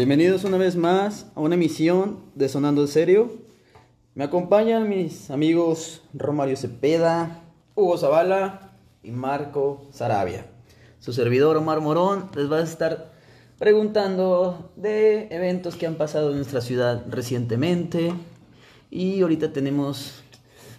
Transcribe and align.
Bienvenidos 0.00 0.44
una 0.44 0.56
vez 0.56 0.76
más 0.76 1.26
a 1.34 1.40
una 1.40 1.56
emisión 1.56 2.20
de 2.34 2.48
Sonando 2.48 2.80
en 2.80 2.88
Serio. 2.88 3.32
Me 4.14 4.24
acompañan 4.24 4.88
mis 4.88 5.30
amigos 5.30 6.00
Romario 6.14 6.56
Cepeda, 6.56 7.42
Hugo 7.74 7.98
Zavala 7.98 8.72
y 9.02 9.10
Marco 9.10 9.86
Sarabia. 9.90 10.46
Su 11.00 11.12
servidor 11.12 11.58
Omar 11.58 11.82
Morón 11.82 12.30
les 12.34 12.50
va 12.50 12.60
a 12.60 12.62
estar 12.62 13.12
preguntando 13.58 14.72
de 14.74 15.28
eventos 15.32 15.76
que 15.76 15.86
han 15.86 15.96
pasado 15.96 16.30
en 16.30 16.36
nuestra 16.36 16.62
ciudad 16.62 17.04
recientemente. 17.10 18.14
Y 18.90 19.20
ahorita 19.20 19.52
tenemos 19.52 20.24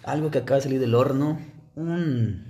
algo 0.02 0.32
que 0.32 0.38
acaba 0.38 0.56
de 0.56 0.64
salir 0.64 0.80
del 0.80 0.96
horno. 0.96 1.38
Un. 1.76 2.44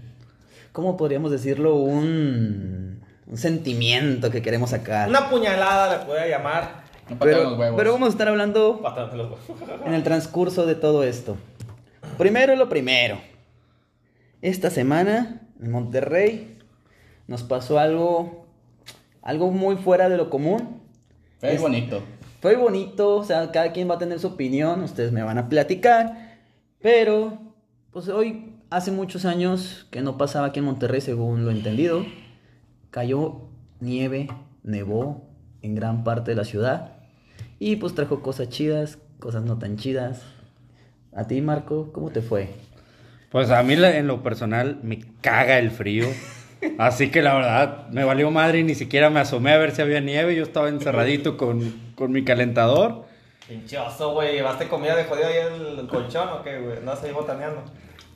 ¿Cómo 0.72 0.96
podríamos 0.96 1.32
decirlo? 1.32 1.74
Un. 1.74 2.91
Un 3.26 3.36
sentimiento 3.38 4.30
que 4.30 4.42
queremos 4.42 4.70
sacar. 4.70 5.08
Una 5.08 5.30
puñalada 5.30 5.98
le 5.98 6.04
puede 6.04 6.28
llamar. 6.28 6.82
No 7.08 7.18
Pero, 7.18 7.44
los 7.44 7.58
huevos. 7.58 7.78
pero 7.78 7.92
vamos 7.92 8.08
a 8.08 8.12
estar 8.12 8.28
hablando 8.28 8.78
Bastante 8.78 9.16
los 9.16 9.26
huevos. 9.30 9.60
en 9.86 9.94
el 9.94 10.02
transcurso 10.02 10.66
de 10.66 10.74
todo 10.74 11.04
esto. 11.04 11.36
Primero 12.18 12.54
lo 12.56 12.68
primero. 12.68 13.18
Esta 14.40 14.70
semana 14.70 15.40
en 15.60 15.70
Monterrey 15.70 16.58
nos 17.26 17.42
pasó 17.42 17.78
algo 17.78 18.46
algo 19.22 19.50
muy 19.52 19.76
fuera 19.76 20.08
de 20.08 20.16
lo 20.16 20.30
común. 20.30 20.80
Es- 21.40 21.60
bonito. 21.60 22.02
Fue 22.40 22.56
bonito, 22.56 23.16
o 23.18 23.24
sea, 23.24 23.52
cada 23.52 23.70
quien 23.70 23.88
va 23.88 23.94
a 23.94 23.98
tener 23.98 24.18
su 24.18 24.26
opinión, 24.26 24.82
ustedes 24.82 25.12
me 25.12 25.22
van 25.22 25.38
a 25.38 25.48
platicar, 25.48 26.38
pero 26.80 27.38
pues 27.92 28.08
hoy 28.08 28.56
hace 28.68 28.90
muchos 28.90 29.24
años 29.26 29.86
que 29.92 30.00
no 30.02 30.18
pasaba 30.18 30.48
aquí 30.48 30.58
en 30.58 30.64
Monterrey, 30.64 31.00
según 31.00 31.44
lo 31.44 31.52
entendido, 31.52 32.04
cayó 32.92 33.48
nieve, 33.80 34.28
nevó 34.62 35.26
en 35.62 35.74
gran 35.74 36.04
parte 36.04 36.30
de 36.30 36.36
la 36.36 36.44
ciudad 36.44 36.92
y 37.58 37.76
pues 37.76 37.94
trajo 37.94 38.22
cosas 38.22 38.50
chidas, 38.50 38.98
cosas 39.18 39.42
no 39.42 39.58
tan 39.58 39.76
chidas. 39.76 40.22
A 41.14 41.26
ti, 41.26 41.40
Marco, 41.40 41.90
¿cómo 41.92 42.10
te 42.10 42.20
fue? 42.22 42.50
Pues 43.30 43.50
a 43.50 43.62
mí 43.62 43.74
en 43.74 44.06
lo 44.06 44.22
personal 44.22 44.78
me 44.82 45.00
caga 45.20 45.58
el 45.58 45.70
frío. 45.70 46.06
Así 46.78 47.10
que 47.10 47.22
la 47.22 47.34
verdad 47.34 47.88
me 47.88 48.04
valió 48.04 48.30
madre 48.30 48.60
y 48.60 48.64
ni 48.64 48.74
siquiera 48.74 49.10
me 49.10 49.20
asomé 49.20 49.52
a 49.52 49.58
ver 49.58 49.72
si 49.72 49.82
había 49.82 50.00
nieve. 50.00 50.36
Yo 50.36 50.42
estaba 50.42 50.68
encerradito 50.68 51.36
con, 51.36 51.72
con 51.94 52.12
mi 52.12 52.24
calentador. 52.24 53.06
Pinche 53.48 53.78
oso, 53.78 54.12
güey. 54.12 54.34
¿Llevaste 54.34 54.68
comida 54.68 54.94
de 54.94 55.04
jodido 55.04 55.26
ahí 55.26 55.34
en 55.38 55.78
el 55.78 55.86
colchón 55.88 56.28
o 56.28 56.42
qué, 56.42 56.60
güey? 56.60 56.78
No, 56.84 56.92
ahí 56.92 57.12
botaneando. 57.12 57.64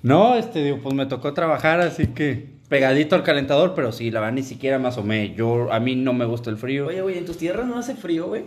No, 0.03 0.37
este, 0.37 0.63
digo, 0.63 0.81
pues 0.83 0.95
me 0.95 1.07
tocó 1.07 1.33
trabajar, 1.33 1.81
así 1.81 2.09
que 2.09 2.56
pegadito 2.69 3.15
al 3.17 3.23
calentador, 3.23 3.75
pero 3.75 3.93
sí, 3.93 4.11
la 4.11 4.21
verdad 4.21 4.35
ni 4.35 4.43
siquiera 4.43 4.79
me 4.79 4.89
asomé. 4.89 5.35
Yo, 5.35 5.73
a 5.73 5.81
mí 5.81 5.95
no 5.97 6.13
me 6.13 6.25
gusta 6.25 6.51
el 6.51 6.57
frío. 6.57 6.87
Oye, 6.87 7.01
güey, 7.03 7.19
¿en 7.19 7.25
tus 7.27 7.39
tierras 7.39 7.67
no 7.67 7.79
hace 7.79 7.95
frío, 7.95 8.27
güey? 8.27 8.45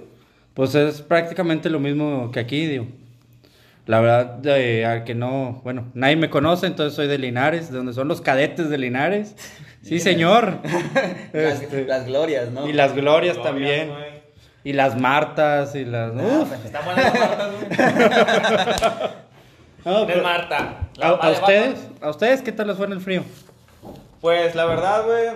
Pues 0.53 0.75
es 0.75 1.01
prácticamente 1.01 1.69
lo 1.69 1.79
mismo 1.79 2.31
que 2.31 2.39
aquí, 2.39 2.65
digo. 2.65 2.87
La 3.85 4.01
verdad, 4.01 4.25
de, 4.25 4.85
al 4.85 5.03
que 5.03 5.15
no, 5.15 5.61
bueno, 5.63 5.87
nadie 5.95 6.15
me 6.15 6.29
conoce, 6.29 6.67
entonces 6.67 6.93
soy 6.95 7.07
de 7.07 7.17
Linares, 7.17 7.71
de 7.71 7.77
donde 7.77 7.93
son 7.93 8.07
los 8.07 8.21
cadetes 8.21 8.69
de 8.69 8.77
Linares. 8.77 9.35
Sí, 9.81 9.99
señor. 10.01 10.57
Las, 11.33 11.61
Este, 11.61 11.85
las 11.85 12.05
glorias, 12.05 12.51
¿no? 12.51 12.67
Y 12.67 12.73
las 12.73 12.93
glorias 12.93 13.37
Glorias, 13.37 13.37
también. 13.41 13.89
Y 14.65 14.73
las 14.73 14.99
Martas 14.99 15.73
y 15.73 15.85
las. 15.85 16.11
Ah, 16.17 16.21
Uf. 16.41 16.49
pues, 16.49 16.65
Están 16.65 16.83
buenas 16.83 17.05
las 17.05 17.13
Martas, 17.29 17.51
güey. 17.55 19.09
No, 19.85 20.05
pero- 20.05 20.21
Marta. 20.21 20.79
¿A, 21.01 21.07
La 21.11 21.31
ustedes? 21.31 21.87
¿A 22.01 22.09
ustedes 22.09 22.41
qué 22.41 22.51
tal 22.51 22.67
les 22.67 22.75
fue 22.75 22.87
en 22.87 22.91
el 22.91 22.99
frío? 22.99 23.23
Pues 24.21 24.55
la 24.55 24.65
verdad, 24.65 25.05
güey, 25.05 25.27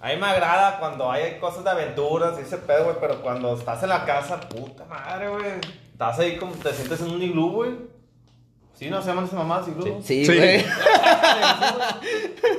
a 0.00 0.08
mí 0.08 0.16
me 0.20 0.26
agrada 0.26 0.78
cuando 0.78 1.10
hay 1.10 1.38
cosas 1.38 1.64
de 1.64 1.70
aventuras 1.70 2.38
y 2.38 2.42
ese 2.42 2.58
pedo, 2.58 2.84
güey, 2.84 2.96
pero 3.00 3.20
cuando 3.22 3.54
estás 3.54 3.82
en 3.82 3.88
la 3.90 4.04
casa, 4.04 4.40
puta 4.40 4.84
madre, 4.86 5.28
güey. 5.28 5.44
Estás 5.92 6.18
ahí 6.18 6.36
como 6.36 6.52
te 6.52 6.72
sientes 6.72 7.00
en 7.00 7.10
un 7.10 7.22
iglú, 7.22 7.50
güey. 7.52 7.70
¿Sí 8.74 8.88
no 8.90 9.00
se 9.02 9.08
llaman 9.08 9.24
esas 9.24 9.38
mamás 9.38 9.66
iglú? 9.66 10.00
Sí, 10.04 10.24
Sí. 10.24 10.36
güey. 10.36 10.64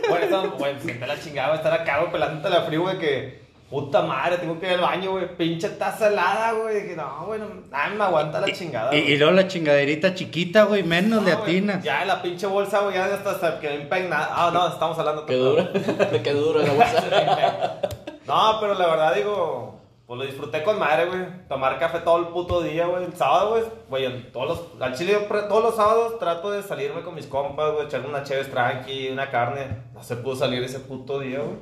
Bueno, 0.09 0.25
eso, 0.25 0.51
güey, 0.57 0.79
siente 0.79 1.05
la 1.07 1.19
chingada, 1.19 1.49
güey, 1.49 1.57
estar 1.59 1.73
acá, 1.73 1.99
güey, 1.99 2.11
pelándote 2.11 2.49
la 2.49 2.63
frío, 2.63 2.81
güey, 2.81 2.97
que 2.97 3.41
puta 3.69 4.01
madre, 4.01 4.37
tengo 4.37 4.59
que 4.59 4.65
ir 4.65 4.73
al 4.73 4.81
baño, 4.81 5.11
güey, 5.11 5.37
pinche 5.37 5.69
taza 5.69 6.07
helada, 6.07 6.53
güey. 6.53 6.87
Que 6.87 6.95
no, 6.95 7.25
güey, 7.25 7.39
no, 7.39 7.47
ay, 7.71 7.95
me 7.95 8.03
aguanta 8.03 8.41
la 8.41 8.51
chingada. 8.51 8.95
Y, 8.95 9.17
luego 9.17 9.33
la 9.33 9.47
chingaderita 9.47 10.15
chiquita, 10.15 10.63
güey, 10.63 10.83
menos 10.83 11.21
No, 11.21 11.21
güey, 11.21 11.33
atinas. 11.33 11.83
Ya 11.83 12.03
la 12.05 12.21
pinche 12.21 12.47
bolsa, 12.47 12.79
güey, 12.79 12.95
ya 12.95 13.05
hasta, 13.05 13.31
hasta 13.31 13.59
que 13.59 13.75
impregnada. 13.75 14.29
Ah, 14.31 14.51
no, 14.51 14.67
estamos 14.67 14.97
hablando. 14.97 15.25
Qué 15.25 15.35
dura. 15.35 15.69
Qué 16.23 16.33
dura 16.33 16.63
la 16.63 16.73
bolsa. 16.73 17.81
No, 18.29 18.57
pero 18.61 18.75
la 18.75 18.85
verdad 18.85 19.15
digo, 19.15 19.79
pues 20.05 20.19
lo 20.19 20.23
disfruté 20.23 20.61
con 20.61 20.77
madre, 20.77 21.07
güey. 21.07 21.47
Tomar 21.47 21.79
café 21.79 21.99
todo 22.01 22.19
el 22.19 22.27
puto 22.27 22.61
día, 22.61 22.85
güey. 22.85 23.05
El 23.05 23.15
sábado, 23.15 23.49
güey, 23.49 23.63
güey, 23.89 24.05
en 24.05 24.31
todos 24.31 24.47
los, 24.47 24.81
al 24.81 24.95
chile 24.95 25.13
yo 25.13 25.21
todos 25.47 25.63
los 25.63 25.75
sábados 25.75 26.19
trato 26.19 26.51
de 26.51 26.61
salirme 26.61 27.01
con 27.01 27.15
mis 27.15 27.25
compas, 27.25 27.73
güey, 27.73 27.87
echarme 27.87 28.07
una 28.07 28.21
chévere 28.21 28.47
tranqui, 28.49 29.09
una 29.09 29.31
carne. 29.31 29.81
No 29.95 30.03
se 30.03 30.15
pudo 30.15 30.35
salir 30.35 30.63
ese 30.63 30.79
puto 30.79 31.19
día, 31.19 31.39
güey. 31.39 31.57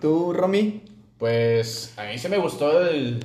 ¿Tú, 0.00 0.32
Romy? 0.32 0.89
Pues 1.20 1.92
a 1.98 2.04
mí 2.04 2.16
se 2.18 2.30
me 2.30 2.38
gustó 2.38 2.80
el 2.88 3.24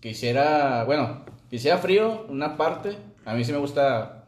que 0.00 0.08
hiciera, 0.08 0.82
bueno, 0.82 1.24
que 1.48 1.56
hiciera 1.56 1.78
frío, 1.78 2.26
una 2.28 2.56
parte. 2.56 2.98
A 3.24 3.34
mí 3.34 3.44
sí 3.44 3.52
me 3.52 3.58
gusta 3.58 4.24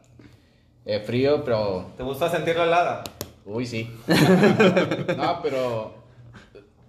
eh, 0.85 1.01
frío, 1.01 1.43
pero... 1.43 1.91
¿Te 1.97 2.03
gusta 2.03 2.29
sentir 2.29 2.55
la 2.55 2.63
helada? 2.63 3.03
Uy, 3.45 3.65
sí. 3.65 3.93
no, 5.17 5.41
pero 5.43 5.95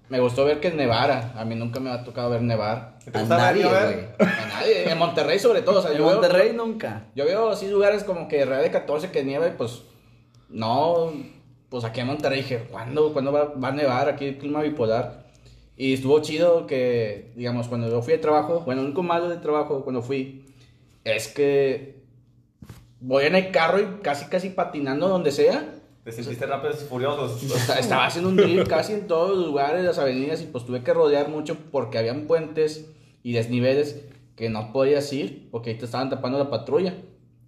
me 0.08 0.20
gustó 0.20 0.44
ver 0.44 0.60
que 0.60 0.70
nevara. 0.70 1.32
A 1.36 1.44
mí 1.44 1.56
nunca 1.56 1.80
me 1.80 1.90
ha 1.90 2.04
tocado 2.04 2.30
ver 2.30 2.42
nevar. 2.42 2.96
¿Te 3.10 3.18
A 3.18 3.24
nadie, 3.24 3.64
güey. 3.64 4.06
A 4.20 4.46
nadie. 4.46 4.88
En 4.92 4.96
Monterrey 4.96 5.40
sobre 5.40 5.62
todo. 5.62 5.80
O 5.80 5.82
sea, 5.82 5.90
En 5.90 5.98
yo 5.98 6.04
veo- 6.06 6.12
Monterrey 6.20 6.52
nunca. 6.52 7.06
Yo 7.16 7.24
veo 7.24 7.50
así 7.50 7.68
lugares 7.68 8.04
como 8.04 8.28
que 8.28 8.44
Real 8.44 8.62
de 8.62 8.70
14 8.70 9.10
que 9.10 9.24
nieva 9.24 9.48
y 9.48 9.52
pues 9.58 9.82
no, 10.48 11.12
pues 11.70 11.82
aquí 11.82 11.98
en 11.98 12.06
Monterrey 12.06 12.42
dije, 12.42 12.68
¿cuándo, 12.70 13.12
¿cuándo 13.12 13.32
va, 13.32 13.46
va 13.46 13.68
a 13.68 13.72
nevar 13.72 14.08
aquí 14.08 14.26
el 14.26 14.38
clima 14.38 14.62
bipolar? 14.62 15.23
Y 15.76 15.94
estuvo 15.94 16.20
chido 16.20 16.66
que, 16.66 17.32
digamos, 17.34 17.68
cuando 17.68 17.88
yo 17.88 18.00
fui 18.00 18.12
de 18.12 18.18
trabajo, 18.18 18.60
bueno, 18.60 18.82
lo 18.82 18.86
único 18.86 19.02
malo 19.02 19.28
de 19.28 19.38
trabajo 19.38 19.82
cuando 19.82 20.02
fui 20.02 20.44
es 21.02 21.28
que 21.28 21.96
voy 23.00 23.24
en 23.24 23.34
el 23.34 23.50
carro 23.50 23.80
y 23.80 24.00
casi, 24.02 24.26
casi 24.26 24.50
patinando 24.50 25.08
donde 25.08 25.32
sea. 25.32 25.74
¿Te 26.04 26.12
sentiste 26.12 26.46
rápidos 26.46 26.82
y 26.82 26.86
furiosos? 26.86 27.42
Estaba 27.78 28.06
haciendo 28.06 28.30
un 28.30 28.36
drift 28.36 28.68
casi 28.68 28.92
en 28.92 29.06
todos 29.06 29.36
los 29.36 29.46
lugares, 29.46 29.84
las 29.84 29.98
avenidas, 29.98 30.42
y 30.42 30.46
pues 30.46 30.64
tuve 30.64 30.82
que 30.82 30.94
rodear 30.94 31.28
mucho 31.28 31.56
porque 31.72 31.98
habían 31.98 32.26
puentes 32.26 32.90
y 33.22 33.32
desniveles 33.32 34.04
que 34.36 34.50
no 34.50 34.72
podías 34.72 35.12
ir 35.12 35.48
porque 35.50 35.70
ahí 35.70 35.78
te 35.78 35.86
estaban 35.86 36.10
tapando 36.10 36.38
la 36.38 36.50
patrulla. 36.50 36.94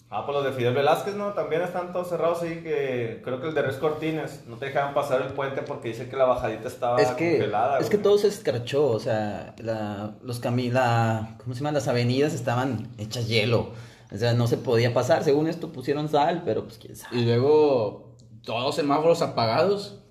Ah, 0.08 0.24
pues 0.24 0.36
los 0.36 0.44
de 0.44 0.52
Fidel 0.52 0.72
Velázquez, 0.74 1.16
¿no? 1.16 1.32
También 1.32 1.62
están 1.62 1.92
todos 1.92 2.08
cerrados 2.08 2.40
ahí 2.42 2.62
que 2.62 3.20
creo 3.24 3.40
que 3.40 3.48
el 3.48 3.54
de 3.54 3.62
Res 3.62 3.76
Cortines 3.76 4.44
no 4.46 4.56
te 4.56 4.66
dejaban 4.66 4.94
pasar 4.94 5.20
el 5.22 5.32
puente 5.32 5.62
porque 5.62 5.88
dice 5.88 6.08
que 6.08 6.14
la 6.16 6.24
bajadita 6.26 6.68
estaba 6.68 7.00
Es 7.02 7.08
que, 7.10 7.32
congelada. 7.38 7.78
es 7.80 7.90
que 7.90 7.98
todo 7.98 8.16
se 8.16 8.28
escarchó, 8.28 8.86
o 8.86 9.00
sea, 9.00 9.56
la, 9.58 10.14
los 10.22 10.38
cami 10.38 10.70
la, 10.70 11.34
¿cómo 11.42 11.54
se 11.54 11.60
llama? 11.60 11.72
Las 11.72 11.88
avenidas 11.88 12.34
estaban 12.34 12.88
hechas 12.98 13.26
hielo. 13.26 13.72
O 14.12 14.16
sea, 14.16 14.34
no 14.34 14.46
se 14.46 14.56
podía 14.58 14.94
pasar. 14.94 15.24
Según 15.24 15.48
esto 15.48 15.72
pusieron 15.72 16.08
sal, 16.08 16.42
pero 16.44 16.62
pues 16.62 16.78
quién 16.78 16.94
sabe. 16.94 17.16
Y 17.18 17.24
luego 17.24 18.14
todos 18.44 18.62
los 18.62 18.76
semáforos 18.76 19.20
apagados. 19.22 20.04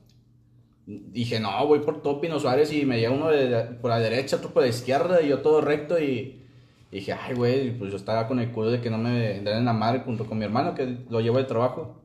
Dije, 0.88 1.40
no, 1.40 1.66
voy 1.66 1.80
por 1.80 2.02
todo 2.04 2.20
Pino 2.22 2.38
Suárez 2.40 2.72
y 2.74 2.86
me 2.86 3.00
llega 3.00 3.12
uno 3.12 3.30
de, 3.30 3.48
de- 3.48 3.64
por 3.76 3.90
la 3.90 4.00
derecha, 4.00 4.36
otro 4.36 4.50
por 4.52 4.62
la 4.64 4.68
izquierda 4.70 5.22
y 5.22 5.30
yo 5.30 5.40
todo 5.40 5.62
recto 5.62 5.98
y 6.00 6.45
dije, 6.92 7.14
ay, 7.14 7.36
güey, 7.36 7.78
pues 7.78 7.92
yo 7.92 7.98
estaba 7.98 8.28
con 8.28 8.40
el 8.40 8.52
culo 8.52 8.72
de 8.72 8.82
que 8.82 8.90
no 8.90 8.98
me 8.98 9.12
den 9.12 9.48
en 9.48 9.66
la 9.66 9.74
madre 9.74 10.02
junto 10.06 10.26
con 10.26 10.38
mi 10.38 10.46
hermano 10.46 10.76
que 10.76 10.98
lo 11.10 11.22
llevo 11.22 11.38
de 11.38 11.44
trabajo. 11.44 12.02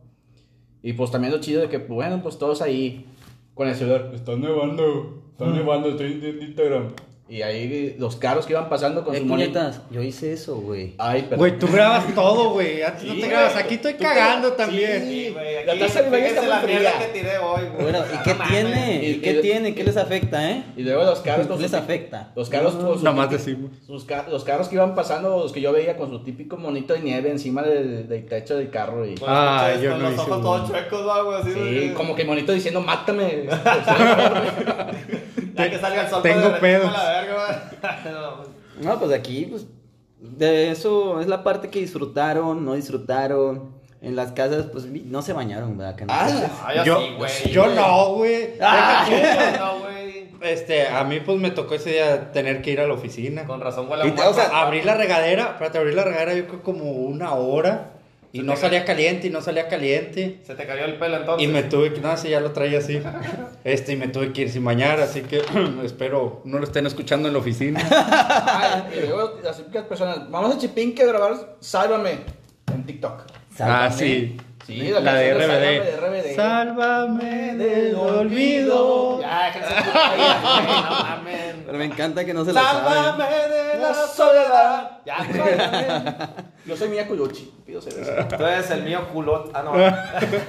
Y 0.82 0.94
pues 0.94 1.11
también 1.11 1.32
lo 1.32 1.41
chido 1.41 1.61
de 1.61 1.69
que, 1.69 1.79
bueno, 1.79 2.23
pues 2.23 2.38
todos 2.38 2.62
ahí 2.62 3.06
con 3.55 3.69
el 3.69 3.75
celular, 3.75 4.11
está 4.15 4.37
nevando, 4.37 5.23
está 5.32 5.47
nevando, 5.50 5.91
estoy 5.91 6.12
en 6.12 6.43
Instagram. 6.43 6.88
Y 7.31 7.43
ahí 7.43 7.94
los 7.97 8.17
carros 8.17 8.44
que 8.44 8.55
iban 8.55 8.69
pasando 8.69 9.05
con 9.05 9.15
Eh, 9.15 9.19
su 9.21 9.25
monito. 9.25 9.53
puñetas, 9.53 9.82
yo 9.88 10.03
hice 10.03 10.32
eso, 10.32 10.56
güey. 10.56 10.94
Ay, 10.99 11.25
pero... 11.29 11.38
Güey, 11.38 11.56
tú 11.61 11.69
grabas 11.69 12.12
todo, 12.12 12.50
güey. 12.50 12.82
Antes 12.82 13.05
no 13.05 13.15
te 13.15 13.29
grabas. 13.29 13.55
Aquí 13.55 13.75
estoy 13.77 13.93
te- 13.94 14.03
cagando 14.03 14.53
también. 14.55 15.05
Sí, 15.09 15.31
güey, 15.32 15.65
La 15.65 15.79
taza 15.79 16.03
de 16.03 16.11
baño 16.11 16.25
está 16.25 16.43
la 16.49 16.56
muy 16.59 16.67
mierda 16.67 16.91
fría. 16.91 17.06
que 17.12 17.19
tiré 17.21 17.38
hoy, 17.38 17.62
güey. 17.73 17.82
Bueno, 17.85 17.99
¿y 18.12 18.19
qué 18.25 18.35
tiene? 18.49 19.00
¿Y 19.05 19.11
Y- 19.11 19.21
qué 19.21 19.31
y- 19.31 19.41
tiene? 19.43 19.75
¿Qué 19.77 19.85
les 19.85 19.97
afecta, 19.97 20.50
eh? 20.50 20.65
Y 20.77 20.82
luego 20.82 21.05
los 21.05 21.21
carros 21.21 21.47
¿Qué 21.47 21.53
con 21.53 21.62
les 21.62 21.71
su- 21.71 21.77
afecta? 21.77 22.32
Los 22.35 22.49
carros 22.50 22.75
Nomás 23.00 23.29
típico- 23.29 23.44
decimos. 23.47 23.71
sus 23.87 24.06
los 24.29 24.43
carros 24.43 24.67
que 24.69 24.75
iban 24.75 24.97
pasando, 24.97 25.29
los 25.38 25.53
que 25.53 25.61
yo 25.61 25.73
veía 25.73 25.97
con 25.97 26.11
su 26.11 26.25
típico 26.25 26.56
monito 26.56 26.94
de 26.94 27.00
nieve 27.00 27.31
encima 27.31 27.62
del, 27.62 28.09
del 28.09 28.27
techo 28.27 28.56
del 28.56 28.71
carro. 28.71 29.06
Y, 29.06 29.15
Ah, 29.25 29.71
yo 29.81 29.93
con 29.93 30.03
no 30.03 30.11
los 30.11 30.19
ojos 30.19 30.43
todos 30.43 30.69
chuecos, 30.69 31.06
¿no, 31.06 31.25
güey, 31.27 31.41
así, 31.43 31.53
sí, 31.53 31.93
como 31.97 32.17
que 32.17 32.23
el 32.23 32.29
monito 32.29 32.53
diciendo, 32.53 32.81
mátame. 32.81 33.44
Ya 35.55 35.70
que 35.70 35.79
salga 35.79 36.02
el 36.02 36.08
sol. 36.08 36.23
Tengo 36.23 36.58
pedos. 36.61 36.88
a 36.94 37.02
La 37.05 37.20
verga, 37.20 37.35
güey. 37.35 38.49
No, 38.81 38.99
pues, 38.99 39.11
pues 39.11 39.12
aquí, 39.20 39.47
pues, 39.50 39.67
de 40.20 40.70
eso 40.70 41.20
es 41.20 41.26
la 41.26 41.43
parte 41.43 41.69
que 41.69 41.81
disfrutaron, 41.81 42.64
no 42.64 42.75
disfrutaron. 42.75 43.79
En 44.02 44.17
las 44.17 44.32
casas, 44.32 44.64
pues, 44.73 44.87
no 44.87 45.20
se 45.20 45.35
bañaron, 45.35 45.76
¿verdad? 45.76 45.94
Que 45.94 46.06
no. 46.06 46.12
Ah, 46.14 46.82
yo 46.87 46.99
güey. 47.19 47.31
yo 47.52 47.67
no, 47.75 48.14
güey. 48.14 48.52
Ah. 48.58 49.06
Yo 49.11 49.58
no, 49.58 49.79
güey. 49.81 50.31
este, 50.41 50.88
a 50.88 51.05
mí 51.05 51.20
pues 51.20 51.38
me 51.38 51.50
tocó 51.50 51.75
ese 51.75 51.91
día 51.91 52.32
tener 52.32 52.62
que 52.62 52.70
ir 52.70 52.81
a 52.81 52.87
la 52.87 52.94
oficina. 52.94 53.44
Con 53.44 53.61
razón 53.61 53.91
huele 53.91 54.05
a 54.05 54.06
Y 54.06 54.11
te- 54.12 54.17
muerto. 54.23 54.31
o 54.31 54.35
sea, 54.35 54.62
Abrí 54.62 54.81
la 54.81 54.94
regadera, 54.94 55.50
espérate, 55.50 55.76
abrí 55.76 55.93
la 55.94 56.05
regadera 56.05 56.32
yo 56.32 56.46
creo 56.49 56.62
como 56.62 56.85
una 56.93 57.35
hora 57.35 57.91
y 58.32 58.38
Se 58.38 58.44
no 58.44 58.56
salía 58.56 58.85
caliente 58.85 59.27
y 59.27 59.31
no 59.31 59.41
salía 59.41 59.69
caliente. 59.69 60.41
Se 60.44 60.55
te 60.55 60.67
cayó 60.67 60.85
el 60.85 60.94
pelo 60.94 61.17
entonces. 61.17 61.49
Y 61.49 61.50
me 61.50 61.65
tuve 61.65 61.93
que, 61.93 62.00
no, 62.00 62.17
sí, 62.17 62.29
ya 62.29 62.41
lo 62.41 62.53
traía 62.53 62.79
así. 62.79 63.03
Este, 63.65 63.93
y 63.93 63.97
me 63.97 64.09
tuve 64.09 64.32
que 64.32 64.43
ir 64.43 64.50
sin 64.50 64.65
bañar, 64.65 65.00
así 65.00 65.21
que 65.21 65.43
espero 65.85 66.41
no 66.44 66.59
lo 66.59 66.65
estén 66.65 66.87
escuchando 66.87 67.29
en 67.29 67.35
la 67.35 67.41
oficina. 67.41 67.81
Ay, 67.91 68.99
y 68.99 69.06
luego 69.06 69.38
las 69.43 69.59
típicas 69.59 69.85
personas. 69.85 70.31
Vamos 70.31 70.55
a 70.55 70.59
Chipinque 70.59 71.03
a 71.03 71.06
grabar 71.06 71.56
Sálvame 71.61 72.21
en 72.73 72.87
TikTok. 72.87 73.25
Ah, 73.59 73.91
sí. 73.93 74.37
Sí, 74.67 74.77
la, 74.77 75.00
la 75.00 75.15
de 75.15 75.35
RBD. 75.35 76.35
Sálvame 76.37 77.56
del 77.56 77.94
olvido. 77.94 79.21
Ya, 79.21 79.53
vida, 79.53 80.53
güey, 80.55 80.67
no 80.67 80.91
mames. 80.91 81.50
Pero 81.70 81.78
me 81.78 81.84
encanta 81.84 82.25
que 82.25 82.34
no 82.34 82.44
se 82.44 82.52
lo 82.52 82.61
saben. 82.61 82.93
Sálvame 82.93 83.25
de 83.49 83.78
la 83.78 83.94
soledad. 83.94 84.99
Ya. 85.06 86.44
Yo 86.67 86.76
soy 86.76 86.88
Mia 86.88 87.06
Culucci. 87.06 87.55
Pido 87.64 87.81
cerveza. 87.81 88.26
Tú 88.26 88.44
eres 88.44 88.69
el 88.72 88.82
mío 88.82 89.06
culot. 89.12 89.52
Ah, 89.55 89.62
no. 89.62 89.72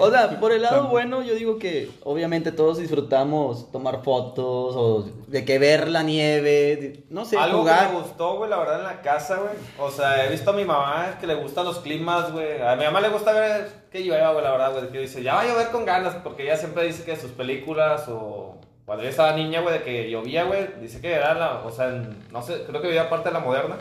O 0.04 0.10
sea, 0.10 0.40
por 0.40 0.52
el 0.52 0.64
lado 0.64 0.88
bueno, 0.88 1.22
yo 1.22 1.36
digo 1.36 1.60
que 1.60 1.92
obviamente 2.04 2.52
todos 2.52 2.80
disfrutamos 2.80 3.72
tomar 3.72 4.04
fotos 4.04 4.76
o 4.76 5.06
de 5.28 5.46
que 5.46 5.60
ver 5.60 5.90
la 5.90 6.02
nieve, 6.02 7.04
no 7.12 7.24
sé, 7.24 7.38
Algo 7.38 7.60
jugar. 7.60 7.90
que 7.90 7.94
me 7.94 8.02
gustó, 8.02 8.38
güey, 8.38 8.50
la 8.50 8.58
verdad, 8.58 8.80
en 8.80 8.86
la 8.86 9.02
casa, 9.02 9.36
güey. 9.38 9.54
O 9.78 9.92
sea, 9.92 10.26
he 10.26 10.30
visto 10.32 10.50
a 10.50 10.54
mi 10.54 10.66
mamá 10.66 11.18
que 11.20 11.28
le 11.28 11.36
gustan 11.36 11.66
los 11.66 11.78
climas, 11.82 12.32
güey. 12.32 12.60
A 12.60 12.76
mi 12.76 12.86
mamá 12.86 13.00
le 13.00 13.10
gusta 13.10 13.32
ver 13.32 13.70
que 13.92 14.00
llueva, 14.00 14.32
güey, 14.32 14.44
la 14.44 14.52
verdad, 14.52 14.72
güey. 14.74 14.90
Que 14.90 15.00
dice, 15.02 15.22
ya 15.22 15.36
va 15.36 15.42
a 15.42 15.48
llover 15.48 15.68
con 15.70 15.86
ganas, 15.86 16.16
porque 16.16 16.42
ella 16.44 16.58
siempre 16.58 16.84
dice 16.86 17.04
que 17.04 17.16
sus 17.16 17.30
películas 17.30 18.06
o 18.10 18.60
cuando 18.86 19.04
yo 19.04 19.10
estaba 19.10 19.34
niña, 19.34 19.62
güey, 19.62 19.74
de 19.80 19.84
que 19.84 20.10
llovía, 20.10 20.44
güey, 20.44 20.68
dice 20.82 21.00
que 21.02 21.14
era 21.14 21.34
la, 21.34 21.62
o 21.64 21.72
sea, 21.72 21.88
en- 21.88 22.28
no 22.32 22.42
sé, 22.42 22.64
creo 22.68 22.82
que 22.82 22.88
vivía 22.88 23.10
parte 23.10 23.30
de 23.30 23.34
la 23.34 23.40
moderna. 23.40 23.76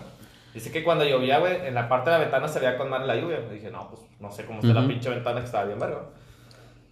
Dice 0.55 0.71
que 0.73 0.83
cuando 0.83 1.05
llovía, 1.05 1.39
güey, 1.39 1.67
en 1.67 1.75
la 1.75 1.89
parte 1.89 2.11
de 2.11 2.17
la 2.17 2.23
ventana 2.23 2.49
se 2.49 2.59
veía 2.59 2.77
con 2.77 2.91
mal 2.91 3.07
la 3.07 3.15
lluvia. 3.17 3.39
Y 3.51 3.55
dije, 3.55 3.71
no, 3.71 3.89
pues 3.89 4.03
no 4.19 4.31
sé 4.33 4.45
cómo 4.47 4.59
está 4.61 4.73
la 4.75 4.81
Ujú. 4.81 4.89
pinche 4.89 5.09
ventana 5.09 5.41
que 5.41 5.47
estaba 5.47 5.65
bien, 5.65 5.79
verga. 5.79 6.01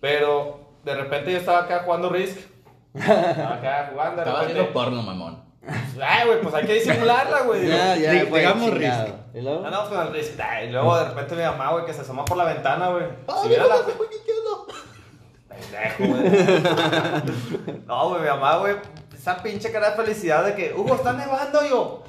Pero 0.01 0.61
de 0.85 0.95
repente 0.95 1.33
yo 1.33 1.39
estaba 1.39 1.61
acá 1.61 1.81
jugando 1.85 2.09
Risk. 2.09 2.39
Estaba 2.95 3.55
acá 3.55 3.89
jugando, 3.93 4.23
Estaba 4.23 4.41
repente. 4.41 4.61
haciendo 4.61 4.73
porno, 4.73 5.03
mamón. 5.03 5.43
Ay, 6.03 6.27
güey, 6.27 6.41
pues 6.41 6.55
hay 6.55 6.67
que 6.67 6.75
disimularla, 6.75 7.41
güey. 7.43 7.69
Ya, 7.69 7.97
ya, 7.97 8.13
Dig- 8.15 8.29
güey, 8.29 8.43
digamos 8.43 8.71
chingado. 8.71 9.05
Risk. 9.07 9.17
¿Y 9.35 9.41
luego? 9.43 9.65
Andamos 9.67 9.89
con 9.89 10.07
el 10.07 10.13
Risk. 10.15 10.41
Ay, 10.41 10.69
Y 10.69 10.73
luego 10.73 10.97
de 10.97 11.05
repente 11.09 11.35
mi 11.35 11.43
mamá, 11.43 11.73
güey, 11.73 11.85
que 11.85 11.93
se 11.93 12.01
asoma 12.03 12.25
por 12.25 12.37
la 12.37 12.45
ventana, 12.45 12.89
güey. 12.89 13.05
Si 13.43 13.49
viera 13.49 13.67
la. 13.67 13.77
Pendejo, 15.71 16.05
güey. 16.07 17.83
No, 17.87 18.09
güey, 18.11 18.23
mi 18.23 18.29
mamá, 18.29 18.59
güey. 18.59 18.75
Esa 19.15 19.43
pinche 19.43 19.71
cara 19.73 19.91
de 19.91 19.97
felicidad 19.97 20.45
de 20.45 20.55
que, 20.55 20.73
Hugo, 20.75 20.95
está 20.95 21.13
nevando, 21.13 21.61
yo. 21.69 22.05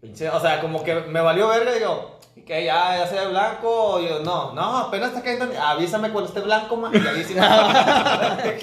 Pinche, 0.00 0.28
o 0.28 0.40
sea, 0.40 0.60
como 0.60 0.82
que 0.84 0.94
me 0.94 1.20
valió 1.20 1.48
verga, 1.48 1.72
digo. 1.72 2.16
¿Y 2.36 2.42
que 2.42 2.64
ya, 2.66 2.98
ya 2.98 3.06
se 3.06 3.14
ve 3.14 3.28
blanco? 3.28 3.66
O 3.94 4.00
yo, 4.00 4.20
no, 4.22 4.52
no, 4.52 4.76
apenas 4.76 5.08
está 5.08 5.22
cayendo. 5.22 5.48
Avísame 5.58 6.10
cuando 6.10 6.28
esté 6.28 6.40
blanco, 6.42 6.76
man. 6.76 6.92
Y 6.94 6.98
ahí 7.06 7.24
sí 7.24 7.32
sea, 7.32 8.36
güey, 8.42 8.56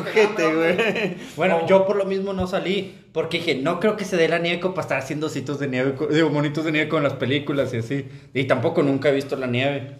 ojete, 0.00 0.42
no, 0.50 0.56
güey. 0.56 1.16
Bueno, 1.36 1.58
No. 1.60 1.66
yo 1.66 1.86
por 1.86 1.96
lo 1.96 2.06
mismo 2.06 2.32
no 2.32 2.46
salí, 2.46 3.04
porque 3.12 3.36
dije, 3.38 3.56
no 3.56 3.80
creo 3.80 3.96
que 3.98 4.06
se 4.06 4.16
dé 4.16 4.28
la 4.28 4.38
nieve 4.38 4.60
como 4.60 4.74
para 4.74 4.82
estar 4.86 4.98
haciendo 4.98 5.26
ositos 5.26 5.58
de 5.58 5.68
nieve, 5.68 5.94
digo, 6.10 6.30
monitos 6.30 6.64
de 6.64 6.72
nieve 6.72 6.88
con 6.88 7.02
las 7.02 7.12
películas 7.12 7.74
y 7.74 7.78
así. 7.78 8.08
Y 8.32 8.44
tampoco 8.44 8.82
nunca 8.82 9.10
he 9.10 9.12
visto 9.12 9.36
la 9.36 9.46
nieve. 9.46 9.98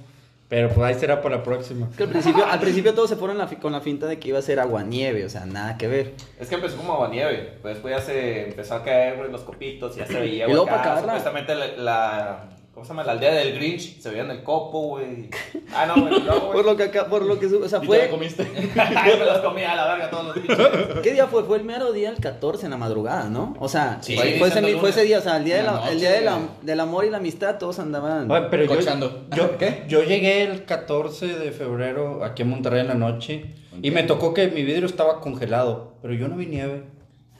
Pero 0.53 0.69
pues 0.69 0.87
ahí 0.87 1.01
será 1.01 1.23
para 1.23 1.37
la 1.37 1.43
próxima. 1.43 1.89
Es 1.91 1.97
que 1.97 2.03
al 2.03 2.11
principio, 2.11 2.45
al 2.47 2.61
principio 2.61 2.93
todos 2.93 3.09
se 3.09 3.17
fueron 3.17 3.39
la 3.39 3.47
con 3.47 3.73
la 3.73 3.81
finta 3.81 4.07
de 4.07 4.19
que 4.19 4.29
iba 4.29 4.39
a 4.39 4.43
ser 4.43 4.61
aguanieve, 4.61 5.25
o 5.25 5.31
sea, 5.31 5.47
nada 5.47 5.79
que 5.79 5.89
ver. 5.89 6.13
Es 6.39 6.47
que 6.51 6.57
empezó 6.57 6.77
como 6.77 6.93
aguanieve, 6.93 7.55
pues 7.63 7.77
después 7.77 7.97
ya 7.97 8.03
se 8.03 8.49
empezó 8.51 8.75
a 8.75 8.83
caer 8.85 9.31
los 9.31 9.41
copitos, 9.45 9.97
ya 9.97 10.07
se 10.07 10.21
veía, 10.21 10.47
Y 10.47 10.51
luego 10.51 10.65
acá, 10.67 10.73
para 10.73 10.83
acabarla. 10.83 11.13
supuestamente 11.21 11.55
la, 11.55 11.67
la- 11.83 12.49
¿cómo 12.75 12.85
se 12.85 12.91
llama? 12.91 13.05
La 13.05 13.13
aldea 13.13 13.33
del 13.35 13.55
Grinch, 13.55 14.01
se 14.01 14.11
veía 14.11 14.23
en 14.25 14.31
el 14.31 14.43
copo, 14.43 14.81
güey. 14.89 15.29
Ah, 15.75 15.87
no, 15.87 15.95
güey, 16.03 16.21
no, 16.23 16.39
güey. 16.39 16.53
Por 16.53 16.65
lo 16.67 16.77
que 16.77 16.83
acá, 16.83 17.07
por 17.07 17.23
lo 17.23 17.39
que, 17.41 17.49
su- 17.49 17.63
o 17.63 17.67
sea, 17.69 17.79
¿Y 17.79 17.81
te 17.81 17.87
fue, 17.87 17.99
la 17.99 18.11
comiste? 18.11 18.43
Ay, 18.77 19.15
me 19.19 19.25
los 19.25 19.39
comía 19.39 19.73
a 19.73 19.77
la 19.77 19.89
verga 19.95 20.11
todos 20.11 20.27
los 20.27 20.43
bichos. 20.43 20.59
¿qué 21.03 21.13
día 21.15 21.27
fue? 21.29 21.45
Fue 21.45 21.57
el 21.57 21.65
mero 21.65 21.93
día, 21.93 22.11
el 22.11 22.19
14 22.19 22.67
en 22.67 22.71
la 22.73 22.77
madrugada, 22.77 23.31
¿no? 23.31 23.57
O 23.59 23.69
sea, 23.71 23.97
Sí, 24.03 24.15
fue, 24.15 24.35
fue 24.39 24.49
ese, 24.49 24.77
fue 24.77 24.91
ese 24.91 25.03
día, 25.05 25.19
o 25.19 25.23
sea, 25.23 25.39
el 25.39 25.45
día, 25.45 25.57
de 25.57 25.63
la 25.63 25.71
el 25.71 25.77
noche, 25.77 25.95
día 25.97 26.11
de 26.13 26.21
la- 26.21 26.33
güey. 26.35 26.47
del 26.61 26.81
amor 26.81 27.05
y 27.07 27.11
la 27.11 27.17
amistad, 27.17 27.57
todos 27.59 27.79
andaban. 27.79 28.31
Oye, 28.31 28.47
pero 28.51 28.65
yo, 28.65 28.77
Cochando. 28.77 29.25
yo, 29.35 29.57
¿Qué? 29.57 29.85
yo 29.89 30.03
llegué 30.03 30.43
el 30.43 30.67
14 30.67 31.39
de 31.39 31.53
febrero 31.53 32.23
aquí 32.23 32.43
a 32.43 32.45
Monterrey 32.45 32.83
en 32.83 32.89
la 32.89 32.95
noche 32.95 33.47
y 33.81 33.91
me 33.93 34.03
tocó 34.03 34.35
que 34.35 34.49
mi 34.49 34.63
vidrio 34.63 34.85
estaba 34.87 35.21
congelado, 35.21 35.95
pero 36.03 36.13
yo 36.13 36.29
no 36.29 36.37
vi 36.37 36.45
nieve. 36.47 36.85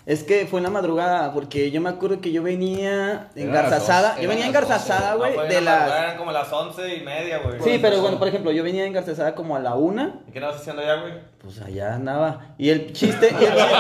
Es 0.05 0.25
que 0.25 0.47
fue 0.47 0.59
en 0.59 0.65
la 0.65 0.71
madrugada, 0.71 1.33
porque 1.33 1.71
yo 1.71 1.81
me 1.81 1.89
acuerdo 1.89 2.21
que 2.21 2.33
yo 2.33 2.43
venía 2.43 3.31
engarzazada. 3.37 4.21
Yo 4.21 4.29
venía 4.29 4.47
engarzazada, 4.47 5.15
güey, 5.15 5.37
de 5.49 5.59
en 5.59 5.65
la. 5.65 5.87
Eran 5.87 6.17
como 6.19 6.33
las 6.33 6.53
once 6.53 6.97
y 6.97 7.03
media, 7.03 7.39
güey. 7.39 7.61
Sí, 7.63 7.79
pero 7.81 8.01
bueno, 8.01 8.19
por 8.19 8.27
ejemplo, 8.27 8.51
yo 8.51 8.65
venía 8.65 8.85
engarzazada 8.85 9.35
como 9.37 9.55
a 9.55 9.61
la 9.61 9.77
una. 9.77 10.21
¿Y 10.29 10.33
qué 10.33 10.39
andabas 10.39 10.61
haciendo 10.61 10.83
allá, 10.83 11.03
güey? 11.03 11.15
Pues 11.41 11.61
allá 11.61 11.95
andaba. 11.95 12.55
Y 12.59 12.71
el 12.71 12.93
chiste, 12.93 13.29
y 13.31 13.45
el 13.45 13.53
chiste. 13.53 13.77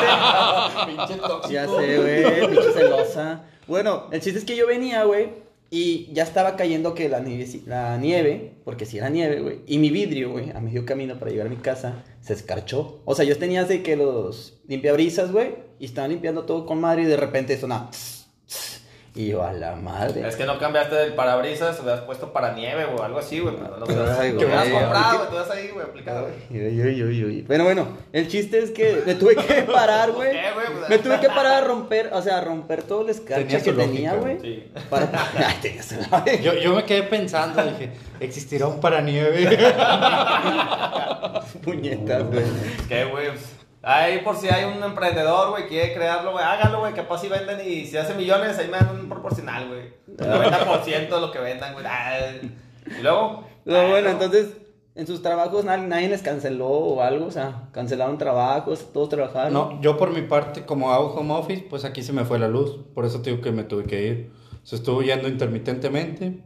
Pinche 0.87 1.15
tóxico. 1.17 1.51
Ya 1.51 1.67
sé, 1.67 1.99
güey, 1.99 2.47
pinche 2.51 2.73
celosa. 2.73 3.41
Bueno, 3.67 4.09
el 4.13 4.21
chiste 4.21 4.39
es 4.39 4.45
que 4.45 4.57
yo 4.57 4.67
venía, 4.67 5.05
güey, 5.05 5.31
y 5.71 6.13
ya 6.13 6.23
estaba 6.23 6.55
cayendo 6.55 6.95
que 6.95 7.09
la 7.09 7.21
nieve, 7.21 7.49
la 7.67 7.97
nieve, 7.97 8.53
porque 8.65 8.85
si 8.85 8.99
era 8.99 9.09
nieve, 9.09 9.41
güey, 9.41 9.61
y 9.67 9.79
mi 9.79 9.89
vidrio, 9.89 10.31
güey, 10.31 10.51
a 10.51 10.61
medio 10.61 10.85
camino 10.85 11.19
para 11.19 11.31
llegar 11.31 11.47
a 11.47 11.51
mi 11.51 11.57
casa, 11.57 12.05
se 12.21 12.35
escarchó. 12.35 13.01
O 13.07 13.15
sea, 13.15 13.25
yo 13.25 13.39
tenía 13.39 13.65
de 13.65 13.83
que 13.83 13.97
los 13.97 14.61
limpiabrisas, 14.69 15.33
güey, 15.33 15.55
y 15.83 15.87
estaban 15.87 16.13
limpiando 16.13 16.45
todo 16.45 16.65
con 16.65 16.81
madre 16.81 17.03
y 17.03 17.07
de 17.07 17.17
repente 17.17 17.59
sonaba... 17.59 17.91
tss, 17.91 18.25
tss, 18.47 18.83
Y 19.17 19.31
yo, 19.31 19.43
a 19.43 19.53
la 19.53 19.75
madre. 19.75 20.25
Es 20.29 20.37
que 20.37 20.45
no 20.45 20.57
cambiaste 20.57 20.95
del 20.95 21.15
parabrisas, 21.15 21.81
hubieras 21.81 22.03
puesto 22.03 22.33
para 22.33 22.53
nieve, 22.53 22.85
güey, 22.85 23.05
algo 23.05 23.19
así, 23.19 23.41
güey. 23.41 23.57
No 23.57 23.85
güey. 23.85 23.99
hubieras 23.99 24.69
comprado, 24.69 25.19
güey, 25.19 25.29
tú 25.29 25.35
vas 25.35 25.51
ahí, 25.51 25.71
güey, 25.75 25.85
aplicado, 25.85 26.29
güey. 26.49 26.69
Uy, 26.69 26.83
uy, 26.83 27.03
uy, 27.03 27.25
uy. 27.25 27.43
Bueno, 27.43 27.65
bueno, 27.65 27.89
el 28.13 28.29
chiste 28.29 28.61
es 28.61 28.71
que 28.71 29.03
me 29.05 29.17
tuve 29.17 29.35
que 29.35 29.63
parar, 29.75 30.13
güey. 30.13 30.31
¿Qué, 30.31 30.53
güey? 30.55 30.67
Pues, 30.79 30.89
Me 30.89 30.99
tuve 30.99 31.19
que 31.19 31.27
parar 31.35 31.65
a 31.65 31.67
romper, 31.67 32.11
o 32.13 32.23
sea, 32.23 32.39
a 32.39 32.41
romper 32.43 32.85
todo 32.85 33.03
el 33.03 33.11
escarcha 33.11 33.61
que 33.61 33.73
tenía, 33.73 34.15
güey. 34.15 34.39
Sí. 34.41 34.71
Para... 34.89 35.11
Ay. 36.13 36.41
Yo, 36.45 36.55
yo 36.55 36.77
me 36.77 36.85
quedé 36.85 37.03
pensando, 37.03 37.61
dije, 37.61 37.91
¿existirá 38.21 38.69
un 38.69 38.79
paranieve? 38.79 39.49
Puñetas, 41.65 42.23
güey. 42.23 42.45
¿Qué, 42.89 43.05
güey? 43.07 43.31
Ahí 43.83 44.19
por 44.19 44.37
si 44.37 44.49
hay 44.49 44.65
un 44.65 44.83
emprendedor, 44.83 45.51
güey, 45.51 45.67
quiere 45.67 45.93
crearlo, 45.93 46.33
güey, 46.33 46.45
hágalo, 46.45 46.81
güey, 46.81 46.95
capaz 46.95 47.19
si 47.19 47.29
venden 47.29 47.59
y 47.67 47.85
si 47.85 47.97
hace 47.97 48.15
millones, 48.15 48.57
ahí 48.59 48.67
me 48.67 48.79
dan 48.79 48.91
un 48.91 49.09
proporcional, 49.09 49.69
güey. 49.69 49.93
El 50.07 50.27
90% 50.27 51.09
de 51.09 51.21
lo 51.21 51.33
que 51.33 51.41
vendan, 51.41 51.73
güey. 51.75 51.85
Ay. 51.87 52.57
Y 52.87 53.03
luego... 53.03 53.45
No, 53.65 53.77
ay, 53.77 53.91
bueno, 53.91 54.09
no. 54.09 54.13
entonces, 54.15 54.57
en 54.95 55.07
sus 55.07 55.23
trabajos 55.23 55.65
nadie, 55.65 55.87
nadie 55.87 56.09
les 56.09 56.23
canceló 56.23 56.69
o 56.69 57.01
algo, 57.01 57.27
o 57.27 57.31
sea, 57.31 57.69
cancelaron 57.73 58.19
trabajos, 58.19 58.93
todos 58.93 59.09
trabajaron. 59.09 59.53
No, 59.53 59.81
yo 59.81 59.97
por 59.97 60.13
mi 60.13 60.23
parte, 60.23 60.65
como 60.65 60.93
hago 60.93 61.15
home 61.15 61.35
office, 61.35 61.67
pues 61.69 61.85
aquí 61.85 62.03
se 62.03 62.13
me 62.13 62.25
fue 62.25 62.39
la 62.39 62.49
luz. 62.49 62.79
Por 62.95 63.05
eso 63.05 63.19
digo 63.19 63.41
que 63.41 63.53
me 63.53 63.65
tuve 63.65 63.85
que 63.85 64.07
ir. 64.07 64.33
Se 64.63 64.77
estuvo 64.77 65.03
yendo 65.03 65.29
intermitentemente. 65.29 66.45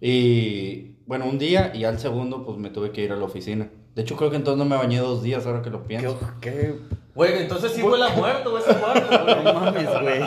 Y 0.00 0.96
bueno, 1.06 1.24
un 1.26 1.38
día 1.38 1.72
y 1.74 1.84
al 1.84 1.98
segundo, 1.98 2.44
pues 2.44 2.58
me 2.58 2.70
tuve 2.70 2.92
que 2.92 3.02
ir 3.02 3.12
a 3.12 3.16
la 3.16 3.24
oficina. 3.24 3.70
De 3.94 4.02
hecho, 4.02 4.16
creo 4.16 4.30
que 4.30 4.36
entonces 4.36 4.58
no 4.58 4.64
me 4.64 4.76
bañé 4.76 4.98
dos 4.98 5.22
días 5.22 5.46
ahora 5.46 5.62
que 5.62 5.70
lo 5.70 5.82
¿Qué, 5.82 5.88
pienso. 5.88 6.18
qué? 6.40 6.74
Güey, 7.14 7.42
entonces 7.42 7.72
sí 7.72 7.82
huele 7.82 8.04
a 8.04 8.08
muerto, 8.10 8.50
güey, 8.50 8.62
ese 8.62 8.74
cuarto, 8.74 9.24
güey. 9.24 9.44
No 9.44 9.54
mames, 9.54 9.88
güey. 10.02 10.20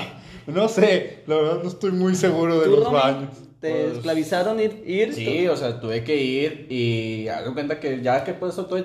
No 0.48 0.68
sé, 0.70 1.24
la 1.28 1.36
verdad 1.36 1.60
no 1.62 1.68
estoy 1.70 1.92
muy 1.92 2.16
seguro 2.16 2.60
de 2.60 2.66
¿Tú, 2.66 2.72
los 2.78 2.86
Romy, 2.86 2.96
baños. 2.98 3.30
¿Te 3.60 3.72
Pues, 3.72 3.98
esclavizaron 3.98 4.60
ir? 4.62 4.84
ir? 4.88 5.14
Sí, 5.14 5.48
o 5.48 5.58
sea, 5.58 5.82
tuve 5.82 6.04
que 6.06 6.16
ir 6.16 6.68
y 6.72 7.28
hago 7.28 7.54
cuenta 7.54 7.80
que 7.82 8.02
ya 8.02 8.24
que 8.24 8.34
pues 8.34 8.56
todo 8.56 8.78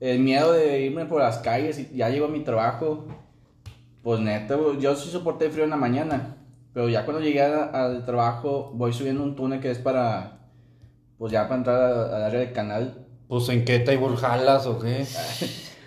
el 0.00 0.18
miedo 0.18 0.52
de 0.52 0.80
irme 0.80 1.04
por 1.06 1.20
las 1.20 1.38
calles 1.38 1.78
y 1.78 1.96
ya 1.96 2.08
llego 2.08 2.24
a 2.26 2.30
mi 2.30 2.40
trabajo, 2.40 3.04
pues 4.02 4.18
neta, 4.20 4.56
yo 4.80 4.96
sí 4.96 5.10
soporté 5.10 5.50
frío 5.50 5.64
en 5.64 5.70
la 5.70 5.76
mañana, 5.76 6.36
pero 6.72 6.88
ya 6.88 7.04
cuando 7.04 7.22
llegué 7.22 7.42
a- 7.42 7.64
al 7.66 8.04
trabajo 8.04 8.72
voy 8.74 8.92
subiendo 8.92 9.22
un 9.22 9.36
túnel 9.36 9.60
que 9.60 9.70
es 9.70 9.78
para, 9.78 10.38
pues 11.18 11.30
ya 11.32 11.44
para 11.44 11.56
entrar 11.58 11.80
al 12.12 12.22
área 12.24 12.40
del 12.40 12.52
canal, 12.52 13.03
Pues 13.28 13.48
en 13.48 13.64
qué 13.64 13.78
table 13.80 14.16
jalas 14.16 14.66
o 14.66 14.78
qué. 14.78 15.06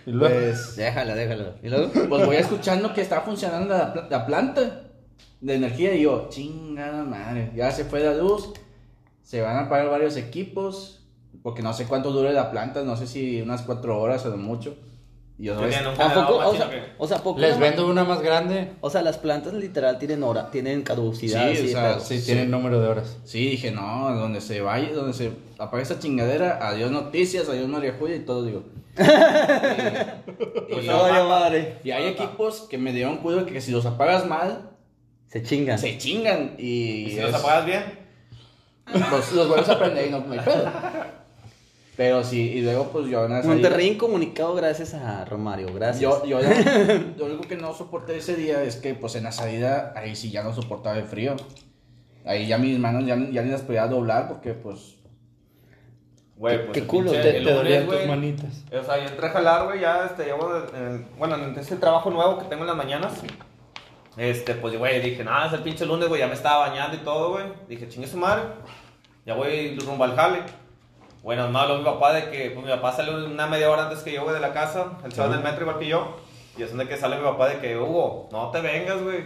Y 0.07 0.11
luego- 0.11 0.35
pues, 0.35 0.77
Déjala, 0.77 1.15
déjala. 1.15 1.55
¿Y 1.61 1.67
luego? 1.67 1.89
pues 2.07 2.25
voy 2.25 2.37
escuchando 2.37 2.93
que 2.93 3.01
está 3.01 3.19
funcionando 3.21 3.77
la, 3.77 3.91
pla- 3.91 4.07
la 4.09 4.25
planta 4.25 4.83
de 5.41 5.53
energía 5.55 5.93
y 5.95 6.03
yo, 6.03 6.27
chingada 6.29 7.03
madre, 7.03 7.51
ya 7.53 7.69
se 7.71 7.83
fue 7.83 7.99
la 7.99 8.13
luz, 8.13 8.53
se 9.21 9.41
van 9.41 9.57
a 9.57 9.61
apagar 9.63 9.89
varios 9.89 10.15
equipos, 10.15 11.05
porque 11.43 11.61
no 11.61 11.73
sé 11.73 11.83
cuánto 11.87 12.11
dure 12.13 12.31
la 12.31 12.51
planta, 12.51 12.83
no 12.83 12.95
sé 12.95 13.05
si 13.05 13.41
unas 13.41 13.63
cuatro 13.63 13.99
horas 13.99 14.25
o 14.25 14.31
de 14.31 14.37
mucho. 14.37 14.77
Y 15.39 15.45
yo, 15.45 15.55
Tenían 15.57 15.71
es- 15.73 15.81
un 15.81 15.87
¿A 15.87 16.09
generador 16.09 16.27
poco? 16.27 16.49
O 16.49 16.55
sea, 16.55 16.69
que- 16.71 16.83
o 16.97 17.07
sea, 17.07 17.17
¿a 17.17 17.23
poco 17.23 17.39
Les 17.39 17.59
vendo 17.59 17.87
una 17.87 18.03
más 18.03 18.21
grande. 18.21 18.71
O 18.81 18.89
sea, 18.89 19.03
las 19.03 19.17
plantas 19.19 19.53
literal 19.53 19.99
tienen 19.99 20.23
hora, 20.23 20.49
tienen 20.49 20.81
caducidad. 20.81 21.51
Sí, 21.51 21.57
así, 21.57 21.65
o 21.67 21.69
sea, 21.69 21.81
pero- 21.89 21.99
Sí, 21.99 22.19
Sí. 22.19 22.25
tienen 22.25 22.49
número 22.49 22.81
de 22.81 22.87
horas. 22.87 23.17
Sí, 23.23 23.51
dije, 23.51 23.69
no, 23.71 24.15
donde 24.15 24.41
se 24.41 24.61
vaya, 24.61 24.91
donde 24.93 25.13
se 25.13 25.31
apague 25.59 25.83
esa 25.83 25.99
chingadera, 25.99 26.57
adiós 26.67 26.89
noticias, 26.91 27.47
adiós 27.49 27.67
María 27.67 27.95
Julia 27.99 28.15
y 28.15 28.21
todo, 28.21 28.45
digo. 28.45 28.63
y, 28.97 30.73
Pues 30.73 30.85
y- 30.85 30.87
no, 30.87 31.29
madre. 31.29 31.77
y 31.83 31.91
hay 31.91 32.07
equipos 32.07 32.61
que 32.69 32.79
me 32.79 32.91
dieron 32.91 33.17
cuidado 33.17 33.45
que 33.45 33.61
si 33.61 33.71
los 33.71 33.85
apagas 33.85 34.25
mal, 34.25 34.71
Se 35.27 35.43
chingan. 35.43 35.77
se 35.77 35.99
chingan 35.99 36.55
y, 36.57 37.05
¿Y 37.05 37.09
si 37.11 37.19
es- 37.19 37.25
los 37.31 37.35
apagas 37.35 37.65
bien? 37.65 37.83
los, 39.11 39.31
los 39.33 39.47
vuelves 39.49 39.69
a 39.69 39.77
prender 39.77 40.07
y 40.07 40.09
no, 40.09 40.19
no 40.21 40.33
hay 40.33 40.39
pedo. 40.39 40.71
Pero 41.97 42.23
sí, 42.23 42.39
y 42.51 42.61
luego 42.61 42.89
pues 42.91 43.07
yo 43.07 43.25
en 43.25 43.31
esa 43.33 43.47
Monterrey 43.47 43.87
incomunicado 43.87 44.53
gracias 44.53 44.93
a 44.93 45.25
Romario, 45.25 45.73
gracias. 45.73 45.99
Yo, 46.01 46.23
yo, 46.25 46.39
ya- 46.39 47.03
lo 47.17 47.25
único 47.25 47.41
que 47.47 47.55
no 47.57 47.73
soporté 47.73 48.15
ese 48.17 48.35
día 48.35 48.61
es 48.63 48.75
que, 48.75 48.93
pues, 48.93 49.15
en 49.15 49.23
la 49.23 49.31
salida, 49.31 49.93
ahí 49.95 50.15
sí 50.15 50.29
ya 50.29 50.43
no 50.43 50.53
soportaba 50.53 50.95
el 50.97 51.05
frío. 51.05 51.35
Ahí 52.23 52.45
ya 52.45 52.57
mis 52.59 52.77
manos 52.77 53.03
ya, 53.05 53.15
ya 53.31 53.41
ni 53.41 53.49
las 53.49 53.63
podía 53.63 53.87
doblar 53.87 54.27
porque, 54.27 54.53
pues, 54.53 54.93
Güey, 56.35 56.65
pues 56.67 56.77
Qué 56.77 56.85
culo, 56.85 57.09
pinche- 57.11 57.21
Te, 57.23 57.37
el 57.37 57.43
te 57.45 57.51
lunes, 57.55 57.89
tus 57.89 58.05
manitas. 58.07 58.63
O 58.71 58.83
sea, 58.83 58.97
yo 59.03 59.09
entré 59.09 59.25
a 59.25 59.29
jalar, 59.31 59.65
güey, 59.65 59.79
ya, 59.79 60.05
este, 60.05 60.25
llevo, 60.25 60.51
en- 60.75 61.07
bueno, 61.17 61.33
en 61.35 61.57
este 61.57 61.77
trabajo 61.77 62.11
nuevo 62.11 62.37
que 62.37 62.45
tengo 62.45 62.61
en 62.61 62.67
las 62.67 62.77
mañanas, 62.77 63.13
este, 64.17 64.53
pues, 64.53 64.77
güey, 64.77 65.01
dije, 65.01 65.23
nada, 65.23 65.47
es 65.47 65.53
el 65.53 65.61
pinche 65.63 65.87
lunes, 65.87 66.07
güey, 66.07 66.19
ya 66.21 66.27
me 66.27 66.33
estaba 66.35 66.67
bañando 66.69 66.95
y 66.95 66.99
todo, 66.99 67.31
güey, 67.31 67.45
dije, 67.67 67.89
chingue 67.89 68.07
su 68.07 68.17
madre, 68.17 68.43
ya 69.25 69.33
voy 69.33 69.79
rumbo 69.79 70.03
al 70.03 70.15
jale. 70.15 70.39
Bueno, 71.27 71.49
malo 71.49 71.77
mi 71.77 71.83
papá 71.83 72.13
de 72.13 72.29
que, 72.29 72.51
pues, 72.51 72.65
mi 72.65 72.71
papá 72.71 72.93
sale 72.93 73.13
una 73.13 73.47
media 73.47 73.69
hora 73.69 73.83
antes 73.83 73.99
que 73.99 74.13
yo, 74.13 74.23
güey, 74.23 74.33
de 74.33 74.39
la 74.39 74.53
casa, 74.53 74.93
él 75.03 75.11
se 75.11 75.19
va 75.19 75.27
en 75.27 75.33
el 75.33 75.39
metro 75.41 75.63
igual 75.63 75.77
que 75.77 75.85
yo, 75.85 76.15
y 76.55 76.63
es 76.63 76.69
donde 76.69 76.87
que 76.87 76.95
sale 76.95 77.17
mi 77.17 77.23
papá 77.23 77.49
de 77.49 77.59
que, 77.59 77.77
Hugo, 77.77 78.29
no 78.31 78.49
te 78.49 78.61
vengas, 78.61 79.03
güey, 79.03 79.25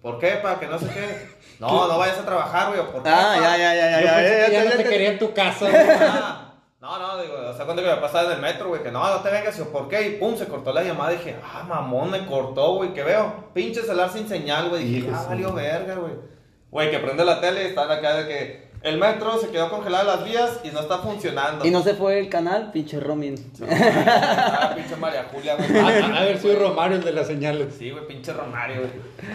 ¿por 0.00 0.18
qué, 0.18 0.38
pa? 0.42 0.58
Que 0.58 0.66
no 0.66 0.78
sé 0.78 0.86
qué, 0.86 1.28
no, 1.60 1.88
no 1.88 1.98
vayas 1.98 2.20
a 2.20 2.24
trabajar, 2.24 2.68
güey, 2.68 2.80
¿por 2.90 3.02
qué, 3.02 3.10
Ah, 3.10 3.34
pa?" 3.36 3.42
ya, 3.42 3.58
ya, 3.58 3.74
ya, 3.74 3.90
ya. 3.90 4.00
Yo 4.00 4.06
ya, 4.06 4.14
pensé 4.16 4.38
ya, 4.38 4.46
que 4.46 4.52
ya 4.52 4.64
ya, 4.64 4.70
no 4.70 4.76
te 4.76 4.84
quería 4.84 5.10
en 5.10 5.18
tu 5.18 5.34
casa. 5.34 6.42
No, 6.80 6.98
no, 6.98 7.20
digo, 7.20 7.34
o 7.50 7.52
sea, 7.52 7.64
cuando 7.64 7.82
que 7.82 7.88
me 7.88 7.96
pasaba 7.96 8.26
en 8.26 8.36
el 8.36 8.40
metro, 8.40 8.68
güey, 8.68 8.82
que 8.82 8.92
no, 8.92 9.02
no 9.02 9.20
te 9.20 9.28
vengas, 9.30 9.56
y 9.56 9.58
yo, 9.58 9.72
¿por 9.72 9.88
qué? 9.88 10.06
Y 10.06 10.10
pum, 10.18 10.36
se 10.36 10.46
cortó 10.46 10.72
la 10.72 10.84
llamada, 10.84 11.12
y 11.12 11.16
dije, 11.16 11.36
ah, 11.44 11.64
mamón, 11.68 12.10
me 12.12 12.24
cortó, 12.24 12.76
güey, 12.76 12.94
¿qué 12.94 13.02
veo? 13.02 13.50
Pinche 13.52 13.82
celular 13.82 14.08
sin 14.08 14.26
señal, 14.26 14.70
güey, 14.70 14.84
dije, 14.84 15.10
ah, 15.12 15.26
valió 15.28 15.52
verga, 15.52 15.96
güey. 15.96 16.12
Güey, 16.70 16.90
que 16.90 16.98
prende 16.98 17.24
la 17.24 17.40
tele 17.40 17.64
y 17.64 17.66
están 17.66 17.90
acá 17.90 18.16
de 18.16 18.28
que 18.28 18.65
el 18.82 18.98
metro 18.98 19.38
se 19.38 19.48
quedó 19.50 19.68
congelado 19.70 20.04
las 20.04 20.24
vías 20.24 20.60
y 20.64 20.68
no 20.68 20.80
está 20.80 20.98
funcionando. 20.98 21.64
Y 21.66 21.70
no 21.70 21.82
se 21.82 21.94
fue 21.94 22.18
el 22.18 22.28
canal, 22.28 22.70
pinche 22.72 23.00
Romin. 23.00 23.34
Ah, 23.68 24.72
pinche 24.74 24.96
María 24.96 25.26
Julia, 25.32 25.56
güey. 25.56 25.78
A 25.78 26.20
ver, 26.20 26.40
soy 26.40 26.54
Romario 26.56 26.96
el 26.98 27.04
de 27.04 27.12
las 27.12 27.26
señales. 27.26 27.74
Sí, 27.78 27.90
güey, 27.90 28.06
pinche 28.06 28.32
Romario, 28.32 28.80
güey. 28.80 28.92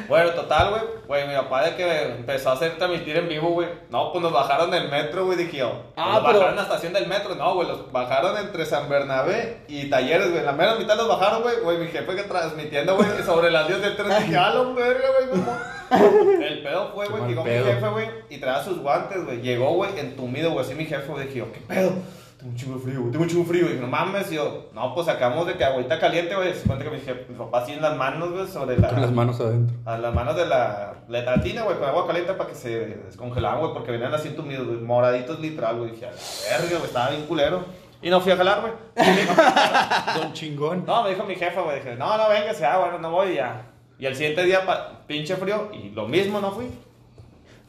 Bueno, 0.07 0.31
total, 0.31 0.69
güey. 0.69 0.81
Güey, 1.07 1.27
mi 1.27 1.35
papá 1.35 1.63
de 1.65 1.75
que 1.75 2.03
empezó 2.13 2.49
a 2.49 2.53
hacer 2.53 2.77
transmitir 2.77 3.17
en 3.17 3.27
vivo, 3.27 3.49
güey. 3.49 3.67
No, 3.89 4.11
pues 4.11 4.21
nos 4.23 4.31
bajaron 4.31 4.71
del 4.71 4.89
metro, 4.89 5.25
güey, 5.25 5.37
dije 5.37 5.57
yo. 5.57 5.83
Ah, 5.95 6.13
nos 6.13 6.19
pero- 6.19 6.25
bajaron 6.39 6.49
en 6.49 6.55
la 6.55 6.61
estación 6.63 6.93
del 6.93 7.07
metro. 7.07 7.35
No, 7.35 7.55
güey, 7.55 7.67
los 7.67 7.91
bajaron 7.91 8.37
entre 8.37 8.65
San 8.65 8.87
Bernabé 8.89 9.63
y 9.67 9.89
Talleres, 9.89 10.27
güey. 10.29 10.39
En 10.39 10.45
la 10.45 10.53
mera 10.53 10.75
mitad 10.75 10.95
los 10.95 11.07
bajaron, 11.07 11.41
güey. 11.41 11.59
Güey, 11.61 11.77
mi 11.77 11.87
jefe 11.87 12.15
que 12.15 12.23
transmitiendo, 12.23 12.95
güey, 12.95 13.09
sobre 13.25 13.51
las 13.51 13.67
10 13.67 13.81
del 13.81 13.95
tren. 13.97 14.09
Dije, 14.09 14.31
la 14.31 14.51
verga, 14.75 15.07
güey, 15.27 15.39
mamá. 15.39 15.77
El 15.91 16.63
pedo 16.63 16.91
fue, 16.93 17.07
güey, 17.07 17.27
llegó 17.27 17.43
mi 17.43 17.51
jefe, 17.51 17.89
güey, 17.89 18.07
y 18.29 18.37
traía 18.37 18.63
sus 18.63 18.79
guantes, 18.79 19.23
güey. 19.25 19.41
Llegó, 19.41 19.73
güey, 19.73 19.97
entumido, 19.99 20.51
güey, 20.51 20.65
así 20.65 20.75
mi 20.75 20.85
jefe, 20.85 21.11
güey. 21.11 21.27
Dije 21.27 21.39
yo, 21.39 21.51
¿qué 21.51 21.59
pedo? 21.61 21.93
Tengo 22.37 22.53
un 22.53 22.57
chingo 22.57 22.75
de 22.77 22.81
frío, 22.81 22.99
güey, 23.01 23.11
tengo 23.11 23.23
un 23.23 23.29
chingo 23.29 23.43
de 23.43 23.49
frío. 23.49 23.65
Y 23.65 23.69
dije, 23.69 23.81
no 23.81 23.87
mames, 23.87 24.31
y 24.31 24.35
yo, 24.35 24.69
no, 24.73 24.95
pues 24.95 25.05
sacamos 25.05 25.45
de 25.45 25.55
que 25.55 25.63
agüita 25.63 25.99
caliente, 25.99 26.33
güey. 26.33 26.53
Se 26.53 26.65
cuenta 26.65 26.83
que 26.83 26.91
mi, 26.91 26.99
jefe, 26.99 27.25
mi 27.29 27.35
papá 27.35 27.59
así 27.61 27.73
en 27.73 27.81
las 27.81 27.95
manos, 27.95 28.31
güey, 28.31 28.47
sobre 28.47 28.79
la. 28.79 28.87
Con 28.87 29.01
las 29.01 29.11
manos 29.11 29.39
adentro. 29.39 29.75
A 29.85 29.97
las 29.97 30.13
manos 30.13 30.35
de 30.35 30.45
la 30.47 30.93
letatina, 31.07 31.63
güey, 31.63 31.77
con 31.77 31.87
agua 31.87 32.07
caliente 32.07 32.33
para 32.33 32.49
que 32.49 32.55
se 32.55 32.69
descongelaban, 33.05 33.59
güey, 33.59 33.73
porque 33.73 33.91
venían 33.91 34.13
así 34.13 34.29
entumidos, 34.29 34.65
güey, 34.65 34.79
moraditos 34.79 35.39
literal, 35.39 35.77
güey. 35.77 35.91
Dije, 35.91 36.07
a 36.07 36.11
la 36.11 36.57
verga, 36.57 36.77
güey, 36.77 36.85
estaba 36.85 37.09
bien 37.09 37.25
culero. 37.25 37.63
Y 38.01 38.09
no 38.09 38.19
fui 38.19 38.31
a 38.31 38.37
jalar, 38.37 38.61
güey. 38.61 38.73
Don 40.19 40.33
chingón. 40.33 40.83
No, 40.87 41.03
me 41.03 41.11
dijo 41.11 41.23
mi 41.23 41.35
jefa, 41.35 41.61
güey, 41.61 41.75
dije, 41.75 41.95
no, 41.95 42.17
no, 42.17 42.29
venga, 42.29 42.51
ah, 42.67 42.77
bueno, 42.79 42.97
no 42.97 43.11
voy 43.11 43.35
ya. 43.35 43.70
Y 44.01 44.05
el 44.07 44.15
siguiente 44.15 44.43
día, 44.43 44.65
pa- 44.65 45.03
pinche 45.05 45.35
frío, 45.35 45.69
y 45.71 45.91
lo 45.91 46.07
mismo, 46.07 46.41
no 46.41 46.51
fui. 46.51 46.65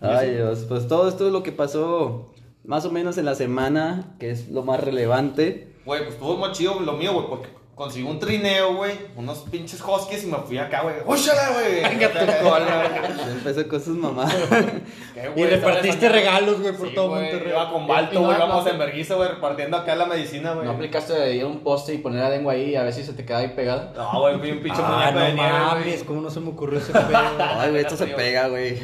Ay, 0.00 0.30
Dios, 0.34 0.64
pues 0.66 0.88
todo 0.88 1.06
esto 1.06 1.26
es 1.26 1.32
lo 1.32 1.42
que 1.42 1.52
pasó 1.52 2.32
más 2.64 2.86
o 2.86 2.90
menos 2.90 3.18
en 3.18 3.26
la 3.26 3.34
semana, 3.34 4.14
que 4.18 4.30
es 4.30 4.48
lo 4.48 4.62
más 4.62 4.80
relevante. 4.80 5.74
Güey, 5.84 6.00
pues 6.04 6.14
estuvo 6.14 6.38
muy 6.38 6.50
chido 6.52 6.80
lo 6.80 6.94
mío, 6.94 7.12
güey, 7.12 7.26
porque 7.28 7.48
conseguí 7.74 8.04
un 8.06 8.18
trineo, 8.20 8.74
güey, 8.76 8.92
unos 9.16 9.38
pinches 9.50 9.80
huskies 9.82 10.24
y 10.24 10.26
me 10.26 10.36
fui 10.38 10.58
acá, 10.58 10.82
güey. 10.82 10.96
¡Óchala, 11.06 11.50
güey! 11.54 11.82
Venga 11.82 12.08
tu 12.10 12.44
cola. 12.44 12.90
Ya 13.16 13.32
empezó 13.32 13.66
con 13.66 13.80
sus 13.82 13.96
mamás. 13.96 14.32
¿Qué, 15.14 15.30
Y 15.34 15.40
güey? 15.40 15.50
repartiste 15.50 16.08
regalos, 16.08 16.60
güey, 16.60 16.76
por 16.76 16.88
Sí, 16.88 16.94
todo 16.94 17.08
güey, 17.08 17.22
Monterrey. 17.22 17.50
Iba 17.52 17.72
con 17.72 17.84
Y 17.84 17.88
Balto, 17.88 18.20
güey, 18.20 18.36
íbamos 18.36 18.64
no- 18.64 18.70
en 18.70 18.78
vergüenza, 18.78 19.14
güey, 19.14 19.28
repartiendo 19.30 19.76
acá 19.78 19.96
la 19.96 20.04
medicina, 20.06 20.52
güey. 20.52 20.66
¿no 20.66 20.72
aplicaste 20.72 21.14
de 21.14 21.34
ir 21.36 21.42
a 21.42 21.46
un 21.46 21.60
poste 21.60 21.94
y 21.94 21.98
poner 21.98 22.20
la 22.20 22.28
lengua 22.30 22.52
ahí 22.52 22.76
a 22.76 22.82
ver 22.84 22.92
si 22.92 23.02
se 23.04 23.14
te 23.14 23.24
queda 23.24 23.38
ahí 23.38 23.48
pegada? 23.48 23.92
No, 23.96 24.20
güey, 24.20 24.38
fui 24.38 24.50
un 24.52 24.62
pinche 24.62 24.80
Ah, 24.84 24.90
muñeco 24.90 25.18
de 25.18 25.28
no 25.30 25.34
nieve, 25.42 25.58
güey. 25.58 25.70
mames, 25.84 26.04
¿cómo 26.04 26.20
no 26.20 26.30
se 26.30 26.40
me 26.40 26.50
ocurrió 26.50 26.78
ese 26.78 26.92
pedo? 26.92 27.08
Ay, 27.58 27.70
güey, 27.70 27.82
esto 27.82 27.96
se 27.96 28.06
pega, 28.06 28.48
güey. 28.48 28.78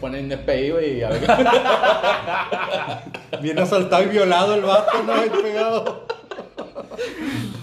Pone, 0.00 0.18
en 0.18 0.28
DPI, 0.30 0.70
güey, 0.70 0.98
y 0.98 1.02
a 1.02 1.10
ver. 1.10 1.20
Bien 3.42 3.58
asaltado 3.58 4.02
y 4.04 4.06
violado 4.06 4.54
el 4.54 4.62
vato, 4.62 4.90
no, 5.02 5.12
pegado. 5.42 6.06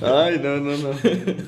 Ay, 0.01 0.39
no, 0.41 0.57
no, 0.57 0.77
no. 0.77 0.89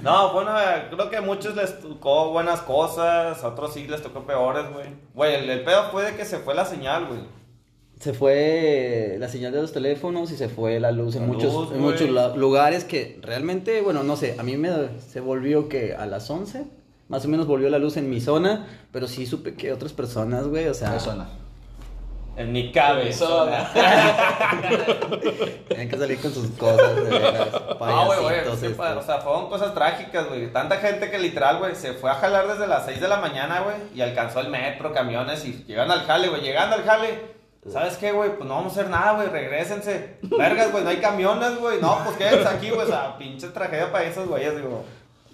No, 0.03 0.33
bueno, 0.33 0.51
creo 0.91 1.09
que 1.09 1.17
a 1.17 1.21
muchos 1.21 1.55
les 1.55 1.79
tocó 1.79 2.31
buenas 2.31 2.61
cosas, 2.61 3.43
a 3.43 3.47
otros 3.47 3.73
sí 3.73 3.87
les 3.87 4.01
tocó 4.01 4.23
peores, 4.23 4.65
güey. 4.73 4.87
Güey, 5.13 5.35
el, 5.35 5.49
el 5.49 5.63
pedo 5.63 5.89
fue 5.91 6.05
de 6.05 6.15
que 6.15 6.25
se 6.25 6.39
fue 6.39 6.53
la 6.53 6.65
señal, 6.65 7.07
güey. 7.07 7.19
Se 7.99 8.13
fue 8.13 9.17
la 9.19 9.29
señal 9.29 9.51
de 9.51 9.61
los 9.61 9.71
teléfonos 9.71 10.31
y 10.31 10.35
se 10.35 10.49
fue 10.49 10.79
la 10.79 10.91
luz 10.91 11.15
en 11.15 11.21
La 11.21 11.27
muchos, 11.27 11.53
luz, 11.53 11.71
en 11.71 11.81
muchos 11.81 12.09
lugares 12.35 12.83
que 12.83 13.19
realmente, 13.21 13.81
bueno, 13.81 14.01
no 14.01 14.15
sé, 14.15 14.35
a 14.39 14.43
mí 14.43 14.57
me 14.57 14.71
se 14.99 15.19
volvió 15.19 15.69
que 15.69 15.93
a 15.93 16.07
las 16.07 16.27
11, 16.27 16.65
más 17.09 17.25
o 17.25 17.27
menos 17.27 17.45
volvió 17.45 17.69
la 17.69 17.77
luz 17.77 17.97
en 17.97 18.09
mi 18.09 18.19
zona, 18.19 18.67
pero 18.91 19.07
sí 19.07 19.27
supe 19.27 19.53
que 19.53 19.71
otras 19.71 19.93
personas, 19.93 20.47
güey, 20.47 20.67
o 20.67 20.73
sea, 20.73 20.91
Persona. 20.91 21.29
En 22.37 22.51
mi 22.53 22.71
cabeza. 22.71 23.25
tienen 25.67 25.89
que 25.89 25.97
salir 25.97 26.19
con 26.21 26.33
sus 26.33 26.47
cosas, 26.51 26.95
de 26.95 27.01
veras, 27.03 27.47
No, 27.79 28.05
güey, 28.05 28.47
o 28.47 28.55
sea, 29.03 29.17
fueron 29.19 29.49
cosas 29.49 29.73
trágicas, 29.73 30.29
güey. 30.29 30.51
Tanta 30.51 30.77
gente 30.77 31.11
que 31.11 31.19
literal, 31.19 31.59
güey, 31.59 31.75
se 31.75 31.93
fue 31.93 32.09
a 32.09 32.15
jalar 32.15 32.47
desde 32.47 32.67
las 32.67 32.85
6 32.85 33.01
de 33.01 33.07
la 33.09 33.17
mañana, 33.17 33.61
güey, 33.61 33.75
y 33.93 34.01
alcanzó 34.01 34.39
el 34.39 34.49
metro, 34.49 34.93
camiones, 34.93 35.43
y 35.45 35.65
llegan 35.67 35.91
al 35.91 36.05
jale, 36.05 36.29
güey. 36.29 36.41
Llegando 36.41 36.77
al 36.77 36.83
jale, 36.83 37.19
¿sabes 37.69 37.97
qué, 37.97 38.13
güey? 38.13 38.35
Pues 38.37 38.47
no 38.47 38.55
vamos 38.55 38.77
a 38.77 38.79
hacer 38.79 38.89
nada, 38.89 39.13
güey, 39.13 39.27
regrésense. 39.27 40.15
Vergas, 40.21 40.71
güey, 40.71 40.85
no 40.85 40.89
hay 40.89 40.97
camiones, 40.97 41.59
güey. 41.59 41.81
No, 41.81 41.99
pues 42.05 42.15
quédense 42.15 42.47
aquí, 42.47 42.69
güey, 42.69 42.81
o 42.81 42.87
sea, 42.87 43.17
pinche 43.17 43.49
tragedia 43.49 43.91
para 43.91 44.05
esos 44.05 44.27
güeyes, 44.27 44.55
digo. 44.55 44.85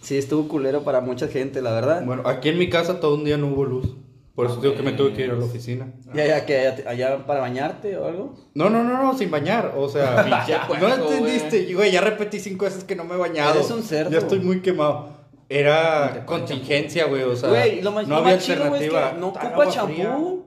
Sí, 0.02 0.18
estuvo 0.18 0.48
culero 0.48 0.84
para 0.84 1.02
mucha 1.02 1.28
gente, 1.28 1.62
la 1.62 1.72
verdad. 1.72 2.04
Bueno, 2.04 2.24
aquí 2.26 2.50
en 2.50 2.58
mi 2.58 2.70
casa 2.70 3.00
todo 3.00 3.16
un 3.16 3.24
día 3.24 3.38
no 3.38 3.48
hubo 3.48 3.66
luz. 3.66 3.96
Por 4.38 4.46
eso 4.46 4.58
digo 4.58 4.76
que 4.76 4.84
me 4.84 4.92
tuve 4.92 5.14
que 5.14 5.24
ir 5.24 5.32
a 5.32 5.34
la 5.34 5.46
oficina. 5.46 5.92
¿Y 6.14 6.20
allá, 6.20 6.46
que 6.46 6.60
allá, 6.60 6.88
allá 6.88 7.26
para 7.26 7.40
bañarte 7.40 7.98
o 7.98 8.06
algo? 8.06 8.36
No, 8.54 8.70
no, 8.70 8.84
no, 8.84 9.02
no, 9.02 9.18
sin 9.18 9.32
bañar. 9.32 9.74
O 9.76 9.90
sea, 9.90 10.28
no 10.80 10.94
entendiste. 10.94 11.74
Güey, 11.74 11.92
ya 11.92 12.02
repetí 12.02 12.40
cinco 12.40 12.66
veces 12.66 12.84
que 12.84 12.96
no 12.96 13.04
me 13.04 13.16
he 13.16 13.18
bañado. 13.18 13.56
Eres 13.56 13.72
un 13.72 13.82
cerdo. 13.82 14.12
Ya 14.12 14.20
estoy 14.20 14.38
muy 14.38 14.62
quemado. 14.62 15.10
Era 15.50 16.24
contingencia, 16.28 17.06
güey. 17.06 17.24
O 17.24 17.36
sea, 17.36 17.50
Güey, 17.50 17.82
lo 17.82 17.92
más, 17.92 18.08
no 18.08 18.14
lo 18.14 18.22
había 18.22 18.36
más 18.36 18.46
chido, 18.46 18.70
güey, 18.70 18.86
es 18.86 18.94
alternativa. 18.94 19.14
que 19.16 19.20
no 19.20 19.28
ocupa 19.30 19.70
champú. 19.72 20.46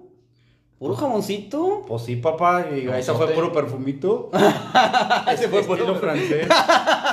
Puro 0.78 0.94
jamoncito. 0.94 1.84
Pues 1.88 2.02
sí, 2.02 2.14
papá. 2.14 2.68
Y 2.72 2.86
esa 2.90 3.14
fue 3.14 3.26
puro 3.32 3.52
perfumito. 3.52 4.30
Ese 5.32 5.48
fue 5.48 5.64
puro 5.64 5.82
Estilo 5.82 5.96
francés. 5.96 6.46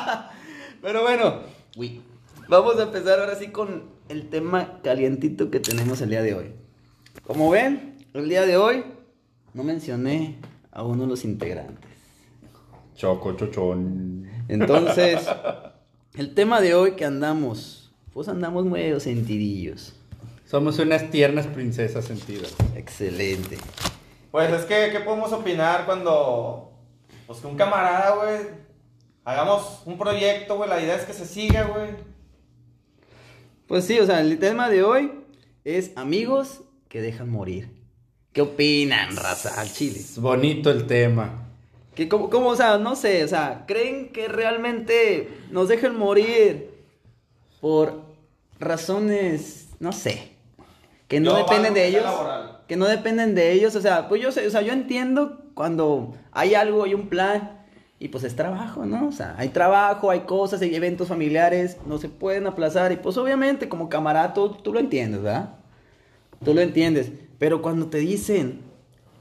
Pero 0.84 1.02
bueno, 1.02 1.40
Uy. 1.76 2.04
vamos 2.48 2.78
a 2.78 2.84
empezar 2.84 3.20
ahora 3.20 3.34
sí 3.34 3.48
con 3.48 3.86
el 4.10 4.30
tema 4.30 4.80
calientito 4.84 5.50
que 5.50 5.60
tenemos 5.60 6.02
el 6.02 6.12
día 6.12 6.22
de 6.22 6.36
hoy. 6.36 6.54
Como 7.26 7.50
ven, 7.50 7.98
el 8.14 8.30
día 8.30 8.46
de 8.46 8.58
hoy 8.58 8.84
no 9.54 9.64
mencioné 9.64 10.38
a 10.72 10.84
uno 10.84 11.04
de 11.04 11.10
los 11.10 11.26
integrantes. 11.26 11.92
Choco, 12.96 13.34
chochón. 13.36 14.30
Entonces, 14.48 15.28
el 16.16 16.34
tema 16.34 16.62
de 16.62 16.74
hoy 16.74 16.94
que 16.94 17.06
andamos, 17.06 17.92
pues 18.14 18.28
andamos 18.28 18.66
medio 18.66 19.00
sentidillos. 19.00 19.94
Somos 20.46 20.80
unas 20.80 21.10
tiernas 21.12 21.48
princesas 21.48 22.06
sentidas. 22.06 22.56
Excelente. 22.76 23.58
Pues 24.32 24.52
es 24.52 24.66
que, 24.66 24.90
¿qué 24.92 25.00
podemos 25.02 25.32
opinar 25.34 25.86
cuando, 25.86 26.72
pues 27.26 27.40
que 27.40 27.48
un 27.48 27.58
camarada, 27.58 28.16
güey, 28.16 28.38
hagamos 29.26 29.82
un 29.86 29.98
proyecto, 29.98 30.56
güey, 30.56 30.70
la 30.70 30.82
idea 30.82 30.96
es 30.96 31.04
que 31.04 31.14
se 31.14 31.26
siga, 31.26 31.64
güey. 31.64 31.90
Pues 33.68 33.84
sí, 33.84 34.00
o 34.00 34.06
sea, 34.06 34.22
el 34.22 34.40
tema 34.40 34.70
de 34.70 34.84
hoy 34.84 35.12
es 35.66 35.92
amigos 35.98 36.62
que 36.90 37.02
dejan 37.02 37.30
morir. 37.30 37.70
¿Qué 38.34 38.42
opinan, 38.42 39.16
raza, 39.16 39.60
al 39.60 39.72
chile? 39.72 40.00
Es 40.00 40.20
bonito 40.20 40.70
el 40.70 40.86
tema. 40.86 41.48
Que 41.96 42.08
como, 42.08 42.30
como, 42.30 42.50
o 42.50 42.56
sea, 42.56 42.78
no 42.78 42.96
sé, 42.96 43.24
o 43.24 43.28
sea, 43.28 43.64
¿creen 43.68 44.10
que 44.10 44.28
realmente 44.28 45.30
nos 45.50 45.68
dejen 45.68 45.98
morir 45.98 46.70
por 47.60 48.04
razones, 48.60 49.70
no 49.80 49.92
sé, 49.92 50.32
que 51.08 51.20
no 51.20 51.32
Yo 51.32 51.38
dependen 51.38 51.74
de 51.74 51.88
ellos. 51.88 52.04
laboral. 52.04 52.62
Que 52.68 52.76
no 52.76 52.86
dependen 52.86 53.34
de 53.34 53.54
ellos, 53.54 53.76
o 53.76 53.82
sea, 53.82 54.08
pues 54.10 54.22
yo 54.22 54.32
sé, 54.32 54.46
o 54.46 54.50
sea, 54.52 54.62
yo 54.62 54.74
entiendo 54.74 55.42
cuando 55.54 56.14
hay 56.32 56.54
algo, 56.54 56.84
hay 56.84 56.94
un 56.94 57.08
plan 57.08 57.66
y 58.00 58.10
pues 58.10 58.24
es 58.24 58.36
trabajo, 58.36 58.86
¿no? 58.86 59.08
O 59.08 59.12
sea, 59.12 59.34
hay 59.38 59.50
trabajo, 59.50 60.12
hay 60.12 60.22
cosas, 60.22 60.62
hay 60.62 60.76
eventos 60.76 61.08
familiares, 61.08 61.78
no 61.88 61.98
se 61.98 62.10
pueden 62.10 62.46
aplazar 62.46 62.92
y 62.92 62.98
pues 62.98 63.18
obviamente 63.18 63.70
como 63.70 63.90
camarada 63.90 64.34
tú, 64.34 64.50
tú 64.50 64.74
lo 64.74 64.80
entiendes, 64.80 65.24
¿verdad? 65.24 65.57
Tú 66.44 66.54
lo 66.54 66.62
entiendes, 66.62 67.12
pero 67.40 67.62
cuando 67.62 67.88
te 67.88 67.98
dicen, 67.98 68.62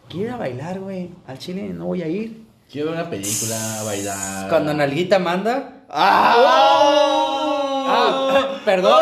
quiero 0.08 0.26
ir 0.28 0.32
a 0.32 0.37
bailar, 0.37 0.80
güey, 0.80 1.11
al 1.26 1.38
chile 1.38 1.70
no 1.73 1.87
voy 1.87 2.02
a 2.02 2.08
ir. 2.08 2.44
Quiero 2.70 2.90
ver 2.90 3.00
una 3.00 3.11
película, 3.11 3.56
bailar. 3.85 4.49
Cuando 4.49 4.75
Nalguita 4.75 5.18
manda. 5.18 5.85
¡Ah! 5.88 6.35
Ah, 7.88 8.61
perdón. 8.64 9.00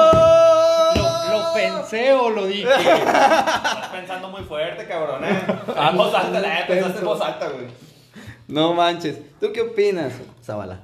Lo, 0.97 1.39
lo 1.39 1.55
pensé 1.55 2.13
o 2.13 2.31
lo 2.31 2.47
dije. 2.47 2.69
Estás 2.71 3.89
pensando 3.89 4.29
muy 4.29 4.43
fuerte, 4.43 4.87
cabrón, 4.87 5.25
eh. 5.25 5.43
Ah, 5.77 5.89
En 5.91 5.97
voz 5.97 6.15
alta, 6.15 6.41
no, 6.41 6.47
eh, 6.47 6.65
pensaste 6.69 6.99
en 6.99 7.05
voz 7.05 7.21
alta, 7.21 7.49
güey. 7.49 7.67
No 8.47 8.75
manches, 8.75 9.19
¿tú 9.41 9.51
qué 9.53 9.63
opinas, 9.63 10.13
Zabala? 10.45 10.81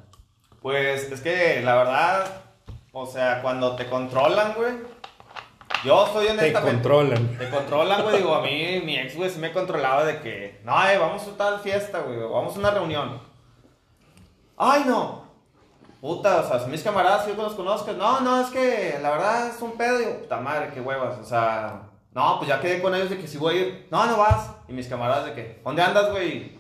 Pues 0.63 1.11
es 1.13 1.21
que 1.21 1.61
la 1.63 1.75
verdad, 1.77 2.25
o 2.93 3.07
sea, 3.07 3.43
cuando 3.43 3.77
te 3.77 3.87
controlan, 3.87 4.55
güey. 4.55 4.73
Yo 5.85 6.07
soy 6.13 6.27
Te 6.27 6.33
honestamente. 6.33 6.73
controlan. 6.73 7.39
Te 7.39 7.49
controlan, 7.51 8.03
güey. 8.03 8.17
Digo, 8.19 8.35
a 8.35 8.43
mí, 8.43 8.83
mi 8.85 8.97
ex, 8.99 9.17
güey, 9.17 9.31
sí 9.31 9.39
me 9.39 9.53
controlaba 9.53 10.05
de 10.05 10.21
que, 10.21 10.61
no, 10.65 10.73
eh, 10.89 10.99
vamos 10.99 11.27
a 11.27 11.37
tal 11.37 11.61
fiesta, 11.61 12.01
güey, 12.01 12.19
vamos 12.19 12.55
a 12.55 12.59
una 12.59 12.71
reunión. 12.71 13.21
Ay, 14.57 14.85
no. 14.87 15.25
Puta, 16.01 16.41
o 16.41 16.49
sea, 16.49 16.59
si 16.61 16.71
mis 16.71 16.83
camaradas, 16.83 17.25
si 17.25 17.35
yo 17.35 17.43
los 17.43 17.55
conozco, 17.55 17.93
no, 17.93 18.21
no, 18.21 18.41
es 18.41 18.49
que 18.49 18.99
la 19.03 19.11
verdad 19.11 19.49
es 19.49 19.61
un 19.63 19.73
pedo. 19.73 19.99
Digo, 19.99 20.19
puta 20.21 20.39
madre, 20.39 20.71
qué 20.73 20.81
huevas, 20.81 21.19
o 21.19 21.25
sea, 21.25 21.83
no, 22.13 22.37
pues 22.39 22.49
ya 22.49 22.61
quedé 22.61 22.81
con 22.83 22.95
ellos 22.95 23.11
de 23.11 23.19
que 23.19 23.29
si 23.29 23.39
voy 23.39 23.55
a 23.55 23.61
ir, 23.61 23.89
no, 23.91 24.05
no 24.07 24.17
vas. 24.19 24.51
Y 24.69 24.73
mis 24.73 24.87
camaradas 24.89 25.27
de 25.27 25.35
que, 25.35 25.61
¿dónde 25.65 25.83
andas, 25.83 26.11
güey? 26.11 26.59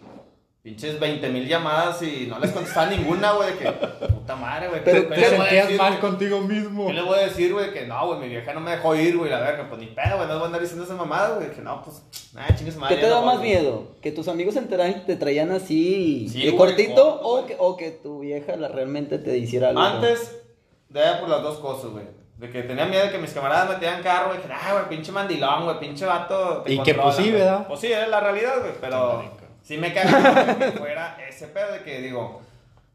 Pinches 0.62 1.00
20 1.00 1.26
mil 1.30 1.48
llamadas 1.48 2.02
y 2.02 2.26
no 2.28 2.38
les 2.38 2.50
contestaba 2.50 2.86
ninguna, 2.90 3.32
güey, 3.32 3.52
de 3.52 3.58
que, 3.58 3.70
puta 4.08 4.36
madre, 4.36 4.68
güey. 4.68 4.84
Pero 4.84 5.08
¿qué 5.08 5.14
te 5.14 5.20
les 5.22 5.30
voy 5.30 5.38
a 5.38 5.44
sentías 5.44 5.64
decir, 5.64 5.80
mal 5.80 5.92
güey? 5.92 6.00
contigo 6.02 6.40
mismo. 6.42 6.86
¿Qué 6.86 6.92
le 6.92 7.02
voy 7.02 7.18
a 7.18 7.22
decir, 7.22 7.52
güey? 7.54 7.72
Que 7.72 7.86
no, 7.86 8.06
güey, 8.06 8.20
mi 8.20 8.28
vieja 8.28 8.52
no 8.52 8.60
me 8.60 8.72
dejó 8.72 8.94
ir, 8.94 9.16
güey, 9.16 9.30
la 9.30 9.40
verga. 9.40 9.66
Pues 9.70 9.80
ni 9.80 9.86
pedo, 9.86 10.16
güey, 10.16 10.28
no 10.28 10.34
voy 10.34 10.42
a 10.42 10.46
andar 10.46 10.60
diciendo 10.60 10.84
esa 10.84 10.94
mamada, 10.96 11.36
güey. 11.36 11.50
Que 11.50 11.62
no, 11.62 11.82
pues, 11.82 12.02
nada, 12.34 12.54
chingues 12.54 12.76
madre. 12.76 12.94
¿Qué 12.94 13.00
te 13.00 13.08
da 13.08 13.20
no 13.20 13.26
más 13.26 13.38
voy, 13.38 13.48
miedo? 13.48 13.96
¿Que 14.02 14.12
tus 14.12 14.28
amigos 14.28 14.52
se 14.52 14.60
enteraran, 14.60 15.06
te 15.06 15.16
traían 15.16 15.50
así 15.50 16.28
Sí, 16.28 16.44
de 16.44 16.54
cortito 16.54 17.20
o, 17.22 17.46
que, 17.46 17.56
o 17.58 17.78
que 17.78 17.90
tu 17.92 18.20
vieja 18.20 18.54
la, 18.56 18.68
realmente 18.68 19.18
te 19.18 19.38
hiciera 19.38 19.70
algo? 19.70 19.80
Antes, 19.80 20.42
de 20.90 21.00
por 21.20 21.30
las 21.30 21.42
dos 21.42 21.58
cosas, 21.58 21.90
güey. 21.90 22.04
De 22.36 22.50
que 22.50 22.64
tenía 22.64 22.84
miedo 22.84 23.04
de 23.04 23.12
que 23.12 23.18
mis 23.18 23.32
camaradas 23.32 23.66
me 23.70 23.76
tiraran 23.76 24.02
carro, 24.02 24.28
güey. 24.28 24.42
Que, 24.42 24.52
ah, 24.52 24.72
güey, 24.74 24.88
pinche 24.90 25.10
mandilón, 25.10 25.64
güey, 25.64 25.80
pinche 25.80 26.04
vato. 26.04 26.58
te 26.58 26.74
Y 26.74 26.82
que, 26.82 26.92
pues, 26.94 27.16
sí, 27.16 27.22
güey". 27.22 27.32
¿verdad? 27.32 27.66
Pues 27.66 27.80
sí, 27.80 27.90
es 27.90 28.08
la 28.08 28.20
realidad, 28.20 28.60
güey. 28.60 28.72
Pero 28.78 29.39
sí 29.70 29.78
me 29.78 29.92
caga 29.94 30.56
que 30.58 30.72
fuera 30.72 31.16
ese 31.28 31.46
pedo 31.46 31.72
de 31.72 31.82
que, 31.82 32.00
digo. 32.00 32.42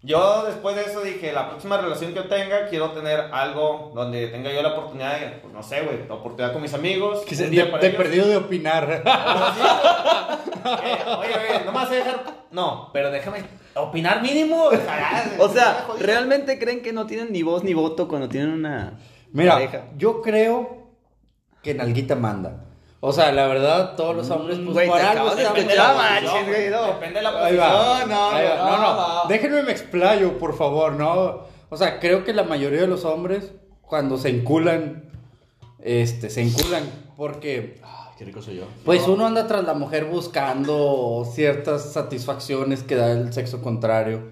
Yo 0.02 0.44
después 0.46 0.76
de 0.76 0.84
eso 0.84 1.02
dije, 1.02 1.32
la 1.32 1.48
próxima 1.50 1.78
relación 1.78 2.12
que 2.12 2.18
yo 2.18 2.28
tenga, 2.28 2.68
quiero 2.68 2.92
tener 2.92 3.20
algo 3.32 3.92
donde 3.96 4.28
tenga 4.28 4.52
yo 4.52 4.62
la 4.62 4.74
oportunidad 4.74 5.20
de, 5.20 5.28
pues 5.42 5.52
no 5.54 5.64
sé, 5.64 5.82
güey, 5.84 6.06
la 6.08 6.16
oportunidad 6.16 6.52
con 6.54 6.62
mis 6.62 6.74
amigos. 6.74 7.24
Que 7.26 7.34
se- 7.34 7.50
día 7.50 7.66
de, 7.66 7.72
para 7.72 7.82
de 7.82 7.88
ellos. 7.88 8.02
perdido 8.02 8.28
de 8.28 8.38
opinar. 8.38 9.04
Eh, 10.66 10.98
oye, 11.20 11.30
güey, 11.48 11.60
no 11.66 11.72
me 11.72 11.78
vas 11.78 11.92
a 11.92 11.94
dejar. 11.94 12.24
No, 12.50 12.90
pero 12.92 13.12
déjame 13.12 13.44
opinar 13.76 14.24
mínimo. 14.24 14.70
O 15.38 15.48
sea, 15.50 15.86
¿realmente 16.00 16.58
creen 16.58 16.82
que 16.82 16.92
no 16.92 17.06
tienen 17.06 17.32
ni 17.32 17.44
voz 17.44 17.64
ni 17.64 17.76
voto 17.76 18.08
cuando 18.08 18.28
tienen 18.30 18.50
una 18.52 18.94
Mira, 19.32 19.54
pareja? 19.54 19.84
yo 19.96 20.24
creo 20.24 20.88
que 21.62 21.76
Nalguita 21.76 22.16
manda. 22.16 22.65
O 23.08 23.14
sea, 23.14 23.32
la 23.32 23.46
verdad, 23.48 23.96
todos 23.96 24.16
los 24.16 24.30
hombres, 24.32 24.58
pues 24.64 24.74
Güey, 24.74 24.88
por 24.90 25.00
algo 25.00 25.36
Depende 25.36 25.76
manches, 25.76 26.48
güey, 26.48 26.70
no. 26.70 26.88
Depende 26.88 27.16
de 27.16 27.22
la 27.22 27.30
Ahí 27.30 27.56
posición. 27.56 27.60
va. 27.60 28.00
No, 28.00 28.08
no, 28.08 28.30
Ahí 28.32 28.46
va. 28.48 28.56
no, 28.58 28.66
no, 28.72 28.78
no. 28.78 29.24
no. 29.24 29.30
Déjenme 29.30 29.64
me 29.64 29.72
explayo, 29.72 30.38
por 30.40 30.58
favor, 30.58 30.94
no. 30.94 31.42
O 31.70 31.78
sea, 31.78 32.00
creo 32.00 32.24
que 32.24 32.34
la 32.34 32.44
mayoría 32.44 32.82
de 32.82 32.88
los 32.88 33.06
hombres, 33.06 33.52
cuando 33.82 34.18
se 34.18 34.30
enculan, 34.30 35.10
este, 35.80 36.30
se 36.30 36.42
enculan 36.42 36.84
porque, 37.16 37.80
Ah, 37.84 38.12
qué 38.18 38.26
rico 38.26 38.42
soy 38.42 38.56
yo. 38.58 38.64
pues 38.86 39.08
uno 39.08 39.26
anda 39.26 39.46
tras 39.48 39.64
la 39.66 39.74
mujer 39.74 40.06
buscando 40.06 41.24
ciertas 41.32 41.94
satisfacciones 41.94 42.82
que 42.84 42.96
da 42.96 43.12
el 43.12 43.32
sexo 43.34 43.62
contrario. 43.62 44.30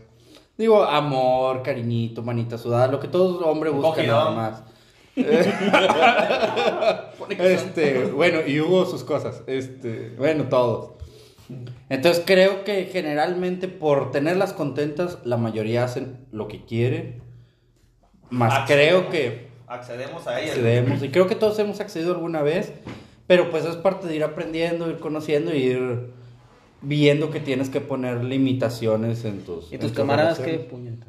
Digo, 0.58 0.84
amor, 0.84 1.63
cariñito, 1.63 2.21
manita 2.21 2.58
sudada, 2.58 2.88
lo 2.88 3.00
que 3.00 3.08
todo 3.08 3.45
hombre 3.48 3.69
busca 3.69 4.04
nada 4.04 4.32
más. 4.32 4.63
Este, 7.39 8.06
bueno, 8.06 8.39
y 8.45 8.60
hubo 8.60 8.86
sus 8.86 9.04
cosas. 9.04 9.41
Este, 9.47 10.13
bueno, 10.17 10.45
todos. 10.45 10.91
Entonces 11.89 12.23
creo 12.26 12.63
que 12.63 12.86
generalmente 12.86 13.67
por 13.67 14.12
tenerlas 14.12 14.54
contentas, 14.54 15.19
la 15.23 15.38
mayoría 15.38 15.84
hacen 15.84 16.26
lo 16.32 16.47
que 16.47 16.65
quieren. 16.65 17.21
Más 18.30 18.54
Accedemos. 18.54 19.06
creo 19.06 19.12
que 19.12 19.47
Accedemos 19.67 20.28
a 20.28 20.39
ella. 20.41 20.52
accedemos. 20.52 21.04
Y 21.04 21.10
creo 21.10 21.28
que 21.28 21.36
todos 21.36 21.58
hemos 21.60 21.80
accedido 21.80 22.13
alguna 22.13 22.41
vez. 22.41 22.73
Pero 23.28 23.49
pues 23.49 23.65
es 23.65 23.76
parte 23.78 24.08
de 24.08 24.15
ir 24.15 24.23
aprendiendo, 24.23 24.89
ir 24.89 24.99
conociendo 24.99 25.54
y 25.56 25.58
ir 25.63 26.12
viendo 26.82 27.32
que 27.32 27.39
tienes 27.39 27.69
que 27.69 27.80
poner 27.82 28.23
limitaciones 28.23 29.23
en 29.26 29.43
tus. 29.45 29.71
¿Y 29.71 29.76
en 29.76 29.82
tus 29.82 29.93
camaradas 29.93 30.38
qué 30.39 30.43
relaciones. 30.45 30.71
puñeta? 30.71 31.08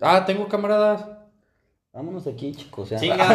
Ah, 0.00 0.24
tengo 0.26 0.48
camaradas. 0.48 1.06
Vámonos 1.92 2.24
de 2.24 2.30
aquí, 2.30 2.52
chicos. 2.54 2.90
Ya. 2.90 3.00
Chinga, 3.00 3.26
se 3.26 3.32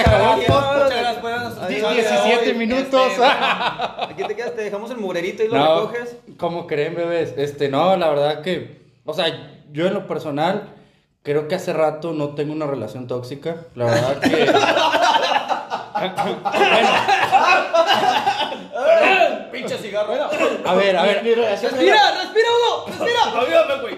acabó 0.00 0.34
el 0.34 0.44
podcast. 0.46 0.84
Muchas 0.84 1.00
gracias 1.00 1.14
por 1.16 1.30
vernos. 1.30 1.56
Adiós. 1.58 1.94
17 1.94 2.52
minutos. 2.54 3.12
Este, 3.12 3.24
Aquí 3.24 4.22
te 4.24 4.36
quedas, 4.36 4.54
te 4.54 4.60
dejamos 4.62 4.90
el 4.90 4.98
murerito 4.98 5.42
y 5.42 5.48
lo 5.48 5.54
No, 5.56 5.80
recoges. 5.86 6.16
¿Cómo 6.36 6.66
creen, 6.66 6.94
bebés? 6.94 7.32
Este, 7.38 7.70
no, 7.70 7.96
la 7.96 8.10
verdad 8.10 8.42
que, 8.42 8.82
o 9.06 9.14
sea, 9.14 9.26
yo 9.72 9.86
en 9.86 9.94
lo 9.94 10.06
personal 10.06 10.74
creo 11.22 11.48
que 11.48 11.54
hace 11.54 11.72
rato 11.72 12.12
no 12.12 12.34
tengo 12.34 12.52
una 12.52 12.66
relación 12.66 13.06
tóxica. 13.06 13.62
La 13.74 13.86
verdad 13.86 14.20
que 14.20 14.28
Pinche 19.52 19.78
cigarro. 19.78 20.12
a 20.12 20.74
ver, 20.74 20.96
a 20.98 21.02
ver, 21.02 21.24
¡Respira, 21.24 21.48
respira, 21.48 22.48
Hugo! 22.52 22.84
¡Respira! 22.88 23.40
Ayúdame, 23.40 23.80
güey. 23.80 23.96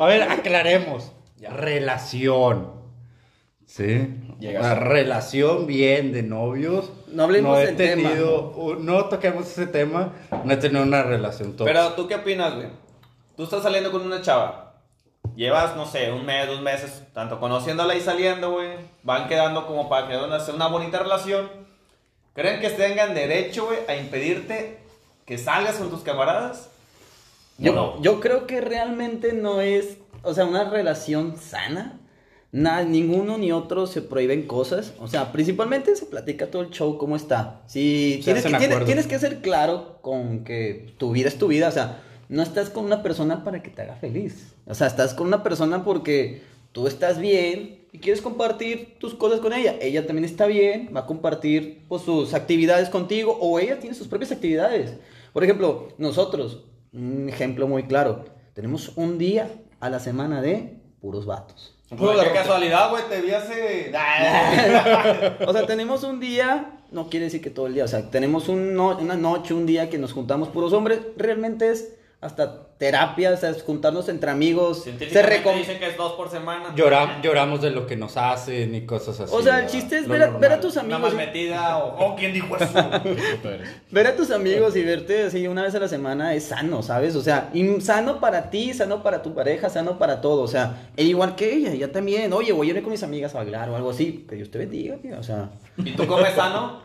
a 0.00 0.06
ver, 0.06 0.22
aclaremos. 0.24 1.12
Relación. 1.40 2.82
¿Sí? 3.76 4.06
Llegas 4.38 4.62
Una 4.62 4.70
a- 4.72 4.74
relación 4.76 5.66
bien 5.66 6.12
de 6.12 6.22
novios. 6.22 6.92
No 7.08 7.24
hablemos 7.24 7.58
he 7.58 7.66
del 7.66 7.76
tema. 7.76 8.08
tenido, 8.10 8.76
no 8.78 9.06
toquemos 9.06 9.48
ese 9.50 9.66
tema, 9.66 10.12
no 10.44 10.52
he 10.52 10.56
tenido 10.58 10.84
una 10.84 11.02
relación 11.02 11.56
tóxica. 11.56 11.72
Pero 11.80 11.94
tú 11.94 12.06
qué 12.06 12.14
opinas, 12.14 12.54
güey? 12.54 12.68
Tú 13.36 13.42
estás 13.42 13.64
saliendo 13.64 13.90
con 13.90 14.02
una 14.02 14.22
chava. 14.22 14.74
Llevas, 15.34 15.74
no 15.74 15.86
sé, 15.86 16.12
un 16.12 16.24
mes, 16.24 16.46
dos 16.46 16.60
meses, 16.60 17.02
tanto 17.12 17.40
conociéndola 17.40 17.96
y 17.96 18.00
saliendo, 18.00 18.52
güey. 18.52 18.68
Van 19.02 19.26
quedando 19.26 19.66
como 19.66 19.88
para 19.88 20.06
que 20.06 20.14
hacer 20.14 20.54
una 20.54 20.68
bonita 20.68 21.00
relación. 21.00 21.50
¿Creen 22.32 22.60
que 22.60 22.70
tengan 22.70 23.12
derecho, 23.12 23.66
güey, 23.66 23.78
a 23.88 23.96
impedirte 23.96 24.78
que 25.26 25.36
salgas 25.36 25.76
con 25.78 25.90
tus 25.90 26.02
camaradas? 26.02 26.70
Yo, 27.58 27.72
No. 27.72 28.00
yo 28.02 28.20
creo 28.20 28.46
que 28.46 28.60
realmente 28.60 29.32
no 29.32 29.60
es, 29.60 29.96
o 30.22 30.32
sea, 30.32 30.44
una 30.44 30.70
relación 30.70 31.36
sana. 31.38 31.98
Nada, 32.54 32.84
ninguno 32.84 33.36
ni 33.36 33.50
otro 33.50 33.88
se 33.88 34.00
prohíben 34.00 34.46
cosas. 34.46 34.94
O 35.00 35.08
sea, 35.08 35.32
principalmente 35.32 35.96
se 35.96 36.06
platica 36.06 36.52
todo 36.52 36.62
el 36.62 36.70
show 36.70 36.96
cómo 36.98 37.16
está. 37.16 37.62
Si 37.66 38.20
Se 38.22 38.32
tienes 38.32 38.44
que, 38.44 38.48
tienes, 38.50 38.66
acuerdos. 38.66 38.86
tienes 38.86 39.06
que 39.08 39.18
ser 39.18 39.42
claro 39.42 39.98
con 40.02 40.44
que 40.44 40.94
tu 40.96 41.10
vida 41.10 41.26
es 41.26 41.36
tu 41.36 41.48
vida. 41.48 41.66
O 41.66 41.72
sea, 41.72 42.04
no 42.28 42.44
estás 42.44 42.70
con 42.70 42.84
una 42.84 43.02
persona 43.02 43.42
para 43.42 43.60
que 43.60 43.70
te 43.70 43.82
haga 43.82 43.96
feliz. 43.96 44.54
O 44.66 44.74
sea, 44.74 44.86
estás 44.86 45.14
con 45.14 45.26
una 45.26 45.42
persona 45.42 45.82
porque 45.82 46.42
tú 46.70 46.86
estás 46.86 47.18
bien 47.18 47.88
y 47.90 47.98
quieres 47.98 48.22
compartir 48.22 48.98
tus 49.00 49.14
cosas 49.14 49.40
con 49.40 49.52
ella. 49.52 49.74
Ella 49.80 50.06
también 50.06 50.24
está 50.24 50.46
bien, 50.46 50.90
va 50.94 51.00
a 51.00 51.06
compartir 51.06 51.82
pues, 51.88 52.02
sus 52.02 52.34
actividades 52.34 52.88
contigo 52.88 53.36
o 53.40 53.58
ella 53.58 53.80
tiene 53.80 53.96
sus 53.96 54.06
propias 54.06 54.30
actividades. 54.30 54.94
Por 55.32 55.42
ejemplo, 55.42 55.88
nosotros, 55.98 56.66
un 56.92 57.28
ejemplo 57.28 57.66
muy 57.66 57.82
claro, 57.88 58.26
tenemos 58.52 58.92
un 58.94 59.18
día 59.18 59.50
a 59.80 59.90
la 59.90 59.98
semana 59.98 60.40
de 60.40 60.78
puros 61.00 61.26
vatos. 61.26 61.73
Qué 61.90 62.32
casualidad, 62.32 62.90
güey, 62.90 63.02
te 63.08 63.20
vi 63.20 63.30
hace... 63.32 63.92
O 65.46 65.52
sea, 65.52 65.66
tenemos 65.66 66.02
un 66.02 66.18
día, 66.20 66.78
no 66.90 67.08
quiere 67.08 67.26
decir 67.26 67.40
que 67.42 67.50
todo 67.50 67.66
el 67.66 67.74
día, 67.74 67.84
o 67.84 67.88
sea, 67.88 68.10
tenemos 68.10 68.48
un 68.48 68.74
no- 68.74 68.96
una 68.98 69.16
noche, 69.16 69.54
un 69.54 69.66
día 69.66 69.90
que 69.90 69.98
nos 69.98 70.12
juntamos 70.12 70.48
puros 70.48 70.72
hombres, 70.72 71.00
realmente 71.16 71.70
es 71.70 71.94
hasta 72.20 72.63
terapia, 72.78 73.30
o 73.32 73.36
sea, 73.36 73.50
es 73.50 73.62
juntarnos 73.62 74.08
entre 74.08 74.30
amigos, 74.30 74.82
se 74.84 74.92
recom- 75.22 75.56
dicen 75.56 75.78
que 75.78 75.88
es 75.88 75.96
dos 75.96 76.12
por 76.14 76.28
semana. 76.30 76.74
Llora- 76.74 77.20
lloramos 77.22 77.62
de 77.62 77.70
lo 77.70 77.86
que 77.86 77.96
nos 77.96 78.16
hacen 78.16 78.74
y 78.74 78.84
cosas 78.84 79.20
así. 79.20 79.32
O 79.34 79.40
sea, 79.42 79.60
el 79.60 79.66
chiste 79.68 79.96
es 79.98 80.08
ver 80.08 80.22
a, 80.22 80.24
normal. 80.26 80.40
ver 80.42 80.52
a 80.52 80.60
tus 80.60 80.72
Una 80.76 80.82
amigos. 80.96 81.00
mal 81.00 81.14
metida 81.26 81.78
o... 81.78 81.94
Oh, 82.04 82.16
¿quién 82.16 82.32
dijo 82.32 82.56
eso? 82.56 82.66
Ver 83.90 84.06
a 84.08 84.16
tus 84.16 84.30
amigos 84.32 84.74
y 84.76 84.82
verte 84.82 85.22
así 85.24 85.46
una 85.46 85.62
vez 85.62 85.74
a 85.74 85.78
la 85.78 85.86
semana 85.88 86.34
es 86.34 86.44
sano, 86.44 86.82
¿sabes? 86.82 87.14
O 87.16 87.22
sea, 87.22 87.50
y 87.54 87.80
sano 87.80 88.18
para 88.20 88.50
ti, 88.50 88.74
sano 88.74 89.02
para 89.02 89.22
tu 89.22 89.34
pareja, 89.34 89.70
sano 89.70 89.98
para 89.98 90.20
todo. 90.20 90.42
O 90.42 90.48
sea, 90.48 90.88
e 90.96 91.04
igual 91.04 91.36
que 91.36 91.52
ella, 91.54 91.70
ella 91.72 91.92
también. 91.92 92.32
Oye, 92.32 92.52
voy 92.52 92.68
a 92.70 92.74
ir 92.74 92.82
con 92.82 92.90
mis 92.90 93.02
amigas 93.04 93.34
a 93.34 93.38
bailar 93.38 93.68
o 93.70 93.76
algo 93.76 93.90
así. 93.90 94.26
Que 94.28 94.34
Dios 94.36 94.50
te 94.50 94.58
bendiga, 94.58 94.96
tío. 94.96 95.18
O 95.18 95.22
sea, 95.22 95.50
¿Y 95.76 95.92
tú 95.92 96.06
comes 96.06 96.32
sano? 96.36 96.82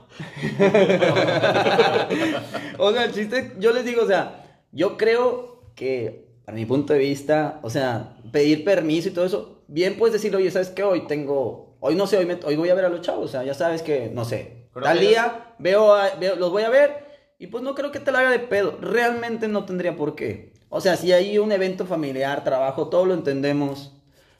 o 2.77 2.91
sea, 2.91 3.05
el 3.05 3.11
chiste, 3.13 3.53
yo 3.59 3.71
les 3.73 3.85
digo, 3.85 4.03
o 4.03 4.07
sea, 4.07 4.43
yo 4.71 4.97
creo 4.97 5.58
que, 5.79 6.25
para 6.45 6.57
mi 6.57 6.65
punto 6.65 6.93
de 6.93 6.99
vista, 6.99 7.59
o 7.63 7.69
sea, 7.69 8.17
pedir 8.31 8.63
permiso 8.65 9.07
y 9.07 9.11
todo 9.11 9.25
eso, 9.25 9.63
bien 9.67 9.97
puedes 9.97 10.13
decir, 10.13 10.35
oye, 10.35 10.51
¿sabes 10.51 10.69
qué? 10.69 10.83
Hoy 10.83 11.07
tengo, 11.07 11.77
hoy 11.79 11.95
no 11.95 12.05
sé, 12.05 12.17
hoy, 12.17 12.25
me- 12.25 12.39
hoy 12.45 12.55
voy 12.57 12.69
a 12.69 12.75
ver 12.75 12.85
a 12.85 12.89
los 12.89 13.01
chavos, 13.01 13.25
o 13.25 13.27
sea, 13.29 13.43
ya 13.43 13.53
sabes 13.53 13.81
que, 13.81 14.11
no 14.13 14.25
sé, 14.25 14.67
Creo 14.73 14.83
tal 14.83 14.99
día 14.99 15.55
veo, 15.59 15.93
a- 15.95 16.15
veo- 16.19 16.35
los 16.35 16.51
voy 16.51 16.63
a 16.63 16.69
ver 16.69 17.05
y 17.39 17.47
pues 17.47 17.63
no 17.63 17.73
creo 17.75 17.91
que 17.91 17.99
te 17.99 18.11
la 18.11 18.19
haga 18.19 18.31
de 18.31 18.39
pedo, 18.39 18.77
realmente 18.81 19.47
no 19.47 19.63
tendría 19.65 19.95
por 19.95 20.15
qué. 20.15 20.51
O 20.69 20.81
sea, 20.81 20.97
si 20.97 21.11
hay 21.13 21.37
un 21.39 21.51
evento 21.51 21.85
familiar, 21.85 22.43
trabajo, 22.43 22.89
todo 22.89 23.05
lo 23.05 23.13
entendemos. 23.13 23.93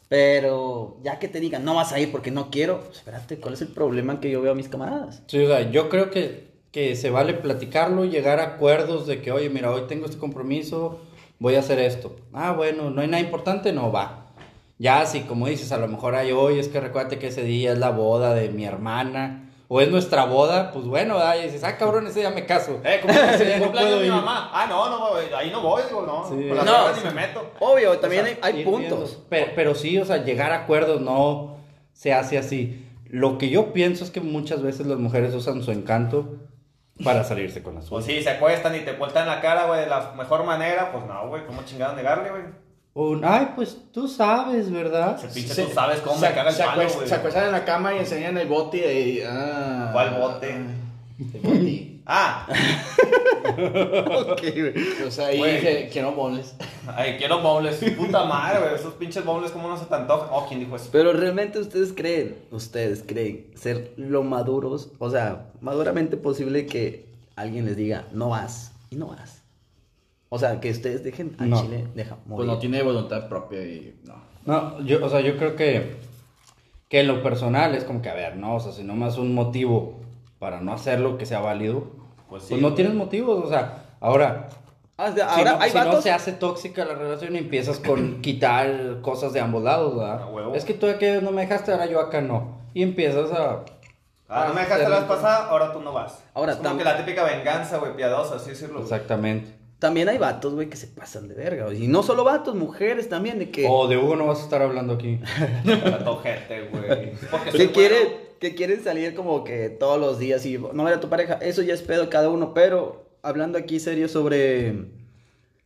Pero 0.09 0.97
ya 1.03 1.19
que 1.19 1.27
te 1.27 1.39
digan, 1.39 1.63
no 1.63 1.75
vas 1.75 1.93
a 1.93 1.99
ir 1.99 2.11
porque 2.11 2.31
no 2.31 2.49
quiero, 2.49 2.81
pues, 2.81 2.97
espérate, 2.97 3.37
¿cuál 3.39 3.53
es 3.53 3.61
el 3.61 3.67
problema 3.67 4.19
que 4.19 4.31
yo 4.31 4.41
veo 4.41 4.53
a 4.53 4.55
mis 4.55 4.67
camaradas? 4.67 5.21
Sí, 5.27 5.37
o 5.39 5.47
sea, 5.47 5.69
yo 5.69 5.87
creo 5.89 6.09
que, 6.09 6.47
que 6.71 6.95
se 6.95 7.11
vale 7.11 7.35
platicarlo, 7.35 8.05
llegar 8.05 8.39
a 8.39 8.55
acuerdos 8.55 9.05
de 9.05 9.21
que, 9.21 9.31
oye, 9.31 9.49
mira, 9.51 9.71
hoy 9.71 9.83
tengo 9.87 10.05
este 10.05 10.17
compromiso, 10.17 10.99
voy 11.39 11.55
a 11.55 11.59
hacer 11.59 11.79
esto. 11.79 12.15
Ah, 12.33 12.51
bueno, 12.51 12.89
no 12.89 13.01
hay 13.01 13.07
nada 13.07 13.21
importante, 13.21 13.71
no 13.71 13.91
va. 13.91 14.27
Ya, 14.77 15.05
si 15.05 15.21
como 15.21 15.47
dices, 15.47 15.71
a 15.71 15.77
lo 15.77 15.87
mejor 15.87 16.15
hay 16.15 16.31
hoy, 16.31 16.59
es 16.59 16.67
que 16.67 16.79
recuérdate 16.79 17.19
que 17.19 17.27
ese 17.27 17.43
día 17.43 17.73
es 17.73 17.79
la 17.79 17.89
boda 17.89 18.33
de 18.33 18.49
mi 18.49 18.65
hermana, 18.65 19.49
o 19.67 19.81
es 19.81 19.89
nuestra 19.89 20.25
boda, 20.25 20.71
pues 20.71 20.85
bueno, 20.85 21.15
¿verdad? 21.15 21.35
y 21.39 21.43
dices, 21.43 21.63
ah, 21.63 21.77
cabrón, 21.77 22.07
ese 22.07 22.21
día 22.21 22.29
me 22.31 22.45
caso. 22.45 22.79
Eh, 22.83 22.99
¿cómo 23.01 23.13
que 23.13 23.37
se 23.37 23.59
No 23.59 23.71
puedo 23.71 23.99
mi 23.99 24.09
mamá? 24.09 24.49
Ah, 24.53 24.65
no, 24.67 24.89
no, 24.89 25.11
voy, 25.11 25.25
ahí 25.35 25.51
no 25.51 25.61
voy, 25.61 25.83
digo, 25.87 26.01
no. 26.01 26.27
Sí. 26.27 26.47
Con 26.47 26.57
las 26.57 26.65
No, 26.65 26.95
ni 26.95 27.03
me 27.03 27.11
meto. 27.11 27.51
Obvio, 27.59 27.99
también 27.99 28.23
O 28.23 28.27
sea, 28.27 28.37
hay, 28.41 28.63
puntos. 28.63 29.19
Pero, 29.29 29.51
pero 29.55 29.75
sí, 29.75 29.97
o 29.99 30.05
sea, 30.05 30.23
llegar 30.23 30.51
a 30.51 30.63
acuerdos 30.63 31.01
no 31.01 31.57
se 31.93 32.13
hace 32.13 32.37
así. 32.37 32.85
Lo 33.05 33.37
que 33.37 33.49
yo 33.49 33.73
pienso 33.73 34.03
es 34.03 34.11
que 34.11 34.21
muchas 34.21 34.63
veces 34.63 34.87
las 34.87 34.97
mujeres 34.97 35.35
usan 35.35 35.61
su 35.61 35.71
encanto 35.71 36.37
para 37.03 37.23
salirse 37.23 37.61
con 37.63 37.75
la 37.75 37.81
O 37.81 37.83
suya. 37.83 38.05
si 38.05 38.23
se 38.23 38.29
acuestan 38.29 38.75
y 38.75 38.79
te 38.79 38.93
vueltan 38.93 39.27
la 39.27 39.39
cara, 39.41 39.65
güey, 39.65 39.81
de 39.81 39.87
la 39.87 40.11
mejor 40.17 40.43
manera, 40.43 40.91
pues 40.91 41.05
no, 41.05 41.27
güey, 41.29 41.45
¿cómo 41.45 41.63
chingada 41.63 41.93
negarle, 41.95 42.29
güey? 42.29 42.43
Un, 42.93 43.23
ay, 43.23 43.49
pues 43.55 43.77
tú 43.93 44.07
sabes, 44.07 44.69
¿verdad? 44.71 45.15
Ese 45.17 45.27
pinche 45.33 45.53
Se- 45.53 45.63
tú 45.65 45.73
sabes 45.73 45.99
cómo 46.01 46.19
se- 46.19 46.27
me 46.29 46.35
caga 46.35 46.49
el 46.49 46.55
se 46.55 46.63
palo, 46.63 46.81
acuest- 46.81 46.95
güey. 46.95 47.07
Se 47.07 47.15
acuestan 47.15 47.45
en 47.45 47.51
la 47.53 47.63
cama 47.63 47.93
y 47.93 47.99
enseñan 47.99 48.37
el 48.37 48.47
bote 48.47 48.99
y... 49.01 49.21
Ah, 49.25 49.89
¿Cuál 49.93 50.09
bote? 50.19 50.49
El 51.33 51.41
bote. 51.41 51.85
Ah, 52.05 52.47
Ok, 54.31 54.41
güey. 54.41 54.73
O 55.07 55.11
sea, 55.11 55.27
ahí 55.27 55.37
Güey. 55.37 55.55
dije, 55.55 55.89
quiero 55.91 56.11
boles. 56.13 56.55
ay, 56.87 57.15
quiero 57.17 57.41
bowls. 57.41 57.77
Puta 57.97 58.25
madre, 58.25 58.59
güey, 58.61 58.75
esos 58.75 58.93
pinches 58.95 59.23
bowls, 59.25 59.51
¿cómo 59.51 59.67
no 59.69 59.77
se 59.77 59.85
te 59.85 59.95
antojan? 59.95 60.29
Oh, 60.31 60.45
¿quién 60.47 60.59
dijo 60.59 60.75
eso? 60.75 60.89
Pero 60.91 61.13
realmente 61.13 61.59
ustedes 61.59 61.93
creen, 61.93 62.37
ustedes 62.51 63.03
creen 63.05 63.47
ser 63.55 63.93
lo 63.97 64.23
maduros, 64.23 64.91
o 64.99 65.09
sea, 65.09 65.51
maduramente 65.61 66.17
posible 66.17 66.65
que 66.65 67.05
alguien 67.35 67.65
les 67.65 67.75
diga, 67.77 68.05
no 68.11 68.29
vas, 68.29 68.73
y 68.89 68.95
no 68.95 69.07
vas. 69.07 69.43
O 70.29 70.37
sea, 70.37 70.59
que 70.59 70.69
ustedes 70.69 71.03
dejen 71.03 71.35
a 71.39 71.45
No. 71.45 71.61
Chile, 71.61 71.87
deja 71.95 72.15
morir. 72.25 72.35
Pues 72.35 72.47
no 72.47 72.59
tiene 72.59 72.83
voluntad 72.83 73.27
propia 73.29 73.63
y 73.63 73.95
no. 74.05 74.15
No, 74.45 74.79
yo, 74.85 75.03
o 75.05 75.09
sea, 75.09 75.21
yo 75.21 75.37
creo 75.37 75.55
que, 75.55 75.95
que 76.87 76.99
en 77.01 77.07
lo 77.07 77.21
personal 77.23 77.73
es 77.75 77.83
como 77.83 78.01
que, 78.01 78.09
a 78.09 78.13
ver, 78.15 78.35
no, 78.37 78.55
o 78.55 78.59
sea, 78.59 78.71
si 78.71 78.83
no 78.83 78.95
más 78.95 79.17
un 79.17 79.33
motivo 79.33 79.99
para 80.37 80.61
no 80.61 80.71
hacerlo 80.73 81.17
que 81.17 81.25
sea 81.25 81.39
válido, 81.39 81.87
Pues 82.29 82.43
pues, 82.43 82.43
sí, 82.43 82.55
no 82.55 82.61
güey. 82.69 82.75
tienes 82.75 82.93
motivos, 82.93 83.43
o 83.45 83.49
sea, 83.49 83.85
ahora, 83.99 84.47
Ah, 84.97 85.09
o 85.11 85.15
sea, 85.15 85.29
si, 85.29 85.39
ahora 85.39 85.51
no, 85.53 85.61
hay 85.61 85.71
si 85.71 85.77
no 85.77 85.85
vatos... 85.85 86.03
se 86.03 86.11
hace 86.11 86.33
tóxica 86.33 86.83
la 86.83 86.93
relación 86.93 87.33
y 87.35 87.39
empiezas 87.39 87.79
con 87.79 88.19
quitar 88.21 88.97
cosas 89.01 89.31
de 89.33 89.39
ambos 89.39 89.63
lados, 89.63 89.97
¿verdad? 89.97 90.31
Huevo. 90.31 90.53
Es 90.55 90.65
que 90.65 90.73
tú 90.73 90.87
aquellos 90.87 91.23
no 91.23 91.31
me 91.31 91.41
dejaste, 91.43 91.71
ahora 91.71 91.85
yo 91.85 91.99
acá 92.01 92.19
no. 92.21 92.57
Y 92.73 92.83
empiezas 92.83 93.31
a... 93.31 93.63
Ah, 94.27 94.45
no 94.49 94.53
me 94.53 94.61
dejaste 94.61 94.87
la 94.89 94.99
vez 94.99 95.05
pasada, 95.07 95.47
ahora 95.47 95.71
tú 95.73 95.81
no 95.81 95.91
vas. 95.93 96.21
Ahora, 96.33 96.51
es 96.51 96.57
como 96.59 96.69
tam- 96.71 96.77
que 96.77 96.83
la 96.83 96.97
típica 96.97 97.23
venganza, 97.23 97.77
güey, 97.77 97.95
piadosa, 97.95 98.35
así 98.35 98.49
decirlo. 98.51 98.81
Exactamente. 98.81 99.55
También 99.79 100.09
hay 100.09 100.17
vatos, 100.17 100.53
güey, 100.53 100.69
que 100.69 100.75
se 100.75 100.87
pasan 100.87 101.29
de 101.29 101.33
verga. 101.35 101.65
güey. 101.67 101.85
Y 101.85 101.87
no 101.87 102.03
solo 102.03 102.25
vatos, 102.25 102.53
mujeres 102.53 103.07
también, 103.07 103.39
de 103.39 103.49
que... 103.49 103.65
O 103.69 103.87
de 103.87 103.97
Hugo 103.97 104.17
no 104.17 104.27
vas 104.27 104.39
a 104.41 104.43
estar 104.43 104.61
hablando 104.61 104.95
aquí. 104.95 105.19
La 105.63 106.03
tojete, 106.03 106.67
güey. 106.67 107.13
Porque 107.31 107.51
soy 107.51 107.67
que 108.39 108.55
quieren, 108.55 108.83
salir 108.83 109.15
como 109.15 109.43
que 109.43 109.69
todos 109.69 109.99
los 109.99 110.19
días 110.19 110.45
y 110.45 110.57
no 110.57 110.83
ver 110.83 110.95
a 110.95 110.99
tu 110.99 111.09
pareja. 111.09 111.33
Eso 111.35 111.61
ya 111.61 111.73
es 111.73 111.81
pedo 111.81 112.09
cada 112.09 112.29
uno, 112.29 112.53
pero 112.53 113.09
hablando 113.21 113.57
aquí 113.57 113.79
serio 113.79 114.07
sobre, 114.07 114.85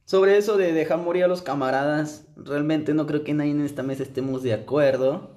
sobre 0.06 0.38
eso 0.38 0.58
de 0.58 0.74
dejar 0.74 1.00
morir 1.00 1.24
a 1.24 1.28
los 1.28 1.42
camaradas, 1.42 2.26
realmente 2.36 2.94
no 2.94 3.06
creo 3.06 3.24
que 3.24 3.34
nadie 3.34 3.52
en 3.52 3.66
esta 3.66 3.84
mesa 3.84 4.04
estemos 4.04 4.44
de 4.44 4.54
acuerdo. 4.54 5.32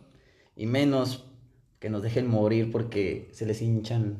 Y 0.56 0.66
menos 0.66 1.24
que 1.78 1.90
nos 1.90 2.02
dejen 2.02 2.28
morir 2.28 2.72
porque 2.72 3.28
se 3.32 3.44
les 3.44 3.60
hinchan 3.60 4.18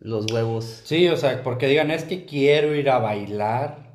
los 0.00 0.30
huevos. 0.30 0.82
Sí, 0.84 1.08
o 1.08 1.16
sea, 1.16 1.42
porque 1.42 1.66
digan, 1.66 1.90
es 1.90 2.04
que 2.04 2.24
quiero 2.24 2.74
ir 2.74 2.90
a 2.90 2.98
bailar. 2.98 3.88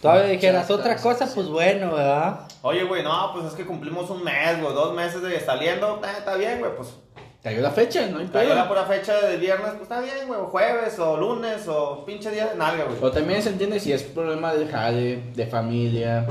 Todavía 0.00 0.30
dijeras 0.30 0.68
ya, 0.68 0.74
otra 0.74 0.96
cosa, 0.96 1.26
sí. 1.26 1.32
pues 1.34 1.48
bueno, 1.48 1.94
¿verdad? 1.94 2.48
Oye, 2.62 2.84
güey, 2.84 3.02
no, 3.02 3.30
pues 3.32 3.46
es 3.46 3.52
que 3.52 3.64
cumplimos 3.64 4.10
un 4.10 4.22
mes, 4.22 4.60
güey, 4.60 4.74
dos 4.74 4.94
meses 4.94 5.22
de 5.22 5.40
saliendo, 5.40 6.00
eh, 6.04 6.08
está 6.18 6.36
bien, 6.36 6.60
güey, 6.60 6.74
pues 6.76 6.94
Te 7.42 7.50
ayuda 7.50 7.70
fecha, 7.70 8.06
no 8.08 8.18
hay 8.18 8.26
cayó 8.26 8.52
la 8.54 8.66
pura 8.68 8.84
fecha 8.84 9.20
de 9.20 9.36
viernes, 9.36 9.68
pues 9.70 9.82
está 9.82 10.00
bien, 10.00 10.26
güey, 10.26 10.40
o 10.40 10.46
jueves 10.46 10.98
o 10.98 11.16
lunes 11.16 11.68
o 11.68 12.04
pinche 12.04 12.30
día 12.32 12.46
de 12.48 12.56
nalga, 12.56 12.84
güey. 12.84 12.98
O 13.00 13.12
también 13.12 13.40
se 13.42 13.50
entiende 13.50 13.78
si 13.78 13.92
es 13.92 14.02
problema 14.02 14.52
de 14.54 14.66
jale, 14.66 15.22
de 15.34 15.46
familia, 15.46 16.26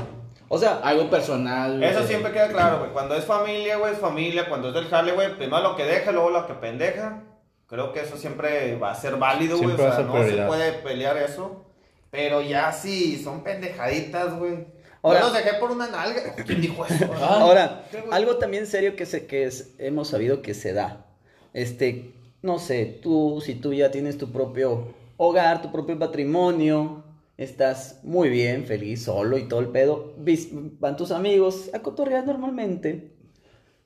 O 0.50 0.58
sea, 0.58 0.80
algo 0.82 1.08
personal. 1.10 1.82
Eso 1.82 2.00
de- 2.00 2.06
siempre 2.06 2.32
queda 2.32 2.48
claro, 2.48 2.78
güey. 2.78 2.90
Cuando 2.92 3.14
es 3.14 3.24
familia, 3.24 3.76
güey, 3.76 3.92
es 3.92 3.98
familia. 3.98 4.48
Cuando 4.48 4.68
es 4.68 4.74
del 4.74 4.86
jale, 4.88 5.12
güey, 5.12 5.36
primero 5.36 5.62
lo 5.62 5.76
que 5.76 5.84
deja, 5.84 6.10
luego 6.12 6.30
lo 6.30 6.46
que 6.46 6.54
pendeja. 6.54 7.22
Creo 7.66 7.92
que 7.92 8.00
eso 8.00 8.16
siempre 8.16 8.76
va 8.76 8.90
a 8.92 8.94
ser 8.94 9.16
válido, 9.16 9.58
güey. 9.58 9.74
O 9.74 9.76
sea, 9.76 9.98
no 10.04 10.24
se 10.24 10.36
puede 10.46 10.72
pelear 10.72 11.18
eso. 11.18 11.66
Pero 12.10 12.40
ya 12.40 12.72
sí, 12.72 13.20
son 13.22 13.42
pendejaditas, 13.42 14.38
güey. 14.38 14.66
Ahora- 15.02 15.20
Yo 15.20 15.26
los 15.26 15.34
dejé 15.34 15.54
por 15.58 15.70
una 15.70 15.88
nalga. 15.88 16.34
¿Quién 16.46 16.60
dijo 16.60 16.84
eso? 16.84 17.10
Ah, 17.14 17.38
Ahora, 17.40 17.84
algo 18.10 18.36
también 18.38 18.66
serio 18.66 18.96
que, 18.96 19.06
se, 19.06 19.26
que 19.26 19.44
es- 19.44 19.74
hemos 19.78 20.08
sabido 20.08 20.42
que 20.42 20.54
se 20.54 20.72
da. 20.72 21.06
Este, 21.52 22.12
no 22.42 22.58
sé, 22.58 22.98
tú, 23.02 23.40
si 23.44 23.54
tú 23.54 23.72
ya 23.72 23.90
tienes 23.90 24.18
tu 24.18 24.30
propio 24.32 24.94
hogar, 25.16 25.62
tu 25.62 25.70
propio 25.72 25.98
patrimonio, 25.98 27.04
estás 27.36 28.00
muy 28.02 28.28
bien, 28.28 28.64
feliz, 28.66 29.04
solo 29.04 29.38
y 29.38 29.48
todo 29.48 29.60
el 29.60 29.68
pedo, 29.68 30.14
van 30.80 30.96
tus 30.96 31.10
amigos 31.12 31.70
a 31.72 31.80
cotorrear 31.80 32.26
normalmente. 32.26 33.16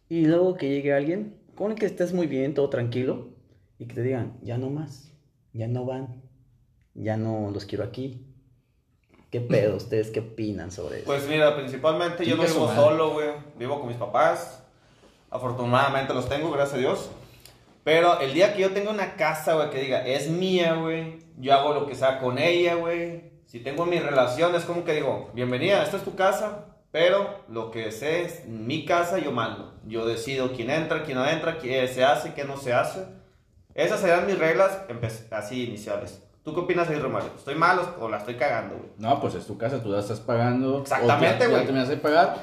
Y 0.09 0.27
luego 0.27 0.55
que 0.57 0.69
llegue 0.69 0.93
alguien 0.93 1.37
con 1.55 1.71
el 1.73 1.79
que 1.79 1.87
estés 1.87 2.13
muy 2.13 2.27
bien, 2.27 2.55
todo 2.55 2.69
tranquilo, 2.71 3.29
y 3.79 3.87
que 3.87 3.95
te 3.95 4.03
digan, 4.03 4.39
ya 4.43 4.59
no 4.59 4.71
más, 4.71 5.11
ya 5.53 5.67
no 5.69 5.85
van, 5.85 6.23
ya 6.95 7.17
no 7.17 7.51
los 7.51 7.65
quiero 7.67 7.85
aquí. 7.85 8.27
¿Qué 9.33 9.41
pedo? 9.41 9.77
¿Ustedes 9.77 10.11
qué 10.11 10.21
opinan 10.21 10.71
sobre 10.71 10.99
eso? 10.99 11.07
Pues 11.07 11.27
mira, 11.27 11.57
principalmente 11.57 12.27
yo 12.27 12.37
no 12.37 12.43
vivo 12.43 12.67
madre. 12.67 12.77
solo, 12.77 13.11
güey. 13.15 13.29
Vivo 13.57 13.81
con 13.81 13.89
mis 13.89 13.97
papás. 13.97 14.63
Afortunadamente 15.31 16.13
los 16.13 16.29
tengo, 16.29 16.51
gracias 16.51 16.75
a 16.75 16.79
Dios. 16.81 17.11
Pero 17.83 18.21
el 18.21 18.35
día 18.35 18.53
que 18.53 18.61
yo 18.61 18.73
tenga 18.73 18.91
una 18.91 19.17
casa, 19.17 19.55
güey, 19.55 19.71
que 19.71 19.81
diga, 19.81 20.07
es 20.07 20.29
mía, 20.29 20.75
güey. 20.75 21.21
Yo 21.39 21.55
hago 21.55 21.73
lo 21.73 21.87
que 21.87 21.95
sea 21.95 22.19
con 22.19 22.37
ella, 22.37 22.75
güey. 22.75 23.33
Si 23.47 23.61
tengo 23.61 23.87
mis 23.87 24.03
relaciones, 24.03 24.65
como 24.65 24.85
que 24.85 24.93
digo, 24.93 25.31
bienvenida, 25.33 25.83
esta 25.83 25.97
es 25.97 26.05
tu 26.05 26.15
casa. 26.15 26.67
Pero 26.91 27.43
lo 27.49 27.71
que 27.71 27.91
sé 27.91 28.25
es 28.25 28.47
mi 28.47 28.85
casa, 28.85 29.17
yo 29.19 29.33
mando. 29.33 29.81
Yo 29.87 30.05
decido 30.05 30.53
quién 30.53 30.69
entra, 30.69 31.05
quién 31.05 31.17
no 31.17 31.27
entra, 31.27 31.57
qué 31.57 31.89
se 31.89 32.05
hace, 32.05 32.35
qué 32.35 32.45
no 32.45 32.59
se 32.59 32.75
hace. 32.75 33.07
Esas 33.75 34.01
serán 34.01 34.27
mis 34.27 34.39
reglas 34.39 34.79
así 35.31 35.65
iniciales. 35.65 36.23
¿Tú 36.45 36.53
qué 36.55 36.61
opinas 36.61 36.89
ahí, 36.89 36.97
Romario? 36.99 37.31
¿Estoy 37.37 37.55
mal 37.55 37.79
o- 38.01 38.09
la 38.09 38.19
estoy 38.19 38.35
cagando, 38.35 38.75
güey? 38.77 38.89
No, 38.99 39.21
pues 39.21 39.35
es 39.35 39.47
tu 39.47 39.57
casa, 39.57 39.81
tú 39.83 39.91
la 39.91 40.01
estás 40.01 40.21
pagando. 40.21 40.81
Exactamente, 40.81 41.47
güey. 41.47 41.61
Ya 41.61 41.65
terminas 41.67 41.89
de 41.89 41.97
pagar, 41.97 42.37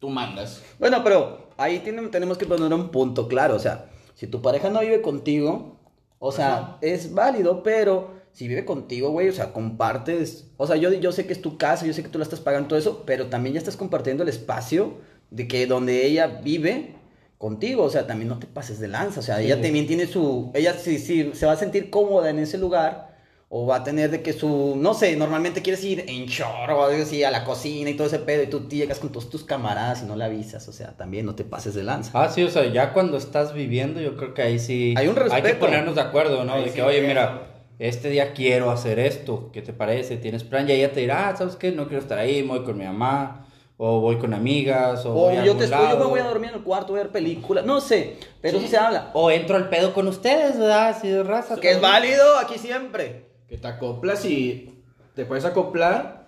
tú 0.00 0.08
mandas. 0.08 0.62
Bueno, 0.80 1.02
pero 1.04 1.48
ahí 1.56 1.78
tiene- 1.78 2.08
tenemos 2.08 2.38
que 2.38 2.46
poner 2.46 2.72
un 2.74 2.88
punto 2.90 3.28
claro. 3.28 3.54
O 3.54 3.58
sea, 3.60 3.86
si 4.14 4.26
tu 4.26 4.42
pareja 4.42 4.68
no 4.70 4.80
vive 4.80 5.00
contigo, 5.00 5.76
o 6.18 6.32
sea, 6.32 6.78
es 6.80 7.14
válido, 7.14 7.62
pero 7.62 8.16
si 8.32 8.48
vive 8.48 8.64
contigo, 8.64 9.10
güey, 9.10 9.28
o 9.28 9.32
sea, 9.32 9.52
compartes. 9.52 10.48
O 10.56 10.66
sea, 10.66 10.74
yo, 10.76 10.92
yo 10.92 11.12
sé 11.12 11.26
que 11.26 11.32
es 11.32 11.40
tu 11.40 11.56
casa, 11.56 11.86
yo 11.86 11.92
sé 11.92 12.02
que 12.02 12.08
tú 12.08 12.18
la 12.18 12.24
estás 12.24 12.40
pagando 12.40 12.68
todo 12.68 12.78
eso, 12.80 13.04
pero 13.06 13.26
también 13.26 13.54
ya 13.54 13.58
estás 13.60 13.76
compartiendo 13.76 14.24
el 14.24 14.28
espacio 14.28 14.94
de 15.30 15.46
que 15.46 15.66
donde 15.66 16.04
ella 16.04 16.26
vive 16.42 16.96
contigo. 17.38 17.84
O 17.84 17.90
sea, 17.90 18.08
también 18.08 18.28
no 18.28 18.38
te 18.40 18.46
pases 18.48 18.80
de 18.80 18.88
lanza. 18.88 19.20
O 19.20 19.22
sea, 19.22 19.40
ella 19.40 19.60
también 19.62 19.86
tiene 19.86 20.06
su. 20.08 20.50
Ella 20.52 20.74
sí, 20.74 20.98
sí, 20.98 21.30
se 21.34 21.46
va 21.46 21.52
a 21.52 21.56
sentir 21.56 21.90
cómoda 21.90 22.28
en 22.28 22.40
ese 22.40 22.58
lugar. 22.58 23.14
O 23.48 23.64
va 23.64 23.76
a 23.76 23.84
tener 23.84 24.10
de 24.10 24.22
que 24.22 24.32
su, 24.32 24.74
no 24.76 24.92
sé, 24.92 25.14
normalmente 25.14 25.62
quieres 25.62 25.84
ir 25.84 26.04
en 26.08 26.26
short 26.26 26.68
o 26.68 26.82
algo 26.84 27.00
así 27.02 27.22
a 27.22 27.30
la 27.30 27.44
cocina 27.44 27.88
y 27.90 27.94
todo 27.94 28.08
ese 28.08 28.18
pedo 28.18 28.42
y 28.42 28.48
tú 28.48 28.68
llegas 28.68 28.98
con 28.98 29.10
todos 29.10 29.30
tus 29.30 29.44
camaradas 29.44 30.02
y 30.02 30.06
no 30.06 30.16
le 30.16 30.24
avisas, 30.24 30.66
o 30.66 30.72
sea, 30.72 30.96
también 30.96 31.24
no 31.26 31.36
te 31.36 31.44
pases 31.44 31.74
de 31.74 31.84
lanza. 31.84 32.10
Ah, 32.12 32.28
sí, 32.28 32.42
o 32.42 32.50
sea, 32.50 32.64
ya 32.72 32.92
cuando 32.92 33.16
estás 33.16 33.54
viviendo, 33.54 34.00
yo 34.00 34.16
creo 34.16 34.34
que 34.34 34.42
ahí 34.42 34.58
sí 34.58 34.94
Hay 34.96 35.06
un 35.06 35.16
hay 35.16 35.24
que 35.24 35.30
respeto. 35.30 35.60
ponernos 35.60 35.94
de 35.94 36.00
acuerdo, 36.00 36.44
¿no? 36.44 36.54
Ahí 36.54 36.64
de 36.64 36.68
sí, 36.70 36.74
que, 36.74 36.82
oye, 36.82 37.02
mira, 37.02 37.62
este 37.78 38.10
día 38.10 38.32
quiero 38.32 38.72
hacer 38.72 38.98
esto, 38.98 39.50
¿qué 39.52 39.62
te 39.62 39.72
parece? 39.72 40.16
¿Tienes 40.16 40.42
plan? 40.42 40.68
Y 40.68 40.72
ella 40.72 40.92
te 40.92 40.98
dirá, 41.00 41.28
ah, 41.28 41.36
¿sabes 41.36 41.54
qué? 41.54 41.70
No 41.70 41.86
quiero 41.86 42.02
estar 42.02 42.18
ahí, 42.18 42.42
voy 42.42 42.64
con 42.64 42.76
mi 42.76 42.84
mamá, 42.84 43.46
o 43.76 44.00
voy 44.00 44.16
con 44.18 44.34
amigas, 44.34 45.06
o, 45.06 45.10
O 45.10 45.14
voy 45.14 45.34
a 45.36 45.44
yo, 45.44 45.52
algún 45.52 45.58
te 45.58 45.64
estoy, 45.66 45.78
yo 45.82 45.86
me 45.90 45.92
lado. 45.94 46.08
voy 46.08 46.18
a 46.18 46.24
dormir 46.24 46.50
en 46.50 46.56
el 46.56 46.62
cuarto, 46.64 46.88
voy 46.94 46.98
a 47.00 47.04
ver 47.04 47.12
películas, 47.12 47.64
no 47.64 47.80
sé, 47.80 48.16
pero 48.40 48.58
sí, 48.58 48.66
se 48.66 48.76
habla. 48.76 49.10
O 49.14 49.30
entro 49.30 49.54
al 49.54 49.68
pedo 49.68 49.94
con 49.94 50.08
ustedes, 50.08 50.58
¿verdad? 50.58 50.88
Así 50.88 51.08
de 51.08 51.22
raza. 51.22 51.54
Que 51.60 51.70
es 51.70 51.80
válido 51.80 52.38
aquí 52.38 52.58
siempre. 52.58 53.35
Que 53.48 53.58
te 53.58 53.68
acoplas 53.68 54.24
y 54.24 54.82
te 55.14 55.24
puedes 55.24 55.44
acoplar 55.44 56.26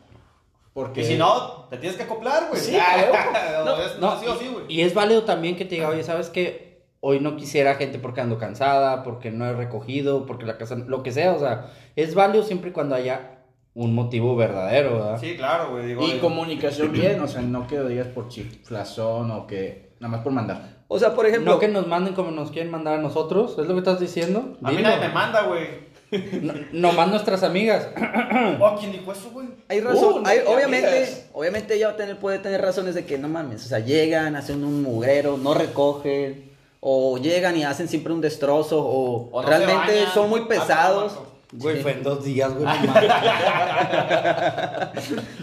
porque... 0.72 1.00
Y 1.00 1.04
si 1.04 1.16
no, 1.16 1.66
te 1.70 1.76
tienes 1.78 1.96
que 1.96 2.04
acoplar, 2.04 2.48
güey. 2.48 2.60
Sí, 2.60 2.76
no, 3.58 3.64
No, 3.64 3.76
es, 3.82 3.98
No, 3.98 4.14
no, 4.14 4.20
sí 4.20 4.26
o 4.26 4.36
sí, 4.36 4.48
güey. 4.52 4.64
y, 4.68 4.80
y 4.80 4.82
es 4.82 4.94
válido 4.94 5.24
también 5.24 5.56
que 5.56 5.64
te 5.64 5.74
diga, 5.74 5.88
oye, 5.88 6.04
¿sabes 6.04 6.30
qué? 6.30 6.84
Hoy 7.00 7.20
no 7.20 7.36
quisiera 7.36 7.74
gente 7.74 7.98
porque 7.98 8.20
ando 8.20 8.38
cansada, 8.38 9.02
porque 9.02 9.30
no 9.30 9.44
he 9.46 9.52
recogido, 9.52 10.26
porque 10.26 10.46
la 10.46 10.56
casa, 10.58 10.76
lo 10.76 11.02
que 11.02 11.12
sea, 11.12 11.32
o 11.32 11.38
sea, 11.38 11.72
es 11.96 12.14
válido 12.14 12.42
siempre 12.44 12.70
y 12.70 12.72
cuando 12.72 12.94
haya 12.94 13.38
un 13.74 13.94
motivo 13.94 14.34
verdadero, 14.34 14.94
¿verdad? 14.94 15.20
Sí, 15.20 15.36
claro, 15.36 15.70
güey. 15.70 15.86
Digo, 15.86 16.02
Y 16.02 16.12
digo, 16.12 16.20
comunicación 16.20 16.92
bien, 16.92 17.20
o 17.20 17.28
sea, 17.28 17.42
no 17.42 17.66
que 17.66 17.76
lo 17.76 17.88
digas 17.88 18.08
por 18.08 18.28
chiflazón 18.28 19.30
o 19.30 19.46
que 19.46 19.94
nada 20.00 20.12
más 20.12 20.22
por 20.22 20.32
mandar. 20.32 20.78
O 20.88 20.98
sea, 20.98 21.14
por 21.14 21.26
ejemplo, 21.26 21.52
No 21.52 21.58
que 21.58 21.68
nos 21.68 21.86
manden 21.86 22.14
como 22.14 22.30
nos 22.30 22.50
quieren 22.50 22.70
mandar 22.72 22.98
a 22.98 23.02
nosotros, 23.02 23.58
¿es 23.58 23.66
lo 23.66 23.74
que 23.74 23.78
estás 23.80 24.00
diciendo? 24.00 24.56
A 24.62 24.70
mí 24.70 24.76
Dilo. 24.78 24.88
nadie 24.88 25.06
me 25.08 25.12
manda, 25.14 25.42
güey. 25.42 25.87
No, 26.42 26.54
nomás 26.72 27.08
nuestras 27.08 27.42
amigas. 27.42 27.88
Oh, 28.60 28.76
¿quién 28.78 28.92
dijo 28.92 29.12
eso, 29.12 29.30
güey? 29.30 29.48
hay 29.68 29.80
razón, 29.80 30.22
Uh, 30.22 30.26
hay- 30.26 30.40
obviamente, 30.46 30.88
amigas. 30.88 31.26
obviamente 31.32 31.74
ella 31.74 31.88
va 31.88 31.92
a 31.94 31.96
tener, 31.96 32.16
puede 32.18 32.38
tener 32.38 32.60
razones 32.62 32.94
de 32.94 33.04
que 33.04 33.18
no 33.18 33.28
mames, 33.28 33.64
o 33.66 33.68
sea, 33.68 33.80
llegan, 33.80 34.34
hacen 34.36 34.64
un 34.64 34.82
mugrero, 34.82 35.36
no 35.36 35.52
recogen, 35.54 36.50
o 36.80 37.18
llegan 37.18 37.56
y 37.56 37.64
hacen 37.64 37.88
siempre 37.88 38.12
un 38.12 38.20
destrozo, 38.22 38.80
o, 38.82 39.28
O 39.30 39.42
no 39.42 39.48
se 39.48 39.54
realmente 39.58 39.94
bañan. 40.00 40.14
son 40.14 40.30
muy 40.30 40.42
pesados. 40.46 41.18
Güey, 41.50 41.76
Sí. 41.76 41.82
fue 41.82 41.92
en 41.92 42.02
dos 42.02 42.22
días, 42.24 42.52
güey. 42.54 42.66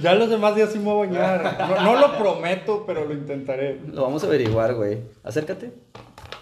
ya 0.02 0.14
los 0.16 0.30
demás 0.30 0.56
días 0.56 0.72
sí 0.72 0.80
me 0.80 0.86
voy 0.86 1.08
a 1.08 1.12
bañar. 1.12 1.58
No, 1.70 1.82
no 1.82 1.96
lo 2.00 2.18
prometo, 2.18 2.84
pero 2.86 3.06
lo 3.06 3.14
intentaré. 3.14 3.80
Lo 3.92 4.04
vamos 4.04 4.24
a 4.24 4.28
averiguar, 4.28 4.74
güey. 4.76 5.00
Acércate. 5.24 5.72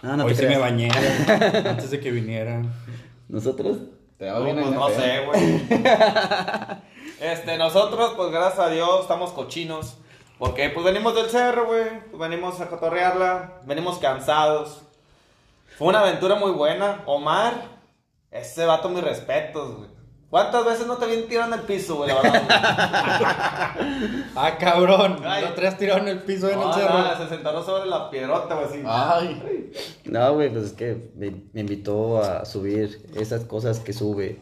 No, 0.02 0.18
no 0.18 0.26
Hoy 0.26 0.34
te 0.34 0.42
sí 0.42 0.46
me 0.48 0.58
bañé 0.58 0.90
antes 1.66 1.92
de 1.92 2.00
que 2.00 2.12
vinieran. 2.12 2.72
Nosotros, 3.30 3.78
No, 4.32 4.44
bien 4.44 4.60
pues 4.62 4.72
no 4.72 4.90
sé, 4.90 5.26
güey. 5.26 5.62
Este, 7.20 7.58
nosotros, 7.58 8.14
pues 8.18 8.32
gracias 8.32 8.60
a 8.60 8.70
Dios, 8.70 9.02
estamos 9.02 9.32
cochinos. 9.32 9.98
Porque 10.38 10.70
pues 10.70 10.84
venimos 10.84 11.16
del 11.16 11.30
cerro, 11.30 11.68
güey. 11.68 12.02
Pues, 12.10 12.20
venimos 12.20 12.60
a 12.60 12.68
cotorrearla. 12.68 13.62
Venimos 13.64 13.98
cansados. 13.98 14.82
Fue 15.78 15.88
una 15.88 16.02
aventura 16.02 16.36
muy 16.36 16.52
buena. 16.52 17.02
Omar, 17.06 17.54
ese 18.30 18.66
vato, 18.66 18.90
mis 18.90 19.04
respetos, 19.04 19.78
güey. 19.78 19.90
¿Cuántas 20.34 20.66
veces 20.66 20.88
no 20.88 20.98
te 20.98 21.06
habían 21.06 21.28
tirado 21.28 21.54
en 21.54 21.60
el 21.60 21.66
piso, 21.68 21.98
güey? 21.98 22.10
La 22.10 22.16
verdad, 22.20 23.76
güey. 23.78 24.24
Ah, 24.36 24.58
cabrón. 24.58 25.22
Ay. 25.24 25.44
Lo 25.44 25.54
traes 25.54 25.78
tirado 25.78 26.00
en 26.00 26.08
el 26.08 26.24
piso 26.24 26.48
en 26.48 26.54
el 26.58 26.66
No, 26.66 26.74
cerro. 26.74 26.98
nada, 26.98 27.16
se 27.20 27.30
sentaron 27.30 27.64
sobre 27.64 27.88
la 27.88 28.10
piedrota, 28.10 28.56
güey, 28.56 28.66
así. 28.66 28.82
Ay, 28.84 29.72
no, 30.06 30.34
güey, 30.34 30.50
pues 30.50 30.64
es 30.66 30.74
que 30.74 31.12
me, 31.16 31.30
me 31.54 31.62
invitó 31.62 32.18
a 32.24 32.46
subir 32.46 33.06
esas 33.16 33.46
cosas 33.46 33.80
que 33.80 33.94
sube 33.94 34.40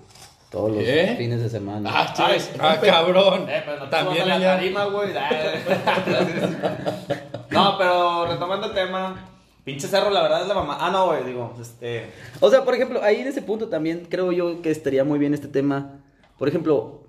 todos 0.49 0.71
los 0.71 0.81
¿Qué? 0.81 1.15
fines 1.17 1.41
de 1.41 1.49
semana. 1.49 1.91
ah, 1.93 2.13
chévere. 2.13 2.41
Ah, 2.61 2.77
cabrón. 2.81 3.49
Eh, 3.49 3.61
pero 3.65 3.79
no 3.79 3.83
te 3.83 3.91
También 3.91 4.29
la 4.29 4.39
tarima, 4.39 4.85
güey. 4.85 5.09
no, 7.49 7.77
pero 7.77 8.27
retomando 8.27 8.67
el 8.67 8.73
tema. 8.73 9.27
Pinche 9.63 9.87
cerro, 9.87 10.09
la 10.09 10.23
verdad 10.23 10.41
es 10.41 10.47
la 10.47 10.55
mamá. 10.55 10.77
Ah, 10.79 10.89
no, 10.89 11.07
güey, 11.07 11.23
digo, 11.23 11.53
este. 11.61 12.07
O 12.39 12.49
sea, 12.49 12.65
por 12.65 12.73
ejemplo, 12.73 13.01
ahí 13.03 13.21
en 13.21 13.27
ese 13.27 13.41
punto 13.41 13.69
también 13.69 14.07
creo 14.09 14.31
yo 14.31 14.61
que 14.61 14.71
estaría 14.71 15.03
muy 15.03 15.19
bien 15.19 15.33
este 15.33 15.47
tema. 15.47 15.99
Por 16.39 16.47
ejemplo, 16.47 17.03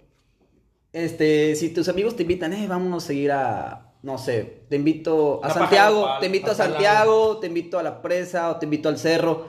este, 0.93 1.57
si 1.57 1.71
tus 1.71 1.89
amigos 1.89 2.17
te 2.17 2.23
invitan, 2.23 2.53
eh, 2.53 2.67
vámonos 2.69 3.05
a 3.05 3.07
seguir 3.07 3.33
a, 3.33 3.95
no 4.03 4.19
sé, 4.19 4.65
te 4.69 4.77
invito 4.77 5.41
a 5.43 5.49
Santiago, 5.51 6.07
te 6.21 6.27
invito 6.27 6.51
a 6.51 6.55
Santiago, 6.55 7.39
te 7.39 7.47
invito 7.47 7.79
a 7.79 7.83
la 7.83 8.03
presa 8.03 8.51
o 8.51 8.57
te 8.57 8.67
invito 8.67 8.91
al 8.91 8.99
cerro. 8.99 9.47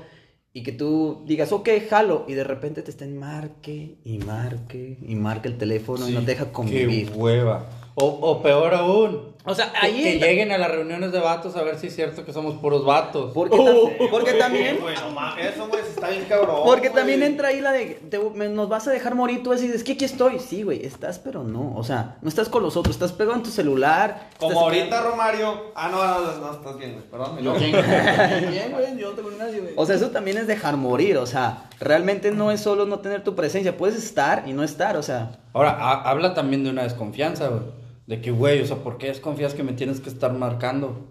Y 0.55 0.61
que 0.61 0.71
tú 0.71 1.23
digas, 1.25 1.51
ok, 1.51 1.67
jalo. 1.89 2.25
Y 2.27 2.33
de 2.33 2.43
repente 2.43 2.83
te 2.83 2.91
estén 2.91 3.17
marque 3.17 3.97
y 4.05 4.19
marque 4.19 4.99
y 5.01 5.15
marque 5.15 5.47
el 5.49 5.57
teléfono 5.57 6.07
y 6.07 6.13
no 6.13 6.19
te 6.19 6.27
deja 6.27 6.51
convivir. 6.51 7.11
Qué 7.11 7.17
hueva. 7.17 7.65
O, 7.95 8.05
o 8.05 8.41
peor 8.41 8.75
aún. 8.75 9.32
O 9.45 9.53
sea, 9.53 9.71
que- 9.73 9.77
ahí 9.85 10.01
Que, 10.03 10.13
entra- 10.13 10.27
lleguen 10.29 10.51
a 10.53 10.57
las 10.57 10.71
reuniones 10.71 11.11
de 11.11 11.19
vatos 11.19 11.55
a 11.57 11.63
ver 11.63 11.77
si 11.77 11.87
es 11.87 11.95
cierto 11.95 12.23
que 12.23 12.31
somos 12.31 12.55
puros 12.61 12.85
vatos. 12.85 13.31
Porque, 13.33 13.57
tam- 13.57 14.09
porque 14.09 14.33
también... 14.33 14.79
No 14.79 15.09
mames, 15.11 15.53
eso, 15.53 15.67
güey, 15.67 15.81
está 15.81 16.09
bien 16.09 16.23
cabrón. 16.29 16.61
Porque 16.63 16.89
también 16.89 17.21
entra 17.23 17.49
ahí 17.49 17.59
la 17.59 17.73
de, 17.73 17.85
te- 18.09 18.19
me- 18.19 18.47
nos 18.47 18.69
vas 18.69 18.87
a 18.87 18.91
dejar 18.91 19.15
morir, 19.15 19.43
tú 19.43 19.51
así, 19.51 19.65
es 19.67 19.83
que 19.83 19.93
aquí 19.93 20.05
estoy. 20.05 20.39
Sí, 20.39 20.63
güey, 20.63 20.85
estás, 20.85 21.19
pero 21.19 21.43
no. 21.43 21.73
O 21.75 21.83
sea, 21.83 22.15
no 22.21 22.29
estás 22.29 22.47
con 22.47 22.63
los 22.63 22.77
otros, 22.77 22.95
estás 22.95 23.11
pegado 23.11 23.35
en 23.35 23.43
tu 23.43 23.49
celular. 23.49 24.29
Como 24.39 24.61
ahorita, 24.61 25.01
Romario. 25.01 25.71
Ah, 25.75 25.89
no, 25.89 25.97
no, 26.03 26.37
no, 26.47 26.53
estás 26.53 26.77
bien, 26.77 26.93
güey. 26.93 27.03
Perdón, 27.11 27.37
Yo. 27.39 27.53
Bien, 28.49 28.71
güey, 28.71 28.97
yo 28.97 29.09
no 29.09 29.15
tengo 29.15 29.31
nadie, 29.31 29.59
güey. 29.59 29.73
O 29.75 29.85
sea, 29.85 29.95
eso 29.95 30.09
también 30.11 30.37
es 30.37 30.47
dejar 30.47 30.77
morir. 30.77 31.17
O 31.17 31.25
sea, 31.25 31.65
realmente 31.79 32.31
no 32.31 32.51
es 32.51 32.61
solo 32.61 32.85
no 32.85 32.99
tener 32.99 33.23
tu 33.23 33.35
presencia. 33.35 33.75
Puedes 33.77 33.95
estar 34.01 34.43
y 34.47 34.53
no 34.53 34.63
estar, 34.63 34.95
o 34.97 35.03
sea. 35.03 35.31
Ahora, 35.53 35.71
ha- 35.79 36.09
habla 36.09 36.33
también 36.33 36.63
de 36.63 36.69
una 36.69 36.83
desconfianza, 36.83 37.47
güey. 37.49 37.82
De 38.05 38.21
que, 38.21 38.31
güey, 38.31 38.61
o 38.61 38.65
sea, 38.67 38.77
¿por 38.77 38.97
qué 38.97 39.07
desconfías 39.07 39.53
que 39.53 39.63
me 39.63 39.73
tienes 39.73 39.99
que 40.01 40.09
estar 40.09 40.33
marcando? 40.33 41.05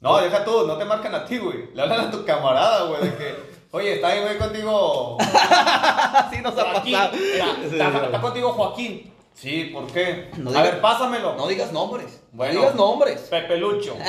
No, 0.00 0.18
deja 0.18 0.44
tú, 0.44 0.66
no 0.66 0.76
te 0.76 0.84
marcan 0.84 1.14
a 1.14 1.24
ti, 1.24 1.38
güey. 1.38 1.72
Le 1.74 1.82
hablan 1.82 2.00
a 2.06 2.10
tu 2.10 2.24
camarada, 2.24 2.84
güey, 2.86 3.02
de 3.02 3.14
que, 3.16 3.34
oye, 3.72 3.94
está 3.94 4.08
ahí, 4.08 4.20
güey, 4.20 4.38
contigo. 4.38 5.16
Así 5.20 6.40
nos 6.40 6.56
ha 6.58 6.64
Joaquín. 6.72 6.92
pasado. 6.94 7.12
Mira, 7.16 7.46
está, 7.88 8.04
está 8.06 8.20
contigo 8.20 8.52
Joaquín. 8.52 9.12
Sí, 9.34 9.70
¿por 9.72 9.86
qué? 9.86 10.30
No 10.36 10.50
a 10.50 10.52
digas- 10.52 10.62
ver, 10.64 10.80
pásamelo. 10.80 11.34
No 11.36 11.46
digas 11.48 11.72
nombres. 11.72 12.22
Bueno. 12.32 12.54
No 12.54 12.60
digas 12.60 12.74
nombres. 12.76 13.20
Pepe 13.30 13.56
Lucho. 13.56 13.96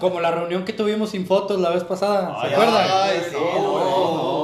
Como 0.00 0.20
la 0.20 0.30
reunión 0.32 0.64
que 0.64 0.72
tuvimos 0.72 1.10
sin 1.10 1.24
fotos 1.26 1.60
la 1.60 1.70
vez 1.70 1.84
pasada, 1.84 2.36
¿se 2.40 2.46
Ay, 2.48 2.52
acuerdan? 2.52 2.86
Ay, 2.90 3.20
sí, 3.30 3.36
no. 3.36 4.35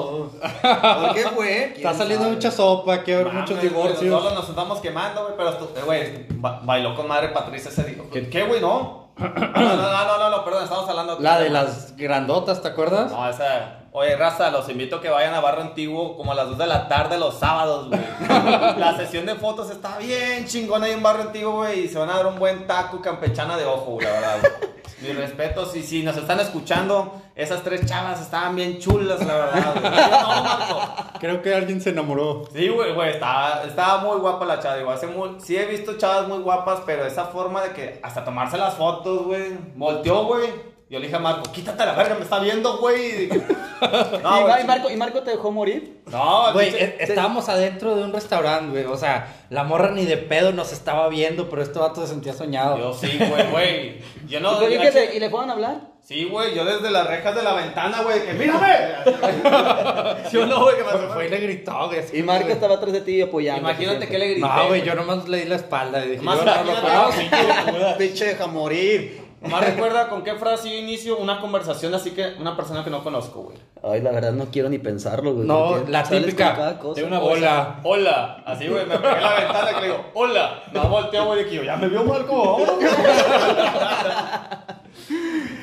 ¿Por 0.42 1.14
qué 1.14 1.22
fue? 1.34 1.64
Está 1.76 1.94
saliendo 1.94 2.28
mucha 2.28 2.50
sopa, 2.50 3.02
que 3.02 3.14
haber 3.14 3.32
muchos 3.32 3.60
divorcios. 3.60 4.22
Solo 4.22 4.34
nos 4.34 4.48
estamos 4.48 4.80
quemando, 4.80 5.22
güey, 5.24 5.34
pero, 5.36 5.50
eh, 5.50 5.82
güey, 5.84 6.26
ba- 6.40 6.60
bailó 6.64 6.94
con 6.94 7.06
madre 7.08 7.28
Patricia 7.28 7.70
ese 7.70 7.84
día. 7.84 8.02
¿Qué, 8.30 8.42
güey, 8.44 8.60
no? 8.60 9.02
No, 9.16 9.28
no, 9.36 9.76
no, 9.76 10.04
no, 10.06 10.18
no, 10.18 10.30
no, 10.30 10.44
perdón, 10.44 10.64
estamos 10.64 10.88
hablando 10.88 11.18
La 11.20 11.38
de 11.38 11.50
las 11.50 11.94
grandotas, 11.96 12.62
¿te 12.62 12.68
acuerdas? 12.68 13.12
No, 13.12 13.28
esa. 13.28 13.78
Oye, 13.94 14.16
raza, 14.16 14.50
los 14.50 14.66
invito 14.70 14.96
a 14.96 15.00
que 15.02 15.10
vayan 15.10 15.34
a 15.34 15.40
Barrio 15.40 15.64
Antiguo 15.64 16.16
como 16.16 16.32
a 16.32 16.34
las 16.34 16.48
2 16.48 16.56
de 16.56 16.66
la 16.66 16.88
tarde 16.88 17.18
los 17.18 17.38
sábados, 17.38 17.88
güey. 17.88 18.00
la 18.78 18.94
sesión 18.96 19.26
de 19.26 19.34
fotos 19.34 19.70
está 19.70 19.98
bien 19.98 20.46
chingona 20.46 20.86
ahí 20.86 20.92
en 20.92 21.02
Barrio 21.02 21.24
Antiguo, 21.24 21.56
güey. 21.56 21.80
Y 21.80 21.88
se 21.88 21.98
van 21.98 22.08
a 22.08 22.14
dar 22.14 22.26
un 22.26 22.38
buen 22.38 22.66
taco 22.66 23.02
campechana 23.02 23.54
de 23.58 23.66
ojo, 23.66 23.92
güey, 23.92 24.06
la 24.06 24.12
verdad, 24.12 24.38
güey. 24.40 24.71
Mis 25.02 25.16
respetos. 25.16 25.74
Y 25.76 25.82
si 25.82 26.02
nos 26.02 26.16
están 26.16 26.40
escuchando, 26.40 27.20
esas 27.34 27.62
tres 27.62 27.84
chavas 27.86 28.20
estaban 28.20 28.54
bien 28.56 28.78
chulas, 28.78 29.24
la 29.26 29.34
verdad. 29.34 29.74
No, 30.22 30.42
Marco. 30.42 31.18
Creo 31.18 31.42
que 31.42 31.54
alguien 31.54 31.80
se 31.80 31.90
enamoró. 31.90 32.44
Sí, 32.52 32.68
güey, 32.68 32.92
güey, 32.94 33.10
estaba, 33.10 33.62
estaba 33.64 34.02
muy 34.02 34.18
guapa 34.20 34.44
la 34.44 34.60
chava, 34.60 34.76
digo, 34.76 34.90
hace 34.90 35.06
muy, 35.06 35.40
sí 35.40 35.56
he 35.56 35.66
visto 35.66 35.96
chavas 35.96 36.28
muy 36.28 36.38
guapas, 36.38 36.80
pero 36.86 37.04
esa 37.04 37.26
forma 37.26 37.62
de 37.62 37.70
que 37.72 38.00
hasta 38.02 38.24
tomarse 38.24 38.58
las 38.58 38.74
fotos, 38.74 39.24
güey, 39.24 39.56
volteó, 39.74 40.24
güey, 40.24 40.50
yo 40.92 40.98
le 40.98 41.06
dije 41.06 41.16
a 41.16 41.20
Marco, 41.20 41.50
quítate 41.50 41.86
la 41.86 41.94
verga, 41.94 42.16
me 42.16 42.22
está 42.24 42.38
viendo, 42.38 42.76
güey, 42.76 43.06
y 43.06 43.12
dije, 43.26 43.40
no, 44.22 44.40
y, 44.40 44.42
güey, 44.42 44.60
y 44.62 44.66
Marco, 44.66 44.90
¿Y 44.90 44.96
Marco 44.96 45.22
te 45.22 45.30
dejó 45.30 45.50
morir? 45.50 46.02
no, 46.10 46.52
Güey, 46.52 46.68
e- 46.74 46.96
estábamos 47.00 47.48
adentro 47.48 47.96
de 47.96 48.04
un 48.04 48.12
restaurante, 48.12 48.70
güey. 48.72 48.84
O 48.84 48.98
sea, 48.98 49.26
la 49.48 49.64
morra 49.64 49.90
ni 49.92 50.04
de 50.04 50.18
pedo 50.18 50.52
nos 50.52 50.70
estaba 50.70 51.08
viendo, 51.08 51.48
pero 51.48 51.62
este 51.62 51.78
vato 51.78 52.02
se 52.02 52.08
sentía 52.08 52.34
soñado. 52.34 52.76
yo 52.76 52.92
sí, 52.92 53.18
güey, 53.18 53.50
güey, 53.50 53.98
yo 54.26 54.40
no, 54.40 54.52
¿Y, 54.68 54.74
yo- 54.74 54.92
te- 54.92 55.16
¿Y 55.16 55.18
le 55.18 55.30
fueron 55.30 55.48
a 55.48 55.52
hablar? 55.54 55.80
sí, 56.02 56.24
güey, 56.24 56.54
yo 56.54 56.64
desde 56.66 56.90
las 56.90 57.06
rejas 57.06 57.34
de 57.36 57.42
la 57.42 57.54
ventana, 57.54 58.02
güey, 58.02 58.26
que 58.26 58.34
mírame, 58.34 58.66
¿sí 60.30 60.36
o 60.36 60.44
no, 60.46 60.62
güey, 60.64 60.76
que 60.76 60.84
me 60.84 60.90
Fue, 61.14 61.26
y 61.26 61.30
le 61.30 61.38
gritó, 61.38 61.86
güey. 61.88 62.00
Y 62.12 62.22
Marco 62.22 62.42
güey. 62.44 62.52
estaba 62.54 62.74
atrás 62.74 62.92
de 62.92 63.00
ti 63.00 63.22
apoyando. 63.22 63.60
imagínate 63.62 64.08
que 64.08 64.18
le 64.18 64.26
grité, 64.32 64.40
No, 64.46 64.66
güey, 64.68 64.82
yo 64.82 64.94
nomás 64.94 65.26
le 65.28 65.38
di 65.38 65.44
la 65.48 65.56
espalda 65.56 66.04
y 66.04 66.10
dije, 66.10 66.22
Más 66.22 66.38
yo 66.38 66.44
no 66.44 66.80
conozco. 66.82 67.20
güey. 67.70 67.98
Pinche 67.98 68.26
deja 68.26 68.46
morir. 68.46 69.21
Más 69.48 69.64
recuerda 69.64 70.08
con 70.08 70.22
qué 70.22 70.34
frase 70.34 70.70
yo 70.70 70.76
inicio 70.76 71.18
una 71.18 71.40
conversación 71.40 71.94
así 71.94 72.12
que 72.12 72.34
una 72.38 72.56
persona 72.56 72.84
que 72.84 72.90
no 72.90 73.02
conozco, 73.02 73.42
güey. 73.42 73.58
Ay, 73.82 74.00
la 74.00 74.12
verdad 74.12 74.32
no 74.32 74.46
quiero 74.46 74.68
ni 74.68 74.78
pensarlo, 74.78 75.34
güey. 75.34 75.46
No, 75.46 75.78
la 75.88 76.02
típica 76.04 76.78
cosa. 76.78 77.00
de 77.00 77.06
una 77.06 77.18
bola. 77.18 77.80
Hola, 77.82 78.42
así, 78.46 78.68
güey, 78.68 78.86
me 78.86 78.96
pegué 78.96 79.14
en 79.14 79.22
la 79.22 79.34
ventana 79.34 79.74
que 79.74 79.80
le 79.80 79.86
digo, 79.88 80.04
hola. 80.14 80.62
No 80.72 80.88
volteo, 80.88 81.24
güey, 81.26 81.42
de 81.44 81.50
que 81.50 81.56
yo, 81.56 81.62
ya 81.64 81.76
me 81.76 81.88
vio 81.88 82.04
Marco. 82.04 82.58
vámonos". 82.58 82.78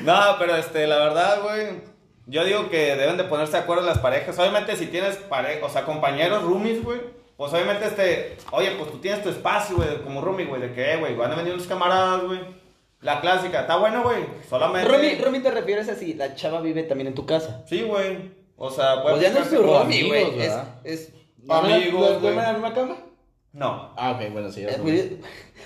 no, 0.02 0.20
pero 0.38 0.56
este, 0.56 0.86
la 0.86 0.98
verdad, 0.98 1.40
güey, 1.42 1.80
Yo 2.26 2.44
digo 2.44 2.68
que 2.68 2.96
deben 2.96 3.16
de 3.16 3.24
ponerse 3.24 3.54
de 3.54 3.58
acuerdo 3.60 3.82
las 3.84 3.98
parejas. 3.98 4.38
Obviamente, 4.38 4.76
si 4.76 4.86
tienes 4.86 5.16
pareja, 5.16 5.64
o 5.64 5.70
sea, 5.70 5.84
compañeros, 5.84 6.42
roomies, 6.42 6.84
güey. 6.84 7.00
Pues 7.36 7.52
obviamente, 7.54 7.86
este, 7.86 8.36
oye, 8.50 8.72
pues 8.72 8.90
tú 8.90 8.98
tienes 8.98 9.22
tu 9.22 9.30
espacio, 9.30 9.76
güey, 9.76 10.02
como 10.02 10.20
roomie, 10.20 10.44
güey, 10.44 10.60
de 10.60 10.74
que, 10.74 10.92
eh, 10.92 10.96
güey, 10.98 11.16
van 11.16 11.32
a 11.32 11.36
venir 11.36 11.54
unos 11.54 11.66
camaradas, 11.66 12.24
güey. 12.24 12.59
La 13.00 13.20
clásica, 13.20 13.62
está 13.62 13.76
bueno, 13.76 14.02
güey. 14.02 14.24
Solamente. 14.48 14.88
Romy, 14.90 15.14
Romy 15.16 15.40
te 15.40 15.50
refieres 15.50 15.88
a 15.88 15.94
si 15.94 16.14
la 16.14 16.34
chava 16.34 16.60
vive 16.60 16.82
también 16.82 17.08
en 17.08 17.14
tu 17.14 17.24
casa. 17.26 17.62
Sí, 17.66 17.82
güey. 17.82 18.30
O 18.56 18.70
sea, 18.70 19.02
puede 19.02 19.16
Pues 19.16 19.26
ya 19.26 19.38
no 19.38 19.44
es 19.44 19.50
tu 19.50 19.62
Romy, 19.62 20.08
güey. 20.08 20.40
Es, 20.40 20.52
es, 20.84 21.12
Amigos, 21.48 22.20
¿Duermen 22.20 22.20
güey. 22.20 22.32
en 22.38 22.42
la 22.44 22.52
misma 22.52 22.74
cama? 22.74 22.96
No. 23.52 23.92
Ah, 23.96 24.12
ok, 24.12 24.30
bueno, 24.32 24.50
sí. 24.52 24.64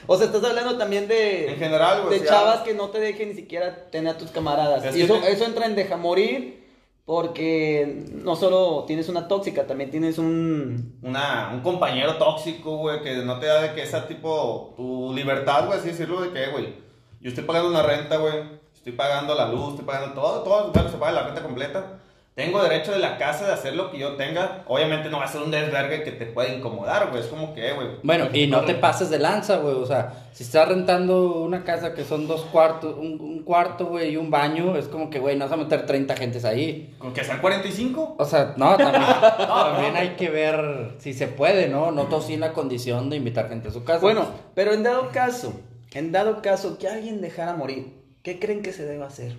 O 0.06 0.16
sea, 0.16 0.26
estás 0.26 0.44
hablando 0.44 0.78
también 0.78 1.08
de. 1.08 1.50
En 1.50 1.56
general, 1.58 2.02
güey, 2.06 2.20
De 2.20 2.26
chavas 2.26 2.60
que 2.60 2.72
no 2.72 2.88
te 2.90 3.00
dejen 3.00 3.30
ni 3.30 3.34
siquiera 3.34 3.90
tener 3.90 4.14
a 4.14 4.18
tus 4.18 4.30
camaradas. 4.30 4.84
Es 4.84 4.96
y 4.96 5.02
eso, 5.02 5.18
te- 5.18 5.32
eso 5.32 5.44
entra 5.44 5.66
en 5.66 5.74
deja 5.74 5.96
morir. 5.96 6.62
Porque 7.06 8.02
no 8.12 8.34
solo 8.34 8.84
tienes 8.86 9.10
una 9.10 9.28
tóxica, 9.28 9.66
también 9.66 9.90
tienes 9.90 10.16
un. 10.16 10.98
Una, 11.02 11.50
un 11.52 11.60
compañero 11.60 12.16
tóxico, 12.16 12.78
güey, 12.78 13.02
que 13.02 13.16
no 13.16 13.38
te 13.38 13.44
da 13.46 13.60
de 13.60 13.74
que 13.74 13.82
esa 13.82 14.06
tipo, 14.08 14.72
tu 14.74 15.12
libertad, 15.14 15.66
güey, 15.66 15.78
así 15.78 15.88
decirlo, 15.88 16.22
de 16.22 16.30
que, 16.32 16.46
güey, 16.50 16.74
yo 17.24 17.30
estoy 17.30 17.44
pagando 17.44 17.70
una 17.70 17.82
renta, 17.82 18.18
güey, 18.18 18.34
estoy 18.74 18.92
pagando 18.92 19.34
la 19.34 19.48
luz, 19.48 19.70
estoy 19.70 19.86
pagando 19.86 20.12
todo, 20.14 20.42
todo, 20.42 20.72
bueno, 20.72 20.90
se 20.90 20.98
paga 20.98 21.12
la 21.12 21.22
renta 21.22 21.42
completa. 21.42 21.98
Tengo 22.34 22.62
derecho 22.62 22.92
de 22.92 22.98
la 22.98 23.16
casa 23.16 23.46
de 23.46 23.52
hacer 23.52 23.76
lo 23.76 23.90
que 23.90 23.98
yo 23.98 24.16
tenga. 24.16 24.64
Obviamente 24.66 25.08
no 25.08 25.18
va 25.18 25.24
a 25.24 25.28
ser 25.28 25.40
un 25.40 25.52
desvergue 25.52 26.02
que 26.02 26.10
te 26.10 26.26
pueda 26.26 26.52
incomodar, 26.52 27.08
güey. 27.08 27.22
Es 27.22 27.28
como 27.28 27.54
que, 27.54 27.72
güey. 27.72 27.86
Bueno, 28.02 28.28
y 28.32 28.48
no 28.48 28.64
te 28.64 28.74
pases 28.74 29.08
de 29.08 29.20
lanza, 29.20 29.58
güey. 29.58 29.74
O 29.76 29.86
sea, 29.86 30.26
si 30.32 30.42
estás 30.42 30.68
rentando 30.68 31.36
una 31.36 31.62
casa 31.62 31.94
que 31.94 32.04
son 32.04 32.26
dos 32.26 32.42
cuartos, 32.42 32.96
un, 32.98 33.20
un 33.20 33.44
cuarto, 33.44 33.86
güey, 33.86 34.10
y 34.10 34.16
un 34.16 34.30
baño, 34.30 34.76
es 34.76 34.88
como 34.88 35.08
que, 35.08 35.20
güey, 35.20 35.36
no 35.36 35.44
vas 35.44 35.52
a 35.52 35.56
meter 35.56 35.86
30 35.86 36.16
gentes 36.16 36.44
ahí. 36.44 36.94
¿Con 36.98 37.14
que 37.14 37.22
sean 37.22 37.40
45? 37.40 38.16
O 38.18 38.24
sea, 38.24 38.52
no, 38.56 38.76
también, 38.76 39.04
también 39.38 39.96
hay 39.96 40.16
que 40.16 40.28
ver 40.28 40.96
si 40.98 41.14
se 41.14 41.28
puede, 41.28 41.68
¿no? 41.68 41.92
No 41.92 42.02
todos 42.06 42.26
tienen 42.26 42.48
la 42.48 42.52
condición 42.52 43.08
de 43.08 43.16
invitar 43.16 43.48
gente 43.48 43.68
a 43.68 43.70
su 43.70 43.82
casa. 43.84 44.00
Bueno, 44.00 44.26
pero 44.56 44.72
en 44.74 44.82
dado 44.82 45.10
caso, 45.10 45.54
en 45.94 46.12
dado 46.12 46.42
caso 46.42 46.78
que 46.78 46.88
alguien 46.88 47.20
dejara 47.20 47.54
morir, 47.54 47.94
¿qué 48.22 48.38
creen 48.38 48.62
que 48.62 48.72
se 48.72 48.84
debe 48.84 49.04
hacer? 49.04 49.38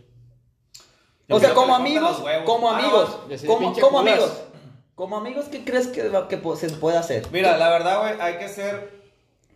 Yo 1.28 1.36
o 1.36 1.40
sea, 1.40 1.54
como 1.54 1.76
amigos, 1.76 2.24
como 2.46 2.72
Ah, 2.72 2.80
amigos, 2.80 3.20
no, 3.44 3.48
como, 3.82 4.00
amigos, 4.00 4.42
como 4.94 5.18
amigos, 5.18 5.46
¿qué 5.52 5.64
crees 5.64 5.88
que, 5.88 6.12
que 6.30 6.56
se 6.58 6.70
puede 6.78 6.98
hacer? 6.98 7.28
Mira, 7.32 7.58
la 7.58 7.70
verdad, 7.70 8.00
güey, 8.02 8.22
hay 8.22 8.38
que 8.38 8.48
ser 8.48 8.96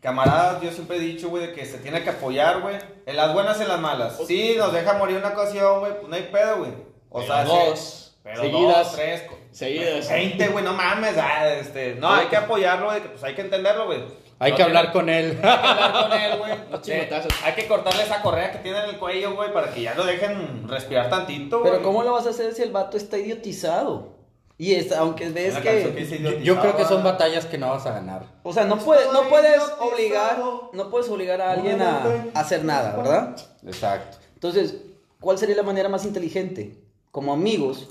camaradas. 0.02 0.62
Yo 0.62 0.72
siempre 0.72 0.98
he 0.98 1.00
dicho, 1.00 1.30
güey, 1.30 1.48
de 1.48 1.54
que 1.54 1.66
se 1.66 1.78
tiene 1.78 2.04
que 2.04 2.10
apoyar, 2.10 2.62
güey. 2.62 2.78
En 3.06 3.16
las 3.16 3.34
buenas 3.34 3.60
y 3.60 3.64
en 3.64 3.68
las 3.68 3.80
malas. 3.80 4.18
Sí, 4.28 4.56
nos 4.58 4.74
deja 4.74 4.94
morir 4.94 5.18
una 5.18 5.30
ocasión, 5.30 5.80
güey, 5.82 5.94
pues 5.94 6.08
no 6.08 6.16
hay 6.16 6.24
pedo, 6.32 6.58
güey. 6.58 6.72
O 7.10 7.22
sea, 7.22 7.44
Pero 7.44 7.66
dos, 7.66 8.18
pero 8.24 8.42
seguidas. 8.42 8.86
dos, 8.88 8.96
tres, 8.96 9.24
Seguidas. 9.52 10.10
20, 10.10 10.48
güey, 10.50 10.64
no 10.64 10.74
mames, 10.74 11.18
ah, 11.18 11.48
este, 11.54 11.96
no, 11.96 12.12
hay 12.12 12.28
que 12.28 12.38
apoyarlo, 12.38 12.90
pues 13.12 13.24
hay 13.24 13.34
que 13.34 13.42
entenderlo, 13.42 13.88
güey. 13.88 14.04
Hay 14.40 14.52
No 14.52 14.58
que 14.58 14.64
tiene- 14.64 14.78
hablar 14.78 14.94
con 14.94 15.10
él. 15.10 15.32
Hay 15.32 15.36
que 15.42 15.48
hablar 15.48 16.10
con 16.10 16.20
él, 16.20 16.38
güey. 16.40 16.52
Los 16.72 16.86
Sí, 16.86 16.92
chingotazos. 16.92 17.32
Hay 17.44 17.54
que 17.54 17.68
cortarle 17.68 18.04
esa 18.04 18.22
correa 18.22 18.52
que 18.52 18.60
tiene 18.60 18.80
en 18.80 18.90
el 18.90 18.98
cuello, 18.98 19.36
güey, 19.36 19.52
para 19.54 19.74
que 19.74 19.82
ya 19.82 19.94
lo 19.96 20.06
dejen 20.06 20.68
respirar 20.68 21.10
tantito, 21.10 21.60
güey. 21.60 21.72
Pero 21.72 21.84
¿cómo 21.84 22.04
lo 22.04 22.14
vas 22.14 22.26
a 22.26 22.30
hacer 22.30 22.54
si 22.54 22.62
el 22.62 22.72
vato 22.72 22.98
está 22.98 23.18
idiotizado? 23.18 24.18
Y 24.58 24.74
es, 24.76 24.92
aunque 24.92 25.30
ves 25.30 25.56
que 25.58 25.62
que... 25.94 26.44
Yo, 26.44 26.60
creo 26.60 26.76
que 26.76 26.84
son 26.84 27.02
batallas 27.02 27.46
que 27.46 27.58
no 27.58 27.70
vas 27.70 27.86
a 27.86 27.94
ganar. 27.94 28.26
O 28.44 28.52
sea, 28.52 28.66
no, 28.66 28.78
puede, 28.78 29.06
no 29.14 29.24
puedes 29.30 29.56
idiotizado. 29.56 29.84
obligar, 29.88 30.38
no 30.74 30.90
puedes 30.90 31.10
obligar 31.10 31.42
a 31.42 31.52
alguien 31.54 31.82
a, 31.82 32.04
a 32.34 32.40
hacer 32.42 32.66
nada, 32.66 32.96
¿verdad? 32.98 33.38
Exacto. 33.66 34.18
Entonces, 34.34 34.76
¿cuál 35.22 35.38
sería 35.38 35.56
la 35.56 35.64
manera 35.64 35.88
más 35.88 36.04
inteligente, 36.04 36.76
como 37.12 37.32
amigos, 37.32 37.88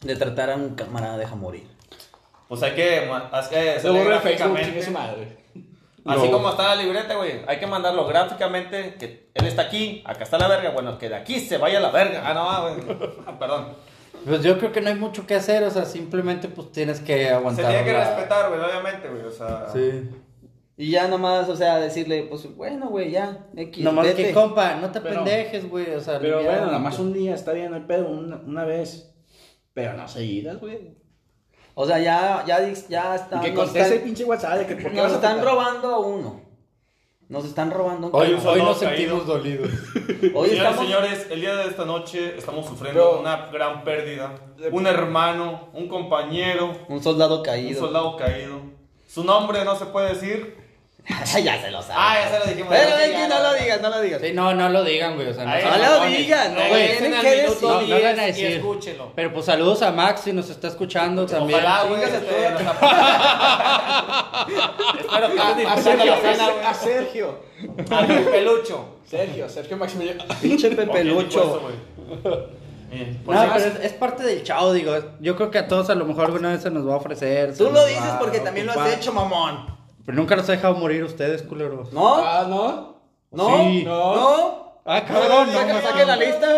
de 0.00 0.16
tratar 0.16 0.50
a 0.50 0.56
un 0.56 0.74
camarada 0.74 1.16
deja 1.18 1.36
morir? 1.36 1.68
Pues 2.48 2.64
hay 2.64 2.72
que, 2.74 3.08
hay 3.08 3.48
que 3.48 3.74
el 3.74 4.20
Facebook, 4.20 4.82
su 4.84 4.90
madre. 4.90 5.36
Así 6.06 6.26
No. 6.26 6.32
como 6.32 6.50
está 6.50 6.74
la 6.74 6.82
libreta, 6.82 7.14
güey. 7.16 7.42
Hay 7.46 7.58
que 7.58 7.66
mandarlo 7.66 8.06
gráficamente. 8.06 8.94
Que 8.98 9.30
él 9.34 9.46
está 9.46 9.62
aquí, 9.62 10.02
acá 10.06 10.24
está 10.24 10.38
la 10.38 10.48
verga. 10.48 10.70
Bueno, 10.70 10.98
que 10.98 11.08
de 11.08 11.16
aquí 11.16 11.40
se 11.40 11.58
vaya 11.58 11.78
la 11.80 11.90
verga. 11.90 12.22
Ah, 12.24 12.34
no, 12.34 12.62
güey. 12.74 12.96
Ah, 13.26 13.36
Perdón. 13.38 13.68
Pues 14.26 14.42
yo 14.42 14.58
creo 14.58 14.70
que 14.72 14.80
no 14.82 14.88
hay 14.88 14.96
mucho 14.96 15.26
que 15.26 15.34
hacer, 15.34 15.62
o 15.62 15.70
sea, 15.70 15.84
simplemente 15.86 16.48
pues 16.48 16.72
tienes 16.72 17.00
que 17.00 17.24
Se 17.24 17.30
aguantar. 17.30 17.66
tiene 17.68 17.84
que 17.84 17.92
la- 17.92 18.04
respetar, 18.16 18.48
güey, 18.50 18.60
obviamente, 18.60 19.08
güey. 19.08 19.22
O 19.24 19.30
sea. 19.30 19.66
Sí. 19.72 20.10
Y 20.76 20.90
ya 20.92 21.08
nomás, 21.08 21.48
o 21.50 21.56
sea, 21.56 21.78
decirle, 21.78 22.22
pues, 22.30 22.54
bueno, 22.56 22.88
güey, 22.88 23.10
ya, 23.10 23.46
X, 23.54 23.84
Nomás 23.84 24.06
vete. 24.06 24.24
que 24.24 24.32
compa, 24.32 24.76
no 24.76 24.90
te 24.90 25.00
Pero- 25.02 25.16
pendejes, 25.16 25.68
güey, 25.68 25.90
o 25.94 26.00
sea, 26.00 26.18
Pero 26.18 26.42
bueno, 26.42 26.66
nada 26.66 26.78
más 26.78 26.98
un 26.98 27.12
día 27.12 27.34
está 27.34 27.52
bien, 27.52 27.70
no 27.70 27.76
hay 27.76 27.82
pedo, 27.82 28.08
una, 28.08 28.36
una 28.36 28.64
vez. 28.64 29.14
Pero 29.74 29.92
no 29.94 30.08
seguidas, 30.08 30.58
güey. 30.58 30.96
O 31.74 31.86
sea, 31.86 31.98
ya, 31.98 32.44
ya, 32.46 32.60
ya 32.88 33.14
está, 33.14 33.40
que 33.40 33.54
conteste 33.54 33.96
el 33.96 34.02
pinche 34.02 34.24
WhatsApp 34.24 34.58
de 34.58 34.66
que 34.66 34.76
por 34.76 34.90
qué 34.92 34.96
nos 34.96 35.12
están 35.12 35.42
robando 35.42 35.88
a 35.94 35.98
uno. 36.00 36.40
Nos 37.28 37.44
están 37.44 37.70
robando 37.70 38.08
un 38.08 38.14
Hoy, 38.16 38.36
hoy 38.44 38.58
nos 38.60 38.78
sentimos 38.78 39.24
dolidos. 39.24 39.70
Hoy 40.34 40.48
Señoras 40.48 40.50
y 40.50 40.56
estamos... 40.56 40.78
señores, 40.84 41.26
el 41.30 41.40
día 41.40 41.54
de 41.54 41.68
esta 41.68 41.84
noche 41.84 42.34
estamos 42.36 42.66
sufriendo 42.66 43.00
Pero- 43.08 43.20
una 43.20 43.46
gran 43.52 43.84
pérdida. 43.84 44.34
Un 44.72 44.86
hermano, 44.88 45.68
un 45.72 45.86
compañero, 45.86 46.72
Un 46.88 47.00
soldado 47.00 47.36
un 47.38 47.44
caído. 47.44 47.80
soldado 47.80 48.16
caído. 48.16 48.60
Su 49.06 49.22
nombre 49.22 49.64
no 49.64 49.76
se 49.76 49.86
puede 49.86 50.08
decir. 50.14 50.56
ya 51.44 51.60
se 51.60 51.70
lo 51.70 51.80
sabe. 51.82 51.94
Ah, 51.96 52.16
ya 52.22 52.30
se 52.30 52.38
lo 52.38 52.44
dijimos. 52.46 52.68
Pero 52.70 52.96
es 52.98 53.10
que 53.10 53.28
no 53.28 53.38
lo 53.42 53.52
digas, 53.54 53.80
no 53.80 53.88
lo 53.90 54.00
digas. 54.00 54.20
Sí, 54.22 54.32
no, 54.32 54.54
no 54.54 54.68
lo 54.68 54.84
digan, 54.84 55.14
güey, 55.16 55.28
o 55.28 55.34
sea, 55.34 55.44
no, 55.44 55.50
Ahí 55.52 55.64
No 55.64 55.78
lo 56.00 56.04
digan, 56.06 56.54
no, 56.54 56.60
Regresen 56.60 56.98
tienen 56.98 57.20
que 57.20 57.30
decir. 57.30 57.58
No, 57.62 57.80
no 57.80 57.80
10 57.86 58.02
van 58.04 58.18
a 58.20 58.22
y 58.24 58.26
decir. 58.26 58.46
escúchelo. 58.52 59.12
Pero 59.16 59.32
pues 59.32 59.46
saludos 59.46 59.82
a 59.82 59.90
Max 59.92 60.20
si 60.24 60.32
nos 60.32 60.48
está 60.50 60.68
escuchando 60.68 61.26
también. 61.26 61.58
Ojalá, 61.60 61.84
güey. 61.84 62.02
A 62.02 62.06
este. 62.06 62.18
Espero 65.00 65.32
que 65.34 65.40
A 65.40 65.54
disfrutando 65.54 65.82
Sergio, 65.82 66.14
güey. 66.20 66.64
a 66.66 66.74
Sergio. 66.74 67.38
A 67.90 68.06
pelucho. 68.30 68.84
Sergio, 69.10 69.48
Sergio 69.48 69.76
Maximiliano. 69.76 70.24
Pinche 70.40 70.70
Pepe 70.70 70.84
Ok, 70.90 70.96
dijo 70.98 71.20
eso, 71.20 71.22
Lucho. 71.22 71.60
güey. 71.60 71.74
Bien. 72.90 73.22
No, 73.26 73.42
si 73.42 73.48
pero 73.54 73.64
es, 73.66 73.84
es 73.84 73.92
parte 73.92 74.22
del 74.22 74.42
chao, 74.42 74.72
digo. 74.72 74.94
Yo 75.20 75.36
creo 75.36 75.50
que 75.50 75.58
a 75.58 75.68
todos 75.68 75.90
a 75.90 75.94
lo 75.94 76.04
mejor 76.04 76.26
alguna 76.26 76.50
vez 76.50 76.62
se 76.62 76.70
nos 76.70 76.86
va 76.88 76.94
a 76.94 76.96
ofrecer. 76.96 77.56
Tú 77.56 77.70
lo 77.70 77.84
dices 77.86 78.02
a 78.04 78.18
porque 78.18 78.40
también 78.40 78.66
lo 78.66 78.72
has 78.72 78.78
ocupar. 78.78 78.98
hecho, 78.98 79.12
mamón. 79.12 79.79
Pero 80.10 80.22
nunca 80.22 80.34
los 80.34 80.48
he 80.48 80.52
dejado 80.52 80.74
morir 80.74 81.04
ustedes, 81.04 81.40
culeros. 81.42 81.92
¿No? 81.92 82.16
Ah, 82.16 82.44
¿no? 82.48 82.96
¿No? 83.30 83.58
Sí. 83.58 83.84
¿No? 83.84 84.80
Ah, 84.84 85.04
cabrón, 85.06 85.52
no. 85.52 85.66
No, 85.66 85.80
saque 85.80 86.04
la 86.04 86.16
no. 86.16 86.22
lista. 86.22 86.48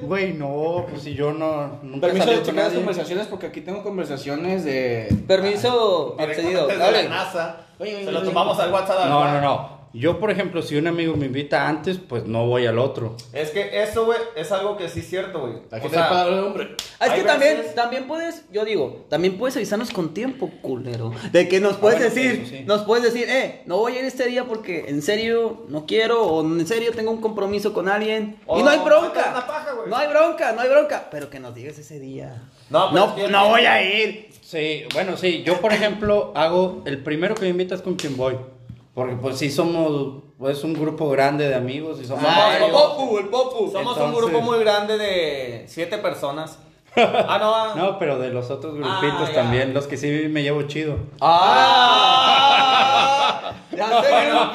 Güey, 0.00 0.32
no, 0.32 0.84
pues 0.90 1.02
si 1.02 1.14
yo 1.14 1.32
no. 1.32 1.78
Nunca 1.84 2.08
Permiso 2.08 2.30
de 2.32 2.42
checar 2.42 2.64
las 2.64 2.72
conversaciones 2.72 3.28
porque 3.28 3.46
aquí 3.46 3.60
tengo 3.60 3.84
conversaciones 3.84 4.64
de. 4.64 5.16
Permiso 5.28 6.16
accedido. 6.18 6.66
Desde 6.66 6.80
Dale. 6.80 7.04
la 7.04 7.08
NASA. 7.08 7.56
Oye, 7.78 7.94
oye, 7.94 8.04
Se 8.06 8.10
lo 8.10 8.18
oye. 8.18 8.28
tomamos 8.30 8.58
al 8.58 8.72
WhatsApp. 8.72 9.06
No, 9.08 9.32
no, 9.32 9.40
no. 9.40 9.81
Yo, 9.94 10.18
por 10.18 10.30
ejemplo, 10.30 10.62
si 10.62 10.76
un 10.76 10.86
amigo 10.86 11.14
me 11.16 11.26
invita 11.26 11.68
antes, 11.68 11.98
pues 11.98 12.24
no 12.26 12.46
voy 12.46 12.64
al 12.66 12.78
otro. 12.78 13.16
Es 13.32 13.50
que 13.50 13.82
eso, 13.82 14.06
güey, 14.06 14.18
es 14.36 14.50
algo 14.50 14.76
que 14.76 14.88
sí 14.88 15.00
es 15.00 15.08
cierto, 15.10 15.40
güey. 15.40 15.54
Aquí 15.70 15.84
O 15.84 15.86
está 15.86 15.86
el 15.86 15.90
sea, 15.92 16.08
padre 16.08 16.38
hombre. 16.40 16.68
Ah, 16.98 17.06
es 17.06 17.10
Hay 17.12 17.20
que 17.20 17.26
también, 17.26 17.56
veces- 17.58 17.74
también 17.74 18.06
puedes, 18.06 18.44
yo 18.50 18.64
digo, 18.64 19.04
también 19.10 19.36
puedes 19.36 19.56
avisarnos 19.56 19.90
con 19.90 20.14
tiempo, 20.14 20.50
culero. 20.62 21.12
De 21.30 21.46
que 21.48 21.60
nos 21.60 21.76
puedes 21.76 21.98
bueno, 21.98 22.14
decir, 22.14 22.40
eso 22.42 22.50
sí. 22.50 22.64
nos 22.66 22.82
puedes 22.84 23.04
decir, 23.12 23.28
eh, 23.28 23.62
no 23.66 23.76
voy 23.76 23.96
a 23.96 23.98
ir 24.00 24.04
este 24.06 24.26
día 24.26 24.44
porque 24.44 24.86
en 24.88 25.02
serio 25.02 25.66
no 25.68 25.84
quiero, 25.86 26.22
o 26.22 26.42
en 26.42 26.66
serio 26.66 26.92
tengo 26.94 27.10
un 27.10 27.20
compromiso 27.20 27.72
con 27.74 27.88
alguien. 27.88 28.36
Y 28.56 28.62
no 28.62 28.68
hay 28.70 28.78
sacar 28.78 28.84
bronca. 28.84 29.46
paja, 29.46 29.74
no 29.86 29.96
hay 29.96 30.08
bronca, 30.08 30.52
no 30.52 30.60
hay 30.62 30.68
bronca. 30.70 31.08
Pero 31.10 31.28
que 31.28 31.38
nos 31.38 31.54
digas 31.54 31.78
ese 31.78 32.00
día. 32.00 32.42
No, 32.70 32.90
pero 32.92 33.06
no, 33.06 33.16
es 33.18 33.22
que- 33.24 33.28
no 33.30 33.48
voy 33.50 33.66
a 33.66 33.82
ir. 33.82 34.30
Sí, 34.40 34.84
bueno, 34.94 35.16
sí. 35.16 35.42
Yo, 35.44 35.60
por 35.60 35.72
ejemplo, 35.72 36.32
hago. 36.34 36.82
El 36.86 37.02
primero 37.02 37.34
que 37.34 37.42
me 37.42 37.48
invita 37.48 37.74
es 37.74 37.82
con 37.82 37.94
quien 37.96 38.16
voy. 38.16 38.36
Porque, 38.94 39.16
pues, 39.16 39.38
sí 39.38 39.50
somos. 39.50 40.22
Pues, 40.38 40.62
un 40.64 40.74
grupo 40.74 41.08
grande 41.10 41.48
de 41.48 41.54
amigos 41.54 42.00
y 42.00 42.04
somos. 42.04 42.24
Ah, 42.26 42.56
el 42.58 42.70
popu, 42.70 43.18
el 43.18 43.28
popu. 43.28 43.70
Somos 43.70 43.96
un 43.96 44.04
Entonces- 44.06 44.30
grupo 44.30 44.40
muy 44.40 44.58
grande 44.60 44.98
de 44.98 45.64
siete 45.68 45.98
personas. 45.98 46.58
Ah, 46.96 47.38
no, 47.40 47.54
ah. 47.54 47.72
No, 47.76 47.98
pero 47.98 48.18
de 48.18 48.30
los 48.30 48.50
otros 48.50 48.74
grupitos 48.74 49.30
Ah, 49.30 49.32
también, 49.34 49.72
los 49.72 49.86
que 49.86 49.96
sí 49.96 50.26
me 50.28 50.42
llevo 50.42 50.62
chido. 50.64 50.96
¡Ah! 52.22 53.52
ya 53.76 54.02
se 54.02 54.10
Bueno, 54.10 54.50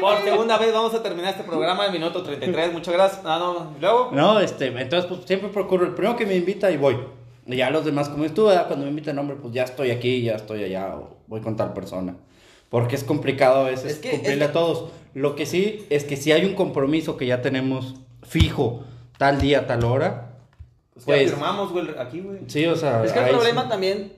por 0.00 0.22
segunda 0.22 0.56
vez 0.58 0.72
vamos 0.72 0.94
a 0.94 1.02
terminar 1.02 1.32
este 1.32 1.44
programa 1.44 1.82
del 1.84 1.92
minuto 1.92 2.22
33. 2.22 2.72
Muchas 2.72 2.94
gracias. 2.94 3.20
Ah, 3.24 3.38
no, 3.38 3.52
no. 3.54 3.72
Luego. 3.80 4.08
No, 4.12 4.40
este, 4.40 4.68
entonces 4.68 5.04
pues 5.10 5.24
siempre 5.26 5.48
procuro 5.50 5.84
el 5.84 5.92
primero 5.94 6.16
que 6.16 6.24
me 6.26 6.34
invita 6.36 6.70
y 6.70 6.76
voy. 6.76 6.98
Y 7.46 7.56
ya 7.56 7.70
los 7.70 7.84
demás, 7.84 8.08
como 8.08 8.22
¿verdad? 8.24 8.66
cuando 8.68 8.84
me 8.84 8.90
invitan, 8.90 9.18
hombre, 9.18 9.36
pues 9.40 9.52
ya 9.52 9.64
estoy 9.64 9.90
aquí, 9.90 10.22
ya 10.22 10.36
estoy 10.36 10.62
allá, 10.64 10.94
o 10.96 11.10
voy 11.26 11.40
con 11.40 11.56
tal 11.56 11.72
persona. 11.72 12.14
Porque 12.72 12.96
es 12.96 13.04
complicado 13.04 13.60
a 13.66 13.70
veces 13.70 13.92
Es 13.92 13.98
que- 13.98 14.10
cumplirle 14.10 14.44
es 14.46 14.50
a 14.50 14.52
todos. 14.52 14.90
Lo 15.14 15.36
que 15.36 15.46
sí 15.46 15.86
es 15.90 16.02
que 16.02 16.16
si 16.16 16.32
hay 16.32 16.44
un 16.44 16.54
compromiso 16.54 17.16
que 17.16 17.26
ya 17.26 17.40
tenemos 17.42 17.94
fijo, 18.26 18.82
tal 19.18 19.40
día, 19.40 19.68
tal 19.68 19.84
hora, 19.84 20.28
Pues, 20.94 21.04
Pues- 21.06 21.22
ya 21.30 21.36
firmamos, 21.36 21.72
güey, 21.72 21.86
aquí, 21.98 22.20
güey. 22.20 22.40
sí, 22.48 22.66
o 22.66 22.76
sea. 22.76 23.02
Es 23.04 23.12
que 23.12 23.18
el 23.20 23.28
problema 23.30 23.62
sí. 23.62 23.68
también, 23.70 24.12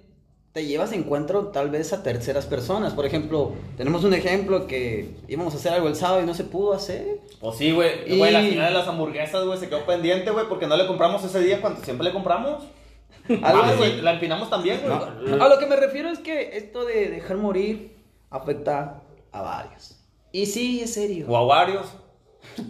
te 0.52 0.66
llevas 0.66 0.92
encuentro 0.92 1.48
tal 1.48 1.70
vez 1.70 1.92
a 1.92 2.02
terceras 2.02 2.46
personas. 2.46 2.92
Por 2.94 3.06
ejemplo, 3.06 3.52
tenemos 3.76 4.02
un 4.04 4.12
ejemplo 4.14 4.66
que 4.66 5.10
íbamos 5.28 5.54
a 5.54 5.56
hacer 5.56 5.72
algo 5.72 5.86
el 5.88 5.94
sábado 5.96 6.22
y 6.22 6.26
no 6.26 6.34
se 6.34 6.44
pudo 6.44 6.72
hacer. 6.74 7.20
Pues 7.40 7.56
sí, 7.58 7.70
güey. 7.72 7.90
Y- 8.12 8.18
Güey, 8.18 8.32
la 8.32 8.40
final 8.40 8.72
de 8.72 8.78
las 8.78 8.88
hamburguesas, 8.88 9.44
güey, 9.44 9.58
se 9.58 9.68
quedó 9.68 9.84
pendiente, 9.86 10.30
güey, 10.32 10.46
porque 10.48 10.66
no 10.66 10.76
le 10.76 10.86
compramos 10.86 11.24
ese 11.24 11.40
día 11.40 11.60
cuando 11.60 11.80
siempre 11.84 12.06
le 12.06 12.12
compramos. 12.12 12.64
Algo 13.28 13.62
Ah, 13.64 13.74
güey, 13.78 14.00
la 14.00 14.12
empinamos 14.14 14.50
también, 14.50 14.80
güey. 14.84 15.40
A 15.40 15.48
lo 15.48 15.58
que 15.58 15.66
me 15.66 15.76
refiero 15.76 16.08
es 16.10 16.18
que 16.18 16.56
esto 16.56 16.84
de 16.84 17.08
dejar 17.08 17.36
morir 17.36 17.93
afecta 18.36 19.02
a 19.32 19.42
varios. 19.42 19.96
Y 20.32 20.46
sí, 20.46 20.80
es 20.80 20.94
serio. 20.94 21.26
O 21.28 21.36
a 21.36 21.44
varios. 21.44 21.86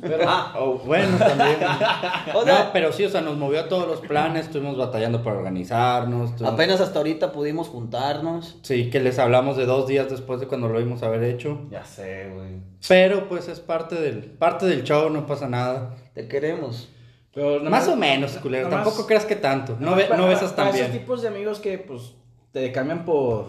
Pero, 0.00 0.24
Ah. 0.28 0.54
oh, 0.58 0.74
bueno, 0.78 1.16
también. 1.18 1.56
O 2.34 2.44
sea, 2.44 2.64
no, 2.66 2.70
pero 2.72 2.92
sí, 2.92 3.04
o 3.04 3.08
sea, 3.08 3.20
nos 3.22 3.36
movió 3.36 3.60
a 3.60 3.68
todos 3.68 3.88
los 3.88 4.00
planes, 4.00 4.46
estuvimos 4.46 4.76
batallando 4.76 5.22
para 5.22 5.36
organizarnos. 5.38 6.30
estuvimos- 6.30 6.54
apenas 6.54 6.80
hasta 6.80 6.98
ahorita 7.00 7.32
pudimos 7.32 7.68
juntarnos. 7.68 8.56
Sí, 8.62 8.88
que 8.90 9.00
les 9.00 9.18
hablamos 9.18 9.56
de 9.56 9.66
dos 9.66 9.88
días 9.88 10.08
después 10.08 10.38
de 10.40 10.46
cuando 10.46 10.68
lo 10.68 10.78
vimos 10.78 11.02
haber 11.02 11.24
hecho. 11.24 11.62
Ya 11.70 11.84
sé, 11.84 12.30
güey. 12.34 12.60
Pero 12.86 13.28
pues 13.28 13.48
es 13.48 13.58
parte 13.60 13.96
del, 13.96 14.24
parte 14.24 14.66
del 14.66 14.84
show, 14.84 15.10
no 15.10 15.26
pasa 15.26 15.48
nada. 15.48 15.96
Te 16.14 16.28
queremos. 16.28 16.88
Pero 17.34 17.58
Más 17.64 17.88
o 17.88 17.96
menos, 17.96 18.32
culero. 18.38 18.68
Tampoco 18.68 19.06
creas 19.06 19.24
que 19.26 19.34
tanto. 19.36 19.76
No, 19.80 19.90
ve- 19.96 20.02
más 20.02 20.10
para- 20.10 20.20
no 20.22 20.28
besas 20.28 20.52
para 20.52 20.68
tan 20.70 20.76
esos 20.78 20.90
bien. 20.90 21.00
tipos 21.00 21.20
de 21.22 21.28
amigos 21.28 21.58
que, 21.58 21.78
pues, 21.78 22.14
te 22.52 22.70
cambian 22.70 23.04
por, 23.04 23.48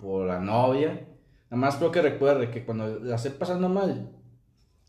por 0.00 0.26
la 0.26 0.40
novia. 0.40 1.04
Nada 1.50 1.60
más 1.60 1.76
creo 1.76 1.90
que 1.90 2.02
recuerde 2.02 2.50
que 2.50 2.64
cuando 2.64 2.98
la 3.00 3.16
esté 3.16 3.30
pasando 3.30 3.68
mal 3.68 4.10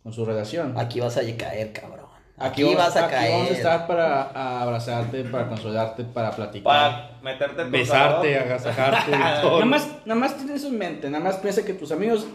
con 0.04 0.14
su 0.14 0.26
relación. 0.26 0.78
Aquí 0.78 1.00
vas 1.00 1.18
a 1.18 1.22
caer, 1.38 1.72
cabrón. 1.74 2.10
Aquí, 2.38 2.74
vas 2.74 2.96
a 2.96 3.06
aquí 3.06 3.14
caer. 3.14 3.32
vamos 3.34 3.50
a 3.50 3.54
estar 3.54 3.88
para 3.88 4.22
a 4.24 4.62
abrazarte, 4.62 5.24
para 5.26 5.50
consolarte, 5.50 6.04
para 6.06 6.32
platicar. 6.32 6.64
Para 6.64 7.22
meterte 7.22 7.62
en 7.62 7.72
Besarte, 7.72 8.40
agasajarte. 8.40 9.12
Nada 9.18 9.66
más, 9.66 9.88
nada 10.06 10.20
más 10.20 10.38
tienes 10.38 10.64
en 10.64 10.78
mente, 10.78 11.10
nada 11.10 11.24
más 11.24 11.36
piensa 11.38 11.66
que 11.66 11.74
tus 11.74 11.92
amigos 11.92 12.26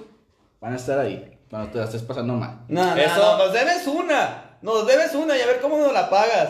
van 0.60 0.74
a 0.74 0.76
estar 0.76 0.98
ahí 0.98 1.38
cuando 1.48 1.70
te 1.70 1.78
la 1.78 1.84
estés 1.84 2.02
pasando 2.02 2.34
mal. 2.34 2.60
No, 2.68 2.84
no, 2.84 2.96
Eso- 2.96 3.16
no, 3.16 3.38
nos 3.44 3.52
debes 3.52 3.86
una. 3.86 4.58
Nos 4.60 4.86
debes 4.86 5.14
una 5.14 5.36
y 5.36 5.40
a 5.40 5.46
ver 5.46 5.60
cómo 5.60 5.78
nos 5.78 5.92
la 5.92 6.08
pagas. 6.08 6.48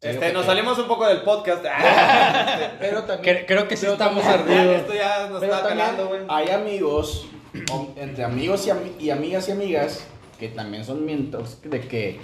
Este, 0.00 0.32
nos 0.32 0.46
salimos 0.46 0.78
un 0.78 0.86
poco 0.88 1.06
del 1.06 1.20
podcast. 1.22 1.62
Pero 2.80 3.04
también, 3.04 3.36
Cre- 3.38 3.44
creo 3.46 3.68
que 3.68 3.76
sí 3.76 3.82
pero 3.82 3.92
estamos 3.92 4.24
ardidos. 4.24 4.76
esto 4.80 4.94
ya 4.94 5.28
nos 5.28 5.40
Pero 5.40 5.54
está 5.54 5.68
calando, 5.68 6.08
güey. 6.08 6.20
hay 6.28 6.48
amigos, 6.48 7.26
o- 7.70 7.88
entre 7.96 8.24
amigos 8.24 8.66
y, 8.66 8.70
ami- 8.70 8.98
y 8.98 9.10
amigas 9.10 9.46
y 9.48 9.52
amigas, 9.52 10.06
que 10.38 10.48
también 10.48 10.86
son 10.86 11.04
mientos 11.04 11.58
de 11.62 11.80
que, 11.80 12.18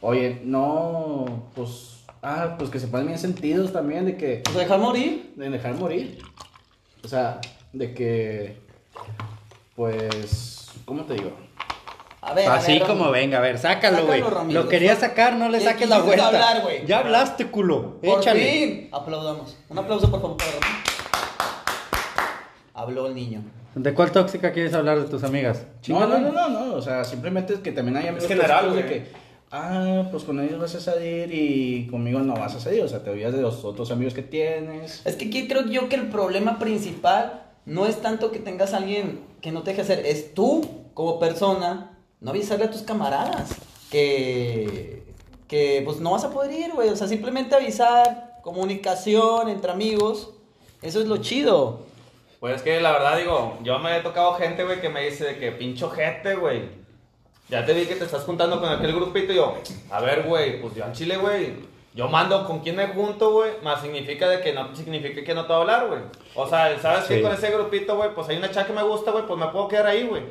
oye, 0.00 0.40
no, 0.42 1.50
pues, 1.54 2.00
ah, 2.20 2.56
pues 2.58 2.68
que 2.68 2.80
se 2.80 2.88
ponen 2.88 3.06
bien 3.06 3.18
sentidos 3.20 3.72
también, 3.72 4.06
de 4.06 4.16
que, 4.16 4.42
¿Nos 4.46 4.56
dejar 4.56 4.80
morir? 4.80 5.32
de 5.36 5.50
dejar 5.50 5.74
morir. 5.74 6.18
O 7.04 7.08
sea, 7.08 7.40
de 7.72 7.94
que, 7.94 8.56
pues, 9.76 10.68
¿cómo 10.84 11.04
te 11.04 11.14
digo? 11.14 11.30
A 12.30 12.34
ver. 12.34 12.48
a 12.48 12.54
Así 12.54 12.78
ver, 12.78 12.86
como 12.86 13.10
venga, 13.10 13.38
a 13.38 13.40
ver, 13.40 13.58
sácalo, 13.58 14.06
güey. 14.06 14.22
Lo 14.52 14.68
quería 14.68 14.94
sacar, 14.94 15.34
no 15.34 15.48
le 15.48 15.58
¿Qué 15.58 15.64
saques 15.64 15.88
la 15.88 15.98
vuelta. 15.98 16.28
hablar, 16.28 16.62
ya 16.86 17.00
hablaste, 17.00 17.46
culo. 17.46 18.00
Por 18.00 18.20
Échale. 18.20 18.40
fin. 18.52 18.88
Aplaudamos. 18.92 19.56
Un 19.68 19.78
aplauso, 19.78 20.08
por 20.10 20.20
favor, 20.20 20.36
para 20.36 20.50
Ramiro. 20.52 20.80
Habló 22.74 23.06
el 23.08 23.14
niño. 23.16 23.42
¿De 23.74 23.94
cuál 23.94 24.12
tóxica 24.12 24.52
quieres 24.52 24.74
hablar 24.74 25.00
de 25.00 25.08
tus 25.08 25.24
amigas? 25.24 25.66
No, 25.88 26.06
no, 26.06 26.18
no, 26.18 26.30
no, 26.32 26.48
no, 26.48 26.74
o 26.74 26.82
sea, 26.82 27.04
simplemente 27.04 27.54
es 27.54 27.60
que 27.60 27.72
también 27.72 27.96
hay 27.96 28.06
amigos 28.08 28.24
Es 28.24 28.28
general, 28.28 28.74
de 28.76 28.86
que, 28.86 29.06
ah, 29.50 30.08
pues 30.12 30.22
con 30.24 30.40
ellos 30.40 30.60
vas 30.60 30.74
a 30.76 30.80
salir 30.80 31.32
y 31.32 31.86
conmigo 31.88 32.20
no 32.20 32.34
vas 32.34 32.54
a 32.54 32.60
salir, 32.60 32.82
o 32.82 32.88
sea, 32.88 33.02
te 33.02 33.10
olvidas 33.10 33.32
de 33.32 33.42
los 33.42 33.64
otros 33.64 33.90
amigos 33.90 34.14
que 34.14 34.22
tienes. 34.22 35.02
Es 35.04 35.16
que 35.16 35.26
aquí 35.26 35.48
creo 35.48 35.66
yo 35.66 35.88
que 35.88 35.96
el 35.96 36.08
problema 36.08 36.58
principal 36.60 37.42
no 37.66 37.86
es 37.86 38.00
tanto 38.02 38.30
que 38.30 38.38
tengas 38.38 38.72
a 38.72 38.76
alguien 38.78 39.20
que 39.40 39.52
no 39.52 39.62
te 39.62 39.70
deje 39.70 39.82
hacer, 39.82 40.04
es 40.06 40.32
tú 40.34 40.68
como 40.94 41.18
persona 41.20 41.89
no 42.20 42.30
avisarle 42.30 42.66
a 42.66 42.70
tus 42.70 42.82
camaradas 42.82 43.50
que, 43.90 45.02
que 45.48 45.82
pues 45.84 45.98
no 45.98 46.12
vas 46.12 46.24
a 46.24 46.30
poder 46.30 46.52
ir, 46.52 46.72
güey. 46.72 46.88
O 46.88 46.96
sea, 46.96 47.06
simplemente 47.08 47.54
avisar, 47.54 48.38
comunicación 48.42 49.48
entre 49.48 49.70
amigos, 49.72 50.30
eso 50.82 51.00
es 51.00 51.06
lo 51.06 51.18
chido. 51.18 51.80
Pues 52.40 52.56
es 52.56 52.62
que 52.62 52.80
la 52.80 52.92
verdad, 52.92 53.18
digo, 53.18 53.58
yo 53.62 53.78
me 53.78 53.96
he 53.96 54.00
tocado 54.00 54.34
gente, 54.34 54.64
güey, 54.64 54.80
que 54.80 54.88
me 54.88 55.04
dice 55.04 55.24
de 55.24 55.38
que 55.38 55.52
pincho 55.52 55.90
gente, 55.90 56.34
güey. 56.36 56.62
Ya 57.48 57.66
te 57.66 57.72
vi 57.74 57.84
que 57.84 57.96
te 57.96 58.04
estás 58.04 58.22
juntando 58.22 58.60
con 58.60 58.68
aquel 58.70 58.94
grupito 58.94 59.32
y 59.32 59.36
yo, 59.36 59.56
a 59.90 60.00
ver, 60.00 60.22
güey, 60.22 60.60
pues 60.62 60.74
yo 60.74 60.84
en 60.84 60.92
Chile, 60.92 61.16
güey, 61.16 61.52
yo 61.94 62.08
mando 62.08 62.46
con 62.46 62.60
quién 62.60 62.76
me 62.76 62.86
junto, 62.86 63.32
güey, 63.32 63.50
más 63.64 63.82
significa 63.82 64.28
de 64.28 64.40
que 64.40 64.52
no 64.52 64.74
significa 64.74 65.24
que 65.24 65.34
no 65.34 65.42
te 65.42 65.48
voy 65.48 65.56
a 65.56 65.60
hablar, 65.62 65.88
güey. 65.88 66.00
O 66.36 66.46
sea, 66.48 66.78
¿sabes 66.80 67.06
Sí. 67.06 67.14
qué? 67.14 67.22
Con 67.22 67.32
ese 67.32 67.50
grupito, 67.50 67.96
güey, 67.96 68.14
pues 68.14 68.28
hay 68.28 68.36
una 68.36 68.50
chava 68.52 68.68
que 68.68 68.72
me 68.72 68.84
gusta, 68.84 69.10
güey, 69.10 69.26
pues 69.26 69.38
me 69.38 69.48
puedo 69.48 69.66
quedar 69.66 69.86
ahí, 69.88 70.06
güey. 70.06 70.22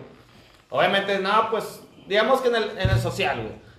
Obviamente, 0.70 1.20
no, 1.20 1.50
pues, 1.50 1.82
digamos 2.08 2.42
que 2.42 2.50
en 2.50 2.56
el, 2.56 2.64
en 2.78 2.90
el 2.90 3.00
social, 3.00 3.42
güey. 3.42 3.70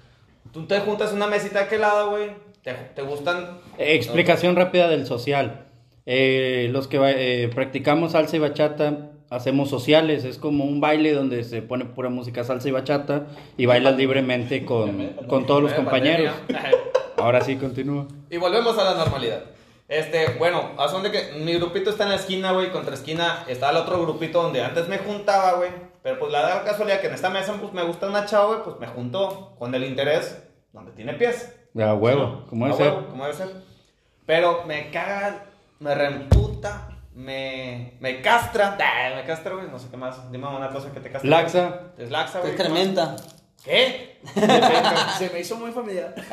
Tú 0.53 0.67
te 0.67 0.81
juntas 0.81 1.13
una 1.13 1.27
mesita 1.27 1.61
aquel 1.61 1.83
lado, 1.83 2.11
güey, 2.11 2.31
te, 2.63 2.73
te 2.73 3.03
gustan... 3.03 3.61
Eh, 3.79 3.95
Explicación 3.95 4.57
rápida 4.57 4.89
del 4.89 5.07
social. 5.07 5.67
Eh, 6.07 6.69
los 6.73 6.89
que 6.89 6.99
eh, 7.03 7.49
practicamos 7.55 8.13
salsa 8.13 8.37
y 8.37 8.41
bachata 8.41 9.11
hacemos 9.31 9.71
sociales. 9.71 10.25
Es 10.25 10.39
como 10.39 10.65
un 10.65 10.81
baile 10.81 11.13
donde 11.13 11.45
se 11.45 11.63
pone 11.63 11.85
pura 11.85 12.11
música 12.11 12.45
salsa 12.45 12.69
y 12.69 12.73
bachata 12.73 13.27
y 13.57 13.67
bailas 13.67 13.97
libremente 13.97 14.65
con, 14.65 15.07
con 15.29 15.47
todos 15.47 15.63
los 15.63 15.73
compañeros. 15.73 16.35
Ahora 17.17 17.41
sí, 17.43 17.57
continúa. 17.57 18.07
Y 18.29 18.37
volvemos 18.37 18.77
a 18.79 18.85
la 18.85 18.95
normalidad. 18.95 19.45
Este, 19.89 20.35
bueno, 20.39 20.71
a 20.79 20.89
son 20.89 21.03
de 21.03 21.11
que 21.11 21.33
mi 21.41 21.55
grupito 21.55 21.91
está 21.91 22.05
en 22.05 22.11
la 22.11 22.17
esquina, 22.17 22.53
güey, 22.53 22.71
contra 22.71 22.95
esquina 22.95 23.45
está 23.49 23.71
el 23.71 23.77
otro 23.77 24.01
grupito 24.03 24.43
donde 24.43 24.63
antes 24.63 24.89
me 24.89 24.99
juntaba, 24.99 25.55
güey. 25.55 25.71
Pero 26.03 26.19
pues 26.19 26.33
la 26.33 26.43
da 26.43 26.65
casualidad 26.65 27.01
que 27.01 27.09
en 27.09 27.15
esta 27.15 27.31
mesa 27.31 27.55
pues 27.61 27.73
me 27.73 27.83
gusta 27.83 28.09
una 28.09 28.25
chava, 28.25 28.47
güey, 28.47 28.63
pues 28.65 28.77
me 28.79 28.87
juntó 28.87 29.55
con 29.59 29.75
el 29.75 29.85
interés 29.85 30.43
donde 30.73 30.93
tiene 30.93 31.15
pies. 31.15 31.55
A 31.79 31.95
huevo, 31.95 32.47
como 32.49 32.67
debe 32.67 32.77
ser. 32.77 32.87
huevo, 32.93 33.07
como 33.09 33.25
debe 33.25 33.37
ser. 33.37 33.49
Pero 34.27 34.65
me 34.67 34.91
caga, 34.91 35.45
me 35.79 35.95
reemputa, 35.95 36.89
me, 37.15 37.97
me 38.01 38.21
castra. 38.23 38.77
Ah, 38.81 39.15
me 39.17 39.25
castra, 39.25 39.55
güey, 39.55 39.69
no 39.69 39.79
sé 39.79 39.89
qué 39.91 39.97
más. 39.97 40.31
Dime 40.33 40.47
una 40.49 40.71
cosa 40.71 40.91
que 40.93 41.01
te 41.01 41.11
castra. 41.11 41.29
Laxa. 41.31 41.81
Es 41.99 42.11
laxa, 42.11 42.41
Te 42.41 42.49
güey. 42.49 42.53
excrementa. 42.53 43.17
¿Qué? 43.65 44.19
Se 45.19 45.31
me 45.31 45.41
hizo 45.41 45.57
muy 45.57 45.71
familiar. 45.73 46.15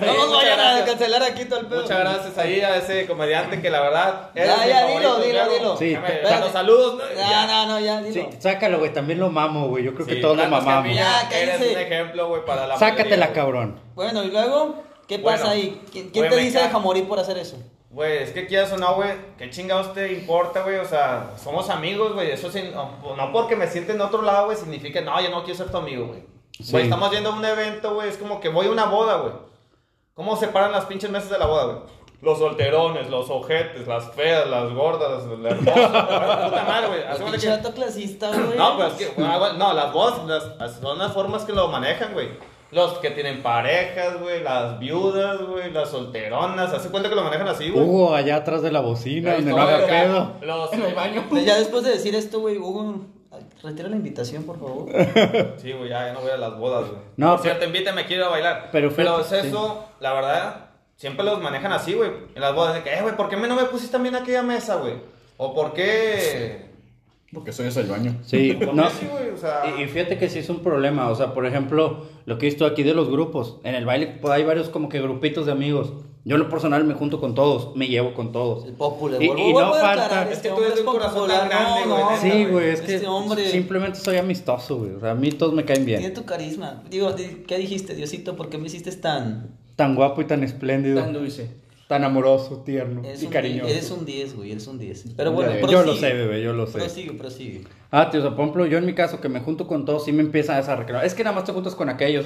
No 0.00 0.14
nos 0.14 0.32
vayan 0.32 0.60
a 0.60 0.84
cancelar 0.84 1.22
aquí 1.22 1.44
todo 1.44 1.60
el 1.60 1.66
pedo. 1.66 1.82
Muchas 1.82 1.98
gracias 1.98 2.38
ahí 2.38 2.60
a 2.60 2.76
ese 2.76 3.06
comediante 3.06 3.60
que 3.60 3.70
la 3.70 3.80
verdad. 3.80 4.30
Ya, 4.34 4.66
ya, 4.66 4.86
dilo, 4.86 5.20
dilo, 5.20 5.48
dilo. 5.48 5.76
Sí, 5.76 5.96
los 6.22 6.52
saludos. 6.52 6.96
¿no? 6.96 7.16
Ya, 7.16 7.46
no, 7.46 7.66
no, 7.66 7.80
ya, 7.80 8.00
dilo. 8.02 8.30
Sí, 8.30 8.36
sácalo, 8.38 8.78
güey. 8.78 8.92
También 8.92 9.18
lo 9.18 9.30
mamo, 9.30 9.68
güey. 9.68 9.84
Yo 9.84 9.94
creo 9.94 10.06
que 10.06 10.16
todos 10.16 10.36
lo 10.36 10.48
mamamos. 10.48 10.94
Ya, 10.94 11.28
Eres 11.30 11.60
un 11.60 11.78
ejemplo, 11.78 12.28
güey, 12.28 12.44
para 12.44 12.66
la 12.66 12.78
Sácatela, 12.78 13.32
cabrón. 13.32 13.80
Bueno, 13.94 14.22
y 14.22 14.30
luego, 14.30 14.82
¿qué 15.08 15.18
Bueno, 15.18 15.38
pasa 15.38 15.52
ahí? 15.52 15.80
¿Quién, 15.90 16.10
te 16.12 16.36
dice 16.36 16.58
deja 16.58 16.78
morir 16.78 17.06
por 17.08 17.18
hacer 17.18 17.38
eso? 17.38 17.56
Güey, 17.92 18.22
es 18.22 18.30
que 18.30 18.46
quieras 18.46 18.72
o 18.72 18.78
no, 18.78 18.94
güey, 18.94 19.10
¿qué 19.36 19.50
chingados 19.50 19.92
te 19.92 20.12
importa, 20.14 20.62
güey? 20.62 20.76
O 20.78 20.84
sea, 20.86 21.32
somos 21.36 21.68
amigos, 21.68 22.14
güey. 22.14 22.30
Eso 22.30 22.50
sin- 22.50 22.72
no, 22.72 22.90
no 23.16 23.32
porque 23.32 23.54
me 23.54 23.66
siente 23.66 23.92
en 23.92 24.00
otro 24.00 24.22
lado, 24.22 24.46
güey, 24.46 24.56
significa, 24.56 25.02
no, 25.02 25.20
yo 25.20 25.28
no 25.28 25.44
quiero 25.44 25.58
ser 25.58 25.70
tu 25.70 25.76
amigo, 25.76 26.06
güey. 26.06 26.24
Sí. 26.58 26.72
Güey, 26.72 26.84
estamos 26.84 27.10
yendo 27.10 27.30
a 27.30 27.36
un 27.36 27.44
evento, 27.44 27.94
güey, 27.94 28.08
es 28.08 28.16
como 28.16 28.40
que 28.40 28.48
voy 28.48 28.66
a 28.66 28.70
una 28.70 28.86
boda, 28.86 29.16
güey. 29.18 29.32
¿Cómo 30.14 30.36
separan 30.36 30.72
las 30.72 30.86
pinches 30.86 31.10
mesas 31.10 31.28
de 31.30 31.38
la 31.38 31.46
boda, 31.46 31.64
güey? 31.64 31.78
Los 32.22 32.38
solterones, 32.38 33.10
los 33.10 33.28
ojetes, 33.28 33.86
las 33.86 34.10
feas, 34.12 34.46
las 34.48 34.72
gordas, 34.72 35.24
las 35.26 35.52
hermosas. 35.52 35.74
Puta 36.48 36.64
madre, 36.66 36.86
güey. 36.88 37.02
Que- 37.40 37.72
clasista, 37.74 38.28
güey. 38.30 38.56
No, 38.56 38.76
pero 38.78 38.88
es 38.88 38.94
que, 38.94 39.08
bueno, 39.08 39.38
güey, 39.38 39.56
no, 39.58 39.72
las 39.74 39.92
voces, 39.92 40.24
las, 40.24 40.76
son 40.80 40.98
las 40.98 41.12
formas 41.12 41.44
que 41.44 41.52
lo 41.52 41.68
manejan, 41.68 42.14
güey. 42.14 42.28
Los 42.72 42.98
que 43.00 43.10
tienen 43.10 43.42
parejas, 43.42 44.18
güey, 44.18 44.42
las 44.42 44.78
viudas, 44.78 45.42
güey, 45.42 45.70
las 45.70 45.90
solteronas, 45.90 46.72
hace 46.72 46.88
cuenta 46.88 47.10
que 47.10 47.14
lo 47.14 47.22
manejan 47.22 47.46
así, 47.46 47.68
güey. 47.68 47.84
Hugo, 47.84 48.14
allá 48.14 48.36
atrás 48.36 48.62
de 48.62 48.72
la 48.72 48.80
bocina, 48.80 49.34
donde 49.34 49.50
no 49.50 49.58
haga 49.60 49.86
pedo. 49.86 50.32
Los, 50.40 50.72
En 50.72 50.82
el 50.82 50.94
baño. 50.94 51.26
Pues 51.28 51.44
Ya 51.44 51.58
después 51.58 51.84
de 51.84 51.90
decir 51.90 52.14
esto, 52.14 52.40
güey, 52.40 52.56
Hugo, 52.56 53.04
retira 53.62 53.90
la 53.90 53.96
invitación, 53.96 54.44
por 54.44 54.58
favor. 54.58 54.88
Sí, 55.58 55.72
güey, 55.72 55.90
ya, 55.90 56.06
ya 56.06 56.12
no 56.14 56.22
voy 56.22 56.30
a 56.30 56.38
las 56.38 56.56
bodas, 56.58 56.88
güey. 56.88 57.02
No, 57.18 57.32
Por 57.32 57.42
cierto, 57.42 57.66
invítame, 57.66 58.06
quiero 58.06 58.22
ir 58.22 58.28
a 58.28 58.30
bailar. 58.30 58.68
Pero 58.72 58.90
Pero, 58.90 59.18
fíjate, 59.18 59.38
es 59.40 59.44
eso, 59.44 59.84
la 60.00 60.14
verdad, 60.14 60.70
siempre 60.96 61.26
los 61.26 61.42
manejan 61.42 61.72
así, 61.72 61.92
güey. 61.92 62.10
En 62.34 62.40
las 62.40 62.54
bodas, 62.54 62.72
de 62.72 62.82
que, 62.82 62.94
eh, 62.94 63.02
güey, 63.02 63.14
¿por 63.16 63.28
qué 63.28 63.36
no 63.36 63.54
me 63.54 63.64
pusiste 63.64 63.92
también 63.92 64.14
a 64.14 64.20
aquella 64.20 64.42
mesa, 64.42 64.76
güey? 64.76 64.94
O 65.36 65.54
¿por 65.54 65.74
qué...? 65.74 66.71
Porque 67.32 67.52
soy 67.52 67.66
ese 67.68 67.80
el 67.80 67.86
baño. 67.86 68.16
Sí, 68.24 68.52
¿Por 68.52 68.74
no. 68.74 68.84
qué 68.84 68.90
sí, 69.00 69.06
güey? 69.10 69.30
O 69.30 69.36
sea... 69.36 69.62
Y, 69.78 69.82
y 69.82 69.86
fíjate 69.86 70.18
que 70.18 70.28
sí 70.28 70.38
es 70.40 70.48
un 70.50 70.60
problema, 70.60 71.08
o 71.10 71.14
sea, 71.14 71.32
por 71.34 71.46
ejemplo, 71.46 72.04
lo 72.26 72.38
que 72.38 72.46
he 72.46 72.50
visto 72.50 72.66
aquí 72.66 72.82
de 72.82 72.94
los 72.94 73.08
grupos, 73.10 73.58
en 73.64 73.74
el 73.74 73.86
baile 73.86 74.18
pues, 74.20 74.32
hay 74.34 74.44
varios 74.44 74.68
como 74.68 74.88
que 74.88 75.00
grupitos 75.00 75.46
de 75.46 75.52
amigos. 75.52 75.92
Yo 76.24 76.36
en 76.36 76.42
lo 76.42 76.48
personal 76.48 76.84
me 76.84 76.94
junto 76.94 77.20
con 77.20 77.34
todos, 77.34 77.74
me 77.74 77.88
llevo 77.88 78.14
con 78.14 78.30
todos. 78.30 78.64
El 78.66 78.74
popular. 78.74 79.20
Y- 79.20 79.24
y 79.26 79.52
no 79.52 79.72
falta- 79.72 79.90
aclarar, 80.04 80.26
Es 80.28 80.34
este 80.34 80.50
que 80.50 80.54
tú 80.54 80.60
eres 80.62 80.74
de 80.76 80.80
un 80.82 80.86
corazón 80.86 81.28
tan 81.28 81.48
grande, 81.48 81.80
no, 81.86 81.94
güey, 81.94 82.04
no, 82.04 82.16
Sí, 82.20 82.44
güey, 82.44 82.68
es 82.68 82.80
que 82.82 82.94
Este 82.94 83.06
hombre 83.08 83.48
simplemente 83.50 83.98
soy 83.98 84.18
amistoso, 84.18 84.76
güey. 84.78 84.92
O 84.92 85.00
sea, 85.00 85.10
a 85.10 85.14
mí 85.16 85.32
todos 85.32 85.52
me 85.52 85.64
caen 85.64 85.84
tiene 85.84 86.00
bien. 86.00 86.14
tu 86.14 86.24
carisma. 86.24 86.84
Digo, 86.90 87.12
di- 87.12 87.42
¿qué 87.48 87.58
dijiste, 87.58 87.96
Diosito? 87.96 88.36
¿Por 88.36 88.50
qué 88.50 88.58
me 88.58 88.66
hiciste 88.66 88.92
tan... 88.92 89.56
Tan 89.74 89.96
guapo 89.96 90.20
y 90.20 90.26
tan 90.26 90.44
espléndido. 90.44 91.00
Tan 91.00 91.12
dulce. 91.12 91.50
Tan 91.92 92.04
amoroso, 92.04 92.62
tierno 92.64 93.02
Eres 93.04 93.22
y 93.22 93.26
un, 93.26 93.32
cariñoso. 93.32 93.68
eres 93.68 93.90
un 93.90 94.06
10, 94.06 94.34
güey, 94.36 94.52
eres 94.52 94.66
un 94.66 94.78
10. 94.78 95.04
Pero 95.14 95.32
bueno, 95.32 95.52
yo 95.54 95.60
prosigue. 95.60 95.84
lo 95.84 95.94
sé, 95.94 96.12
bebé, 96.14 96.42
yo 96.42 96.54
lo 96.54 96.66
sé. 96.66 96.78
Prosigue, 96.78 97.12
prosigue. 97.12 97.64
Ah, 97.90 98.08
tío, 98.08 98.20
o 98.20 98.22
sea, 98.22 98.30
por 98.30 98.40
ejemplo, 98.40 98.64
yo 98.64 98.78
en 98.78 98.86
mi 98.86 98.94
caso 98.94 99.20
que 99.20 99.28
me 99.28 99.40
junto 99.40 99.66
con 99.66 99.84
todos, 99.84 100.06
sí 100.06 100.12
me 100.12 100.22
empiezan 100.22 100.56
a 100.66 100.76
reclamar. 100.76 101.04
Es 101.04 101.12
que 101.12 101.22
nada 101.22 101.36
más 101.36 101.44
te 101.44 101.52
juntas 101.52 101.74
con 101.74 101.90
aquellos. 101.90 102.24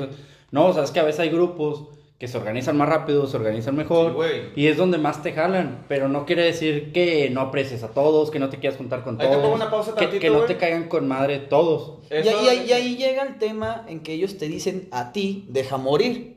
No, 0.53 0.67
o 0.67 0.73
sea, 0.73 0.85
es 0.85 0.93
que 0.93 1.01
a 1.01 1.03
veces 1.03 1.19
hay 1.19 1.31
grupos 1.31 1.89
que 2.19 2.29
se 2.29 2.39
organizan 2.39 2.77
más 2.77 2.89
rápido, 2.89 3.27
se 3.27 3.37
organizan 3.37 3.75
mejor. 3.75 4.17
Sí, 4.55 4.61
y 4.63 4.67
es 4.69 4.77
donde 4.77 4.99
más 4.99 5.21
te 5.25 5.33
jalan. 5.33 5.85
Pero 5.89 6.09
no 6.09 6.27
quiere 6.27 6.45
decir 6.45 6.93
que 6.93 7.29
no 7.31 7.41
aprecies 7.41 7.83
a 7.83 7.89
todos, 7.89 8.31
que 8.31 8.39
no 8.39 8.49
te 8.49 8.59
quieras 8.59 8.79
juntar 8.79 9.03
con 9.03 9.15
Ahí 9.21 9.27
te 9.27 9.33
todos. 9.33 9.43
pongo 9.43 9.57
una 9.57 9.69
pausa 9.69 9.95
que, 9.97 10.03
tantito, 10.03 10.21
que 10.21 10.31
no 10.31 10.43
te 10.43 10.57
caigan 10.57 10.89
con 10.89 11.09
madre 11.09 11.41
todos. 11.41 11.99
Eso- 12.09 12.45
y 12.45 12.49
ahí- 12.49 12.67
y 12.69 12.73
ahí 12.73 12.97
llega 12.97 13.25
el 13.25 13.37
tema 13.39 13.85
en 13.89 13.99
que 14.01 14.13
ellos 14.13 14.39
te 14.39 14.47
dicen 14.47 14.87
a 14.93 15.11
ti, 15.11 15.45
deja 15.49 15.77
morir. 15.77 16.37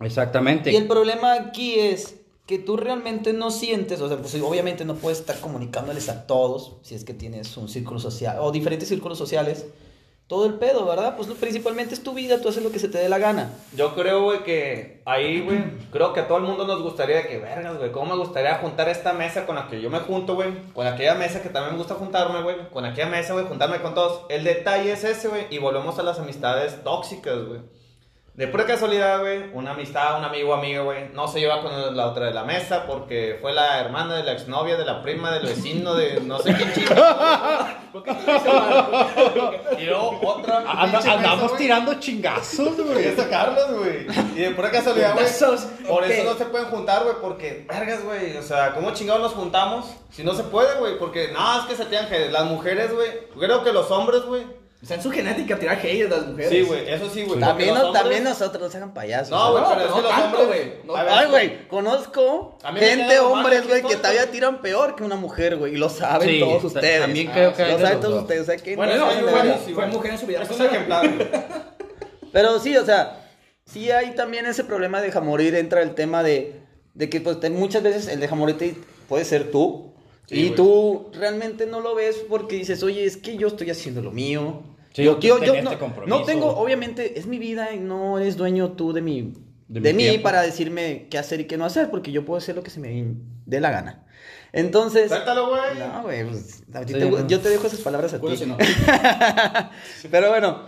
Exactamente. 0.00 0.72
Y 0.72 0.76
el 0.76 0.86
problema 0.86 1.34
aquí 1.34 1.74
es 1.78 2.20
que 2.46 2.58
tú 2.58 2.76
realmente 2.76 3.32
no 3.32 3.50
sientes, 3.50 4.00
o 4.00 4.08
sea, 4.08 4.18
pues 4.18 4.34
obviamente 4.42 4.84
no 4.84 4.96
puedes 4.96 5.20
estar 5.20 5.40
comunicándoles 5.40 6.08
a 6.10 6.26
todos, 6.26 6.76
si 6.82 6.94
es 6.94 7.04
que 7.04 7.14
tienes 7.14 7.56
un 7.56 7.68
círculo 7.68 7.98
social, 7.98 8.36
o 8.40 8.52
diferentes 8.52 8.88
círculos 8.88 9.16
sociales, 9.16 9.66
todo 10.26 10.46
el 10.46 10.54
pedo, 10.54 10.86
¿verdad? 10.86 11.16
Pues 11.16 11.28
principalmente 11.28 11.94
es 11.94 12.02
tu 12.02 12.14
vida, 12.14 12.40
tú 12.40 12.48
haces 12.48 12.62
lo 12.62 12.72
que 12.72 12.78
se 12.78 12.88
te 12.88 12.98
dé 12.98 13.08
la 13.08 13.18
gana. 13.18 13.52
Yo 13.74 13.94
creo, 13.94 14.24
güey, 14.24 14.42
que 14.42 15.02
ahí, 15.04 15.40
güey, 15.40 15.58
creo 15.90 16.12
que 16.14 16.20
a 16.20 16.28
todo 16.28 16.38
el 16.38 16.44
mundo 16.44 16.66
nos 16.66 16.82
gustaría 16.82 17.26
que, 17.26 17.38
vergas, 17.38 17.76
güey, 17.78 17.92
cómo 17.92 18.14
me 18.14 18.22
gustaría 18.22 18.56
juntar 18.56 18.88
esta 18.88 19.12
mesa 19.12 19.44
con 19.44 19.56
la 19.56 19.68
que 19.68 19.80
yo 19.82 19.90
me 19.90 20.00
junto, 20.00 20.34
güey, 20.34 20.50
con 20.72 20.86
aquella 20.86 21.14
mesa 21.14 21.42
que 21.42 21.50
también 21.50 21.74
me 21.74 21.78
gusta 21.78 21.94
juntarme, 21.94 22.42
güey, 22.42 22.56
con 22.70 22.84
aquella 22.86 23.08
mesa, 23.08 23.34
güey, 23.34 23.46
juntarme 23.46 23.80
con 23.80 23.94
todos. 23.94 24.22
El 24.28 24.44
detalle 24.44 24.92
es 24.92 25.04
ese, 25.04 25.28
güey, 25.28 25.46
y 25.50 25.58
volvemos 25.58 25.98
a 25.98 26.02
las 26.02 26.18
amistades 26.18 26.82
tóxicas, 26.82 27.44
güey. 27.46 27.60
De 28.34 28.48
pura 28.48 28.66
casualidad, 28.66 29.20
güey, 29.20 29.44
una 29.52 29.70
amistad, 29.70 30.18
un 30.18 30.24
amigo 30.24 30.50
o 30.50 30.54
amiga, 30.54 30.82
güey, 30.82 31.08
no 31.12 31.28
se 31.28 31.38
lleva 31.38 31.62
con 31.62 31.96
la 31.96 32.08
otra 32.08 32.26
de 32.26 32.34
la 32.34 32.42
mesa 32.42 32.84
porque 32.84 33.38
fue 33.40 33.52
la 33.52 33.78
hermana 33.78 34.16
de 34.16 34.24
la 34.24 34.32
exnovia, 34.32 34.76
de 34.76 34.84
la 34.84 35.02
prima, 35.02 35.30
del 35.30 35.46
vecino, 35.46 35.94
de 35.94 36.20
no 36.20 36.40
sé 36.40 36.52
qué 36.52 36.72
chico. 36.72 36.94
Y 39.78 39.84
luego 39.84 40.20
otra. 40.24 40.58
Anda- 40.58 40.82
pinche 40.82 40.96
mesa, 40.96 41.12
andamos 41.12 41.56
tirando 41.56 41.94
chingazos, 42.00 42.76
güey. 42.76 43.08
a 43.08 43.16
sacarlos, 43.16 43.78
güey. 43.78 44.06
Y 44.34 44.40
de 44.40 44.50
pura 44.50 44.70
casualidad, 44.72 45.12
güey. 45.14 45.26
Por 45.88 46.04
eso 46.04 46.24
no 46.32 46.36
se 46.36 46.44
pueden 46.46 46.66
juntar, 46.68 47.04
güey. 47.04 47.14
Porque, 47.20 47.64
vergas, 47.68 48.02
güey. 48.04 48.36
O 48.36 48.42
sea, 48.42 48.74
¿cómo 48.74 48.92
chingados 48.92 49.22
nos 49.22 49.32
juntamos? 49.32 49.86
Si 50.10 50.24
no 50.24 50.34
se 50.34 50.42
puede, 50.44 50.76
güey. 50.78 50.98
Porque, 50.98 51.30
no, 51.32 51.60
es 51.60 51.66
que 51.66 51.76
se 51.76 51.84
tiran 51.86 52.08
que 52.08 52.28
las 52.30 52.44
mujeres, 52.46 52.92
güey. 52.92 53.10
Creo 53.38 53.62
que 53.62 53.72
los 53.72 53.90
hombres, 53.92 54.22
güey. 54.24 54.42
Está 54.84 54.96
en 54.96 55.02
su 55.02 55.10
genética 55.10 55.58
tirar 55.58 55.78
hate 55.82 56.04
a 56.04 56.08
las 56.08 56.26
mujeres. 56.26 56.50
Sí, 56.50 56.60
güey. 56.60 56.86
Eso 56.90 57.08
sí, 57.08 57.22
güey. 57.24 57.40
También, 57.40 57.72
no- 57.74 57.86
hombres- 57.86 58.02
también 58.02 58.22
nosotros 58.24 58.62
nos 58.62 58.74
hagan 58.74 58.92
payasos. 58.92 59.30
No, 59.30 59.52
güey, 59.52 59.62
No, 59.64 59.68
pero 59.70 59.80
es 59.80 59.88
no 59.88 59.96
que 59.96 60.02
los 60.02 60.10
tanto, 60.10 60.38
hombres. 60.42 60.46
güey. 60.46 60.72
No 60.84 60.94
Ay, 60.96 61.28
güey, 61.30 61.68
conozco 61.68 62.58
gente, 62.76 63.18
hombres, 63.20 63.62
que 63.62 63.68
güey, 63.68 63.82
que 63.82 63.96
todavía 63.96 64.30
tiran 64.30 64.60
peor 64.60 64.94
que 64.94 65.02
una 65.02 65.16
mujer, 65.16 65.56
güey. 65.56 65.72
Y 65.72 65.76
lo 65.78 65.88
saben 65.88 66.28
Sí, 66.28 66.38
todos 66.40 66.64
ustedes. 66.64 67.00
también 67.00 67.28
creo 67.32 67.54
que 67.54 67.62
hay 67.62 67.72
Lo 67.72 67.78
de 67.78 67.84
saben 67.84 68.00
todos 68.00 68.14
dos. 68.14 68.22
ustedes. 68.24 68.42
O 68.42 68.44
sea, 68.44 68.56
que 68.58 68.76
Bueno, 68.76 68.94
no 68.96 69.06
no, 69.06 69.42
de 69.42 69.54
sí, 69.64 69.72
fue 69.72 69.86
mujer 69.86 70.10
en 70.12 70.18
su 70.18 70.26
vida 70.26 70.42
Es 70.42 70.50
un 70.50 70.66
ejemplar, 70.66 71.08
güey. 71.14 71.28
Pero 72.32 72.58
sí, 72.60 72.76
o 72.76 72.84
sea, 72.84 73.26
sí 73.64 73.90
hay 73.90 74.14
también 74.14 74.44
ese 74.46 74.64
problema 74.64 75.00
de 75.00 75.06
deja 75.06 75.20
morir. 75.20 75.54
Entra 75.54 75.80
el 75.82 75.94
tema 75.94 76.22
de, 76.22 76.60
de 76.94 77.08
que 77.08 77.20
pues, 77.22 77.38
muchas 77.50 77.82
veces 77.82 78.08
el 78.08 78.20
deja 78.20 78.34
morir 78.34 78.58
te- 78.58 78.76
puede 79.08 79.24
ser 79.24 79.50
tú. 79.50 79.94
Sí, 80.26 80.46
y 80.46 80.50
tú 80.50 81.10
realmente 81.12 81.66
no 81.66 81.80
lo 81.80 81.94
ves 81.94 82.16
porque 82.28 82.56
dices, 82.56 82.82
oye, 82.82 83.04
es 83.04 83.16
que 83.18 83.36
yo 83.36 83.46
estoy 83.48 83.70
haciendo 83.70 84.00
lo 84.02 84.10
mío. 84.10 84.62
Sí, 84.94 85.02
yo, 85.02 85.18
yo- 85.18 85.42
yo 85.44 85.60
no, 85.62 85.70
este 85.72 86.06
no 86.06 86.22
tengo, 86.22 86.56
obviamente, 86.56 87.18
es 87.18 87.26
mi 87.26 87.38
vida 87.38 87.74
y 87.74 87.80
no 87.80 88.18
eres 88.18 88.36
dueño 88.36 88.72
tú 88.72 88.92
de 88.92 89.02
mi, 89.02 89.32
De 89.68 89.80
de, 89.80 89.92
mi 89.92 90.08
mí 90.08 90.18
para 90.18 90.40
decirme 90.42 91.08
qué 91.10 91.18
hacer 91.18 91.40
y 91.40 91.44
qué 91.46 91.56
no 91.56 91.64
hacer, 91.64 91.90
porque 91.90 92.12
yo 92.12 92.24
puedo 92.24 92.38
hacer 92.38 92.54
lo 92.54 92.62
que 92.62 92.70
se 92.70 92.78
me 92.80 93.14
dé 93.44 93.60
la 93.60 93.70
gana. 93.70 94.06
Entonces, 94.52 95.08
Suéltalo, 95.08 95.48
güey. 95.48 95.78
no, 95.80 96.02
güey, 96.02 96.24
pues, 96.30 96.62
Sí, 96.86 96.94
no. 96.94 97.26
yo 97.26 97.40
te 97.40 97.48
dejo 97.48 97.66
esas 97.66 97.80
palabras 97.80 98.14
a 98.14 98.18
Bueno, 98.18 98.36
ti. 98.36 98.44
si 98.44 98.48
no. 98.48 98.56
Pero 100.10 100.28
bueno, 100.30 100.60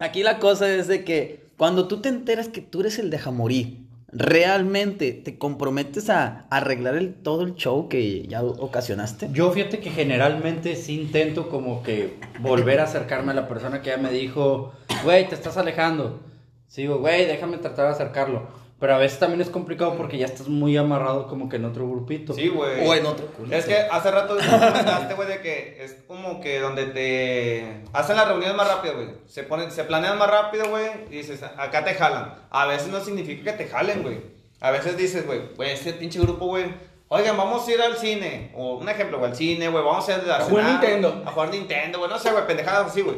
aquí 0.00 0.22
la 0.24 0.38
cosa 0.40 0.68
es 0.74 0.88
de 0.88 1.04
que 1.04 1.46
cuando 1.56 1.86
tú 1.86 2.00
te 2.00 2.08
enteras 2.08 2.48
que 2.48 2.60
tú 2.62 2.80
eres 2.80 2.98
el 2.98 3.10
deja 3.10 3.30
morir, 3.30 3.85
realmente 4.16 5.12
te 5.12 5.36
comprometes 5.36 6.08
a 6.08 6.46
arreglar 6.50 6.96
todo 7.22 7.42
el 7.42 7.54
show 7.54 7.88
que 7.88 8.26
ya 8.26 8.42
ocasionaste. 8.42 9.28
Yo 9.32 9.50
fíjate 9.52 9.78
que 9.78 9.90
generalmente 9.90 10.74
sí 10.74 10.98
intento 11.00 11.48
como 11.48 11.82
que 11.82 12.14
volver 12.40 12.80
a 12.80 12.84
acercarme 12.84 13.32
a 13.32 13.34
la 13.34 13.46
persona 13.46 13.82
que 13.82 13.90
ya 13.90 13.98
me 13.98 14.10
dijo, 14.10 14.72
güey, 15.04 15.28
te 15.28 15.34
estás 15.34 15.58
alejando. 15.58 16.20
Sigo, 16.66 16.98
güey, 16.98 17.26
déjame 17.26 17.58
tratar 17.58 17.86
de 17.86 17.92
acercarlo. 17.92 18.48
Pero 18.78 18.94
a 18.94 18.98
veces 18.98 19.18
también 19.18 19.40
es 19.40 19.48
complicado 19.48 19.96
porque 19.96 20.18
ya 20.18 20.26
estás 20.26 20.48
muy 20.48 20.76
amarrado 20.76 21.28
como 21.28 21.48
que 21.48 21.56
en 21.56 21.64
otro 21.64 21.88
grupito. 21.88 22.34
Sí, 22.34 22.48
güey. 22.48 22.86
O 22.86 22.94
en 22.94 23.06
otro 23.06 23.26
culo. 23.28 23.56
Es 23.56 23.64
que 23.64 23.74
hace 23.74 24.10
rato 24.10 24.36
comentaste, 24.36 25.14
güey, 25.14 25.28
de 25.28 25.40
que 25.40 25.78
es 25.82 25.96
como 26.06 26.40
que 26.42 26.60
donde 26.60 26.86
te 26.86 27.82
hacen 27.94 28.16
las 28.16 28.28
reuniones 28.28 28.54
más 28.54 28.68
rápido, 28.68 28.96
güey. 28.96 29.08
Se 29.26 29.44
ponen, 29.44 29.70
se 29.70 29.84
planean 29.84 30.18
más 30.18 30.30
rápido, 30.30 30.68
güey, 30.68 30.86
y 31.10 31.16
dices, 31.16 31.42
acá 31.42 31.84
te 31.84 31.94
jalan. 31.94 32.34
A 32.50 32.66
veces 32.66 32.88
no 32.88 33.00
significa 33.00 33.52
que 33.52 33.64
te 33.64 33.70
jalen, 33.70 34.02
güey. 34.02 34.20
A 34.60 34.70
veces 34.70 34.96
dices, 34.98 35.26
güey, 35.26 35.40
güey, 35.56 35.70
este 35.70 35.94
pinche 35.94 36.18
grupo, 36.20 36.46
güey. 36.46 36.66
Oigan, 37.08 37.36
vamos 37.36 37.66
a 37.66 37.72
ir 37.72 37.80
al 37.80 37.96
cine. 37.96 38.50
O 38.54 38.78
un 38.78 38.88
ejemplo, 38.88 39.18
güey, 39.18 39.30
al 39.30 39.36
cine, 39.36 39.68
güey. 39.68 39.82
Vamos 39.84 40.06
a 40.08 40.16
ir 40.16 40.30
a, 40.30 40.36
A 40.36 40.40
jugar 40.40 40.64
cenar, 40.64 40.82
Nintendo. 40.82 41.22
A 41.24 41.30
jugar 41.30 41.50
Nintendo, 41.50 41.98
güey. 41.98 42.10
No 42.10 42.18
sé, 42.18 42.30
güey, 42.30 42.46
pendejadas 42.46 42.88
así, 42.88 43.00
güey. 43.00 43.16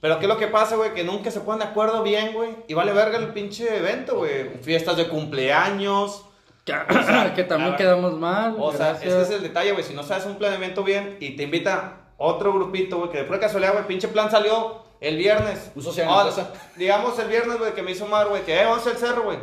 Pero 0.00 0.18
¿qué 0.18 0.24
es 0.24 0.28
lo 0.28 0.38
que 0.38 0.46
pasa, 0.46 0.76
güey? 0.76 0.94
Que 0.94 1.04
nunca 1.04 1.30
se 1.30 1.40
ponen 1.40 1.58
de 1.60 1.66
acuerdo 1.66 2.02
bien, 2.02 2.32
güey. 2.32 2.50
Y 2.68 2.74
vale 2.74 2.92
verga 2.92 3.18
el 3.18 3.32
pinche 3.34 3.76
evento, 3.76 4.16
güey. 4.16 4.48
Fiestas 4.62 4.96
de 4.96 5.08
cumpleaños. 5.08 6.24
que 6.64 6.72
la 6.72 6.86
también 6.86 7.34
verdad- 7.72 7.76
quedamos 7.76 8.14
mal. 8.18 8.54
O 8.58 8.72
sea, 8.72 8.90
gracias. 8.90 9.12
ese 9.12 9.22
es 9.22 9.30
el 9.30 9.42
detalle, 9.42 9.72
güey. 9.72 9.84
Si 9.84 9.94
no 9.94 10.02
sabes 10.02 10.26
un 10.26 10.36
planeamiento 10.36 10.82
bien 10.84 11.16
y 11.20 11.36
te 11.36 11.42
invita 11.44 11.96
otro 12.16 12.52
grupito, 12.52 12.98
güey, 12.98 13.10
que 13.10 13.18
de 13.18 13.24
pura 13.24 13.40
casualidad, 13.40 13.72
güey, 13.72 13.86
pinche 13.86 14.08
plan 14.08 14.30
salió 14.30 14.82
el 15.00 15.16
viernes. 15.16 15.70
Un 15.74 15.82
social 15.82 16.06
en 16.06 16.12
Ah, 16.12 16.18
la 16.18 16.24
casa. 16.30 16.52
Digamos 16.76 17.18
el 17.18 17.28
viernes, 17.28 17.58
güey, 17.58 17.74
que 17.74 17.82
me 17.82 17.90
hizo 17.92 18.06
Mar, 18.06 18.28
güey, 18.28 18.42
que 18.44 18.58
eh, 18.60 18.64
vamos 18.64 18.86
al 18.86 18.96
cerro, 18.96 19.22
güey. 19.24 19.38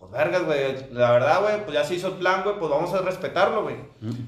Pues 0.00 0.12
vergas, 0.12 0.46
güey. 0.46 0.76
La 0.92 1.12
verdad, 1.12 1.42
güey, 1.42 1.62
pues 1.62 1.74
ya 1.74 1.84
se 1.84 1.94
hizo 1.94 2.08
el 2.08 2.14
plan, 2.14 2.42
güey, 2.42 2.58
pues 2.58 2.70
vamos 2.70 2.92
a 2.94 3.02
respetarlo, 3.02 3.64
güey. 3.64 3.76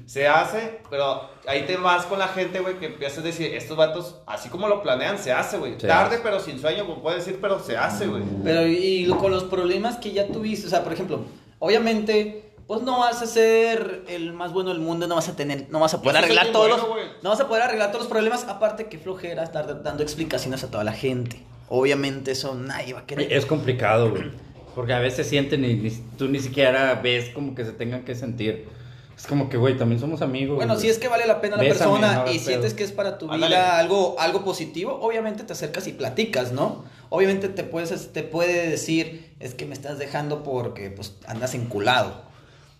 Se 0.05 0.27
hace, 0.27 0.81
pero 0.91 1.27
ahí 1.47 1.63
te 1.63 1.77
vas 1.77 2.05
con 2.05 2.19
la 2.19 2.27
gente, 2.27 2.59
güey, 2.59 2.77
que 2.77 2.85
empiezas 2.85 3.17
a 3.17 3.21
decir, 3.23 3.55
estos 3.55 3.75
vatos, 3.75 4.21
así 4.27 4.49
como 4.49 4.67
lo 4.67 4.83
planean, 4.83 5.17
se 5.17 5.31
hace, 5.31 5.57
güey. 5.57 5.75
Tarde, 5.79 6.15
hace. 6.15 6.23
pero 6.23 6.39
sin 6.39 6.59
sueño, 6.59 6.85
como 6.85 7.01
puedes 7.01 7.25
decir, 7.25 7.39
pero 7.41 7.59
se 7.59 7.75
hace, 7.75 8.05
güey. 8.05 8.21
Pero 8.43 8.67
y 8.67 9.07
con 9.19 9.31
los 9.31 9.45
problemas 9.45 9.97
que 9.97 10.11
ya 10.11 10.27
tuviste, 10.27 10.67
o 10.67 10.69
sea, 10.69 10.83
por 10.83 10.93
ejemplo, 10.93 11.21
obviamente, 11.57 12.53
pues 12.67 12.83
no 12.83 12.99
vas 12.99 13.23
a 13.23 13.25
ser 13.25 14.03
el 14.07 14.31
más 14.31 14.53
bueno 14.53 14.69
del 14.69 14.79
mundo, 14.79 15.07
no 15.07 15.15
vas 15.15 15.29
a 15.29 15.35
tener, 15.35 15.69
no 15.71 15.79
vas 15.79 15.95
a 15.95 16.03
poder 16.03 16.17
arreglar 16.17 16.51
todos 16.51 16.69
bueno, 16.87 16.97
los, 16.97 17.23
no 17.23 17.31
vas 17.31 17.39
a 17.39 17.47
poder 17.47 17.63
arreglar 17.63 17.89
todos 17.89 18.03
los 18.03 18.11
problemas, 18.11 18.43
aparte 18.47 18.89
que 18.89 18.99
flojera 18.99 19.41
estar 19.41 19.81
dando 19.81 20.03
explicaciones 20.03 20.63
a 20.63 20.69
toda 20.69 20.83
la 20.83 20.93
gente. 20.93 21.41
Obviamente 21.67 22.29
eso 22.29 22.53
nadie 22.53 22.93
va 22.93 22.99
a 22.99 23.05
querer. 23.07 23.33
Es 23.33 23.47
complicado, 23.47 24.11
güey. 24.11 24.52
Porque 24.75 24.93
a 24.93 24.99
veces 24.99 25.27
sienten 25.27 25.63
y 25.65 25.75
ni- 25.75 25.89
tú 26.17 26.27
ni 26.27 26.39
siquiera 26.39 26.95
ves 26.95 27.29
como 27.29 27.53
que 27.55 27.63
se 27.65 27.71
tengan 27.73 28.03
que 28.03 28.15
sentir. 28.15 28.67
Es 29.15 29.27
como 29.27 29.47
que, 29.47 29.57
güey, 29.57 29.77
también 29.77 30.01
somos 30.01 30.23
amigos. 30.23 30.55
Bueno, 30.55 30.73
güey. 30.73 30.81
si 30.85 30.89
es 30.89 30.97
que 30.97 31.07
vale 31.07 31.27
la 31.27 31.39
pena 31.39 31.55
la 31.57 31.61
Bésame, 31.63 31.91
persona 31.99 32.23
no 32.25 32.31
y 32.31 32.39
sientes 32.39 32.73
que 32.73 32.83
es 32.83 32.91
para 32.91 33.19
tu 33.19 33.25
Ándale. 33.31 33.47
vida 33.55 33.77
algo, 33.77 34.15
algo 34.19 34.43
positivo, 34.43 34.97
obviamente 35.01 35.43
te 35.43 35.53
acercas 35.53 35.85
y 35.87 35.93
platicas, 35.93 36.51
¿no? 36.51 36.83
Obviamente 37.09 37.47
te 37.47 37.63
puedes, 37.63 38.11
te 38.11 38.23
puede 38.23 38.67
decir, 38.71 39.35
es 39.39 39.53
que 39.53 39.67
me 39.67 39.73
estás 39.75 39.99
dejando 39.99 40.41
porque 40.41 40.89
pues 40.89 41.15
andas 41.27 41.53
enculado. 41.53 42.23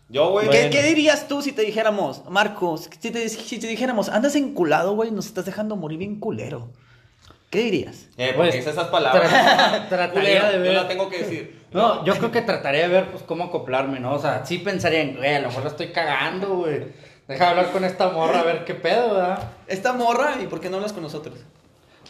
Yo, 0.10 0.32
güey. 0.32 0.50
¿Qué, 0.50 0.58
Bueno. 0.58 0.72
qué 0.72 0.84
dirías 0.84 1.28
tú 1.28 1.44
si 1.44 1.52
te 1.52 1.62
dijéramos, 1.62 2.24
Marcos, 2.30 2.90
si 3.00 3.12
te, 3.12 3.30
si 3.30 3.60
te 3.60 3.68
dijéramos, 3.68 4.10
andas 4.10 4.36
enculado, 4.36 4.96
güey, 4.96 5.12
nos 5.12 5.28
estás 5.28 5.46
dejando 5.46 5.76
morir 5.76 6.00
bien 6.00 6.20
culero? 6.20 6.72
¿Qué 7.54 7.60
dirías? 7.60 8.08
Eh, 8.18 8.34
porque 8.36 8.50
Pues, 8.50 8.54
dice 8.56 8.72
esas 8.72 8.88
palabras. 8.88 9.32
tra- 9.32 9.88
trataría 9.90 10.10
Culero, 10.42 10.48
de 10.52 10.58
ver. 10.58 10.74
Yo 10.74 10.82
la 10.82 10.88
tengo 10.88 11.08
que 11.08 11.20
decir. 11.20 11.62
No, 11.72 12.04
yo 12.04 12.16
creo 12.16 12.32
que 12.32 12.42
trataría 12.42 12.82
de 12.82 12.88
ver, 12.88 13.12
pues, 13.12 13.22
cómo 13.24 13.44
acoplarme, 13.46 14.00
¿no? 14.00 14.14
O 14.14 14.20
sea, 14.20 14.44
sí 14.44 14.58
pensaría 14.58 15.02
en, 15.02 15.18
güey, 15.18 15.36
a 15.36 15.40
lo 15.40 15.50
mejor 15.50 15.62
la 15.64 15.70
estoy 15.70 15.88
cagando, 15.90 16.48
güey. 16.56 16.86
Deja 17.28 17.44
de 17.46 17.50
hablar 17.52 17.72
con 17.72 17.84
esta 17.84 18.10
morra 18.10 18.40
a 18.40 18.44
ver 18.44 18.66
qué 18.66 18.74
pedo, 18.74 19.14
¿verdad? 19.14 19.40
Esta 19.68 19.94
morra, 19.94 20.34
¿y 20.42 20.48
por 20.48 20.60
qué 20.60 20.72
no 20.72 20.78
hablas 20.78 20.94
con 20.94 21.04
nosotros? 21.04 21.36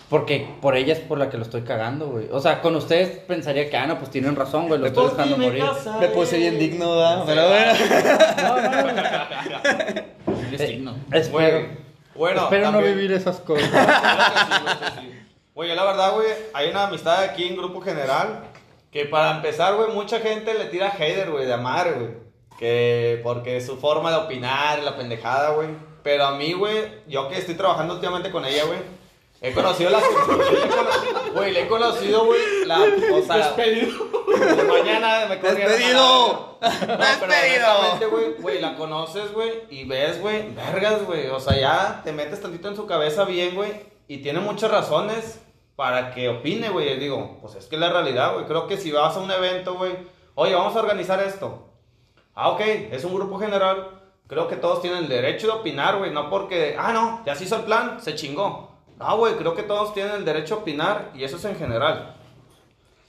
Porque 0.09 0.47
por 0.61 0.77
ella 0.77 0.93
es 0.93 0.99
por 0.99 1.17
la 1.17 1.29
que 1.29 1.37
lo 1.37 1.43
estoy 1.43 1.63
cagando, 1.63 2.07
güey. 2.07 2.27
O 2.31 2.39
sea, 2.39 2.61
con 2.61 2.75
ustedes 2.77 3.09
pensaría 3.19 3.69
que, 3.69 3.75
ah, 3.75 3.85
no, 3.85 3.99
pues 3.99 4.11
tienen 4.11 4.35
razón, 4.37 4.67
güey, 4.69 4.79
lo 4.79 4.87
estoy 4.87 5.09
dejando 5.09 5.37
morir. 5.37 5.63
Me 5.99 6.07
puse 6.07 6.37
bien 6.37 6.57
digno, 6.57 6.95
¿verdad? 6.97 7.23
Pero 7.25 7.47
bueno. 7.49 7.71
No, 8.43 8.61
no, 10.31 10.39
El 10.41 10.51
destino. 10.57 10.95
Espero. 11.11 11.57
Güey, 11.59 11.67
Bueno, 12.15 12.43
espero 12.43 12.71
no 12.71 12.79
vivir 12.81 13.11
esas 13.11 13.37
cosas. 13.39 13.69
Güey. 15.53 15.69
Oye, 15.69 15.75
la 15.75 15.83
verdad, 15.85 16.13
güey, 16.13 16.27
hay 16.53 16.69
una 16.69 16.87
amistad 16.87 17.23
aquí 17.23 17.47
en 17.47 17.55
Grupo 17.55 17.81
General 17.81 18.43
que 18.91 19.05
para 19.05 19.31
empezar, 19.31 19.75
güey, 19.75 19.91
mucha 19.91 20.19
gente 20.19 20.53
le 20.53 20.65
tira 20.65 20.91
hater, 20.91 21.31
güey, 21.31 21.45
de 21.45 21.53
amar, 21.53 21.93
güey. 21.95 22.11
Que 22.59 23.19
porque 23.23 23.59
su 23.59 23.77
forma 23.77 24.11
de 24.11 24.17
opinar, 24.17 24.83
la 24.83 24.95
pendejada, 24.95 25.49
güey. 25.51 25.69
Pero 26.03 26.25
a 26.25 26.35
mí, 26.35 26.53
güey, 26.53 27.01
yo 27.07 27.27
que 27.27 27.37
estoy 27.37 27.55
trabajando 27.55 27.95
últimamente 27.95 28.29
con 28.29 28.45
ella, 28.45 28.65
güey, 28.65 28.79
he 29.41 29.51
conocido 29.51 29.89
las... 29.89 30.03
Güey, 31.33 31.51
le 31.51 31.63
he 31.63 31.67
conocido, 31.67 32.25
güey, 32.25 32.65
la... 32.65 32.79
O 32.79 33.21
sea... 33.23 33.55
Mañana 34.67 35.25
me. 35.27 35.37
¡Despedido! 35.37 36.57
No, 36.61 36.69
pero 36.79 36.97
¡Despedido! 36.97 38.09
güey, 38.11 38.33
güey, 38.39 38.61
la 38.61 38.75
conoces, 38.75 39.33
güey, 39.33 39.51
y 39.69 39.85
ves, 39.85 40.21
güey, 40.21 40.53
vergas, 40.53 41.03
güey. 41.03 41.27
O 41.29 41.39
sea, 41.39 41.59
ya 41.59 42.01
te 42.03 42.11
metes 42.11 42.41
tantito 42.41 42.67
en 42.67 42.75
su 42.75 42.85
cabeza 42.85 43.25
bien, 43.25 43.55
güey, 43.55 43.71
y 44.07 44.17
tiene 44.17 44.39
muchas 44.39 44.71
razones 44.71 45.41
para 45.75 46.11
que 46.11 46.29
opine, 46.29 46.69
güey. 46.69 46.93
Y 46.93 46.99
Digo, 46.99 47.37
pues 47.41 47.55
es 47.55 47.65
que 47.65 47.77
la 47.77 47.91
realidad, 47.91 48.33
güey. 48.33 48.45
Creo 48.45 48.67
que 48.67 48.77
si 48.77 48.91
vas 48.91 49.15
a 49.15 49.19
un 49.19 49.31
evento, 49.31 49.75
güey, 49.75 49.93
oye, 50.35 50.55
vamos 50.55 50.75
a 50.75 50.79
organizar 50.79 51.21
esto. 51.21 51.69
Ah, 52.35 52.49
ok, 52.49 52.61
es 52.91 53.03
un 53.03 53.13
grupo 53.13 53.39
general. 53.39 54.01
Creo 54.27 54.47
que 54.47 54.55
todos 54.55 54.81
tienen 54.81 55.03
el 55.03 55.09
derecho 55.09 55.47
de 55.47 55.53
opinar, 55.53 55.97
güey. 55.97 56.11
No 56.11 56.29
porque, 56.29 56.75
ah, 56.77 56.93
no, 56.93 57.21
ya 57.25 57.35
se 57.35 57.43
hizo 57.43 57.57
el 57.57 57.63
plan, 57.63 58.01
se 58.01 58.15
chingó. 58.15 58.71
No, 58.99 59.17
güey, 59.17 59.35
creo 59.35 59.55
que 59.55 59.63
todos 59.63 59.93
tienen 59.93 60.15
el 60.15 60.25
derecho 60.25 60.55
a 60.55 60.57
opinar 60.59 61.11
y 61.13 61.23
eso 61.23 61.37
es 61.37 61.45
en 61.45 61.55
general. 61.55 62.15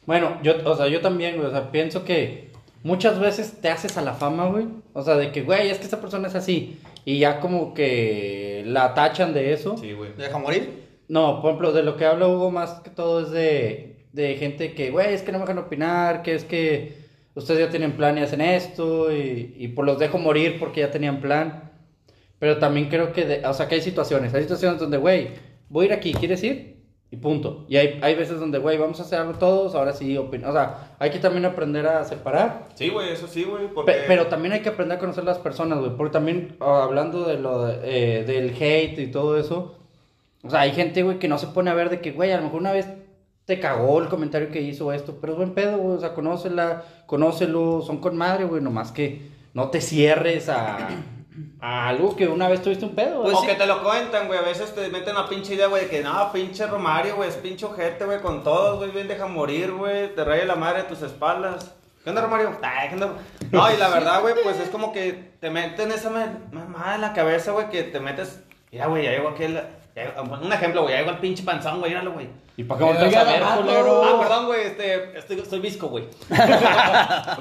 Bueno, 0.06 0.38
yo, 0.42 0.54
o 0.64 0.76
sea, 0.76 0.88
yo 0.88 1.00
también, 1.00 1.36
güey, 1.36 1.48
o 1.48 1.50
sea, 1.50 1.70
pienso 1.70 2.04
que 2.04 2.50
muchas 2.82 3.18
veces 3.18 3.60
te 3.60 3.70
haces 3.70 3.96
a 3.96 4.02
la 4.02 4.12
fama, 4.14 4.46
güey. 4.48 4.66
O 4.92 5.02
sea, 5.02 5.16
de 5.16 5.32
que, 5.32 5.42
güey, 5.42 5.70
es 5.70 5.78
que 5.78 5.84
esta 5.84 6.00
persona 6.00 6.28
es 6.28 6.34
así. 6.34 6.78
Y 7.06 7.18
ya 7.18 7.40
como 7.40 7.74
que 7.74 8.62
la 8.66 8.94
tachan 8.94 9.32
de 9.32 9.52
eso. 9.52 9.76
Sí, 9.76 9.92
güey. 9.92 10.12
¿Deja 10.14 10.38
morir? 10.38 10.83
No, 11.08 11.40
por 11.42 11.50
ejemplo, 11.50 11.72
de 11.72 11.82
lo 11.82 11.96
que 11.96 12.04
habla 12.06 12.28
Hugo 12.28 12.50
más 12.50 12.80
que 12.80 12.90
todo 12.90 13.20
es 13.20 13.30
de, 13.30 14.06
de 14.12 14.36
gente 14.36 14.74
que, 14.74 14.90
güey, 14.90 15.12
es 15.14 15.22
que 15.22 15.32
no 15.32 15.38
me 15.38 15.44
dejan 15.44 15.58
opinar, 15.58 16.22
que 16.22 16.34
es 16.34 16.44
que 16.44 16.96
ustedes 17.34 17.60
ya 17.60 17.70
tienen 17.70 17.92
plan 17.92 18.16
y 18.16 18.22
hacen 18.22 18.40
esto, 18.40 19.12
y, 19.12 19.54
y 19.58 19.68
pues 19.68 19.86
los 19.86 19.98
dejo 19.98 20.18
morir 20.18 20.56
porque 20.58 20.80
ya 20.80 20.90
tenían 20.90 21.20
plan. 21.20 21.70
Pero 22.38 22.58
también 22.58 22.88
creo 22.88 23.12
que, 23.12 23.24
de- 23.26 23.46
o 23.46 23.54
sea, 23.54 23.68
que 23.68 23.76
hay 23.76 23.80
situaciones, 23.80 24.32
hay 24.34 24.42
situaciones 24.42 24.80
donde, 24.80 24.96
güey, 24.98 25.28
voy 25.68 25.84
a 25.84 25.88
ir 25.88 25.92
aquí, 25.94 26.12
¿quieres 26.12 26.42
ir? 26.42 26.74
Y 27.10 27.16
punto. 27.16 27.64
Y 27.68 27.76
hay, 27.76 28.00
hay 28.02 28.16
veces 28.16 28.40
donde, 28.40 28.58
güey, 28.58 28.76
vamos 28.76 28.98
a 28.98 29.04
hacer 29.04 29.20
algo 29.20 29.34
todos, 29.34 29.74
ahora 29.76 29.92
sí, 29.92 30.16
opina. 30.18 30.48
O 30.50 30.52
sea, 30.52 30.96
hay 30.98 31.10
que 31.10 31.20
también 31.20 31.44
aprender 31.44 31.86
a 31.86 32.04
separar. 32.04 32.66
Sí, 32.74 32.88
güey, 32.88 33.10
eso 33.12 33.28
sí, 33.28 33.44
güey. 33.44 33.68
Porque... 33.72 33.92
Pe- 33.92 33.98
pero 34.08 34.26
también 34.26 34.52
hay 34.54 34.60
que 34.60 34.70
aprender 34.70 34.96
a 34.96 35.00
conocer 35.00 35.22
las 35.22 35.38
personas, 35.38 35.78
güey. 35.78 35.92
Porque 35.96 36.12
también, 36.12 36.56
ah, 36.60 36.82
hablando 36.82 37.24
de 37.24 37.38
lo 37.38 37.66
de, 37.66 37.78
eh, 38.20 38.24
del 38.24 38.50
hate 38.50 38.98
y 38.98 39.06
todo 39.12 39.38
eso, 39.38 39.78
o 40.44 40.50
sea, 40.50 40.60
hay 40.60 40.72
gente, 40.72 41.02
güey, 41.02 41.18
que 41.18 41.28
no 41.28 41.38
se 41.38 41.46
pone 41.48 41.70
a 41.70 41.74
ver 41.74 41.90
de 41.90 42.00
que, 42.00 42.12
güey, 42.12 42.32
a 42.32 42.36
lo 42.36 42.44
mejor 42.44 42.60
una 42.60 42.72
vez 42.72 42.86
te 43.46 43.60
cagó 43.60 44.00
el 44.00 44.08
comentario 44.08 44.50
que 44.50 44.60
hizo 44.62 44.92
esto, 44.92 45.18
pero 45.20 45.32
es 45.34 45.36
buen 45.38 45.54
pedo, 45.54 45.78
güey. 45.78 45.96
O 45.96 46.00
sea, 46.00 46.14
conócela, 46.14 46.82
conócelo, 47.06 47.82
son 47.82 47.98
con 47.98 48.16
madre, 48.16 48.44
güey. 48.44 48.62
Nomás 48.62 48.92
que 48.92 49.30
no 49.52 49.68
te 49.70 49.80
cierres 49.80 50.48
a, 50.48 50.88
a 51.60 51.88
algo 51.88 52.16
que 52.16 52.26
una 52.28 52.48
vez 52.48 52.62
tuviste 52.62 52.84
un 52.84 52.94
pedo, 52.94 53.20
güey. 53.20 53.32
Pues 53.32 53.36
o 53.36 53.40
sí. 53.42 53.46
que 53.48 53.54
te 53.54 53.66
lo 53.66 53.82
cuentan, 53.82 54.26
güey. 54.26 54.38
A 54.38 54.42
veces 54.42 54.74
te 54.74 54.88
meten 54.88 55.16
una 55.16 55.28
pinche 55.28 55.54
idea, 55.54 55.66
güey, 55.66 55.84
de 55.84 55.90
que 55.90 56.02
no, 56.02 56.32
pinche 56.32 56.66
Romario, 56.66 57.16
güey, 57.16 57.28
es 57.28 57.36
pinche 57.36 57.66
ojete, 57.66 58.04
güey, 58.04 58.20
con 58.20 58.42
todos, 58.42 58.78
güey, 58.78 58.90
bien 58.90 59.08
deja 59.08 59.26
morir, 59.26 59.72
güey, 59.72 60.14
te 60.14 60.24
raya 60.24 60.44
la 60.46 60.56
madre 60.56 60.80
a 60.80 60.88
tus 60.88 61.02
espaldas. 61.02 61.74
¿Qué 62.02 62.10
onda, 62.10 62.22
Romario? 62.22 62.50
Ay, 62.62 62.88
¿qué 62.90 62.94
onda? 62.94 63.14
No, 63.50 63.72
y 63.72 63.76
la 63.76 63.88
verdad, 63.88 64.20
güey, 64.20 64.34
pues 64.42 64.58
es 64.60 64.68
como 64.68 64.92
que 64.92 65.32
te 65.40 65.50
meten 65.50 65.90
esa 65.92 66.10
ma- 66.10 66.38
mamada 66.52 66.94
en 66.96 67.00
la 67.02 67.12
cabeza, 67.12 67.52
güey, 67.52 67.68
que 67.70 67.82
te 67.82 68.00
metes. 68.00 68.40
Mira, 68.72 68.86
güey, 68.86 69.04
ya 69.04 69.10
llegó 69.12 69.28
aquel. 69.28 69.60
Un 70.42 70.52
ejemplo, 70.52 70.82
güey, 70.82 70.96
llegó 70.96 71.10
el 71.10 71.18
pinche 71.18 71.44
panzón, 71.44 71.78
güey, 71.78 71.92
míralo, 71.92 72.12
güey. 72.12 72.28
¿Y 72.56 72.64
para 72.64 72.78
qué 72.78 72.84
volteas 72.84 73.14
a 73.14 73.24
ver, 73.24 73.42
culero? 73.58 74.04
Ah, 74.04 74.20
perdón, 74.20 74.46
güey, 74.46 74.62
este, 74.66 75.16
estoy, 75.16 75.38
estoy 75.38 75.60
visco, 75.60 75.86
güey. 75.88 76.04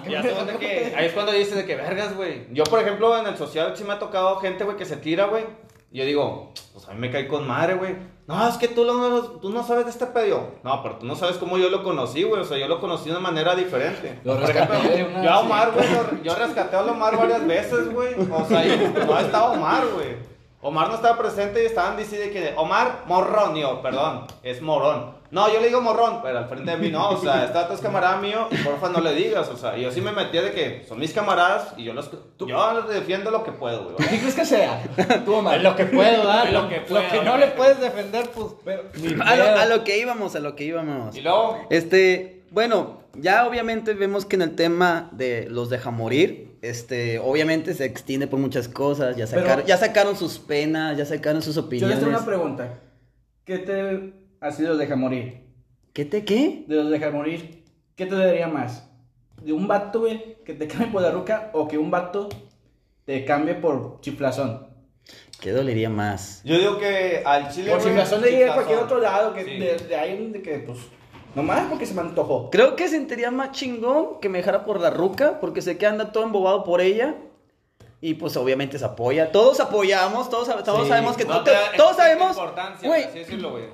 ya 0.08 0.22
que 0.60 0.93
ahí 0.95 1.06
es 1.08 1.14
cuando 1.14 1.32
dices 1.32 1.56
de 1.56 1.66
que 1.66 1.76
vergas, 1.76 2.16
güey. 2.16 2.47
Yo, 2.51 2.64
por 2.66 2.80
ejemplo, 2.80 3.18
en 3.18 3.26
el 3.26 3.38
social 3.38 3.74
sí 3.76 3.84
me 3.84 3.93
ha 3.93 3.99
tocado 3.99 4.38
gente, 4.38 4.64
güey, 4.64 4.78
que 4.78 4.86
se 4.86 4.97
tira, 4.97 5.26
güey. 5.26 5.45
Y 5.91 5.99
yo 5.99 6.06
digo, 6.06 6.54
pues 6.74 6.88
a 6.89 6.93
mí 6.93 6.99
me 6.99 7.12
cae 7.12 7.28
con 7.28 7.47
madre, 7.47 7.76
güey. 7.76 7.95
No, 8.26 8.47
es 8.47 8.56
que 8.58 8.68
tú, 8.68 8.86
no, 8.86 9.22
tú 9.39 9.49
no 9.51 9.64
sabes 9.64 9.86
de 9.86 9.91
este 9.91 10.06
pedo. 10.08 10.56
No, 10.64 10.82
pero 10.82 10.95
tú 10.97 11.06
no 11.06 11.16
sabes 11.16 11.38
cómo 11.38 11.58
yo 11.58 11.70
lo 11.70 11.84
conocí, 11.84 12.24
güey. 12.24 12.41
O 12.41 12.45
sea, 12.45 12.58
yo 12.58 12.68
lo 12.68 12.80
conocí 12.80 13.06
de 13.06 13.12
una 13.12 13.20
manera 13.20 13.56
diferente. 13.56 14.20
Lo 14.24 14.39
por 14.39 14.49
ejemplo, 14.49 14.76
rescaté 14.80 14.97
de 14.97 15.04
una- 15.04 15.24
yo 15.24 15.30
a. 15.32 15.39
Omar, 15.41 15.72
güey, 15.72 15.86
lo- 15.91 16.24
yo 16.24 16.36
rescaté 16.36 16.76
a 16.76 16.82
Omar 16.82 17.18
varias 17.18 17.45
veces, 17.45 17.93
güey. 17.93 18.16
O 18.32 18.45
sea, 18.45 18.66
y 18.66 18.93
no 19.06 19.20
estaba 19.20 19.51
Omar, 19.51 19.84
güey. 19.93 20.32
Omar 20.64 20.88
no 20.88 20.95
estaba 20.95 21.18
presente 21.18 21.61
y 21.61 21.66
estaban 21.66 21.97
diciendo 21.97 22.32
que 22.32 22.53
Omar 22.55 23.03
morrón, 23.05 23.53
yo, 23.55 23.82
perdón, 23.82 24.26
es 24.43 24.61
morón. 24.61 25.22
No, 25.30 25.51
yo 25.51 25.59
le 25.59 25.68
digo 25.68 25.82
morrón, 25.82 26.20
pero 26.24 26.38
al 26.38 26.47
frente 26.47 26.72
de 26.72 26.78
mí 26.78 26.89
no, 26.89 27.09
o 27.09 27.18
sea, 27.18 27.43
este 27.43 27.57
dato 27.57 27.74
es 27.74 27.82
camarada 27.82 28.18
mío 28.18 28.47
y 28.51 28.57
porfa 28.57 28.88
no 28.89 29.01
le 29.01 29.14
digas, 29.14 29.49
o 29.49 29.57
sea, 29.57 29.76
yo 29.76 29.91
sí 29.91 29.99
me 29.99 30.11
metía 30.11 30.41
de 30.43 30.51
que 30.51 30.86
son 30.88 30.99
mis 30.99 31.11
camaradas 31.11 31.74
y 31.76 31.84
yo 31.84 31.93
los, 31.93 32.09
yo 32.38 32.74
los 32.74 32.88
defiendo 32.88 33.30
lo 33.32 33.43
que 33.43 33.51
puedo, 33.51 33.84
güey. 33.86 34.09
¿Qué 34.09 34.20
crees 34.20 34.36
que 34.36 34.45
sea? 34.45 34.82
Tú, 35.26 35.34
Omar. 35.34 35.59
Lo 35.59 35.76
que 35.76 35.86
puedo 35.86 36.26
dar, 36.26 36.51
Lo 36.53 36.70
que 36.70 36.82
pueda, 36.82 37.03
lo 37.03 37.09
que 37.09 37.22
no 37.26 37.38
le 37.38 37.47
puedes 37.47 37.80
defender, 37.82 38.30
pues. 38.30 38.53
ni 39.01 39.22
A 39.22 39.36
lo, 39.36 39.43
a 39.59 39.66
lo 39.66 39.84
que 39.84 39.97
íbamos, 39.97 40.36
a 40.36 40.39
lo 40.39 40.55
que 40.55 40.64
íbamos. 40.66 41.16
Y 41.16 41.22
luego, 41.22 41.57
Este, 41.72 42.43
bueno, 42.51 42.99
ya 43.16 43.47
obviamente 43.47 43.95
vemos 43.95 44.26
que 44.26 44.36
en 44.36 44.43
el 44.43 44.55
tema 44.55 45.09
de 45.11 45.47
los 45.49 45.70
deja 45.70 45.89
morir, 45.89 46.53
este, 46.64 47.20
obviamente 47.20 47.74
se 47.74 47.84
extiende 47.84 48.26
por 48.28 48.39
muchas 48.39 48.70
cosas, 48.70 49.18
ya 49.18 49.28
sacaron, 49.28 49.55
Pero- 49.57 49.68
ya 49.68 49.76
sacaron 49.78 50.16
sus 50.16 50.39
penas, 50.39 50.97
ya 50.97 51.05
sacaron 51.05 51.41
sus 51.41 51.55
Yo 51.55 51.61
les 51.61 51.68
opiniones. 51.68 51.99
tengo 51.99 52.09
una 52.11 52.26
pregunta. 52.26 52.80
¿Qué 53.43 53.57
te 53.59 54.14
ha 54.39 54.51
sido 54.51 54.78
deja 54.78 54.95
morir? 54.95 55.43
¿Qué 55.91 56.05
te 56.05 56.24
qué? 56.24 56.64
De 56.68 56.76
los 56.78 56.89
deja 56.89 57.11
morir, 57.11 57.66
¿qué 57.97 58.05
te 58.05 58.16
daría 58.16 58.47
más? 58.47 58.89
¿De 59.43 59.51
un 59.51 59.68
vato, 59.68 59.99
güey, 59.99 60.38
que 60.45 60.53
te 60.53 60.68
cambie 60.68 60.88
por 60.88 61.01
la 61.01 61.11
ruca 61.11 61.49
o 61.53 61.68
que 61.68 61.78
un 61.78 61.91
vato 61.91 62.30
te 63.05 63.26
cambie 63.26 63.55
por 63.55 63.99
chiflazón? 63.99 64.68
¿Qué 65.41 65.51
dolería 65.51 65.89
más? 65.89 66.41
yo 66.45 66.57
digo 66.57 66.78
que 66.80 67.22
al 67.26 67.49
chile, 67.51 67.72
Por 67.72 67.84
chiflazón 67.84 68.22
le 68.22 68.30
diría 68.30 68.51
a 68.51 68.55
cualquier 68.55 68.80
otro 68.80 68.99
lado, 69.01 69.34
que 69.34 69.43
Sí. 69.43 69.59
de, 69.59 69.76
de 69.89 69.95
ahí 69.97 70.32
de 70.32 70.41
que, 70.41 70.59
pues, 70.59 70.80
nomás 71.36 71.67
porque 71.69 71.86
se 71.86 71.93
me 71.93 72.01
antojó. 72.01 72.49
Creo 72.49 72.75
que 72.75 72.88
sentiría 72.88 73.31
más 73.31 73.51
chingón 73.51 74.19
que 74.21 74.29
me 74.29 74.38
dejara 74.39 74.65
por 74.65 74.79
la 74.79 74.89
ruca, 74.89 75.39
porque 75.39 75.61
sé 75.61 75.77
que 75.77 75.86
anda 75.86 76.11
todo 76.11 76.23
embobado 76.23 76.63
por 76.63 76.81
ella. 76.81 77.15
Y 78.01 78.15
pues 78.15 78.36
obviamente 78.36 78.77
se 78.77 78.84
apoya. 78.84 79.31
Todos 79.31 79.61
apoyamos, 79.61 80.29
todos, 80.29 80.49
todos 80.65 80.84
Sí. 80.84 80.89
sabemos 80.89 81.15
que 81.15 81.23
No 81.23 81.38
tú 81.38 81.45
te 81.45 81.51
te- 81.51 81.77
todos 81.77 81.95
sabemos. 81.95 82.36
Güey, 82.84 83.05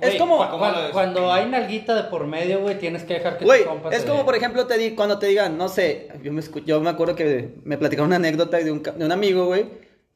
es 0.02 0.16
como- 0.16 0.38
cu- 0.38 0.52
¿Cómo 0.52 0.66
lo 0.68 0.72
cu- 0.74 0.80
ves? 0.82 0.92
cuando 0.92 1.34
hay 1.34 1.48
nalguita 1.48 1.96
de 1.96 2.04
por 2.12 2.28
medio, 2.28 2.60
güey, 2.62 2.78
tienes 2.78 3.04
que 3.04 3.16
dejar 3.16 3.40
que 3.40 3.46
tu 3.46 3.66
compa 3.68 3.90
es 3.90 4.06
como 4.06 4.26
por 4.26 4.36
ejemplo 4.36 4.68
te 4.68 4.78
di, 4.78 4.92
cuando 4.92 5.18
te 5.18 5.26
digan, 5.26 5.58
no 5.58 5.68
sé, 5.68 6.10
yo 6.22 6.32
me, 6.32 6.42
escu- 6.44 6.64
yo 6.64 6.80
me 6.80 6.92
acuerdo 6.92 7.16
que 7.16 7.56
me 7.64 7.80
platicaron 7.80 8.08
una 8.10 8.18
anécdota 8.18 8.58
de 8.58 8.72
un, 8.72 8.84
de 8.84 9.04
un 9.04 9.12
amigo, 9.12 9.48
güey, 9.48 9.66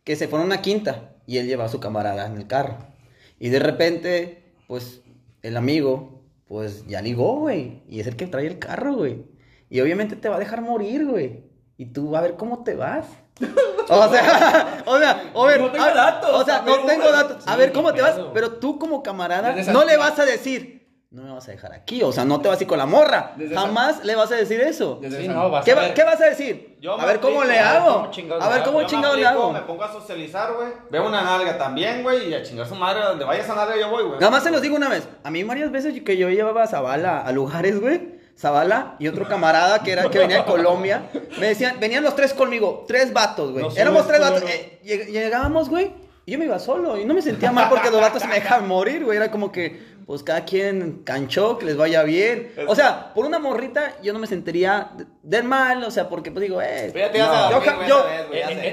que 0.04 0.16
se 0.16 0.28
fueron 0.28 0.46
a 0.46 0.54
una 0.54 0.62
quinta 0.62 1.16
y 1.26 1.40
él 1.40 1.48
lleva 1.48 1.66
a 1.66 1.70
su 1.70 1.80
camarada 1.80 2.28
en 2.28 2.38
el 2.38 2.46
carro. 2.46 2.78
Y 3.40 3.50
de 3.50 3.58
repente, 3.58 4.44
pues, 4.68 5.02
el 5.42 5.58
amigo, 5.58 6.13
pues, 6.48 6.86
ya 6.88 7.02
ligó, 7.02 7.40
güey, 7.40 7.84
y 7.88 8.00
es 8.00 8.08
el 8.08 8.16
que 8.16 8.28
trae 8.28 8.48
el 8.48 8.60
carro, 8.60 8.94
güey. 8.96 9.26
Y 9.70 9.82
obviamente 9.82 10.16
te 10.16 10.30
va 10.30 10.36
a 10.36 10.40
dejar 10.40 10.62
morir, 10.62 11.06
güey. 11.06 11.44
Y 11.78 11.88
tú 11.88 12.16
a 12.16 12.22
ver 12.22 12.36
cómo 12.36 12.64
te 12.64 12.76
vas. 12.76 13.06
O 13.90 14.10
sea, 14.10 14.84
o 14.86 14.98
sea, 14.98 15.32
o 15.34 15.46
ver, 15.46 15.60
No 15.60 15.70
tengo 15.72 15.84
a- 15.84 15.94
datos, 15.94 16.30
O 16.34 16.46
sea, 16.46 16.62
no 16.62 16.86
tengo 16.86 17.12
datos. 17.12 17.46
A 17.46 17.58
ver 17.58 17.74
cómo 17.74 17.94
te 17.94 18.02
vas, 18.02 18.18
pero 18.34 18.54
tú 18.54 18.80
como 18.80 19.04
camarada 19.04 19.54
no 19.74 19.84
le 19.84 19.98
vas 19.98 20.18
a 20.20 20.24
decir, 20.26 20.83
no 21.14 21.22
me 21.22 21.32
vas 21.32 21.48
a 21.48 21.52
dejar 21.52 21.72
aquí, 21.74 22.02
o 22.02 22.12
sea, 22.12 22.26
no 22.26 22.42
te 22.42 22.50
vas 22.50 22.60
a 22.60 22.64
ir 22.64 22.68
con 22.68 22.80
la 22.80 22.88
morra. 22.88 23.34
Desde 23.38 23.54
esa- 23.54 23.62
Jamás 23.62 24.04
le 24.04 24.16
vas 24.16 24.32
a 24.32 24.36
decir 24.36 24.60
eso. 24.62 24.98
Desde 25.00 25.18
Sí, 25.20 25.24
esa- 25.26 25.34
no, 25.34 25.50
vas 25.52 25.64
¿Qué, 25.64 25.72
a 25.72 25.76
ver. 25.76 25.94
qué 25.94 26.04
vas 26.04 26.20
a 26.20 26.26
decir? 26.26 26.76
Yo 26.82 27.00
a 27.00 27.06
ver 27.06 27.20
cómo 27.20 27.42
aplico, 27.42 27.54
le 27.54 27.60
hago. 27.60 28.10
A 28.42 28.50
ver 28.50 28.64
cómo 28.64 28.84
chingados 28.88 29.18
le 29.18 29.26
hago. 29.28 29.54
Me 29.54 29.60
pongo 29.62 29.84
a 29.84 29.92
socializar, 29.94 30.54
güey. 30.54 30.70
Veo 30.90 31.08
una 31.08 31.22
nalga 31.22 31.56
también, 31.58 32.02
güey, 32.02 32.30
y 32.30 32.34
a 32.34 32.42
chingar 32.42 32.68
su 32.68 32.74
madre. 32.76 33.04
Donde 33.04 33.26
vaya 33.26 33.42
esa 33.44 33.54
nalga 33.54 33.78
yo 33.80 33.90
voy, 33.90 34.04
güey. 34.06 34.20
Nada 34.20 34.32
más 34.32 34.44
se 34.44 34.50
los 34.50 34.62
digo 34.64 34.76
una 34.76 34.90
vez. 34.90 35.08
A 35.24 35.30
mí 35.30 35.44
varias 35.44 35.72
veces 35.72 36.02
que 36.02 36.18
yo 36.18 36.30
llevaba 36.30 36.64
a 36.64 36.68
Zavala 36.68 37.22
a 37.22 37.32
lugares, 37.32 37.80
güey. 37.80 38.14
Zavala 38.36 38.96
y 38.98 39.08
otro 39.08 39.28
camarada 39.28 39.84
que 39.84 39.92
era 39.92 40.10
que 40.10 40.18
venía 40.18 40.38
de 40.38 40.46
Colombia. 40.46 41.10
Me 41.40 41.48
decían, 41.50 41.80
venían 41.80 42.04
los 42.04 42.16
tres 42.16 42.34
conmigo, 42.34 42.86
tres 42.88 43.14
vatos, 43.14 43.52
güey. 43.52 43.64
No 43.64 43.72
Éramos 43.76 44.08
tres 44.08 44.20
vatos. 44.20 44.42
Eh, 44.50 44.80
lleg- 44.84 45.06
llegábamos, 45.12 45.70
güey, 45.70 45.92
y 46.26 46.32
yo 46.32 46.40
me 46.40 46.46
iba 46.46 46.58
solo. 46.58 46.98
Y 46.98 47.06
no 47.06 47.14
me 47.14 47.22
sentía 47.22 47.52
mal 47.52 47.70
porque 47.70 47.92
los 47.92 48.02
vatos 48.02 48.26
me 48.26 48.34
dejan 48.36 48.68
morir, 48.68 49.06
güey. 49.06 49.18
Era 49.18 49.30
como 49.30 49.52
que, 49.52 49.93
pues 50.06 50.24
cada 50.24 50.46
quien 50.46 51.02
canchó, 51.04 51.58
que 51.58 51.66
les 51.66 51.78
vaya 51.78 52.04
bien. 52.04 52.52
O 52.68 52.76
sea, 52.76 53.14
por 53.14 53.26
una 53.26 53.40
morrita 53.40 53.96
yo 54.04 54.14
no 54.14 54.20
me 54.20 54.28
sentiría 54.28 54.92
de- 54.98 55.06
del 55.24 55.44
mal, 55.46 55.84
o 55.84 55.92
sea, 55.92 56.10
porque 56.10 56.32
pues 56.32 56.44
digo, 56.44 56.62
eh. 56.62 56.88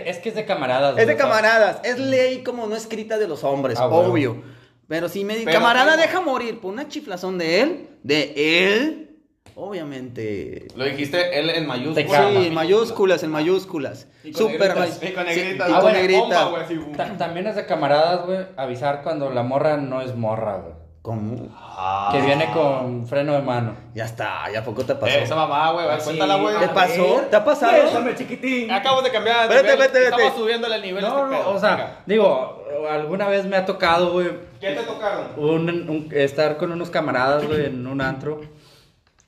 Es 0.06 0.18
que 0.18 0.28
es 0.30 0.34
de 0.34 0.44
camaradas. 0.44 0.98
es 0.98 1.06
de 1.06 1.16
camaradas, 1.16 1.80
es 1.84 1.98
ley 1.98 2.42
como 2.42 2.66
no 2.66 2.76
escrita 2.76 3.18
de 3.18 3.28
los 3.28 3.44
hombres, 3.44 3.78
Ah, 3.78 3.86
obvio. 3.88 4.42
Pero 4.88 5.08
si 5.08 5.24
mi 5.24 5.34
Pero, 5.44 5.52
camarada 5.52 5.96
deja 5.96 6.20
morir 6.20 6.60
por 6.60 6.72
una 6.72 6.88
chiflazón 6.88 7.38
de 7.38 7.60
él, 7.60 7.88
de 8.02 8.32
él, 8.74 9.18
obviamente. 9.54 10.66
Lo 10.74 10.84
dijiste 10.84 11.38
él 11.38 11.50
en 11.50 11.66
mayúsculas. 11.66 12.32
Sí, 12.32 12.46
en 12.46 12.54
mayúsculas, 12.54 13.22
en 13.22 13.30
mayúsculas. 13.30 14.08
Y 14.24 14.32
con 14.32 14.50
Super 14.50 14.74
negritas, 14.76 15.00
y 15.02 15.12
con 15.12 15.26
sí, 15.28 15.36
negritas. 15.36 15.68
y 15.68 15.72
Ah, 15.72 15.74
con 15.74 15.82
bueno, 15.82 15.98
negrita. 15.98 16.44
bomba, 16.46 17.16
También 17.18 17.46
es 17.46 17.54
de 17.56 17.66
camaradas, 17.66 18.26
güey, 18.26 18.38
avisar 18.56 19.02
cuando 19.04 19.30
la 19.30 19.44
morra 19.44 19.76
no 19.76 20.00
es 20.02 20.16
morra, 20.16 20.56
güey. 20.56 20.74
¿Cómo? 21.02 21.48
Ah. 21.56 22.10
Que 22.12 22.20
viene 22.20 22.50
con 22.52 23.06
freno 23.06 23.32
de 23.32 23.40
mano. 23.40 23.74
Ya 23.94 24.04
está, 24.04 24.50
ya 24.52 24.62
poco 24.62 24.84
te 24.84 24.94
pasó. 24.94 25.06
Eh, 25.16 25.22
esa 25.22 25.34
mamá, 25.34 25.72
güey, 25.72 25.86
Sí. 25.98 26.04
cuéntala, 26.04 26.34
güey. 26.36 26.58
¿Te 26.58 26.68
pasó? 26.68 27.20
¿Te 27.30 27.36
ha 27.36 27.44
pasado? 27.44 27.72
Déjame, 27.72 28.14
chiquitín. 28.14 28.70
Acabo 28.70 29.00
de 29.00 29.10
cambiar 29.10 29.48
de 29.48 29.54
Vete, 29.54 29.62
nivel. 29.72 29.78
vete, 29.78 29.98
vete. 29.98 30.04
Estamos 30.16 30.34
subiéndole 30.34 30.74
el 30.76 30.82
nivel. 30.82 31.02
No, 31.02 31.24
este 31.32 31.42
no, 31.42 31.50
o 31.50 31.58
sea, 31.58 31.70
Venga. 31.76 31.96
digo, 32.04 32.64
alguna 32.90 33.28
vez 33.28 33.46
me 33.46 33.56
ha 33.56 33.64
tocado, 33.64 34.12
güey, 34.12 34.28
¿Qué 34.60 34.72
te 34.74 34.82
tocaron? 34.82 35.28
un, 35.38 35.70
un- 35.88 36.08
estar 36.12 36.58
con 36.58 36.70
unos 36.70 36.90
camaradas, 36.90 37.46
güey, 37.46 37.64
en 37.66 37.86
un 37.86 38.02
antro. 38.02 38.42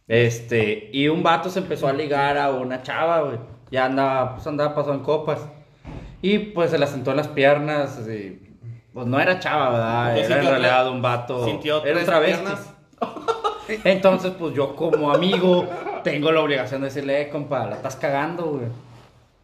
Este, 0.08 0.90
y 0.92 1.08
un 1.08 1.22
vato 1.22 1.48
se 1.48 1.60
empezó 1.60 1.88
a 1.88 1.92
ligar 1.94 2.36
a 2.36 2.50
una 2.50 2.82
chava, 2.82 3.20
güey. 3.22 3.38
Ya 3.70 3.86
andaba, 3.86 4.34
pues 4.34 4.46
andaba 4.46 4.74
pasando 4.74 4.98
en 4.98 5.04
copas. 5.04 5.40
Y 6.20 6.38
pues 6.38 6.70
se 6.70 6.78
la 6.78 6.86
sentó 6.86 7.12
en 7.12 7.16
las 7.16 7.28
piernas. 7.28 7.98
y, 8.06 8.51
pues 8.92 9.06
no 9.06 9.20
era 9.20 9.38
chava, 9.38 9.70
¿verdad? 9.70 10.14
¿Qué 10.14 10.20
Era 10.24 10.38
en 10.38 10.46
realidad 10.46 10.88
un 10.90 11.02
vato. 11.02 11.44
sintió 11.44 11.84
Era 11.84 12.04
travesti. 12.04 12.52
Entonces, 13.84 14.32
pues 14.38 14.54
yo 14.54 14.74
como 14.76 15.12
amigo 15.12 15.66
tengo 16.04 16.32
la 16.32 16.40
obligación 16.40 16.80
de 16.82 16.88
decirle, 16.88 17.22
eh, 17.22 17.28
compa, 17.30 17.66
la 17.66 17.76
estás 17.76 17.96
cagando, 17.96 18.44
güey. 18.44 18.66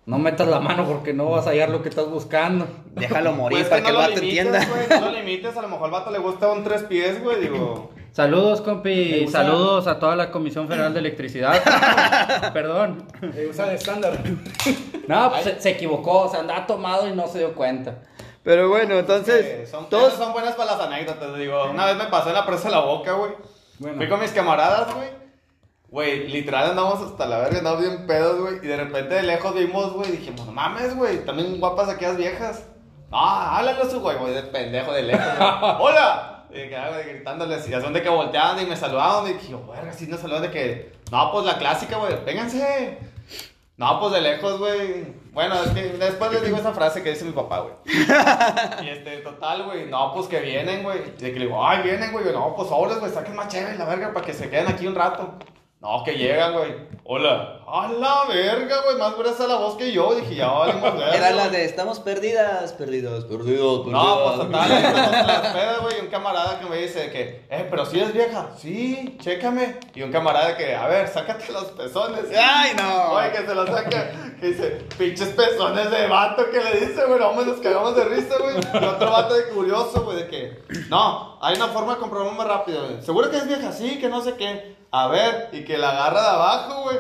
No 0.07 0.19
metas 0.19 0.49
la 0.49 0.59
mano 0.59 0.87
porque 0.87 1.13
no 1.13 1.31
vas 1.31 1.47
a 1.47 1.51
hallar 1.51 1.69
lo 1.69 1.83
que 1.83 1.91
estás 1.91 2.09
buscando. 2.09 2.67
Déjalo 2.95 3.33
morir 3.33 3.59
Pues 3.59 3.69
para 3.69 3.83
que 3.83 3.89
el 3.89 3.95
no 3.95 4.01
lo 4.01 4.09
vato 4.09 4.21
limites, 4.21 4.47
entienda. 4.47 4.67
güey, 4.67 5.01
no 5.01 5.11
lo 5.11 5.19
limites, 5.19 5.57
a 5.57 5.63
lo 5.63 5.69
mejor 5.69 5.85
al 5.85 5.91
vato 5.91 6.11
le 6.11 6.19
gusta 6.19 6.51
un 6.51 6.65
tres 6.65 6.83
pies, 6.85 7.23
güey, 7.23 7.41
digo. 7.41 7.91
Saludos, 8.13 8.63
compi. 8.63 9.29
Saludos 9.29 9.87
a 9.87 9.99
toda 9.99 10.17
la 10.17 10.31
Comisión 10.31 10.67
Federal 10.67 10.95
de 10.95 11.01
Electricidad. 11.01 11.63
Perdón. 12.55 13.05
Eh, 13.35 13.47
usa 13.51 13.67
de 13.67 13.75
estándar. 13.75 14.19
No, 15.07 15.31
pues 15.31 15.45
se, 15.45 15.61
se 15.61 15.71
equivocó, 15.71 16.23
o 16.23 16.29
sea, 16.31 16.41
andaba 16.41 16.67
tomado 16.67 17.07
y 17.07 17.13
no 17.13 17.29
se 17.29 17.39
dio 17.41 17.55
cuenta. 17.55 17.99
Pero 18.49 18.71
bueno, 18.71 18.99
entonces, 18.99 19.45
Eh, 19.45 19.67
son, 19.67 19.91
todos... 19.91 20.15
son 20.15 20.33
buenas 20.33 20.55
para 20.55 20.73
las 20.73 20.81
anécdotas, 20.81 21.37
digo. 21.37 21.67
Una 21.67 21.85
vez 21.85 21.97
me 21.97 22.07
pasó 22.07 22.31
en 22.31 22.35
la 22.35 22.47
presa 22.47 22.71
de 22.71 22.77
la 22.77 22.81
boca, 22.81 23.13
güey. 23.13 23.33
Bueno. 23.79 23.99
Fui 23.99 24.09
con 24.09 24.21
mis 24.21 24.31
camaradas, 24.31 24.95
güey. 24.95 25.11
Güey, 25.91 26.29
literal 26.29 26.71
andamos 26.71 26.99
hasta 27.03 27.27
la 27.27 27.41
verga, 27.41 27.59
andamos 27.59 27.83
bien 27.83 28.07
pedos, 28.07 28.41
güey. 28.41 28.55
Y 28.63 28.67
de 28.67 28.79
repente 28.79 29.17
de 29.17 29.25
lejos 29.25 29.55
vimos, 29.55 29.93
güey, 29.93 30.13
dijimos, 30.13 30.47
no 30.47 30.53
mames, 30.53 30.97
güey, 30.97 31.27
también 31.27 31.61
guapas 31.61 31.91
aquellas 31.91 32.17
viejas. 32.17 32.65
Ah, 33.13 33.59
háblale 33.59 33.83
a 33.83 33.91
su 33.91 34.01
güey, 34.01 34.17
güey, 34.17 34.33
de 34.33 34.45
pendejo 34.45 34.93
de 34.93 35.03
lejos, 35.03 35.27
güey. 35.39 35.75
¡Hola! 35.81 36.47
Y 36.51 36.73
ah, 36.73 36.89
güey, 36.89 37.17
gritándoles, 37.17 37.69
y 37.69 37.73
son 37.73 37.93
de 37.93 38.01
que 38.01 38.09
volteaban 38.09 38.59
y 38.63 38.65
me 38.65 38.77
saludaban. 38.77 39.29
Y 39.29 39.35
dije, 39.35 39.51
yo, 39.51 39.67
verga, 39.67 39.93
sí 39.93 40.07
nos 40.07 40.21
saludan 40.21 40.41
de 40.45 40.51
que, 40.51 40.93
no, 41.13 41.33
pues 41.33 41.45
la 41.45 41.59
clásica, 41.59 41.99
güey, 41.99 42.25
vénganse. 42.25 42.99
No, 43.77 44.01
pues 44.01 44.15
de 44.15 44.23
lejos, 44.23 44.59
güey. 44.59 45.28
Bueno, 45.39 45.55
es 45.63 45.71
que 45.71 45.83
después 45.91 46.33
les 46.33 46.43
digo 46.43 46.57
esa 46.57 46.73
frase 46.73 47.01
que 47.01 47.11
dice 47.11 47.25
mi 47.25 47.31
papá, 47.31 47.61
güey. 47.61 47.75
Y 48.85 48.89
este, 48.89 49.19
total, 49.19 49.67
güey. 49.67 49.87
No, 49.87 50.13
pues 50.13 50.27
que 50.27 50.41
vienen, 50.41 50.83
güey. 50.83 51.13
De 51.17 51.33
que 51.33 51.39
le 51.39 51.45
digo, 51.45 51.65
ay, 51.65 51.85
vienen, 51.85 52.11
güey. 52.11 52.25
No, 52.33 52.57
pues 52.57 52.69
sobres, 52.69 52.99
güey. 52.99 53.13
Saquen 53.13 53.37
más 53.37 53.47
chévere 53.47 53.79
la 53.79 53.85
verga 53.85 54.13
para 54.13 54.27
que 54.27 54.35
se 54.35 54.51
queden 54.51 54.67
aquí 54.67 54.89
un 54.89 54.97
rato. 54.97 55.35
No, 55.81 56.03
que 56.03 56.17
llegan, 56.17 56.55
güey. 56.55 56.75
Hola. 57.05 57.63
A 57.65 57.87
la 57.87 58.25
verga, 58.29 58.83
güey. 58.85 58.97
Más 58.97 59.17
gruesa 59.17 59.47
la 59.47 59.55
voz 59.57 59.77
que 59.77 59.93
yo. 59.93 60.13
Dije, 60.13 60.35
ya 60.35 60.49
valimos 60.49 60.99
verga. 60.99 61.15
Era 61.15 61.31
la 61.31 61.49
de 61.51 61.65
estamos 61.65 62.01
perdidas, 62.01 62.73
perdidos, 62.73 63.27
perdidos, 63.27 63.85
perdidos. 63.85 63.87
No, 63.87 64.25
pues 64.25 64.47
en 64.47 65.27
las 65.27 65.53
pedas, 65.55 65.81
güey, 65.83 65.97
y 66.01 66.01
un 66.01 66.09
camarada 66.09 66.59
que 66.59 66.67
me 66.67 66.79
dice 66.79 67.13
que, 67.13 67.47
eh, 67.49 67.65
pero 67.71 67.87
si 67.87 68.01
es 68.01 68.13
vieja, 68.13 68.51
sí, 68.59 69.17
chécame. 69.21 69.79
Y 69.95 70.03
un 70.03 70.11
camarada 70.11 70.57
que, 70.57 70.75
a 70.75 70.89
ver, 70.89 71.07
sácate 71.07 71.53
los 71.53 71.67
pezones. 71.67 72.25
Ay, 72.37 72.73
no. 72.77 73.13
Oye, 73.13 73.31
que 73.31 73.47
se 73.47 73.55
los 73.55 73.69
saca, 73.69 74.35
que 74.41 74.47
dice, 74.49 74.85
pinches 74.99 75.29
pezones 75.29 75.93
de 75.93 76.09
vato 76.09 76.51
que 76.51 76.61
le 76.61 76.87
dice, 76.87 77.05
güey, 77.07 77.21
no 77.21 77.35
me 77.35 77.45
nos 77.45 77.61
cagamos 77.61 77.95
de 77.95 78.05
risa, 78.05 78.35
güey. 78.41 78.57
Y 78.57 78.85
otro 78.85 79.13
vato 79.13 79.35
de 79.35 79.49
curioso, 79.51 80.03
güey, 80.03 80.17
de 80.17 80.27
que, 80.27 80.63
no, 80.89 81.38
hay 81.41 81.57
una 81.57 81.69
forma 81.69 81.95
de 81.95 82.01
comprobar 82.01 82.35
más 82.35 82.47
rápido, 82.47 82.85
güey. 82.85 83.03
Seguro 83.03 83.31
que 83.31 83.37
es 83.39 83.47
vieja, 83.47 83.73
sí, 83.73 83.99
que 83.99 84.09
no 84.09 84.21
sé 84.23 84.35
qué. 84.35 84.77
A 84.91 85.09
ver, 85.09 85.49
y 85.53 85.65
que 85.65 85.77
la 85.79 85.91
agarra 85.91 86.23
de 86.23 86.29
abajo, 86.29 86.83
güey. 86.83 86.99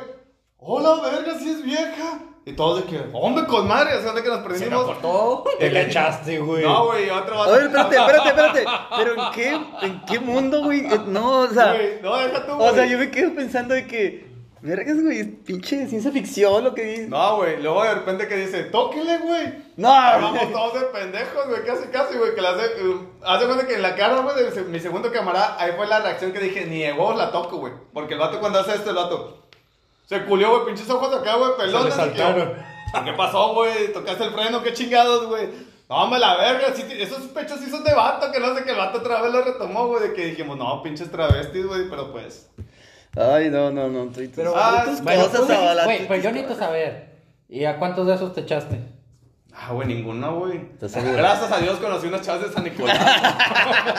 Hola, 0.58 1.00
verga, 1.02 1.38
si 1.38 1.50
es 1.50 1.62
vieja. 1.62 2.20
Y 2.44 2.52
todos 2.54 2.80
de 2.82 2.84
que, 2.84 3.04
hombre, 3.12 3.44
con 3.46 3.68
madre, 3.68 3.94
o 3.96 4.02
sea, 4.02 4.12
de 4.12 4.22
que 4.22 4.28
nos 4.28 4.38
prendimos. 4.40 4.84
cortó. 4.84 5.44
Te 5.58 5.70
le 5.70 5.82
echaste, 5.82 6.38
güey. 6.38 6.64
No, 6.64 6.86
güey, 6.86 7.10
otro 7.10 7.36
vato. 7.38 7.50
A 7.50 7.56
ver, 7.58 7.66
espérate, 7.66 7.96
espérate, 7.96 8.28
espérate. 8.28 8.64
Pero 8.96 9.22
¿en 9.22 9.30
qué, 9.32 9.60
en 9.82 10.04
qué 10.06 10.18
mundo, 10.20 10.64
güey? 10.64 10.80
Eh, 10.86 11.00
No, 11.06 11.40
o 11.40 11.48
sea, 11.48 11.74
Güey, 11.74 12.00
no, 12.02 12.16
deja 12.16 12.46
tú, 12.46 12.52
o 12.58 12.72
sea, 12.72 12.86
yo 12.86 12.96
me 12.98 13.10
quedo 13.10 13.34
pensando 13.34 13.74
de 13.74 13.86
que, 13.86 14.27
vergas, 14.60 15.00
güey, 15.02 15.20
es 15.20 15.28
pinche 15.44 15.86
ciencia 15.86 16.10
ficción 16.10 16.64
lo 16.64 16.74
que 16.74 16.82
dice. 16.82 17.08
No, 17.08 17.36
güey, 17.36 17.62
luego 17.62 17.82
de 17.84 17.94
repente 17.94 18.28
que 18.28 18.36
dice, 18.36 18.64
tóquele, 18.64 19.18
güey. 19.18 19.54
No, 19.76 19.88
Vamos 19.88 20.52
todos 20.52 20.74
de 20.74 20.86
pendejos, 20.86 21.46
güey, 21.48 21.64
casi, 21.64 21.88
casi, 21.88 22.18
güey, 22.18 22.34
que 22.34 22.40
le 22.40 22.48
hace, 22.48 22.84
uh, 22.84 23.08
hace 23.24 23.46
cuenta 23.46 23.66
que 23.66 23.74
en 23.74 23.82
la 23.82 23.94
cara, 23.94 24.20
güey, 24.20 24.36
de 24.36 24.62
mi 24.62 24.80
segundo 24.80 25.12
camarada, 25.12 25.56
ahí 25.58 25.72
fue 25.76 25.86
la 25.86 26.00
reacción 26.00 26.32
que 26.32 26.40
dije, 26.40 26.66
ni 26.66 26.82
de 26.82 26.92
huevos 26.92 27.16
la 27.16 27.30
toco, 27.30 27.58
güey. 27.58 27.72
Porque 27.92 28.14
el 28.14 28.20
vato 28.20 28.40
cuando 28.40 28.58
hace 28.58 28.74
esto, 28.74 28.90
el 28.90 28.96
vato, 28.96 29.46
se 30.06 30.24
culió, 30.24 30.50
güey, 30.50 30.66
pinches 30.66 30.90
ojos 30.90 31.14
acá, 31.14 31.36
güey, 31.36 31.52
pelones. 31.56 31.94
Se 31.94 32.00
le 32.00 32.06
y 32.06 32.10
que, 32.10 32.18
saltaron. 32.18 32.54
¿Qué 33.04 33.12
pasó, 33.12 33.54
güey? 33.54 33.92
¿Tocaste 33.92 34.24
el 34.24 34.32
freno? 34.32 34.62
¿Qué 34.62 34.72
chingados, 34.72 35.26
güey? 35.26 35.48
No, 35.88 36.06
me 36.08 36.18
la 36.18 36.36
verga, 36.36 36.74
sí, 36.74 36.84
esos 36.90 37.22
pechos 37.28 37.60
sí 37.60 37.70
son 37.70 37.82
de 37.82 37.94
vato, 37.94 38.30
que 38.30 38.40
no 38.40 38.54
sé, 38.54 38.62
que 38.62 38.72
el 38.72 38.76
vato 38.76 38.98
otra 38.98 39.22
vez 39.22 39.32
lo 39.32 39.42
retomó, 39.42 39.86
güey, 39.86 40.08
de 40.08 40.14
que 40.14 40.26
dijimos, 40.26 40.58
no, 40.58 40.82
pinches 40.82 41.10
travestis, 41.10 41.66
güey, 41.66 41.88
pero 41.88 42.12
pues... 42.12 42.50
Ay, 43.18 43.50
no, 43.50 43.70
no, 43.70 43.88
no. 43.88 44.04
Tú, 44.06 44.20
Pero, 44.34 44.54
Ah, 44.56 44.84
tus 44.86 45.02
Bueno, 45.02 45.24
cosas, 45.24 45.40
tú 45.40 45.46
güey, 45.84 46.06
pues 46.06 46.22
yo 46.22 46.30
cosas. 46.30 46.32
necesito 46.34 46.54
saber. 46.54 47.08
¿Y 47.48 47.64
a 47.64 47.78
cuántos 47.78 48.06
de 48.06 48.14
esos 48.14 48.32
te 48.34 48.42
echaste? 48.42 48.78
Ah, 49.52 49.72
güey, 49.72 49.88
ninguno, 49.88 50.38
güey. 50.38 50.58
¿Estás 50.74 50.92
seguro? 50.92 51.14
Gracias 51.16 51.50
a 51.50 51.58
Dios 51.58 51.78
conocí 51.78 52.06
unas 52.06 52.20
chavas 52.22 52.42
de 52.46 52.52
San 52.52 52.62
Nicolás. 52.64 52.96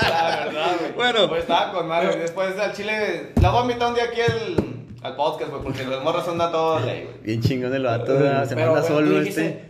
La 0.10 0.46
verdad, 0.46 0.72
güey. 0.80 0.92
Bueno. 0.94 1.28
Pues 1.28 1.42
estaba 1.42 1.74
con 1.74 1.88
madre. 1.88 2.08
güey. 2.08 2.20
Después 2.20 2.58
al 2.58 2.74
chile. 2.74 3.34
La 3.42 3.50
voy 3.50 3.60
a 3.60 3.62
invitar 3.64 3.90
un 3.90 3.96
día 3.96 4.06
aquí 4.06 4.22
al, 4.22 4.56
al 5.04 5.16
podcast, 5.18 5.52
güey, 5.52 5.64
porque 5.64 5.84
los 5.84 6.02
morros 6.04 6.24
son 6.24 6.40
a 6.40 6.50
todo 6.52 6.80
ley, 6.80 7.04
güey. 7.04 7.18
Bien 7.24 7.42
chingón 7.42 7.74
el 7.74 7.84
vato, 7.84 8.18
se 8.48 8.56
Pero, 8.56 8.72
manda 8.74 8.88
solo 8.88 9.20
dijiste, 9.20 9.48
este. 9.48 9.69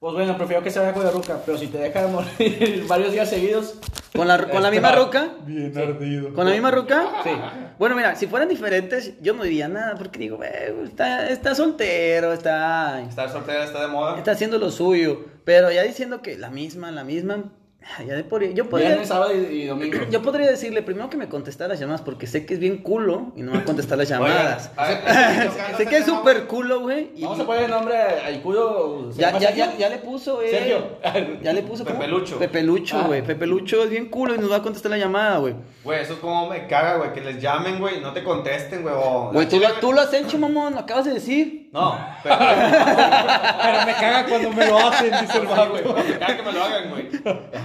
Pues 0.00 0.14
bueno, 0.14 0.34
prefiero 0.38 0.62
que 0.62 0.70
se 0.70 0.78
vaya 0.78 0.94
con 0.94 1.04
la 1.04 1.10
ruca, 1.10 1.42
pero 1.44 1.58
si 1.58 1.66
te 1.66 1.76
deja 1.76 2.06
de 2.06 2.08
morir 2.10 2.84
varios 2.88 3.12
días 3.12 3.28
seguidos. 3.28 3.74
¿Con 4.16 4.26
la, 4.26 4.38
con 4.38 4.62
la 4.62 4.68
Este 4.68 4.80
misma 4.80 4.92
ruca? 4.92 5.28
Bien 5.44 5.76
ardido. 5.76 6.32
¿Con 6.32 6.46
la 6.46 6.52
misma 6.52 6.70
ruca? 6.70 7.06
Sí. 7.22 7.28
Bueno, 7.78 7.94
mira, 7.96 8.16
si 8.16 8.26
fueran 8.26 8.48
diferentes, 8.48 9.20
yo 9.20 9.34
no 9.34 9.42
diría 9.42 9.68
nada, 9.68 9.96
porque 9.96 10.18
digo, 10.18 10.38
güey, 10.38 10.48
está, 10.84 11.28
está 11.28 11.54
soltero, 11.54 12.32
está, 12.32 13.02
Estar 13.02 13.30
soltera 13.30 13.64
está 13.64 13.82
de 13.82 13.88
moda. 13.88 14.16
está 14.16 14.30
haciendo 14.30 14.56
lo 14.56 14.70
suyo. 14.70 15.26
Pero 15.44 15.70
ya 15.70 15.82
diciendo 15.82 16.22
que 16.22 16.38
la 16.38 16.48
misma, 16.48 16.90
la 16.90 17.04
misma, 17.04 17.44
ya 18.06 18.14
de 18.14 18.24
por, 18.24 18.42
yo 18.44 18.68
podría, 18.68 18.88
Viernes, 18.88 19.08
sábado 19.08 19.32
y, 19.34 19.64
domingo. 19.66 19.98
yo 20.10 20.22
podría 20.22 20.50
decirle 20.50 20.82
primero 20.82 21.10
que 21.10 21.16
me 21.16 21.28
contestara 21.28 21.68
las 21.68 21.80
llamadas, 21.80 22.02
porque 22.02 22.26
sé 22.26 22.46
que 22.46 22.54
es 22.54 22.60
bien 22.60 22.78
culo 22.78 23.32
y 23.36 23.42
no 23.42 23.50
me 23.52 23.58
va 23.58 23.62
a 23.62 23.66
contestar 23.66 23.98
las 23.98 24.08
llamadas. 24.10 24.70
Oigan, 24.76 24.84
a 25.08 25.28
ver, 25.38 25.48
tocando 25.50 25.76
sé 25.78 25.86
que 25.86 25.96
es 25.98 26.04
súper 26.06 26.46
culo, 26.46 26.80
güey. 26.80 27.10
y- 27.16 27.22
Vamos 27.22 27.40
a 27.40 27.46
poner 27.46 27.64
el 27.64 27.70
nombre 27.70 27.96
al 27.98 28.40
culo. 28.42 29.10
¿se 29.12 29.20
Ya, 29.20 29.38
ya, 29.38 29.50
ya, 29.54 29.76
ya 29.76 29.88
le 29.88 29.98
puso, 29.98 30.40
eh. 30.42 30.50
Sergio. 30.50 31.00
Ya 31.42 31.52
le 31.52 31.62
puso. 31.62 31.84
Pepelucho. 31.84 32.38
Pepelucho, 32.38 32.98
Ah. 32.98 33.06
güey. 33.06 33.22
Pepelucho 33.22 33.82
es 33.84 33.90
bien 33.90 34.08
culo 34.08 34.34
y 34.34 34.38
nos 34.38 34.50
va 34.52 34.56
a 34.56 34.62
contestar 34.62 34.90
la 34.90 34.98
llamada, 34.98 35.38
güey. 35.38 35.54
Güey, 35.82 36.00
eso 36.02 36.12
es 36.14 36.18
como 36.20 36.48
me 36.48 36.66
caga, 36.66 36.96
güey, 36.98 37.12
que 37.12 37.20
les 37.22 37.40
llamen, 37.40 37.78
güey, 37.78 38.00
no 38.00 38.12
te 38.12 38.22
contesten, 38.22 38.82
güey. 38.82 38.94
Güey, 39.32 39.48
tú, 39.48 39.58
lo- 39.58 39.72
tú 39.80 39.92
lo 39.92 40.00
has 40.02 40.12
hecho, 40.12 40.38
mamón. 40.38 40.74
Lo 40.74 40.80
acabas 40.80 41.06
de 41.06 41.14
decir. 41.14 41.59
No, 41.72 41.96
pero. 42.24 42.36
Pero 42.38 43.86
me 43.86 43.92
caga 43.92 44.26
cuando 44.28 44.52
me 44.52 44.66
lo 44.66 44.78
hacen, 44.78 45.10
dice 45.20 45.38
el 45.38 45.46
güey, 45.46 45.84
me 45.84 46.18
caga 46.18 46.36
que 46.36 46.42
me 46.42 46.52
lo 46.52 46.62
hagan, 46.64 46.90
güey. 46.90 47.08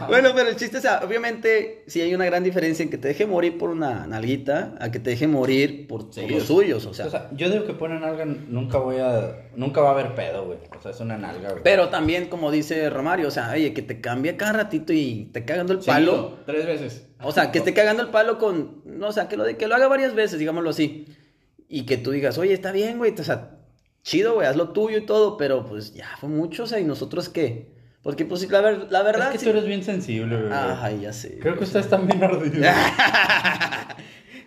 Bueno, 0.08 0.30
pero 0.36 0.49
el 0.49 0.56
chiste 0.56 0.78
es, 0.78 0.86
obviamente, 1.03 1.84
sí 1.88 2.01
hay 2.01 2.14
una 2.14 2.26
gran 2.26 2.43
diferencia 2.43 2.84
en 2.84 2.89
que 2.89 2.97
te 2.99 3.08
deje 3.08 3.26
morir 3.26 3.58
por 3.58 3.70
una 3.72 4.06
nalguita 4.06 4.76
a 4.80 4.91
que 4.91 4.99
te 4.99 5.10
deje 5.12 5.28
morir 5.28 5.88
por, 5.88 6.06
por 6.06 6.14
Sí, 6.14 6.28
los 6.28 6.41
es- 6.43 6.47
suyos, 6.47 6.86
o 6.86 6.93
sea. 6.93 7.08
O 7.08 7.10
sea, 7.10 7.30
yo 7.34 7.49
digo 7.49 7.66
que 7.66 7.74
ponen 7.74 8.01
nalga, 8.01 8.26
nunca 8.26 8.78
voy 8.78 8.97
a. 8.99 9.47
Nunca 9.56 9.82
va 9.82 9.89
a 9.89 9.91
haber 9.93 10.14
pedo, 10.14 10.45
güey. 10.45 10.60
O 10.78 10.82
sea, 10.82 10.91
es 10.91 10.99
una 10.99 11.18
nalga, 11.18 11.49
güey. 11.49 11.64
Pero 11.64 11.89
también, 11.89 12.28
como 12.28 12.51
dice 12.51 12.89
Romario, 12.91 13.28
o 13.28 13.32
sea, 13.32 13.51
oye, 13.53 13.74
que 13.74 13.82
te 13.82 14.01
cambie 14.01 14.38
cada 14.38 14.53
ratito 14.53 14.93
y 14.93 15.30
te 15.34 15.45
cagando 15.45 15.74
el 15.74 15.80
palo. 15.80 16.12
Seguido, 16.12 16.39
tres 16.45 16.66
veces. 16.68 17.08
O 17.24 17.32
sea, 17.32 17.51
que 17.51 17.58
esté 17.60 17.74
cagando 17.74 18.03
el 18.03 18.10
palo 18.10 18.38
con. 18.38 18.82
No, 18.86 19.08
o 19.08 19.12
sea, 19.12 19.28
que 19.28 19.36
lo, 19.38 19.43
de- 19.45 19.58
que 19.58 19.68
lo 19.68 19.74
haga 19.76 19.88
varias 19.88 20.14
veces, 20.14 20.38
digámoslo 20.38 20.70
así. 20.70 21.08
Y 21.68 21.88
que 21.88 21.97
tú 21.97 22.12
digas, 22.12 22.38
oye, 22.38 22.53
está 22.53 22.72
bien, 22.72 22.99
güey. 22.99 23.16
O 23.18 23.24
sea, 23.24 23.55
chido, 24.06 24.36
güey, 24.36 24.47
haz 24.47 24.56
lo 24.56 24.70
tuyo 24.70 24.99
y 24.99 25.06
todo. 25.06 25.36
Pero 25.36 25.66
pues 25.66 25.93
ya 25.93 26.08
fue 26.22 26.30
mucho, 26.30 26.64
o 26.64 26.68
sea, 26.68 26.80
¿y 26.80 26.86
nosotros 26.86 27.28
qué? 27.28 27.74
Porque, 28.01 28.24
pues, 28.24 28.47
la, 28.51 28.62
ver- 28.62 28.88
la 28.91 29.01
verdad. 29.01 29.28
es 29.28 29.32
que 29.34 29.39
sí- 29.39 29.45
tú 29.45 29.49
eres 29.51 29.66
bien 29.66 29.84
sensible, 29.84 30.38
güey. 30.39 30.53
Ay, 30.53 31.01
ya 31.01 31.12
sé. 31.12 31.39
Creo 31.39 31.58
que 31.58 31.64
ustedes 31.64 31.86
están 31.88 32.06
bien 32.08 32.24
ardidos. 32.24 32.74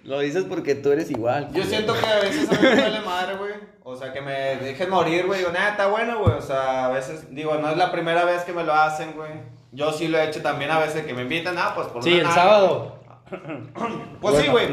Lo 0.05 0.21
dices 0.21 0.45
porque 0.49 0.75
tú 0.75 0.91
eres 0.93 1.11
igual. 1.11 1.51
Yo 1.53 1.65
siento 1.65 1.93
que 1.93 2.07
a 2.07 2.21
veces 2.21 2.49
a 2.49 2.53
mí 2.53 2.59
me 2.63 2.81
vale 2.81 3.01
madre, 3.01 3.37
güey. 3.37 3.53
O 3.83 3.97
sea, 3.97 4.13
que 4.13 4.21
me 4.23 4.33
dejen 4.57 4.89
morir, 4.91 5.27
güey. 5.27 5.41
Digo, 5.41 5.51
nada, 5.53 5.71
está 5.71 5.89
bueno, 5.89 6.21
güey. 6.21 6.33
O 6.39 6.41
sea, 6.41 6.87
a 6.87 6.89
veces, 6.91 7.35
digo, 7.35 7.57
no 7.59 7.69
es 7.71 7.77
la 7.77 7.91
primera 7.93 8.25
vez 8.25 8.43
que 8.45 8.53
me 8.53 8.65
lo 8.65 8.73
hacen, 8.73 9.13
güey. 9.15 9.33
Yo 9.73 9.93
sí 9.93 10.09
lo 10.09 10.19
he 10.19 10.27
hecho 10.29 10.41
también 10.41 10.71
a 10.71 10.79
veces 10.79 11.05
que 11.05 11.13
me 11.13 11.23
invitan, 11.23 11.57
ah, 11.59 11.73
pues 11.75 11.89
por 11.89 12.03
Sí, 12.03 12.15
una 12.21 12.29
el 12.29 12.35
sábado. 12.35 12.95
Pues 14.21 14.39
sí, 14.39 14.47
güey. 14.49 14.69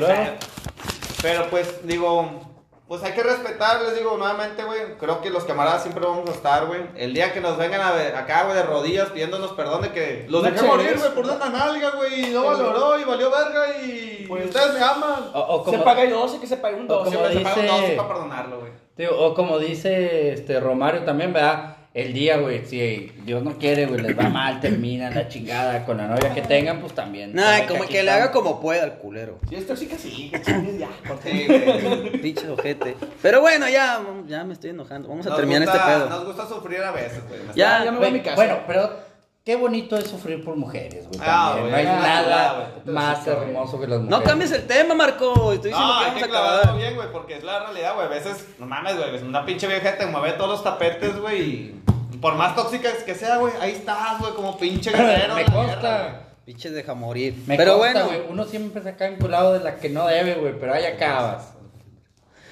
Pero 1.21 1.47
pues, 1.49 1.85
digo, 1.85 2.44
pues 2.87 3.01
hay 3.03 3.13
que 3.13 3.23
respetar, 3.23 3.81
les 3.81 3.95
digo 3.97 4.15
nuevamente, 4.17 4.63
güey. 4.63 4.95
Creo 4.99 5.21
que 5.21 5.29
los 5.31 5.43
camaradas 5.45 5.81
siempre 5.81 6.05
vamos 6.05 6.29
a 6.29 6.33
estar, 6.33 6.67
güey. 6.67 6.81
El 6.95 7.13
día 7.13 7.33
que 7.33 7.41
nos 7.41 7.57
vengan 7.57 7.81
a 7.81 7.91
ver 7.93 8.15
acá, 8.15 8.43
güey, 8.43 8.55
de 8.55 8.63
rodillas 8.63 9.09
pidiéndonos 9.09 9.53
perdón 9.53 9.81
de 9.81 9.91
que 9.91 10.25
los 10.29 10.43
dejé 10.43 10.61
morir, 10.61 10.95
güey, 10.99 11.11
por 11.15 11.25
una 11.25 11.49
nalga, 11.49 11.89
güey. 11.91 12.25
Y 12.29 12.33
no 12.33 12.43
valoró 12.45 12.99
y 12.99 13.03
valió 13.03 13.31
verga 13.31 13.77
y 13.83 14.25
Pues- 14.27 14.45
ustedes 14.45 14.73
me 14.73 14.79
aman. 14.83 15.31
O, 15.33 15.39
o 15.39 15.65
Se 15.65 15.71
como, 15.71 15.83
paga 15.83 16.03
el 16.03 16.11
12, 16.11 16.39
que 16.39 16.47
se 16.47 16.57
pague 16.57 16.75
un 16.75 16.85
o 16.91 16.95
12. 16.95 17.15
como 17.15 17.27
Siempre 17.27 17.33
se 17.37 17.43
paga 17.43 17.55
un 17.55 17.61
dice- 17.63 17.81
12 17.81 17.95
para 17.95 18.07
perdonarlo, 18.09 18.59
güey. 18.59 18.71
O 19.11 19.33
como 19.33 19.59
dice 19.59 20.31
este 20.33 20.59
Romario 20.59 21.03
también, 21.03 21.33
¿verdad? 21.33 21.74
El 21.95 22.11
día, 22.11 22.35
güey, 22.39 22.65
si 22.65 23.09
Dios 23.25 23.41
no 23.41 23.57
quiere, 23.57 23.85
güey, 23.85 24.01
les 24.01 24.19
va 24.19 24.27
mal, 24.27 24.59
terminan 24.59 25.15
la 25.15 25.29
chingada 25.29 25.85
con 25.85 25.95
la 25.95 26.07
novia 26.07 26.33
que 26.33 26.41
tengan, 26.41 26.81
pues 26.81 26.93
también. 26.93 27.33
Nah, 27.33 27.43
sabe 27.55 27.67
como 27.67 27.85
que 27.85 28.03
le 28.03 28.11
haga 28.11 28.31
como 28.33 28.59
pueda 28.59 28.83
al 28.83 28.95
culero. 28.97 29.39
Si 29.47 29.55
es 29.55 29.65
tóxica, 29.65 29.97
sí, 29.97 30.29
que 30.29 30.41
chingues 30.43 30.77
ya. 30.79 30.89
Sí, 31.23 31.45
güey. 31.47 32.21
pinche 32.21 32.49
ojete. 32.49 32.97
Pero 33.21 33.39
bueno, 33.39 33.69
ya, 33.69 34.01
ya 34.27 34.43
me 34.43 34.51
estoy 34.55 34.71
enojando. 34.71 35.07
Vamos 35.07 35.25
a 35.25 35.29
Nos 35.29 35.37
terminar 35.37 35.63
gusta- 35.63 35.77
este 35.77 35.93
pedo. 35.93 36.09
Nos 36.09 36.25
gusta 36.25 36.47
sufrir 36.49 36.81
a 36.81 36.91
veces, 36.91 37.21
güey. 37.29 37.39
Ya, 37.55 37.85
ya 37.85 37.91
me 37.93 37.99
voy 37.99 38.07
a 38.07 38.11
mi 38.11 38.19
casa. 38.19 38.35
Bueno, 38.35 38.57
pero 38.67 39.04
qué 39.45 39.55
bonito 39.55 39.95
es 39.95 40.07
sufrir 40.07 40.43
por 40.43 40.55
mujeres, 40.55 41.07
güey. 41.07 41.19
Ah, 41.23 41.55
güey, 41.59 41.69
no 41.71 41.77
hay 41.77 41.85
ah, 41.85 41.99
nada 42.01 42.71
güey. 42.83 42.95
más 42.95 43.23
Sí, 43.23 43.29
güey. 43.29 43.43
hermoso 43.49 43.79
que 43.79 43.87
las 43.87 43.99
mujeres. 44.01 44.19
No 44.19 44.23
cambies 44.25 44.51
el 44.51 44.65
tema, 44.67 44.95
Marco. 44.95 45.53
Estoy 45.53 45.69
diciendo 45.71 45.93
No, 45.93 45.99
que 45.99 46.05
hay 46.05 46.11
vamos 46.11 46.19
que 46.19 46.25
a 46.25 46.27
clavarlo 46.29 46.57
acabar. 46.61 46.77
bien, 46.77 46.95
güey, 46.95 47.11
porque 47.11 47.37
es 47.37 47.43
la 47.43 47.59
realidad, 47.59 47.93
güey. 47.95 48.07
A 48.07 48.09
veces, 48.09 48.47
no 48.57 48.65
mames, 48.65 48.97
güey, 48.97 49.21
una 49.23 49.45
pinche 49.45 49.67
vieja 49.67 49.97
te 49.97 50.05
mueve 50.07 50.33
todos 50.33 50.49
los 50.49 50.63
tapetes, 50.63 51.19
güey, 51.19 51.41
y 51.41 51.81
por 52.19 52.33
más 52.35 52.55
tóxicas 52.55 53.03
que 53.03 53.13
sea, 53.13 53.37
güey, 53.37 53.53
ahí 53.61 53.71
estás, 53.73 54.19
güey, 54.19 54.33
como 54.33 54.57
pinche 54.57 54.91
guerrero. 54.97 55.35
Me 55.35 55.45
consta. 55.45 56.21
Pinches 56.43 56.73
deja 56.73 56.93
morir. 56.95 57.35
Me 57.47 57.55
pero 57.57 57.77
consta, 57.77 58.03
bueno, 58.03 58.07
güey, 58.07 58.31
uno 58.31 58.45
siempre 58.45 58.81
se 58.81 58.89
acaba 58.89 59.11
enculado 59.11 59.53
de 59.53 59.59
la 59.59 59.75
que 59.75 59.89
no 59.89 60.07
debe, 60.07 60.35
güey, 60.35 60.59
pero 60.59 60.73
ahí 60.73 60.85
acabas. 60.85 61.53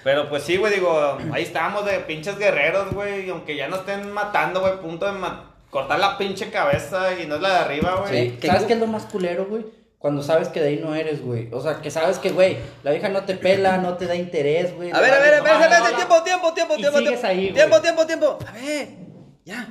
Pero 0.04 0.28
pues 0.30 0.44
sí, 0.44 0.58
güey, 0.58 0.74
digo, 0.76 1.18
ahí 1.32 1.44
estamos 1.44 1.86
de 1.86 2.00
pinches 2.02 2.38
guerreros, 2.38 2.94
güey, 2.94 3.26
y 3.28 3.30
aunque 3.30 3.56
ya 3.56 3.68
nos 3.68 3.80
estén 3.80 4.12
matando, 4.12 4.60
güey, 4.60 4.78
punto 4.80 5.06
de 5.06 5.14
ma- 5.14 5.53
cortar 5.74 6.00
la 6.00 6.18
pinche 6.18 6.50
cabeza 6.50 7.20
y 7.20 7.26
no 7.28 7.36
es 7.36 7.42
la 7.42 7.50
de 7.50 7.56
arriba, 7.56 7.96
güey. 7.96 8.30
Sí. 8.30 8.38
¿Qué- 8.40 8.48
¿Sabes 8.48 8.64
qué- 8.64 8.74
es 8.74 8.80
lo 8.80 8.88
más 8.88 9.04
culero, 9.04 9.46
güey? 9.48 9.66
Cuando 9.98 10.22
sabes 10.22 10.50
que 10.50 10.60
de 10.62 10.68
ahí 10.70 10.78
no 10.84 10.94
eres, 10.96 11.22
güey. 11.24 11.50
O 11.54 11.62
sea, 11.62 11.82
que 11.82 11.90
sabes 11.90 12.20
que, 12.20 12.30
güey, 12.30 12.58
la 12.84 12.92
vieja 12.92 13.10
no 13.10 13.24
te 13.24 13.36
pela, 13.36 13.78
no 13.78 13.96
te 13.98 14.06
da 14.06 14.16
interés, 14.16 14.76
güey. 14.76 14.92
A 14.92 15.00
ver, 15.00 15.14
a 15.14 15.20
ver, 15.20 15.34
a 15.36 15.42
ver, 15.42 15.54
no. 15.80 15.96
tiempo, 15.96 16.24
tiempo, 16.24 16.54
tiempo, 16.54 16.74
Y 16.76 16.78
tiempo, 16.78 16.98
sigues 17.00 17.22
tiempo, 17.22 17.28
ahí, 17.28 17.42
güey. 17.44 17.54
tiempo, 17.54 17.82
tiempo, 17.82 18.06
tiempo. 18.06 18.40
A 18.48 18.52
ver, 18.52 18.88
ya, 19.46 19.68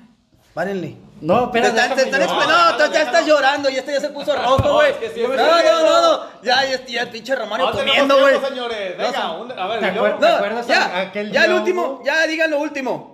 párenle. 0.55 0.97
No, 1.21 1.51
Te 1.51 1.59
espera, 1.61 1.69
están- 1.85 1.97
te 1.97 2.05
déjame 2.07 2.25
están 2.25 2.79
No, 2.79 2.93
ya 2.93 3.03
estás 3.03 3.27
llorando 3.27 3.71
y 3.71 3.77
este 3.77 3.93
ya 3.93 4.01
se 4.01 4.09
puso 4.09 4.35
rojo, 4.37 4.59
No, 4.65 4.75
güey. 4.75 4.91
es 4.91 4.97
que 4.97 5.11
sí, 5.11 5.21
No, 5.23 5.29
no, 5.37 5.83
no, 5.83 6.01
no, 6.17 6.21
ya, 6.43 6.65
ya, 6.65 6.85
ya 6.87 7.03
el 7.03 7.09
pinche 7.11 7.37
Romario 7.37 7.71
comiendo, 7.71 8.19
güey. 8.19 8.41
señores. 8.41 8.97
No, 8.99 9.05
Venga, 9.05 9.63
a 9.63 9.69
ver, 9.69 9.81
¿Te 9.81 9.95
yo- 9.95 10.07
acuerdas? 10.07 10.67
Ya, 10.67 10.99
aquel 10.99 11.31
ya 11.31 11.45
el 11.45 11.53
último, 11.53 12.01
ya 12.05 12.27
digan 12.27 12.51
lo 12.51 12.59
último. 12.59 13.12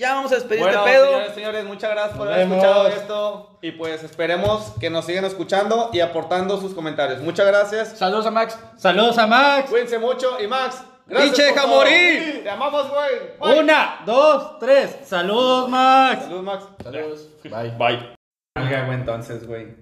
Ya 0.00 0.14
vamos 0.14 0.32
a 0.32 0.36
despedir 0.36 0.62
Bueno, 0.62 0.78
este 0.78 0.90
pedo. 0.92 1.06
señores, 1.10 1.34
señores, 1.34 1.64
muchas 1.66 1.90
gracias 1.90 2.16
por 2.16 2.26
Nos 2.26 2.34
haber 2.34 2.48
vemos. 2.48 2.64
escuchado 2.64 2.88
esto. 2.88 3.58
Y 3.60 3.72
pues 3.72 4.02
esperemos 4.02 4.72
que 4.80 4.88
nos 4.88 5.04
sigan 5.04 5.26
escuchando 5.26 5.90
y 5.92 6.00
aportando 6.00 6.58
sus 6.58 6.72
comentarios. 6.72 7.20
Muchas 7.20 7.46
gracias. 7.46 7.98
Saludos 7.98 8.24
a 8.24 8.30
Max. 8.30 8.58
Saludos 8.78 9.18
a 9.18 9.26
Max. 9.26 9.68
Cuídense 9.68 9.98
mucho. 9.98 10.40
Y 10.40 10.46
Max, 10.46 10.82
gracias. 11.06 11.34
Pinche 11.34 11.52
por 11.52 11.60
jamorí. 11.60 12.40
Te 12.42 12.48
amamos, 12.48 12.88
güey. 12.88 13.10
Bye. 13.52 13.60
Una, 13.60 14.00
dos, 14.06 14.58
tres. 14.58 14.96
Saludos, 15.04 15.68
Max. 15.68 16.22
Saludos, 16.22 16.44
Max. 16.44 16.64
Saludos. 16.82 17.28
Bye. 17.44 17.70
Bye. 17.76 18.14
Salga, 18.56 18.86
güey, 18.86 18.98
entonces, 18.98 19.46
güey. 19.46 19.76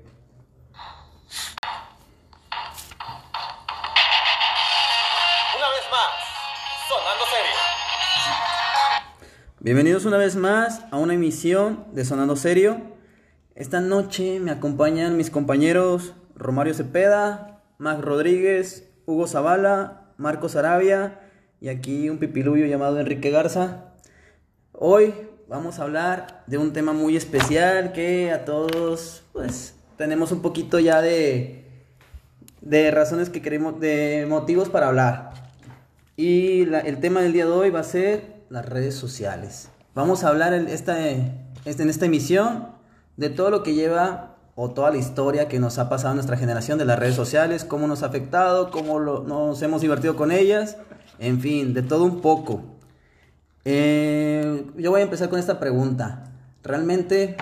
Bienvenidos 9.60 10.04
una 10.04 10.18
vez 10.18 10.36
más 10.36 10.84
a 10.92 10.98
una 10.98 11.14
emisión 11.14 11.84
de 11.92 12.04
Sonando 12.04 12.36
Serio. 12.36 12.80
Esta 13.56 13.80
noche 13.80 14.38
me 14.38 14.52
acompañan 14.52 15.16
mis 15.16 15.30
compañeros 15.30 16.14
Romario 16.36 16.74
Cepeda, 16.74 17.64
Max 17.76 18.00
Rodríguez, 18.00 18.88
Hugo 19.04 19.26
Zavala, 19.26 20.12
Marcos 20.16 20.54
Arabia 20.54 21.18
y 21.60 21.70
aquí 21.70 22.08
un 22.08 22.18
pipiluyo 22.18 22.66
llamado 22.66 23.00
Enrique 23.00 23.32
Garza. 23.32 23.94
Hoy 24.70 25.12
vamos 25.48 25.80
a 25.80 25.82
hablar 25.82 26.44
de 26.46 26.56
un 26.58 26.72
tema 26.72 26.92
muy 26.92 27.16
especial 27.16 27.90
que 27.92 28.30
a 28.30 28.44
todos 28.44 29.24
pues 29.32 29.74
tenemos 29.96 30.30
un 30.30 30.40
poquito 30.40 30.78
ya 30.78 31.02
de 31.02 31.64
de 32.60 32.92
razones 32.92 33.28
que 33.28 33.42
queremos 33.42 33.80
de 33.80 34.24
motivos 34.28 34.68
para 34.68 34.86
hablar. 34.86 35.32
Y 36.16 36.60
el 36.62 37.00
tema 37.00 37.22
del 37.22 37.32
día 37.32 37.46
de 37.46 37.50
hoy 37.50 37.70
va 37.70 37.80
a 37.80 37.84
ser 37.84 38.37
las 38.50 38.64
redes 38.66 38.94
sociales. 38.94 39.68
Vamos 39.94 40.24
a 40.24 40.28
hablar 40.28 40.52
en 40.54 40.68
esta, 40.68 40.98
este- 41.64 41.82
en 41.82 41.90
esta 41.90 42.06
emisión 42.06 42.68
de 43.16 43.30
todo 43.30 43.50
lo 43.50 43.62
que 43.62 43.74
lleva 43.74 44.36
o 44.54 44.70
toda 44.70 44.90
la 44.90 44.96
historia 44.96 45.48
que 45.48 45.58
nos 45.60 45.78
ha 45.78 45.88
pasado 45.88 46.14
nuestra 46.14 46.36
generación 46.36 46.78
de 46.78 46.84
las 46.84 46.98
redes 46.98 47.14
sociales, 47.14 47.64
cómo 47.64 47.86
nos 47.86 48.02
ha 48.02 48.06
afectado, 48.06 48.70
cómo 48.70 48.98
nos 49.00 49.60
hemos 49.62 49.80
divertido 49.82 50.16
con 50.16 50.32
ellas, 50.32 50.76
en 51.18 51.40
fin, 51.40 51.74
de 51.74 51.82
todo 51.82 52.04
un 52.04 52.20
poco. 52.20 52.62
Eh, 53.64 54.66
yo 54.76 54.90
voy 54.90 55.00
a 55.00 55.04
empezar 55.04 55.28
con 55.28 55.38
esta 55.38 55.58
pregunta. 55.60 56.24
¿Realmente 56.62 57.36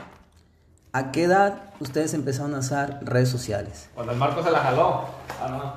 a 0.93 1.11
qué 1.13 1.25
edad 1.25 1.63
ustedes 1.81 2.15
empezaron 2.15 2.55
a 2.55 2.59
usar 2.59 3.01
redes 3.03 3.29
sociales? 3.29 3.89
Cuando 3.95 4.13
el 4.13 4.19
Marco 4.19 4.43
se 4.43 4.51
la 4.51 4.59
jaló. 4.59 5.05
Ah. 5.41 5.77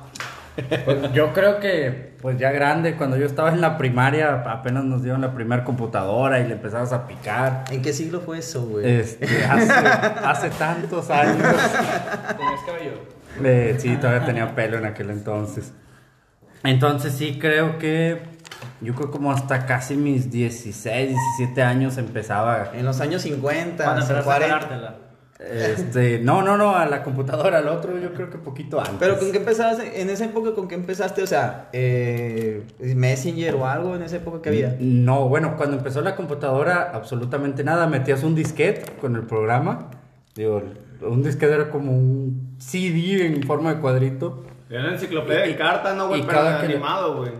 Pues 0.84 1.12
yo 1.12 1.32
creo 1.32 1.60
que, 1.60 2.12
pues 2.20 2.38
ya 2.38 2.50
grande, 2.50 2.96
cuando 2.96 3.16
yo 3.16 3.26
estaba 3.26 3.50
en 3.50 3.60
la 3.60 3.78
primaria, 3.78 4.42
apenas 4.46 4.84
nos 4.84 5.02
dieron 5.02 5.20
la 5.20 5.32
primera 5.32 5.64
computadora 5.64 6.40
y 6.40 6.46
le 6.46 6.54
empezabas 6.54 6.92
a 6.92 7.06
picar. 7.06 7.64
¿En 7.70 7.82
qué 7.82 7.92
siglo 7.92 8.20
fue 8.20 8.38
eso, 8.38 8.66
güey? 8.66 8.86
Este, 9.00 9.26
hace, 9.44 9.72
hace 9.72 10.50
tantos 10.50 11.08
años. 11.10 11.36
¿Tenías 11.38 12.60
cabello? 12.66 12.92
Eh, 13.42 13.76
sí, 13.78 13.96
todavía 13.96 14.26
tenía 14.26 14.54
pelo 14.54 14.78
en 14.78 14.86
aquel 14.86 15.10
entonces. 15.10 15.72
Entonces 16.64 17.14
sí 17.14 17.38
creo 17.40 17.78
que 17.78 18.20
yo 18.82 18.94
creo 18.94 19.10
como 19.10 19.32
hasta 19.32 19.66
casi 19.66 19.96
mis 19.96 20.30
16, 20.30 21.10
17 21.38 21.62
años 21.62 21.96
empezaba 21.98 22.70
En 22.74 22.84
los 22.84 23.00
años 23.00 23.22
50, 23.22 23.82
Cuando 23.84 24.02
empezaste 24.02 24.20
a 24.20 24.24
40. 24.24 24.48
jalártela. 24.54 24.94
Este, 25.40 26.18
no, 26.18 26.42
no, 26.42 26.56
no, 26.56 26.76
a 26.76 26.86
la 26.86 27.02
computadora, 27.02 27.58
al 27.58 27.68
otro 27.68 27.98
yo 27.98 28.12
creo 28.12 28.28
que 28.28 28.38
poquito 28.38 28.78
antes. 28.78 28.96
Pero 28.98 29.18
¿con 29.18 29.32
qué 29.32 29.38
empezaste? 29.38 30.02
En 30.02 30.10
esa 30.10 30.26
época, 30.26 30.54
¿con 30.54 30.68
qué 30.68 30.74
empezaste? 30.74 31.22
O 31.22 31.26
sea, 31.26 31.68
eh, 31.72 32.62
Messenger 32.78 33.54
o 33.54 33.66
algo 33.66 33.96
en 33.96 34.02
esa 34.02 34.16
época 34.16 34.42
que 34.42 34.48
había. 34.50 34.76
No, 34.78 35.28
bueno, 35.28 35.56
cuando 35.56 35.76
empezó 35.76 36.02
la 36.02 36.14
computadora, 36.14 36.90
absolutamente 36.92 37.64
nada. 37.64 37.86
Metías 37.86 38.22
un 38.22 38.34
disquete 38.34 38.92
con 39.00 39.16
el 39.16 39.22
programa. 39.22 39.88
Digo, 40.34 40.62
un 41.00 41.22
disquete 41.22 41.54
era 41.54 41.70
como 41.70 41.92
un 41.92 42.56
CD 42.58 43.26
en 43.26 43.42
forma 43.42 43.74
de 43.74 43.80
cuadrito. 43.80 44.44
Era 44.68 44.82
una 44.82 44.92
enciclopedia 44.92 45.42
de 45.42 45.56
cartas, 45.56 45.96
¿no, 45.96 46.08
güey? 46.08 46.20
y 46.20 46.22
Pero 46.24 46.40
animado, 46.40 47.16
güey. 47.16 47.32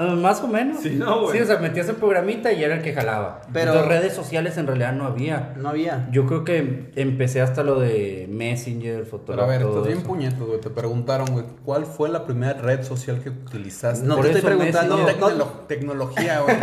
Ah, 0.00 0.14
más 0.14 0.40
o 0.42 0.46
menos. 0.46 0.80
Sí, 0.80 0.90
no, 0.90 1.22
güey. 1.22 1.36
Sí, 1.36 1.42
o 1.42 1.46
sea, 1.46 1.58
metías 1.58 1.88
el 1.88 1.96
programita 1.96 2.52
y 2.52 2.62
era 2.62 2.76
el 2.76 2.82
que 2.82 2.94
jalaba. 2.94 3.40
Pero- 3.52 3.72
Pero 3.72 3.84
redes 3.88 4.12
sociales 4.12 4.56
en 4.56 4.68
realidad 4.68 4.92
no 4.92 5.06
había. 5.06 5.54
No 5.56 5.70
había. 5.70 6.08
Yo 6.12 6.24
creo 6.24 6.44
que 6.44 6.92
empecé 6.94 7.40
hasta 7.40 7.64
lo 7.64 7.80
de 7.80 8.26
Messenger, 8.30 8.98
Pero 8.98 9.06
Fotolog, 9.06 9.44
a 9.44 9.48
ver, 9.48 9.62
estás 9.62 9.86
bien 9.86 10.02
puñetos, 10.02 10.46
güey. 10.46 10.60
Te 10.60 10.70
preguntaron, 10.70 11.26
güey, 11.32 11.44
¿cuál 11.64 11.84
fue 11.84 12.08
la 12.10 12.24
primera 12.24 12.54
red 12.54 12.84
social 12.84 13.20
que 13.22 13.30
utilizaste? 13.30 14.06
No 14.06 14.14
Por 14.14 14.26
te 14.26 14.30
estoy 14.32 14.54
preguntando. 14.54 14.98
No- 15.18 15.44
tecnología, 15.66 16.40
güey. 16.42 16.56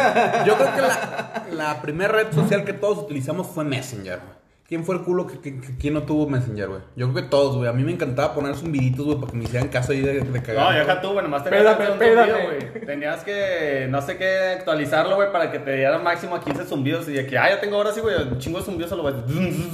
Yo 0.48 0.56
creo 0.56 0.74
que 0.74 0.82
la, 0.82 1.44
la 1.52 1.82
primera 1.82 2.14
red 2.14 2.32
social 2.32 2.64
que 2.64 2.72
todos 2.74 3.00
utilizamos 3.00 3.48
fue 3.48 3.66
Messenger, 3.66 4.20
güey. 4.20 4.45
¿Quién 4.68 4.84
fue 4.84 4.96
el 4.96 5.04
culo 5.04 5.28
que, 5.28 5.40
que- 5.40 5.62
que- 5.62 5.78
quién 5.78 5.94
no 5.94 6.04
tuvo 6.04 6.28
Messenger, 6.28 6.68
güey? 6.68 6.82
Yo 6.96 7.12
creo 7.12 7.24
que 7.24 7.30
todos, 7.30 7.56
güey. 7.56 7.70
A 7.70 7.74
mí 7.74 7.84
me 7.84 7.92
encantaba 7.92 8.34
poner 8.34 8.56
zumbiditos, 8.56 9.06
güey, 9.06 9.20
para 9.20 9.32
que 9.32 9.38
me 9.38 9.44
hicieran 9.44 9.70
caso 9.70 9.92
ahí 9.92 10.02
de, 10.02 10.22
de 10.22 10.42
cagar. 10.42 10.74
No, 10.74 10.80
deja 10.80 11.02
tú, 11.02 11.12
güey, 11.12 11.22
nomás 11.24 11.44
tenías 11.44 11.62
que 11.78 11.84
hacer 11.84 11.94
un 11.94 12.00
zumbido, 12.00 12.38
güey. 12.74 12.86
Tenías 12.86 13.24
que, 13.24 13.88
no 13.92 14.02
sé 14.02 14.18
qué, 14.18 14.38
actualizarlo, 14.58 15.18
güey, 15.18 15.32
para 15.32 15.52
que 15.52 15.60
te 15.60 15.76
diera 15.76 16.00
máximo 16.00 16.36
a 16.36 16.40
15 16.44 16.64
zumbidos. 16.66 17.08
Y 17.10 17.14
de 17.14 17.28
que, 17.28 17.38
ah, 17.38 17.48
ya 17.50 17.62
tengo 17.62 17.76
ahora 17.76 17.92
sí, 17.92 18.00
güey, 18.00 18.16
un 18.20 18.40
chingo 18.40 18.58
de 18.58 18.66
zumbidos 18.66 18.90
solo, 18.90 19.04
güey. 19.04 19.14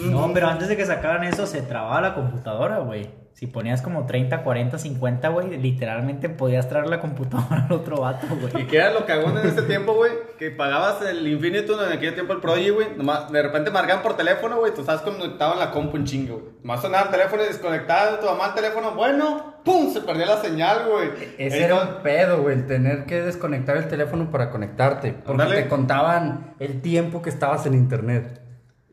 No, 0.09 0.29
pero 0.33 0.47
antes 0.49 0.67
de 0.67 0.75
que 0.75 0.85
sacaran 0.85 1.23
eso, 1.23 1.45
se 1.47 1.61
trababa 1.61 2.01
la 2.01 2.13
computadora, 2.13 2.79
güey. 2.79 3.09
Si 3.41 3.47
ponías 3.47 3.81
como 3.81 4.05
30, 4.05 4.43
40, 4.43 4.77
50, 4.77 5.29
güey, 5.29 5.57
literalmente 5.57 6.29
podías 6.29 6.69
traer 6.69 6.85
la 6.85 6.99
computadora 6.99 7.65
al 7.65 7.71
otro 7.71 8.01
vato, 8.01 8.27
Y 8.29 8.51
güey. 8.51 8.67
que 8.67 8.77
era 8.77 8.91
lo 8.93 9.03
cagón 9.07 9.35
en 9.35 9.47
ese 9.47 9.63
tiempo, 9.63 9.95
güey, 9.95 10.11
que 10.37 10.51
pagabas 10.51 11.01
el 11.01 11.27
Infinitum 11.27 11.79
en 11.81 11.91
aquel 11.91 12.13
tiempo 12.13 12.33
el 12.33 12.39
Prodigy, 12.39 12.69
güey. 12.69 12.87
De 13.31 13.41
repente 13.41 13.71
marcaban 13.71 14.03
por 14.03 14.15
teléfono, 14.15 14.59
güey, 14.59 14.75
tú 14.75 14.81
estabas 14.81 15.01
conectado 15.01 15.53
en 15.53 15.59
la 15.59 15.71
compu 15.71 15.97
un 15.97 16.05
chingo, 16.05 16.35
güey. 16.35 16.51
Nomás 16.61 16.83
sonaba 16.83 17.05
el 17.05 17.09
teléfono 17.09 17.41
y 17.41 17.47
desconectado, 17.47 18.19
tu 18.19 18.27
mamá 18.27 18.49
el 18.49 18.53
teléfono, 18.53 18.91
bueno, 18.91 19.55
pum, 19.65 19.91
se 19.91 20.01
perdía 20.01 20.27
la 20.27 20.37
señal, 20.37 20.87
güey. 20.87 21.09
Ese 21.39 21.63
era 21.63 21.81
un 21.81 22.03
pedo, 22.03 22.43
güey, 22.43 22.57
el 22.57 22.67
tener 22.67 23.05
que 23.05 23.23
desconectar 23.23 23.75
el 23.75 23.87
teléfono 23.87 24.29
para 24.29 24.51
conectarte. 24.51 25.13
Porque 25.13 25.45
te 25.45 25.67
contaban 25.67 26.53
el 26.59 26.79
tiempo 26.83 27.23
que 27.23 27.31
estabas 27.31 27.65
en 27.65 27.73
internet. 27.73 28.40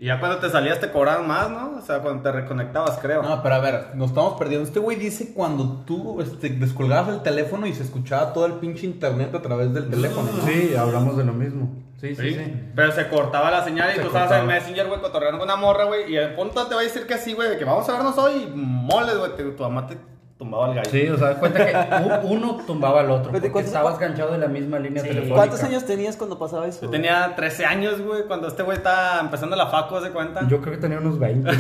Y 0.01 0.07
ya 0.07 0.21
cuando 0.21 0.39
te 0.39 0.49
salías 0.49 0.79
te 0.79 0.93
cobraban 0.93 1.27
más, 1.27 1.51
¿no? 1.51 1.77
O 1.77 1.81
sea, 1.81 1.99
cuando 1.99 2.23
te 2.23 2.31
reconectabas, 2.31 2.99
creo. 2.99 3.21
No, 3.21 3.43
pero 3.43 3.57
a 3.57 3.59
ver, 3.59 3.97
nos 3.97 4.11
estamos 4.11 4.39
perdiendo. 4.39 4.65
Este 4.67 4.79
güey 4.79 4.97
dice 4.97 5.35
cuando 5.35 5.83
tú 5.85 6.21
este, 6.21 6.51
descolgabas 6.51 7.15
el 7.17 7.23
teléfono 7.23 7.67
y 7.67 7.73
se 7.75 7.83
escuchaba 7.83 8.33
todo 8.33 8.47
el 8.47 8.55
pinche 8.55 8.87
internet 8.87 9.35
a 9.35 9.43
través 9.43 9.75
del 9.75 9.91
teléfono. 9.91 10.29
Sí, 10.47 10.75
hablamos 10.77 11.17
de 11.17 11.25
lo 11.25 11.33
mismo. 11.33 11.83
Sí, 12.01 12.15
sí, 12.15 12.23
Sí, 12.31 12.35
sí. 12.37 12.71
pero 12.77 12.93
se 12.93 13.09
cortaba 13.09 13.51
la 13.51 13.65
señal 13.65 13.91
y 13.91 13.95
Se 13.97 14.03
tú 14.03 14.07
estabas 14.07 14.31
en 14.31 14.47
Messenger, 14.47 14.87
güey, 14.87 15.01
cotorreando 15.01 15.41
con 15.41 15.49
una 15.49 15.57
morra, 15.57 15.83
güey, 15.87 16.13
y 16.13 16.17
al 16.17 16.37
punto 16.37 16.65
te 16.69 16.77
va 16.77 16.81
a 16.81 16.85
decir 16.85 17.05
que 17.09 17.19
sí, 17.19 17.33
güey, 17.33 17.51
de 17.51 17.59
que 17.59 17.65
vamos 17.65 17.89
a 17.89 17.93
vernos 17.93 18.17
hoy, 18.19 18.35
y 18.45 18.53
moles, 18.57 19.19
güey, 19.19 19.33
tu 19.57 19.63
mamá 19.65 19.89
te 19.89 19.99
tumbaba 20.39 20.69
el 20.69 20.75
gallo. 20.77 20.89
Sí, 20.91 21.09
o 21.09 21.19
sea, 21.19 21.35
cuenta 21.35 21.67
que 21.67 21.75
uno 22.27 22.59
tumbaba 22.67 23.01
al 23.01 23.11
otro. 23.11 23.33
Porque 23.33 23.51
¿cuántos- 23.51 23.73
estabas 23.75 23.99
ganchado 23.99 24.33
de 24.33 24.39
la 24.39 24.47
misma 24.49 24.79
línea 24.79 25.03
Sí. 25.03 25.09
telefónica. 25.09 25.37
¿Cuántos 25.37 25.63
años 25.65 25.85
tenías 25.85 26.17
cuando 26.17 26.39
pasaba 26.39 26.67
eso? 26.67 26.83
Yo 26.83 26.91
tenía 26.91 27.35
13 27.35 27.67
años, 27.67 28.01
güey, 28.01 28.23
cuando 28.25 28.47
este 28.49 28.63
güey 28.63 28.77
estaba 28.79 29.21
empezando 29.21 29.57
la 29.57 29.67
facu, 29.67 30.01
¿se 30.01 30.11
cuenta? 30.11 30.47
Yo 30.49 30.61
creo 30.61 30.75
que 30.77 30.81
tenía 30.81 30.99
unos 30.99 31.19
20. 31.19 31.51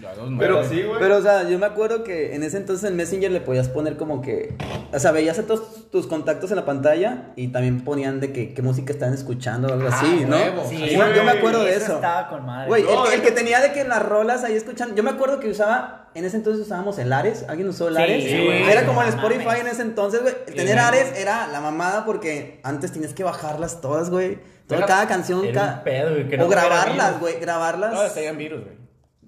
Ya 0.00 0.12
Pero 0.38 0.64
sí, 0.64 0.82
güey. 0.82 0.98
Pero, 0.98 1.16
o 1.18 1.22
sea, 1.22 1.48
yo 1.48 1.58
me 1.58 1.66
acuerdo 1.66 2.02
que 2.04 2.34
en 2.34 2.42
ese 2.42 2.56
entonces 2.56 2.88
en 2.88 2.96
Messenger 2.96 3.30
le 3.30 3.40
podías 3.40 3.68
poner 3.68 3.96
como 3.96 4.22
que. 4.22 4.54
O 4.92 4.98
sea, 4.98 5.12
veías 5.12 5.38
a 5.38 5.42
todos 5.42 5.90
tus 5.90 6.06
contactos 6.06 6.50
en 6.50 6.56
la 6.56 6.64
pantalla 6.64 7.32
y 7.36 7.48
también 7.48 7.84
ponían 7.84 8.20
de 8.20 8.32
que 8.32 8.54
qué 8.54 8.62
música 8.62 8.92
estaban 8.92 9.14
escuchando 9.14 9.68
o 9.68 9.72
algo 9.72 9.88
así, 9.88 10.24
¿no? 10.26 10.36
Sí, 10.68 10.78
yo, 10.96 11.12
yo 11.14 11.24
me 11.24 11.30
acuerdo 11.32 11.64
de 11.64 11.74
eso 11.74 11.84
eso. 11.84 11.94
estaba 11.96 12.28
con 12.28 12.46
madre. 12.46 12.68
Güey, 12.68 12.82
No, 12.84 13.04
el, 13.04 13.08
que- 13.10 13.14
el 13.14 13.20
es 13.20 13.26
que 13.26 13.32
tenía 13.32 13.60
de 13.60 13.72
que 13.72 13.84
las 13.84 14.02
rolas 14.02 14.42
ahí 14.44 14.54
escuchando. 14.54 14.94
Yo 14.94 15.02
me 15.02 15.10
acuerdo 15.10 15.38
que 15.40 15.48
usaba. 15.50 16.08
En 16.12 16.24
ese 16.24 16.36
entonces 16.38 16.66
usábamos 16.66 16.98
el 16.98 17.12
Ares. 17.12 17.44
¿Alguien 17.48 17.68
usó 17.68 17.86
el 17.86 17.94
Sí, 17.94 18.02
Ares? 18.02 18.24
sí, 18.24 18.44
güey. 18.44 18.68
Era 18.68 18.84
como 18.84 19.00
el 19.02 19.08
No 19.10 19.14
Spotify 19.14 19.44
mames. 19.44 19.60
en 19.60 19.66
ese 19.68 19.82
entonces, 19.82 20.22
güey. 20.22 20.34
El 20.48 20.54
tener 20.54 20.78
Ares 20.80 21.12
era 21.16 21.46
la 21.46 21.60
mamada 21.60 22.04
porque 22.04 22.58
antes 22.64 22.90
tenías 22.90 23.14
que 23.14 23.22
bajarlas 23.22 23.80
todas, 23.80 24.10
güey. 24.10 24.38
Toda, 24.66 24.86
cada 24.86 25.06
canción. 25.06 25.44
era 25.44 25.52
cada- 25.60 25.74
un 25.78 25.84
pedo, 25.84 26.10
güey, 26.10 26.28
que 26.28 26.36
no 26.36 26.46
o 26.46 26.48
grabarlas, 26.48 27.20
güey. 27.20 27.38
Grabarlas. 27.40 27.92
Todas 27.92 28.14
tenían 28.14 28.38
virus, 28.38 28.64
güey. 28.64 28.79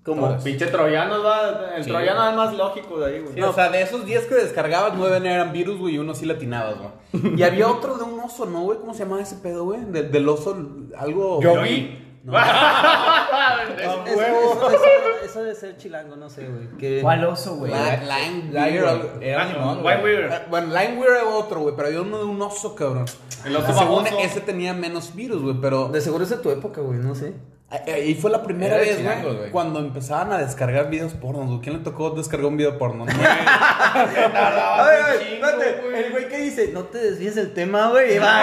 Como. 0.04 0.26
todas. 0.28 0.42
Pinche 0.42 0.66
troyano, 0.66 1.22
va. 1.22 1.74
El 1.76 1.84
Sí. 1.84 1.90
troyano 1.90 2.28
es 2.30 2.36
más 2.36 2.54
lógico 2.54 2.98
de 3.00 3.06
ahí, 3.06 3.20
güey. 3.20 3.34
Sí, 3.34 3.40
o 3.42 3.52
sea, 3.52 3.68
de 3.70 3.82
esos 3.82 4.04
10 4.04 4.26
que 4.26 4.34
descargabas, 4.34 4.94
9 4.96 5.16
eran 5.28 5.52
virus, 5.52 5.78
güey, 5.78 5.94
y 5.94 5.98
uno 5.98 6.14
sí 6.14 6.26
latinabas, 6.26 6.76
güey. 6.78 6.90
Y 7.38 7.42
había 7.42 7.68
otro 7.68 7.96
de 7.98 8.04
un 8.04 8.18
oso, 8.20 8.46
¿no, 8.46 8.62
güey? 8.62 8.78
¿Cómo 8.78 8.92
se 8.94 9.00
llamaba 9.04 9.22
ese 9.22 9.36
pedo, 9.36 9.64
güey? 9.64 9.80
Del, 9.86 10.10
del 10.10 10.28
oso, 10.28 10.56
algo... 10.98 11.40
Yo 11.42 11.60
vi. 11.62 11.98
Eso, 13.78 14.04
eso, 14.06 14.70
eso- 14.70 15.24
eso 15.24 15.42
de 15.44 15.54
ser 15.54 15.76
chilango, 15.76 16.14
no 16.16 16.28
sé, 16.28 16.46
güey. 16.46 16.68
que- 16.78 17.00
¿Cuál 17.02 17.24
oso, 17.24 17.56
güey? 17.56 17.72
White 17.72 18.02
güey. 19.82 20.14
Weird. 20.16 20.32
Eh, 20.32 20.42
Bueno, 20.50 20.66
Line 20.68 20.98
Weird 20.98 21.16
era 21.16 21.28
otro, 21.28 21.60
güey, 21.60 21.74
pero 21.74 21.88
había 21.88 22.00
uno 22.02 22.18
de 22.18 22.24
un 22.24 22.40
oso, 22.42 22.74
cabrón. 22.74 23.06
El 23.44 23.56
oso 23.56 23.72
Según 23.76 24.06
ese 24.06 24.40
tenía 24.40 24.72
menos 24.74 25.14
virus, 25.14 25.42
güey, 25.42 25.56
pero... 25.60 25.88
De 25.88 26.00
seguro 26.00 26.24
es 26.24 26.30
de 26.30 26.36
tu 26.36 26.50
época, 26.50 26.80
güey, 26.80 26.98
no 26.98 27.14
sé. 27.14 27.34
Ahí 27.86 28.14
fue 28.14 28.30
la 28.30 28.42
primera 28.42 28.76
vez, 28.76 29.02
güey, 29.02 29.22
güey. 29.36 29.50
cuando 29.50 29.78
empezaban 29.80 30.30
a 30.32 30.38
descargar 30.38 30.90
videos 30.90 31.14
pornos, 31.14 31.46
güey. 31.46 31.60
¿Quién 31.60 31.78
le 31.78 31.82
tocó 31.82 32.10
descargar 32.10 32.46
un 32.48 32.56
video 32.58 32.76
porno? 32.76 33.06
No, 33.06 33.12
A 33.12 34.04
ver, 34.04 34.18
a 34.22 34.84
ver, 34.84 35.22
espérate, 35.22 35.82
el 36.06 36.10
güey 36.12 36.28
que 36.28 36.36
dice, 36.38 36.70
no 36.72 36.82
te 36.84 36.98
desvíes 36.98 37.34
del 37.34 37.54
tema, 37.54 37.88
güey. 37.88 38.16
y 38.16 38.18
Va, 38.18 38.42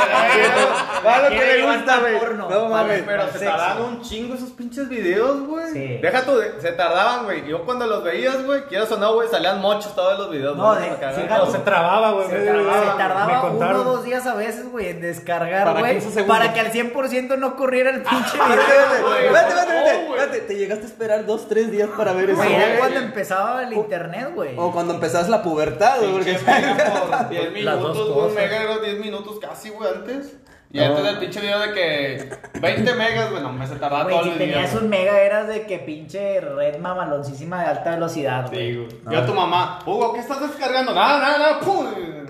va 1.05 1.15
a 1.17 1.21
lo 1.23 1.29
que 1.29 1.35
le 1.45 1.63
gusta, 1.75 1.99
güey. 1.99 2.13
No 2.37 2.69
mames. 2.69 3.03
Pero 3.05 3.31
se 3.31 3.45
tardaban 3.45 3.83
un 3.83 4.01
chingo 4.01 4.33
esos 4.35 4.49
pinches 4.51 4.89
videos, 4.89 5.45
güey. 5.47 5.73
Sí. 5.73 5.97
Deja 6.01 6.23
tú, 6.25 6.37
de- 6.37 6.59
se 6.61 6.71
tardaban, 6.71 7.25
güey. 7.25 7.47
Yo 7.47 7.63
cuando 7.65 7.85
los 7.85 8.03
veías, 8.03 8.43
güey, 8.45 8.63
quieras 8.63 8.91
o 8.91 8.97
no, 8.97 9.13
güey, 9.13 9.29
salían 9.29 9.61
mochos 9.61 9.93
todos 9.95 10.17
los 10.17 10.31
videos. 10.31 10.57
No, 10.57 10.73
de- 10.75 10.89
se 10.89 11.59
trababa, 11.59 12.11
güey. 12.11 12.29
Se 12.29 12.37
tardaba, 12.45 12.79
me 12.81 12.91
se 12.91 12.97
tardaba 12.97 13.49
uno 13.51 13.79
o 13.81 13.83
dos 13.83 14.03
días 14.03 14.25
a 14.25 14.33
veces, 14.35 14.71
güey, 14.71 14.87
en 14.89 15.01
descargar, 15.01 15.77
güey. 15.77 15.93
15 15.99 16.11
segundos. 16.11 16.37
Para 16.37 16.53
que 16.53 16.59
al 16.59 16.71
100% 16.71 17.37
no 17.37 17.55
corriera 17.55 17.89
el 17.91 18.01
pinche 18.01 18.37
Espérate, 18.37 18.55
video. 18.97 19.07
güey. 19.07 19.18
Espérate, 19.25 19.49
espérate, 19.49 19.73
No, 19.73 19.77
espérate, 19.79 20.05
güey. 20.07 20.19
espérate, 20.19 20.47
Te 20.47 20.55
llegaste 20.55 20.83
a 20.85 20.87
esperar 20.87 21.25
dos, 21.25 21.47
tres 21.47 21.71
días 21.71 21.89
para 21.95 22.13
ver 22.13 22.29
eso. 22.31 22.43
Era 22.43 22.79
cuando 22.79 22.99
empezaba 22.99 23.63
el 23.63 23.73
internet, 23.73 24.31
güey. 24.33 24.53
O 24.57 24.71
cuando 24.71 24.93
empezás 24.93 25.29
la 25.29 25.41
pubertad, 25.43 25.99
güey. 25.99 26.11
Porque... 26.11 26.33
Pinche 26.33 26.51
mega 26.51 27.01
por 27.01 27.29
10 27.29 27.63
Las 27.63 27.79
dos 27.79 27.95
minutos, 27.95 28.15
güey. 28.15 28.27
Un 28.27 28.35
mega 28.35 28.63
era 28.63 28.77
10 28.79 28.99
minutos 28.99 29.39
casi, 29.39 29.69
güey, 29.69 29.89
antes. 29.93 30.33
Y 30.71 30.77
No. 30.77 30.85
antes 30.85 31.03
del 31.03 31.17
pinche 31.17 31.41
video 31.41 31.59
de 31.59 31.73
que 31.73 32.29
20 32.61 32.93
megas, 32.93 33.31
güey, 33.31 33.41
no 33.41 33.51
me 33.51 33.65
se 33.65 33.75
tardaba 33.77 34.03
Güey, 34.03 34.15
todo 34.15 34.23
si 34.25 34.29
el 34.31 34.37
video. 34.37 34.53
tenías 34.53 34.73
un 34.75 34.87
mega 34.89 35.19
eras 35.19 35.47
de 35.47 35.63
que 35.65 35.79
pinche 35.79 36.39
red 36.41 36.77
mamaloncísima 36.77 37.61
de 37.63 37.69
alta 37.69 37.91
velocidad, 37.91 38.45
Sí, 38.49 38.55
güey. 38.55 38.75
güey. 38.75 38.87
Yo 39.11 39.19
a 39.19 39.25
tu 39.25 39.33
mamá, 39.33 39.79
Hugo, 39.85 40.13
¿qué 40.13 40.19
estás 40.19 40.41
descargando? 40.41 40.93
Nada, 40.93 41.19
nada, 41.19 41.37
nada, 41.39 41.59
pum. 41.59 41.87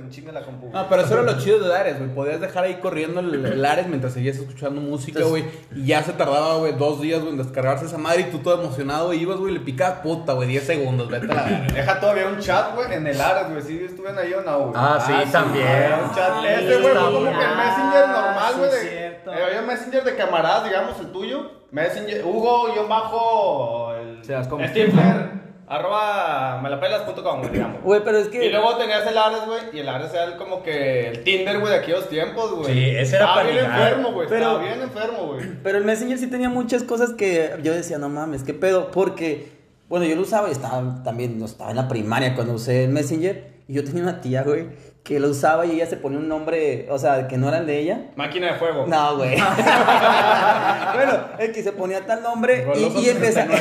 Chinga 0.09 0.31
la 0.31 0.41
compu. 0.41 0.71
No, 0.71 0.89
pero 0.89 1.03
eso 1.03 1.13
era 1.13 1.21
lo 1.21 1.37
chido 1.37 1.59
de 1.59 1.75
Ares, 1.77 1.99
güey. 1.99 2.09
Podías 2.15 2.41
dejar 2.41 2.63
ahí 2.63 2.75
corriendo 2.81 3.19
el, 3.19 3.45
el 3.45 3.63
Ares 3.63 3.85
mientras 3.85 4.13
seguías 4.13 4.37
escuchando 4.37 4.81
música, 4.81 5.21
güey. 5.23 5.43
Y 5.75 5.85
ya 5.85 6.01
se 6.01 6.13
tardaba, 6.13 6.55
güey, 6.55 6.73
dos 6.73 6.99
días, 6.99 7.19
güey, 7.19 7.33
en 7.33 7.37
descargarse 7.37 7.85
esa 7.85 7.99
madre. 7.99 8.21
Y 8.21 8.23
tú 8.31 8.39
todo 8.39 8.59
emocionado, 8.59 9.07
güey, 9.07 9.19
ibas, 9.19 9.37
güey, 9.37 9.53
le 9.53 9.59
picabas 9.59 9.99
puta, 9.99 10.33
güey, 10.33 10.47
10 10.47 10.63
segundos, 10.65 11.09
vete 11.09 11.31
a 11.31 11.35
la 11.35 11.43
verga. 11.43 11.73
Deja 11.73 11.99
todavía 11.99 12.25
un 12.27 12.39
chat, 12.39 12.73
güey, 12.73 12.91
en 12.91 13.05
el 13.05 13.21
Ares, 13.21 13.49
güey. 13.51 13.61
¿Sí 13.61 13.83
estuvieron 13.85 14.17
ahí 14.17 14.33
o 14.33 14.41
no, 14.41 14.59
güey? 14.61 14.73
Ah, 14.75 14.97
sí, 15.05 15.13
también. 15.31 15.67
Había 15.67 15.99
un 16.03 16.15
chat. 16.15 16.43
Ese, 16.43 16.77
güey, 16.81 16.93
fue 16.95 17.01
como 17.11 17.23
que 17.23 17.29
el 17.29 17.35
Ah, 17.35 17.55
Messenger 17.55 18.07
normal, 18.09 18.28
sí, 18.53 18.59
güey. 18.59 18.71
cierto. 18.71 19.33
eh, 19.33 19.43
había 19.43 19.61
Messenger 19.61 20.03
de 20.03 20.15
camaradas, 20.15 20.63
digamos, 20.65 20.99
el 20.99 21.11
tuyo. 21.11 21.51
Messenger, 21.71 22.25
Hugo, 22.25 22.73
yo 22.75 22.87
bajo 22.87 23.93
el. 23.95 24.23
Se 24.23 24.33
las 24.33 24.47
come. 24.47 24.67
Stifler, 24.69 25.29
arroba 25.67 26.59
melapelas.com, 26.63 27.39
güey, 27.41 27.51
digamos. 27.51 27.81
Güey, 27.83 28.01
pero 28.03 28.17
es 28.17 28.27
que. 28.27 28.45
Y 28.45 28.49
luego 28.49 28.75
tenías 28.77 29.05
el 29.05 29.17
Ares, 29.17 29.45
güey, 29.45 29.61
y 29.73 29.79
el 29.79 29.89
Ares 29.89 30.11
era 30.13 30.25
el 30.25 30.35
como 30.37 30.63
que 30.63 31.09
el 31.09 31.23
Tinder, 31.23 31.59
güey, 31.59 31.71
de 31.73 31.79
aquellos 31.79 32.09
tiempos, 32.09 32.51
güey. 32.55 32.73
Sí, 32.73 32.79
ese 32.89 33.15
era 33.17 33.25
Estaba 33.25 33.33
para 33.35 33.49
bien 33.49 33.55
ligar. 33.63 33.79
enfermo, 33.79 34.11
güey, 34.13 34.27
Pero- 34.27 34.41
estaba 34.41 34.63
bien 34.63 34.81
enfermo, 34.81 35.17
güey. 35.27 35.45
Pero 35.63 35.77
el 35.77 35.85
Messenger 35.85 36.17
sí 36.17 36.27
tenía 36.27 36.49
muchas 36.49 36.83
cosas 36.83 37.13
que 37.13 37.53
yo 37.63 37.73
decía, 37.73 37.97
no 37.99 38.09
mames, 38.09 38.43
qué 38.43 38.53
pedo. 38.53 38.89
Porque, 38.91 39.51
bueno, 39.87 40.05
yo 40.05 40.15
lo 40.15 40.21
usaba 40.23 40.49
y 40.49 40.51
estaba 40.53 41.03
también, 41.03 41.37
no 41.39 41.45
estaba 41.45 41.69
en 41.69 41.75
la 41.77 41.87
primaria 41.87 42.33
cuando 42.35 42.53
usé 42.53 42.85
el 42.85 42.89
Messenger. 42.89 43.59
Y 43.67 43.73
yo 43.73 43.83
tenía 43.83 44.01
una 44.01 44.19
tía, 44.21 44.41
güey, 44.41 44.67
que 45.09 45.19
lo 45.19 45.29
usaba 45.29 45.65
y 45.65 45.71
ella 45.71 45.87
se 45.87 45.97
ponía 45.97 46.19
un 46.19 46.27
nombre, 46.27 46.85
o 46.91 46.99
sea, 46.99 47.27
que 47.27 47.35
no 47.35 47.47
era 47.47 47.57
el 47.57 47.65
de 47.65 47.79
ella. 47.79 47.99
Máquina 48.15 48.53
de 48.53 48.59
fuego. 48.59 48.85
No, 48.85 49.17
güey. 49.17 49.37
bueno, 50.93 51.13
el 51.39 51.51
que 51.51 51.63
se 51.63 51.71
ponía 51.71 52.05
tal 52.05 52.21
nombre 52.21 52.67
y, 52.75 52.99
y 52.99 53.09
empezaba. 53.09 53.55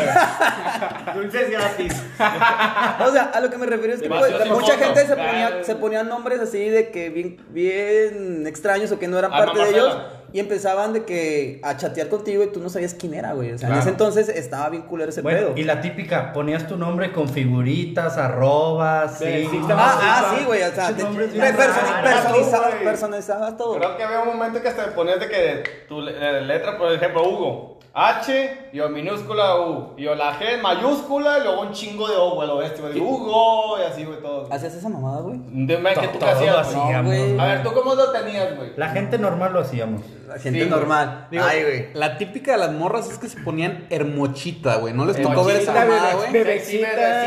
Dulces 1.14 1.50
gratis. 1.50 1.94
o 3.00 3.10
sea, 3.10 3.30
a 3.32 3.40
lo 3.40 3.48
que 3.48 3.56
me 3.56 3.64
refiero 3.64 3.94
es 3.94 4.02
que 4.02 4.10
pues, 4.10 4.46
mucha 4.50 4.76
gente 4.76 5.06
se 5.06 5.16
ponía, 5.16 5.64
se 5.64 5.74
ponían 5.76 6.06
nombres 6.10 6.38
así 6.40 6.68
de 6.68 6.90
que 6.90 7.08
bien, 7.08 7.38
bien 7.48 8.46
extraños 8.46 8.92
o 8.92 8.98
que 8.98 9.08
no 9.08 9.18
eran 9.18 9.32
Alma 9.32 9.46
parte 9.46 9.64
de 9.64 9.70
ellos. 9.70 9.96
Y 10.32 10.40
empezaban 10.40 10.92
de 10.92 11.04
que 11.04 11.60
a 11.64 11.76
chatear 11.76 12.08
contigo 12.08 12.42
y 12.44 12.48
tú 12.52 12.60
no 12.60 12.68
sabías 12.68 12.92
quién 12.94 13.14
era, 13.14 13.32
güey. 13.32 13.52
O 13.52 13.58
sea, 13.58 13.68
en 13.68 13.74
Claro. 13.74 13.80
ese 13.80 13.88
entonces 13.90 14.28
estaba 14.28 14.68
bien 14.68 14.82
culero 14.82 15.08
ese 15.10 15.22
Bueno, 15.22 15.38
pedo. 15.38 15.52
y 15.56 15.64
la 15.64 15.80
típica, 15.80 16.32
ponías 16.34 16.66
tu 16.66 16.76
nombre 16.76 17.12
con 17.12 17.28
figuritas, 17.28 18.16
arrobas, 18.18 19.18
sí. 19.18 19.48
Sí, 19.50 19.60
Ah, 19.70 19.98
ah, 20.30 20.34
sí, 20.38 20.44
güey. 20.44 20.62
O 20.62 20.70
sea, 20.72 20.94
te, 20.94 21.02
nombres 21.02 21.30
te 21.32 21.40
bien 21.40 21.56
personi- 21.56 21.90
raros, 22.02 22.02
personalizaba, 22.12 22.68
güey. 22.70 22.84
personalizaba 22.84 23.56
todo. 23.56 23.76
Creo 23.78 23.96
que 23.96 24.02
había 24.04 24.20
un 24.20 24.28
momento 24.28 24.60
que 24.60 24.68
hasta 24.68 24.94
ponías 24.94 25.20
de 25.20 25.28
que 25.28 25.62
tu 25.88 26.00
le- 26.00 26.42
letra, 26.42 26.76
por 26.76 26.92
ejemplo, 26.92 27.26
Hugo, 27.28 27.78
H, 27.94 28.68
y 28.72 28.78
o 28.80 28.88
minúscula 28.90 29.56
U, 29.60 29.94
y 29.96 30.06
o 30.06 30.14
la 30.14 30.38
G 30.38 30.54
en 30.54 30.62
mayúscula, 30.62 31.38
y 31.38 31.42
luego 31.42 31.62
un 31.62 31.72
chingo 31.72 32.06
de 32.06 32.14
O, 32.16 32.34
güey, 32.36 32.46
lo 32.46 32.58
bestia, 32.58 32.82
güey, 32.86 33.00
Hugo, 33.00 33.78
y 33.80 33.82
así, 33.90 34.04
güey, 34.04 34.20
todo. 34.20 34.46
¿Hacías 34.52 34.74
esa 34.74 34.88
mamada, 34.88 35.22
güey? 35.22 35.40
Dime 35.48 35.94
que 35.94 36.06
tú 36.08 36.24
hacías, 36.24 36.72
güey. 37.04 37.38
A 37.40 37.44
ver, 37.46 37.62
¿tú 37.62 37.72
cómo 37.72 37.94
lo 37.94 38.10
tenías, 38.12 38.56
güey? 38.56 38.72
La 38.76 38.90
gente 38.90 39.18
normal 39.18 39.52
lo 39.52 39.60
hacíamos. 39.60 40.02
La 40.28 40.38
gente 40.38 40.62
Sí, 40.64 40.68
normal. 40.70 41.26
Digo, 41.30 41.44
Ay, 41.46 41.62
güey. 41.62 41.86
La 41.94 42.18
típica 42.18 42.52
de 42.52 42.58
las 42.58 42.72
morras 42.72 43.10
es 43.10 43.18
que 43.18 43.28
se 43.28 43.40
ponían 43.40 43.86
hermochita, 43.90 44.76
güey. 44.76 44.92
¿No 44.94 45.06
les 45.06 45.16
tocó 45.16 45.30
Hermochita, 45.30 45.52
ver 45.54 45.62
esa 45.62 45.72
mamada, 45.72 46.14
güey? 46.14 46.32
Bebecita, 46.32 47.24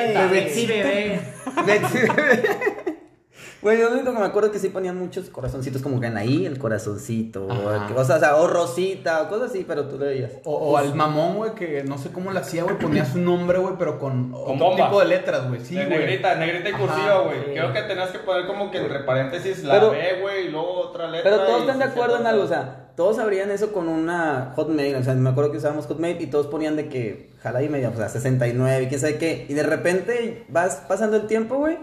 Sí, 0.54 0.66
bebé. 0.68 1.20
Güey, 3.62 3.78
yo 3.80 3.90
lo 3.90 3.96
único 3.96 4.12
que 4.12 4.18
me 4.20 4.26
acuerdo 4.26 4.48
es 4.48 4.54
que 4.54 4.58
sí 4.60 4.70
ponían 4.70 4.98
muchos 4.98 5.30
corazoncitos 5.30 5.84
como 5.84 6.00
que 6.02 6.08
en 6.08 6.18
ahí, 6.18 6.48
el 6.48 6.58
corazoncito, 6.58 7.46
o, 7.46 7.88
que- 7.88 7.94
o 7.94 8.04
sea, 8.04 8.16
o 8.16 8.20
sea, 8.20 8.36
o 8.38 8.48
rosita, 8.48 9.22
o 9.22 9.30
cosas 9.30 9.52
así, 9.52 9.64
pero 9.68 9.86
tú 9.88 10.00
lo 10.00 10.06
veías. 10.08 10.32
O, 10.46 10.56
o 10.56 10.78
al 10.78 10.96
mamón, 10.96 11.36
güey, 11.38 11.54
que 11.54 11.84
no 11.84 12.00
sé 12.00 12.12
cómo 12.12 12.32
le 12.32 12.40
hacía, 12.40 12.64
güey. 12.64 12.80
Ponía 12.80 13.06
su 13.06 13.20
nombre, 13.20 13.60
güey, 13.60 13.76
pero 13.78 14.00
con, 14.00 14.34
otro 14.34 14.56
bomba. 14.56 14.86
tipo 14.88 15.00
de 15.02 15.06
letras, 15.06 15.48
güey. 15.48 15.62
Sí, 15.64 15.76
güey. 15.76 15.90
negrita, 15.90 16.34
negrita 16.36 16.70
y 16.70 16.74
cursiva, 16.74 17.20
güey. 17.20 17.54
Creo 17.54 17.72
que 17.72 17.82
tenías 17.84 18.10
que 18.10 18.18
poner 18.20 18.48
como 18.48 18.72
que 18.72 18.80
entre 18.80 19.00
paréntesis 19.02 19.64
la 19.64 19.76
Pero- 19.76 19.92
B, 19.92 20.20
güey, 20.22 20.48
y 20.48 20.50
luego 20.50 20.80
otra 20.80 21.08
letra. 21.12 21.30
Pero 21.30 21.44
todos 21.46 21.62
están 21.62 21.78
de 21.78 21.86
acuerdo 21.86 22.18
en 22.20 22.26
algo, 22.26 22.44
o 22.46 22.48
sea, 22.48 22.81
todos 22.96 23.20
abrían 23.20 23.52
eso 23.52 23.72
con 23.74 23.88
una 23.88 24.54
Hotmail, 24.56 24.96
o 24.96 25.04
sea, 25.04 25.14
me 25.14 25.30
acuerdo 25.30 25.52
que 25.52 25.58
usábamos 25.58 25.86
Hotmail 25.88 26.22
y 26.22 26.28
todos 26.28 26.48
ponían 26.48 26.76
de 26.76 26.88
que 26.90 27.32
jala 27.42 27.62
y 27.64 27.70
media, 27.70 27.90
o 27.90 27.96
sea, 27.98 28.10
69, 28.10 28.88
quién 28.90 29.00
sabe 29.00 29.18
qué, 29.18 29.46
y 29.50 29.54
de 29.54 29.64
repente 29.64 30.46
vas 30.50 30.84
pasando 30.88 31.18
el 31.18 31.28
tiempo, 31.28 31.58
güey, 31.58 31.78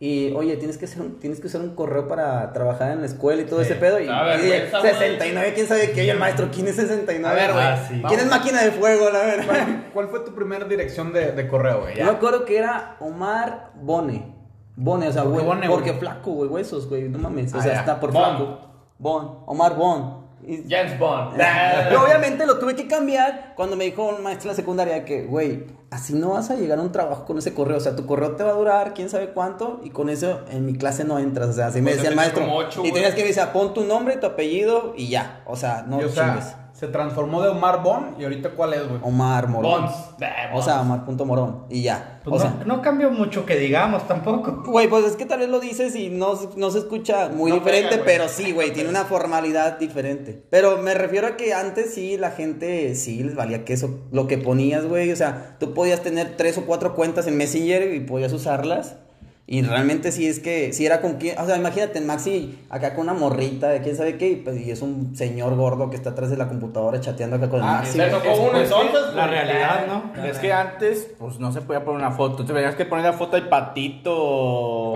y 0.00 0.32
oye, 0.34 0.56
tienes 0.56 0.78
que 0.78 0.86
hacer 0.86 1.00
un, 1.00 1.20
tienes 1.20 1.38
que 1.40 1.46
usar 1.46 1.60
un 1.60 1.76
correo 1.76 2.08
para 2.08 2.52
trabajar 2.52 2.90
en 2.90 3.00
la 3.00 3.06
escuela 3.06 3.42
y 3.42 3.44
todo 3.44 3.60
ese 3.60 3.76
pedo, 3.76 4.00
y, 4.00 4.08
A 4.08 4.22
ver, 4.24 4.40
y 4.40 4.42
de 4.44 4.48
vergüenza, 4.50 4.78
güey. 4.80 4.92
69, 4.94 5.52
quién 5.54 5.66
sabe 5.68 5.92
qué, 5.92 6.04
y 6.04 6.10
el 6.10 6.18
maestro, 6.18 6.48
¿quién 6.52 6.66
es 6.68 6.74
69? 6.76 7.28
A 7.28 7.34
ver, 7.46 7.52
güey, 7.52 7.64
Ah, 7.64 7.86
sí. 7.88 8.02
¿Quién 8.08 8.20
es 8.20 8.26
máquina 8.26 8.62
de 8.62 8.70
fuego, 8.72 9.10
la 9.10 9.20
verdad? 9.20 9.44
¿Cuál, 9.46 9.84
cuál 9.92 10.08
fue 10.08 10.20
tu 10.20 10.34
primera 10.34 10.64
dirección 10.66 11.12
de, 11.12 11.30
de 11.32 11.46
correo, 11.48 11.82
güey? 11.82 11.96
Yo 11.96 12.04
me 12.04 12.10
acuerdo 12.10 12.44
que 12.44 12.58
era 12.58 12.96
Omar 13.00 13.70
Bone. 13.80 14.34
Bone, 14.74 15.06
o 15.06 15.12
sea, 15.12 15.22
¿Por 15.22 15.32
qué 15.32 15.34
güey, 15.38 15.46
Bone, 15.46 15.68
porque 15.68 15.90
güey? 15.90 16.00
flaco, 16.00 16.32
güey, 16.32 16.48
huesos, 16.50 16.88
güey, 16.88 17.08
no 17.08 17.18
mames, 17.18 17.52
o 17.54 17.58
Ah, 17.58 17.62
sea, 17.62 17.72
ya. 17.74 17.80
está 17.80 18.00
por 18.00 18.10
Bon. 18.10 18.22
flaco. 18.24 18.58
Bon, 18.98 19.38
Omar 19.46 19.76
Bon. 19.76 20.21
Y- 20.46 20.64
James 20.68 20.98
Bond. 20.98 21.36
y 21.92 21.94
obviamente 21.94 22.46
lo 22.46 22.58
tuve 22.58 22.74
que 22.74 22.88
cambiar 22.88 23.52
cuando 23.56 23.76
me 23.76 23.84
dijo 23.84 24.04
un 24.04 24.22
maestro 24.22 24.50
en 24.50 24.52
la 24.52 24.56
secundaria 24.56 25.04
que, 25.04 25.22
güey, 25.24 25.66
así 25.90 26.14
no 26.14 26.30
vas 26.30 26.50
a 26.50 26.56
llegar 26.56 26.78
a 26.78 26.82
un 26.82 26.90
trabajo 26.92 27.24
con 27.24 27.38
ese 27.38 27.54
correo. 27.54 27.76
O 27.76 27.80
sea, 27.80 27.94
tu 27.94 28.06
correo 28.06 28.32
te 28.36 28.42
va 28.42 28.50
a 28.50 28.54
durar 28.54 28.94
quién 28.94 29.08
sabe 29.08 29.28
cuánto 29.30 29.80
y 29.84 29.90
con 29.90 30.08
eso 30.08 30.40
en 30.50 30.66
mi 30.66 30.74
clase 30.74 31.04
no 31.04 31.18
entras. 31.18 31.48
O 31.50 31.52
sea, 31.52 31.66
así 31.68 31.80
me 31.80 31.84
Pues 31.90 31.96
decía 31.96 32.10
el 32.10 32.16
maestro. 32.16 32.44
ocho, 32.52 32.84
y 32.84 32.92
tenías 32.92 33.14
que 33.14 33.24
decir, 33.24 33.42
pon 33.52 33.72
tu 33.74 33.84
nombre, 33.84 34.16
tu 34.16 34.26
apellido 34.26 34.94
y 34.96 35.08
ya. 35.08 35.42
O 35.46 35.56
sea, 35.56 35.84
no 35.86 36.00
Y, 36.00 36.04
o 36.04 36.08
sea, 36.08 36.24
chingues. 36.26 36.56
Se 36.82 36.88
transformó 36.88 37.40
de 37.42 37.48
Omar 37.48 37.80
Bon 37.84 38.16
y 38.18 38.24
ahorita 38.24 38.50
¿cuál 38.56 38.72
es, 38.74 38.88
güey? 38.88 38.98
Omar 39.04 39.46
Morón. 39.46 39.82
Bons. 39.82 39.92
Eh, 40.20 40.26
O 40.52 40.60
sea, 40.60 40.80
Omar 40.80 41.04
punto 41.04 41.24
Morón. 41.24 41.66
Y 41.70 41.82
ya. 41.82 42.20
Pues 42.24 42.42
o 42.42 42.44
no, 42.44 42.50
sea, 42.56 42.64
no 42.66 42.82
cambió 42.82 43.12
mucho 43.12 43.46
que 43.46 43.56
digamos 43.56 44.08
tampoco. 44.08 44.64
Güey, 44.66 44.88
pues 44.88 45.04
es 45.04 45.14
que 45.14 45.24
tal 45.24 45.38
vez 45.38 45.48
lo 45.48 45.60
dices 45.60 45.94
y 45.94 46.10
no, 46.10 46.34
se- 46.34 46.48
no 46.56 46.72
se 46.72 46.78
escucha 46.80 47.28
muy 47.28 47.50
No 47.52 47.58
diferente, 47.58 47.90
pega, 47.90 48.02
güey. 48.02 48.16
pero 48.16 48.28
sí, 48.28 48.50
güey, 48.50 48.72
tiene 48.72 48.90
una 48.90 49.04
formalidad 49.04 49.78
diferente. 49.78 50.42
Pero 50.50 50.78
me 50.78 50.94
refiero 50.94 51.28
a 51.28 51.36
que 51.36 51.54
antes 51.54 51.94
sí, 51.94 52.16
la 52.16 52.32
gente 52.32 52.96
sí 52.96 53.22
les 53.22 53.36
valía 53.36 53.64
queso 53.64 54.00
lo 54.10 54.26
que 54.26 54.38
ponías, 54.38 54.84
güey. 54.84 55.12
O 55.12 55.16
sea, 55.16 55.56
tú 55.60 55.74
podías 55.74 56.00
tener 56.00 56.36
tres 56.36 56.58
o 56.58 56.66
cuatro 56.66 56.96
cuentas 56.96 57.28
en 57.28 57.36
Messenger 57.36 57.94
y 57.94 58.00
podías 58.00 58.32
usarlas. 58.32 58.96
Y 59.44 59.60
realmente 59.62 60.12
sí 60.12 60.26
es 60.28 60.38
que, 60.38 60.72
sí 60.72 60.86
era 60.86 61.00
con 61.00 61.14
quien, 61.14 61.36
o 61.38 61.44
sea, 61.44 61.56
imagínate, 61.56 62.00
Maxi 62.00 62.58
acá 62.70 62.94
con 62.94 63.02
una 63.04 63.12
morrita 63.12 63.68
de 63.68 63.82
quién 63.82 63.96
sabe 63.96 64.16
qué, 64.16 64.30
y, 64.30 64.36
pues, 64.36 64.56
y 64.58 64.70
es 64.70 64.80
un 64.82 65.14
señor 65.16 65.56
gordo 65.56 65.90
que 65.90 65.96
está 65.96 66.10
atrás 66.10 66.30
de 66.30 66.36
la 66.36 66.48
computadora 66.48 67.00
chateando 67.00 67.36
acá 67.36 67.50
con 67.50 67.58
el 67.58 67.66
Ah, 67.66 67.72
Maxi. 67.78 67.92
Se 67.92 67.98
güey. 68.08 68.10
tocó 68.10 68.34
uno 68.40 68.52
Pues, 68.52 68.62
entonces, 68.70 69.14
La 69.14 69.26
realidad, 69.26 69.86
¿no? 69.88 70.24
Es 70.24 70.38
que 70.38 70.52
antes, 70.52 71.10
pues 71.18 71.38
no 71.40 71.52
se 71.52 71.60
podía 71.60 71.84
poner 71.84 72.00
una 72.00 72.12
foto. 72.12 72.44
Te 72.44 72.52
tenías 72.52 72.76
que 72.76 72.86
poner 72.86 73.04
la 73.04 73.12
foto 73.12 73.36
del 73.36 73.48
patito. 73.48 74.94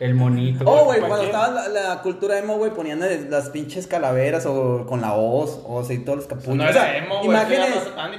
El 0.00 0.14
monito. 0.14 0.64
Oh, 0.66 0.86
güey, 0.86 1.00
cuando 1.00 1.22
estaba 1.22 1.48
la, 1.48 1.68
la 1.68 2.02
cultura 2.02 2.38
emo, 2.38 2.56
güey, 2.56 2.72
ponían 2.72 3.00
las 3.30 3.50
pinches 3.50 3.86
calaveras 3.86 4.46
o 4.46 4.86
con 4.86 5.00
la 5.02 5.14
hoz, 5.14 5.60
o 5.66 5.80
así, 5.80 5.98
todos 5.98 6.18
los 6.18 6.26
capuchos. 6.26 6.56
No 6.56 6.64
era 6.68 6.96
emo, 6.96 7.16
güey, 7.18 7.28
imágenes, 7.28 7.68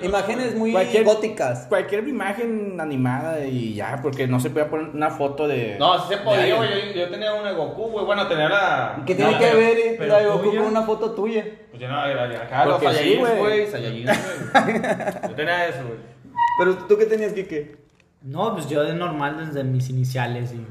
imágenes 0.03 0.55
muy 0.55 0.71
Cualquier- 0.71 1.03
góticas. 1.05 1.65
Cualquier 1.67 2.07
imagen 2.07 2.79
animada 2.79 3.43
y 3.45 3.73
ya, 3.73 3.99
porque 4.01 4.27
no 4.27 4.39
se 4.39 4.49
podía 4.51 4.69
poner 4.69 4.89
una 4.93 5.09
foto 5.09 5.47
de. 5.47 5.54
No, 5.79 5.99
sí 5.99 6.05
se 6.09 6.17
podía, 6.17 6.55
güey. 6.55 6.93
Yo, 6.93 7.01
yo 7.01 7.09
tenía 7.09 7.33
una 7.33 7.49
de 7.49 7.55
Goku, 7.55 7.83
güey. 7.89 8.05
Bueno, 8.05 8.27
tenía 8.27 8.49
la. 8.49 8.95
¿Qué 9.05 9.13
no, 9.15 9.17
tiene 9.17 9.31
que 9.39 9.45
pero- 9.45 9.57
ver 9.57 9.77
eh, 9.77 9.95
pero 9.97 10.13
la 10.13 10.19
de 10.19 10.25
Goku 10.27 10.43
tuya. 10.49 10.59
con 10.59 10.67
una 10.69 10.81
foto 10.83 11.11
tuya? 11.11 11.45
Pues 11.71 11.81
yo 11.81 11.87
no, 11.87 11.99
acá 11.99 12.65
los 12.65 12.81
Saiyajins, 12.83 13.19
güey. 13.19 13.37
güey. 13.39 13.67
Saiyajins, 13.67 14.05
güey. 14.05 14.81
Yo 15.29 15.35
tenía 15.35 15.65
eso, 15.67 15.79
güey. 15.85 15.99
Pero 16.59 16.75
tú 16.87 16.97
qué 16.97 17.05
tenías, 17.05 17.33
Kike? 17.33 17.77
No, 18.21 18.53
pues 18.53 18.67
yo 18.69 18.81
de 18.83 18.93
normal 18.93 19.45
desde 19.45 19.63
mis 19.63 19.89
iniciales 19.89 20.53
y. 20.53 20.65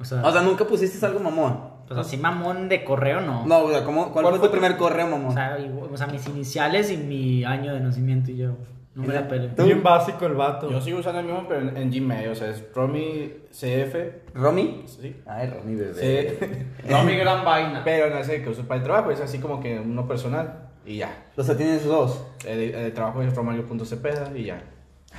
O 0.00 0.04
sea, 0.04 0.22
O 0.24 0.30
sea, 0.32 0.42
nunca 0.42 0.64
pusiste 0.64 1.04
algo 1.06 1.20
mamón. 1.20 1.70
pues 1.86 1.98
así 1.98 2.16
mamón 2.16 2.68
de 2.68 2.84
correo 2.84 3.20
no. 3.20 3.46
No, 3.46 3.58
o 3.64 3.70
sea, 3.70 3.82
¿cómo, 3.84 4.12
¿cuál, 4.12 4.26
fue 4.26 4.38
tu 4.40 4.50
primer 4.50 4.76
correo, 4.76 5.06
O 5.06 5.10
mamón? 5.10 5.32
sea, 5.34 5.58
igual- 5.58 5.88
o 5.92 5.96
sea, 5.96 6.06
mis 6.06 6.26
iniciales 6.28 6.90
y 6.90 6.96
mi 6.98 7.44
año 7.44 7.72
de 7.74 7.80
nacimiento 7.80 8.30
y 8.30 8.36
yo. 8.36 8.50
No 8.98 9.06
me 9.06 9.14
la 9.14 9.28
pele. 9.28 9.48
¿Tú? 9.48 9.62
Bien 9.64 9.82
básico 9.82 10.26
el 10.26 10.34
vato. 10.34 10.68
Yo 10.70 10.80
sigo 10.80 10.98
usando 10.98 11.20
el 11.20 11.26
mismo, 11.26 11.46
pero 11.48 11.60
en, 11.60 11.76
en 11.76 11.90
Gmail. 11.90 12.28
O 12.30 12.34
sea, 12.34 12.50
es 12.50 12.64
Romy 12.74 13.32
CF. 13.50 13.94
¿Romy? 14.34 14.82
Sí. 14.86 15.16
Ay, 15.24 15.48
Romy, 15.50 15.76
bebé. 15.76 16.36
Sí. 16.40 16.56
No, 16.90 17.04
mi 17.04 17.14
gran 17.16 17.44
vaina. 17.44 17.82
pero 17.84 18.10
no 18.10 18.18
el 18.18 18.42
que 18.42 18.48
uso 18.48 18.62
para 18.64 18.78
el 18.78 18.84
trabajo, 18.84 19.10
es 19.12 19.20
así 19.20 19.38
como 19.38 19.60
que 19.60 19.78
uno 19.78 20.08
personal. 20.08 20.68
Y 20.84 20.96
ya. 20.96 21.26
O 21.36 21.42
sea, 21.44 21.56
tienes 21.56 21.84
dos. 21.84 22.24
El, 22.44 22.74
el 22.74 22.92
trabajo 22.92 23.22
es 23.22 23.32
romario.cepeda 23.34 24.32
y 24.36 24.44
ya. 24.46 24.62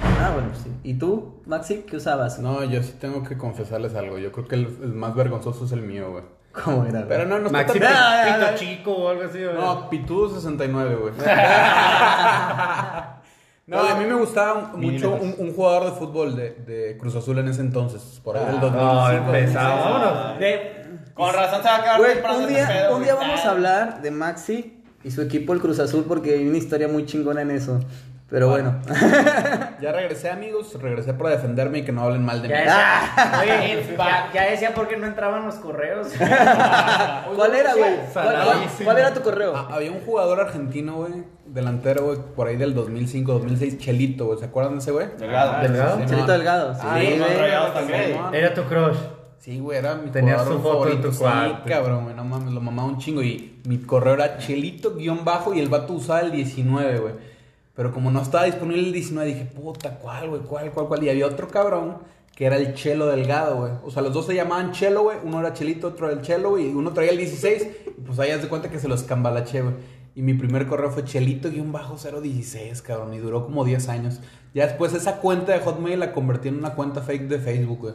Ah, 0.02 0.32
bueno, 0.34 0.50
sí. 0.56 0.70
¿Y 0.84 0.96
tú, 0.96 1.42
Maxi, 1.46 1.84
qué 1.88 1.96
usabas? 1.98 2.40
No, 2.40 2.64
yo 2.66 2.84
sí 2.84 2.96
tengo 3.00 3.24
que 3.24 3.38
confesarles 3.38 3.96
algo. 3.96 4.18
Yo 4.18 4.32
creo 4.32 4.48
que 4.48 4.56
el, 4.56 4.66
el 4.84 4.94
más 4.94 5.16
vergonzoso 5.16 5.66
es 5.66 5.72
el 5.72 5.82
mío, 5.84 6.12
güey. 6.12 6.24
¿Cómo 6.52 6.84
era? 6.86 7.06
Pero 7.08 7.26
no, 7.26 7.38
no 7.40 7.46
está 7.48 7.58
Maxi 7.60 7.80
tan- 7.80 8.34
Pito 8.34 8.46
ah. 8.50 8.56
Chico 8.56 8.92
o 8.92 9.10
algo 9.10 9.24
así. 9.24 9.42
güey. 9.44 9.56
No, 9.56 9.90
Pitudo 9.90 10.30
69, 10.36 10.96
güey. 10.96 11.14
No, 13.70 13.80
a 13.80 13.95
mí 13.95 14.05
me 14.05 14.15
gustaba 14.15 14.72
un- 14.74 14.82
mucho 14.82 15.11
un, 15.13 15.36
un 15.38 15.53
jugador 15.53 15.86
de 15.86 15.91
fútbol 15.91 16.36
de, 16.36 16.51
de 16.65 16.97
Cruz 16.97 17.15
Azul 17.15 17.38
en 17.39 17.47
ese 17.49 17.61
entonces, 17.61 18.20
por 18.24 18.36
ahí 18.38 18.45
del 18.45 18.59
2005. 18.59 18.84
No, 18.84 19.11
empezamos. 19.11 19.80
2006. 19.80 20.03
Vámonos. 20.03 20.39
De- 20.39 20.80
Con 21.13 21.34
razón 21.34 21.61
se 21.61 21.67
va 21.70 21.76
a 21.78 21.82
quedar 21.84 21.97
Güey, 21.99 22.13
temprano 22.13 22.38
un 22.38 22.43
este 22.45 22.53
día, 22.55 22.67
pedo, 22.67 22.95
un 22.97 23.03
día 23.03 23.13
güey. 23.15 23.28
vamos 23.28 23.45
a 23.45 23.51
hablar 23.51 24.01
de 24.01 24.11
Maxi 24.11 24.82
y 25.03 25.11
su 25.11 25.22
equipo, 25.22 25.53
el 25.53 25.59
Cruz 25.59 25.80
Azul, 25.80 26.05
porque 26.07 26.34
hay 26.36 26.47
una 26.47 26.57
historia 26.57 26.88
muy 26.88 27.05
chingona 27.05 27.41
en 27.41 27.51
eso. 27.51 27.80
Pero 28.30 28.50
bueno. 28.50 28.76
Ya 29.82 29.94
regresé, 29.94 30.30
amigos. 30.30 30.78
Regresé 30.82 31.14
para 31.14 31.30
defenderme 31.32 31.80
y 31.80 31.84
que 31.84 31.92
no 31.94 32.02
hablen 32.04 32.24
mal 32.26 32.42
de 32.42 32.50
mí. 32.50 32.54
Ya 32.54 32.60
decía, 32.60 33.40
oye, 33.42 33.96
ya, 33.98 34.30
ya 34.34 34.44
decía 34.52 34.74
por 34.74 34.88
qué 34.90 34.98
no 34.98 35.08
entraban 35.08 35.46
los 35.46 35.56
correos. 35.56 36.08
¿Cuál 37.36 37.56
era, 37.56 37.74
güey? 37.76 37.96
¿Cuál, 38.12 38.26
cuál- 38.26 38.36
Saladísimo. 38.46 38.84
cuál 38.86 38.98
era 38.98 39.14
tu 39.14 39.22
correo? 39.22 39.54
Ah, 39.56 39.68
había 39.72 39.92
un 39.92 40.02
jugador 40.02 40.42
argentino, 40.42 40.96
güey, 40.96 41.14
delantero, 41.46 42.04
güey, 42.06 42.18
por 42.36 42.48
ahí 42.48 42.58
del 42.58 42.74
2005, 42.74 43.32
2006, 43.32 43.78
Chelito, 43.80 44.26
güey. 44.26 44.40
¿Se 44.40 44.46
acuerdan 44.46 44.74
de 44.74 44.80
ese 44.80 44.92
güey? 44.92 45.08
Delgado. 45.18 45.62
¿Delgado? 45.62 45.96
Sí, 45.98 46.02
Chelito 46.06 46.18
man. 46.18 46.28
Delgado. 46.28 46.74
Sí, 46.76 46.82
Ah, 46.84 46.98
Sí, 47.00 47.06
güey. 47.88 48.14
man. 48.18 48.36
Era 48.36 48.54
tu 48.54 48.64
crush. 48.64 48.98
Sí, 49.38 49.60
güey, 49.60 49.78
era 49.78 49.96
mi 49.96 50.10
Tenías 50.12 50.42
jugador 50.42 50.58
su 50.58 50.62
foto 50.62 50.88
en 50.90 51.02
favorito. 51.02 51.08
tu 51.10 51.14
Sí, 51.16 51.70
cabrón, 51.70 52.04
güey, 52.04 52.16
no 52.16 52.26
mames, 52.26 52.54
lo 52.54 52.60
mamaba 52.60 52.90
un 52.90 52.98
chingo. 52.98 53.24
Y 53.24 53.62
mi 53.66 53.78
correo 53.78 54.16
era 54.16 54.38
chelito 54.38 54.94
guion 54.96 55.24
bajo 55.24 55.54
y 55.54 55.60
el 55.62 55.70
vato 55.70 55.94
usaba 55.94 56.20
el 56.20 56.32
19, 56.32 57.00
güey. 57.00 57.14
Pero 57.80 57.94
como 57.94 58.12
no 58.12 58.22
estaba 58.22 58.44
disponible 58.44 58.88
el 58.88 58.92
19, 58.92 59.30
dije, 59.34 59.46
puta, 59.46 60.00
¿cuál, 60.00 60.28
güey? 60.28 60.42
¿Cuál, 60.42 60.70
cuál, 60.70 60.88
cuál? 60.90 61.02
Y 61.02 61.10
había 61.10 61.26
otro 61.26 61.48
cabrón 61.48 62.00
que 62.36 62.44
era 62.44 62.58
el 62.58 62.74
Chelo 62.74 63.08
Delgado, 63.08 63.56
güey. 63.56 63.72
O 63.86 63.90
sea, 63.90 64.02
los 64.02 64.14
dos 64.14 64.26
se 64.26 64.36
llamaban 64.36 64.74
Chelo, 64.74 65.04
güey. 65.04 65.18
Uno 65.24 65.40
era 65.40 65.54
Chelito, 65.54 65.88
otro 65.88 66.08
era 66.08 66.20
el 66.20 66.22
Chelo. 66.22 66.60
Y 66.60 66.66
uno 66.74 66.92
traía 66.92 67.12
el 67.12 67.18
16. 67.18 67.68
Y 67.98 68.02
pues 68.02 68.20
ahí 68.20 68.32
haz 68.32 68.42
de 68.42 68.50
cuenta 68.50 68.70
que 68.70 68.80
se 68.80 68.90
los 68.90 69.04
cambalaché, 69.04 69.62
güey. 69.62 69.76
Y 70.14 70.22
mi 70.24 70.34
primer 70.34 70.68
correo 70.68 70.92
fue 70.92 71.06
chelito-016, 71.06 72.82
cabrón. 72.82 73.14
Y 73.14 73.20
duró 73.20 73.46
como 73.46 73.64
10 73.64 73.88
años. 73.88 74.20
Ya 74.54 74.68
después 74.68 74.94
esa 74.94 75.22
cuenta 75.22 75.54
de 75.54 75.60
Hotmail 75.62 76.02
la 76.02 76.12
convertí 76.12 76.50
en 76.50 76.58
una 76.58 76.76
cuenta 76.76 77.02
fake 77.02 77.30
de 77.30 77.40
Facebook, 77.40 77.80
güey. 77.80 77.94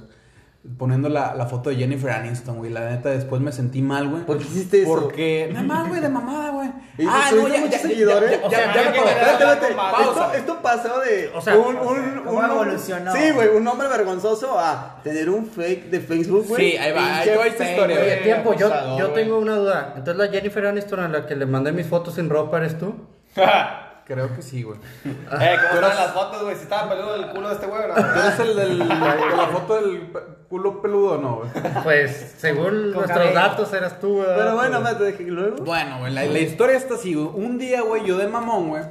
Poniendo 0.78 1.10
la, 1.10 1.34
la 1.34 1.44
foto 1.44 1.68
de 1.68 1.76
Jennifer 1.76 2.10
Aniston, 2.10 2.56
güey. 2.56 2.70
La 2.70 2.88
neta, 2.88 3.10
después 3.10 3.42
me 3.42 3.52
sentí 3.52 3.82
mal, 3.82 4.08
güey. 4.08 4.24
¿Por 4.24 4.38
qué 4.38 4.44
hiciste 4.44 4.80
eso? 4.82 4.88
Porque. 4.94 5.50
Nada 5.52 5.66
más, 5.66 5.88
güey, 5.88 6.00
de 6.00 6.08
mamada, 6.08 6.50
güey. 6.50 6.70
¿Y 6.96 7.04
tuviste 7.04 7.60
muchos 7.60 7.80
seguidores? 7.82 8.30
Ya, 8.30 8.38
ya, 8.40 8.46
O 8.46 8.50
sea, 8.50 8.74
ya, 8.74 9.38
ya. 9.38 10.34
Esto, 10.36 10.62
pasó 10.62 11.00
de 11.00 11.30
O 11.34 11.40
sea, 11.42 11.56
un, 11.58 11.76
un, 11.76 12.22
¿cómo 12.24 12.38
un- 12.38 12.44
evolucionó? 12.44 13.12
Sí, 13.12 13.30
güey, 13.32 13.48
un 13.48 13.68
hombre 13.68 13.88
vergonzoso 13.88 14.58
a 14.58 15.00
tener 15.04 15.28
un 15.28 15.46
fake 15.46 15.90
de 15.90 16.00
Facebook, 16.00 16.46
güey. 16.48 16.70
Sí, 16.72 16.76
ahí 16.78 16.92
va, 16.92 17.18
ahí 17.18 17.36
va 17.36 17.46
esta 17.46 17.70
historia, 17.70 17.96
güey. 17.98 18.10
Oye, 18.12 18.16
tiempo, 18.22 18.54
yo, 18.54 18.98
yo 18.98 19.10
tengo 19.10 19.38
una 19.38 19.56
duda. 19.56 19.92
Entonces 19.96 20.16
la 20.16 20.28
Jennifer 20.32 20.66
Aniston 20.66 21.00
a 21.00 21.08
la 21.08 21.26
que 21.26 21.36
le 21.36 21.44
mandé 21.44 21.72
mis 21.72 21.86
fotos 21.86 22.14
sin 22.14 22.30
ropa 22.30 22.56
eres 22.56 22.78
tú. 22.78 22.94
Creo 24.06 24.34
que 24.36 24.42
sí, 24.42 24.62
güey. 24.62 24.78
Eh, 25.04 25.56
¿cómo 25.70 25.80
están 25.80 25.96
las 25.96 26.12
fotos, 26.12 26.42
güey? 26.42 26.56
Si 26.56 26.62
estaba 26.62 26.90
peludo 26.90 27.14
el 27.16 27.28
culo 27.30 27.48
de 27.48 27.54
este 27.54 27.66
güey, 27.66 27.82
¿no? 27.88 27.94
¿Tú 27.94 28.20
eres 28.20 28.38
el 28.40 28.56
del, 28.56 28.78
de 28.78 28.84
la 28.86 29.48
foto 29.52 29.74
del 29.76 30.12
culo 30.48 30.82
peludo 30.82 31.18
no, 31.18 31.36
güey? 31.36 31.50
Pues 31.82 32.34
según 32.38 32.64
Con 32.64 32.92
nuestros 32.92 33.08
cabello. 33.18 33.34
datos 33.34 33.72
eras 33.72 33.98
tú, 34.00 34.18
¿verdad? 34.18 34.36
Pero 34.36 34.54
bueno, 34.54 34.80
Pues, 34.80 34.92
me 34.92 34.98
te 34.98 35.04
dejé 35.04 35.22
luego. 35.24 35.56
Bueno, 35.64 35.98
güey, 36.00 36.12
la, 36.12 36.24
la 36.24 36.38
historia 36.38 36.76
está 36.76 36.94
así, 36.94 37.14
güey. 37.14 37.28
Un 37.34 37.58
día, 37.58 37.82
güey, 37.82 38.04
yo 38.04 38.18
de 38.18 38.26
mamón, 38.28 38.68
güey. 38.68 38.82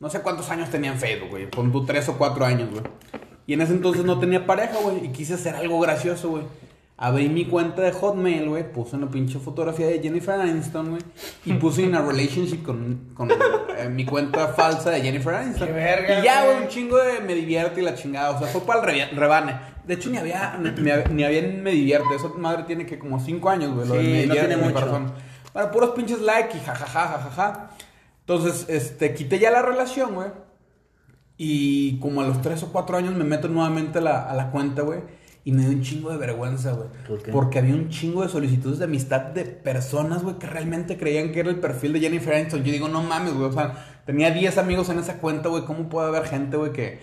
No 0.00 0.10
sé 0.10 0.20
cuántos 0.20 0.48
años 0.50 0.70
tenía 0.70 0.92
en 0.92 0.98
Facebook, 0.98 1.30
güey. 1.30 1.46
Pon 1.50 1.70
tú 1.72 1.84
tres 1.84 2.08
o 2.08 2.16
cuatro 2.18 2.44
años, 2.44 2.70
güey. 2.70 2.82
Y 3.46 3.54
en 3.54 3.60
ese 3.60 3.72
entonces 3.72 4.04
no 4.04 4.18
tenía 4.20 4.46
pareja, 4.46 4.78
güey. 4.80 5.04
Y 5.06 5.08
quise 5.12 5.34
hacer 5.34 5.54
algo 5.56 5.78
gracioso, 5.80 6.30
güey. 6.30 6.44
Abrí 6.96 7.28
mi 7.28 7.46
cuenta 7.46 7.82
de 7.82 7.92
Hotmail, 7.92 8.48
güey. 8.48 8.70
Puse 8.70 8.96
una 8.96 9.10
pinche 9.10 9.38
fotografía 9.38 9.86
de 9.86 10.00
Jennifer 10.00 10.40
Aniston, 10.40 10.90
güey. 10.90 11.02
Y 11.44 11.54
puse 11.54 11.84
una 11.84 12.00
relationship 12.00 12.62
con, 12.62 13.08
con 13.14 13.30
eh, 13.30 13.88
mi 13.88 14.04
cuenta 14.04 14.48
falsa 14.48 14.90
de 14.90 15.00
Jennifer 15.00 15.34
Aniston. 15.34 15.66
Qué 15.66 15.72
verga, 15.72 16.20
y 16.20 16.22
ya, 16.22 16.44
güey. 16.44 16.62
un 16.62 16.68
chingo 16.68 16.98
de 16.98 17.20
me 17.20 17.34
divierte 17.34 17.80
y 17.80 17.84
la 17.84 17.94
chingada. 17.94 18.30
O 18.30 18.38
sea, 18.38 18.46
fue 18.46 18.60
para 18.60 18.92
el 18.92 19.16
rebane. 19.16 19.58
De 19.84 19.94
hecho, 19.94 20.10
ni 20.10 20.18
había, 20.18 20.58
ni, 20.58 20.70
ni 21.10 21.24
había 21.24 21.42
me 21.42 21.72
divierte. 21.72 22.14
Esa 22.14 22.28
madre 22.38 22.64
tiene 22.64 22.86
que 22.86 22.98
como 22.98 23.18
cinco 23.18 23.50
años, 23.50 23.74
güey. 23.74 23.88
lo 23.88 23.94
de 23.94 24.02
Me 24.02 24.08
no 24.26 24.34
Divierte, 24.34 24.48
tiene 24.48 24.56
mi 24.56 24.72
mucho. 24.72 25.12
Bueno, 25.52 25.70
puros 25.70 25.90
pinches 25.90 26.20
like 26.20 26.56
y 26.56 26.60
jajaja, 26.60 27.08
jajaja. 27.08 27.70
Entonces, 28.20 28.66
este, 28.68 29.12
quité 29.14 29.38
ya 29.38 29.50
la 29.50 29.62
relación, 29.62 30.14
güey. 30.14 30.28
Y 31.36 31.98
como 31.98 32.20
a 32.20 32.26
los 32.26 32.40
3 32.40 32.62
o 32.62 32.72
4 32.72 32.96
años 32.96 33.14
me 33.14 33.24
meto 33.24 33.48
nuevamente 33.48 33.98
a 33.98 34.02
la, 34.02 34.30
a 34.30 34.34
la 34.34 34.50
cuenta, 34.50 34.82
güey. 34.82 35.00
Y 35.44 35.52
me 35.52 35.62
dio 35.62 35.72
un 35.72 35.82
chingo 35.82 36.10
de 36.10 36.18
vergüenza, 36.18 36.72
güey. 36.72 36.88
¿Por 37.06 37.22
qué? 37.22 37.32
Porque 37.32 37.58
había 37.58 37.74
un 37.74 37.88
chingo 37.88 38.22
de 38.22 38.28
solicitudes 38.28 38.78
de 38.78 38.84
amistad 38.84 39.20
de 39.20 39.44
personas, 39.44 40.22
güey, 40.22 40.38
que 40.38 40.46
realmente 40.46 40.96
creían 40.96 41.32
que 41.32 41.40
era 41.40 41.50
el 41.50 41.58
perfil 41.58 41.94
de 41.94 42.00
Jennifer 42.00 42.34
Aniston. 42.34 42.62
Yo 42.62 42.72
digo, 42.72 42.88
no 42.88 43.02
mames, 43.02 43.34
güey. 43.34 43.46
O 43.46 43.52
sea, 43.52 43.91
tenía 44.04 44.30
10 44.30 44.58
amigos 44.58 44.88
en 44.88 44.98
esa 44.98 45.14
cuenta, 45.18 45.48
güey. 45.48 45.64
¿Cómo 45.64 45.88
puede 45.88 46.08
haber 46.08 46.24
gente, 46.26 46.56
güey, 46.56 46.72
que... 46.72 47.00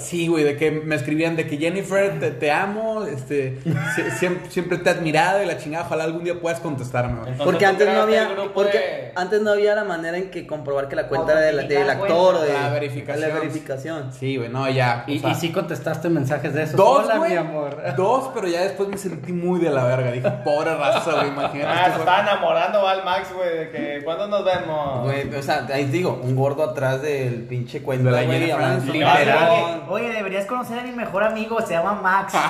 Sí, 0.00 0.26
güey, 0.26 0.42
de 0.44 0.56
que 0.56 0.70
me 0.72 0.96
escribían 0.96 1.36
de 1.36 1.46
que 1.46 1.56
Jennifer, 1.56 2.18
te, 2.18 2.30
te 2.32 2.50
amo, 2.50 3.04
este... 3.04 3.58
sie- 3.94 4.10
siempre, 4.18 4.50
siempre 4.50 4.78
te 4.78 4.90
he 4.90 4.92
admirado 4.92 5.42
y 5.42 5.46
la 5.46 5.56
chingada. 5.58 5.86
Ojalá 5.86 6.04
algún 6.04 6.24
día 6.24 6.40
puedas 6.40 6.58
contestarme, 6.60 7.20
güey. 7.20 7.34
Porque 7.38 7.64
antes 7.66 7.86
no 7.86 8.02
había, 8.02 8.28
porque 8.54 8.78
de- 8.78 9.12
antes 9.14 9.40
no 9.40 9.52
había 9.52 9.74
la 9.76 9.84
manera 9.84 10.16
en 10.18 10.30
que 10.30 10.46
comprobar 10.46 10.88
que 10.88 10.96
la 10.96 11.06
cuenta 11.08 11.32
era 11.32 11.40
de 11.42 11.52
la- 11.52 11.62
del 11.62 11.88
actor 11.90 12.34
o 12.36 12.42
de 12.42 12.52
La 12.52 12.70
verificación. 12.70 13.28
la 13.28 13.34
verificación. 13.38 14.12
Sí, 14.12 14.36
güey, 14.36 14.48
no, 14.48 14.68
ya. 14.68 15.04
Y, 15.06 15.20
sea, 15.20 15.30
y 15.30 15.34
sí 15.36 15.52
contestaste 15.52 16.08
mensajes 16.08 16.52
de 16.54 16.64
esos. 16.64 16.76
Dos, 16.76 17.04
Hola, 17.04 17.18
güey. 17.18 17.30
mi 17.32 17.36
amor. 17.36 17.76
Dos, 17.96 18.30
pero 18.34 18.48
ya 18.48 18.62
después 18.62 18.88
me 18.88 18.98
sentí 18.98 19.32
muy 19.32 19.60
de 19.60 19.70
la 19.70 19.84
verga. 19.84 20.10
Dije, 20.10 20.28
pobre 20.44 20.74
raza, 20.76 21.12
güey, 21.12 21.28
imagínate. 21.28 21.66
Ah, 21.80 21.92
se 21.92 21.98
estaba 22.00 22.20
enamorando 22.22 22.82
va 22.82 22.90
al 22.92 23.04
Max, 23.04 23.28
güey, 23.34 23.56
de 23.58 23.70
que 23.70 24.00
¿cuándo 24.04 24.26
nos 24.26 24.44
vemos? 24.44 25.04
Güey, 25.04 25.32
o 25.34 25.42
sea, 25.42 25.66
ahí 25.72 25.84
digo, 26.00 26.20
un 26.22 26.34
gordo 26.36 26.62
atrás 26.64 27.00
del 27.02 27.42
pinche 27.46 27.82
cuenta 27.82 28.10
De 28.10 28.16
la 28.16 28.22
güey, 28.24 28.38
Jennifer 28.38 28.54
hablando- 28.54 28.92
Aniston. 28.92 28.98
literal. 29.18 29.82
Oye, 29.88 30.04
oye, 30.06 30.12
deberías 30.14 30.46
conocer 30.46 30.78
a 30.78 30.82
mi 30.82 30.92
mejor 30.92 31.24
amigo, 31.24 31.60
se 31.60 31.72
llama 31.74 31.94
Max. 32.00 32.34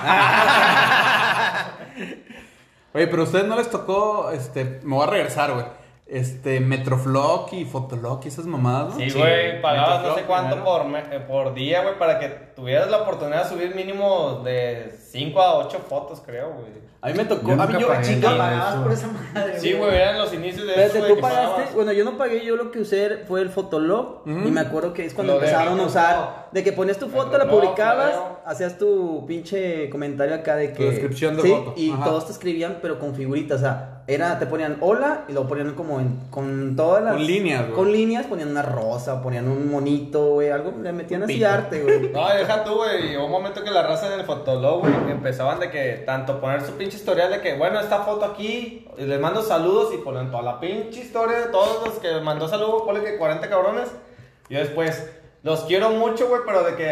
Oye, 2.93 3.07
pero 3.07 3.23
a 3.23 3.25
ustedes 3.25 3.47
no 3.47 3.57
les 3.57 3.71
tocó, 3.71 4.31
este, 4.33 4.81
me 4.83 4.95
voy 4.97 5.07
a 5.07 5.11
regresar, 5.11 5.53
güey. 5.53 5.65
Este, 6.11 6.59
Metroflog 6.61 7.53
y 7.55 7.65
Fotolog 7.65 8.21
y 8.25 8.29
esas 8.29 8.45
mamadas, 8.47 8.95
¿no? 8.95 9.01
Sí, 9.01 9.11
güey, 9.17 9.61
pagabas 9.63 10.03
no 10.03 10.15
sé 10.15 10.23
cuánto 10.23 10.63
por, 10.65 10.85
me- 10.87 10.99
eh, 10.99 11.21
por 11.21 11.55
día, 11.55 11.83
güey, 11.83 11.99
para 11.99 12.19
que 12.19 12.29
tuvieras 12.57 12.91
la 12.91 12.99
oportunidad 13.03 13.45
de 13.45 13.49
subir 13.49 13.75
mínimo 13.75 14.41
de 14.45 14.93
5 15.11 15.41
a 15.41 15.57
8 15.59 15.79
fotos, 15.89 16.21
creo, 16.25 16.51
güey. 16.53 16.91
A 17.03 17.09
mí 17.09 17.15
me 17.15 17.25
tocó. 17.25 17.49
Yo 17.49 17.63
a 17.63 17.67
mí 17.67 17.73
yo, 17.81 17.89
de 17.89 18.21
pagabas 18.37 18.75
eso. 18.75 18.83
por 18.83 18.93
esa 18.93 19.07
madre. 19.09 19.59
Sí, 19.61 19.73
güey, 19.73 19.95
eran 19.97 20.19
los 20.19 20.35
inicios 20.35 20.67
de 20.67 20.75
güey, 20.75 21.15
tú 21.15 21.21
pagaste. 21.21 21.21
pagabas. 21.47 21.75
Bueno, 21.75 21.93
yo 21.93 22.05
no 22.05 22.19
pagué, 22.19 22.45
yo 22.45 22.57
lo 22.57 22.71
que 22.71 22.81
usé 22.81 23.19
fue 23.27 23.41
el 23.41 23.49
Fotolog. 23.49 24.23
Y 24.27 24.31
me 24.31 24.61
acuerdo 24.61 24.93
que 24.93 25.07
es 25.07 25.15
cuando 25.15 25.35
Lo 25.35 25.39
empezaron 25.39 25.81
a 25.81 25.83
usar. 25.85 26.40
De 26.53 26.65
que 26.65 26.73
ponías 26.73 26.99
tu 26.99 27.09
foto, 27.09 27.39
la 27.39 27.49
publicabas, 27.49 28.11
claro. 28.11 28.41
hacías 28.45 28.77
tu 28.77 29.25
pinche 29.27 29.89
comentario 29.89 30.35
acá 30.35 30.57
de 30.57 30.73
que. 30.73 30.85
descripción 30.91 31.37
de 31.37 31.43
sí, 31.43 31.49
foto. 31.49 31.75
Y 31.77 31.91
Ajá. 31.93 32.05
todos 32.05 32.27
te 32.27 32.33
escribían, 32.33 32.79
pero 32.83 32.99
con 32.99 33.15
figuritas. 33.15 33.59
O 33.59 33.61
sea, 33.61 34.03
era, 34.09 34.37
te 34.41 34.47
ponían 34.47 34.79
hola 34.81 35.25
y 35.29 35.33
lo 35.33 35.47
ponían 35.47 35.75
como 35.75 36.01
en, 36.01 36.19
con 36.29 36.75
todas 36.75 37.05
las. 37.05 37.15
Con 37.15 37.25
líneas, 37.25 37.63
güey. 37.63 37.75
Con 37.75 37.93
líneas, 37.93 38.27
ponían 38.27 38.49
una 38.49 38.63
rosa, 38.63 39.23
ponían 39.23 39.47
un 39.49 39.71
monito, 39.71 40.33
güey, 40.33 40.51
algo. 40.51 40.75
Le 40.83 40.93
metían 40.93 41.23
así 41.23 41.45
arte, 41.45 41.83
güey. 41.83 42.11
No, 42.13 42.29
deja 42.29 42.65
tú, 42.65 42.75
güey. 42.75 43.11
Llegó 43.11 43.27
un 43.27 43.31
momento 43.31 43.63
que 43.63 43.71
la 43.71 43.85
raza 43.85 44.13
en 44.13 44.19
el 44.19 44.27
Fotolog, 44.27 44.81
güey, 44.81 44.93
empezaban 45.11 45.61
de 45.61 45.71
que 45.71 46.03
tanto 46.05 46.41
poner 46.41 46.63
su 46.63 46.73
pinche 46.73 46.97
historial 46.97 47.31
de 47.31 47.41
que, 47.41 47.57
bueno, 47.57 47.79
esta 47.79 48.01
foto 48.01 48.25
aquí, 48.25 48.89
y 48.99 49.03
les 49.05 49.21
mando 49.21 49.43
saludos 49.43 49.95
y 49.95 49.99
ponen 49.99 50.33
toda 50.33 50.43
la 50.43 50.59
pinche 50.59 51.01
historia 51.01 51.39
de 51.39 51.47
todos 51.47 51.87
los 51.87 51.99
que 52.01 52.21
mandó 52.21 52.49
saludos, 52.49 52.83
ponle 52.83 53.05
que 53.05 53.17
40 53.17 53.49
cabrones. 53.49 53.89
Y 54.49 54.55
después, 54.55 55.09
los 55.43 55.65
quiero 55.65 55.91
mucho, 55.91 56.29
güey, 56.29 56.43
pero 56.47 56.63
de 56.63 56.75
que, 56.77 56.91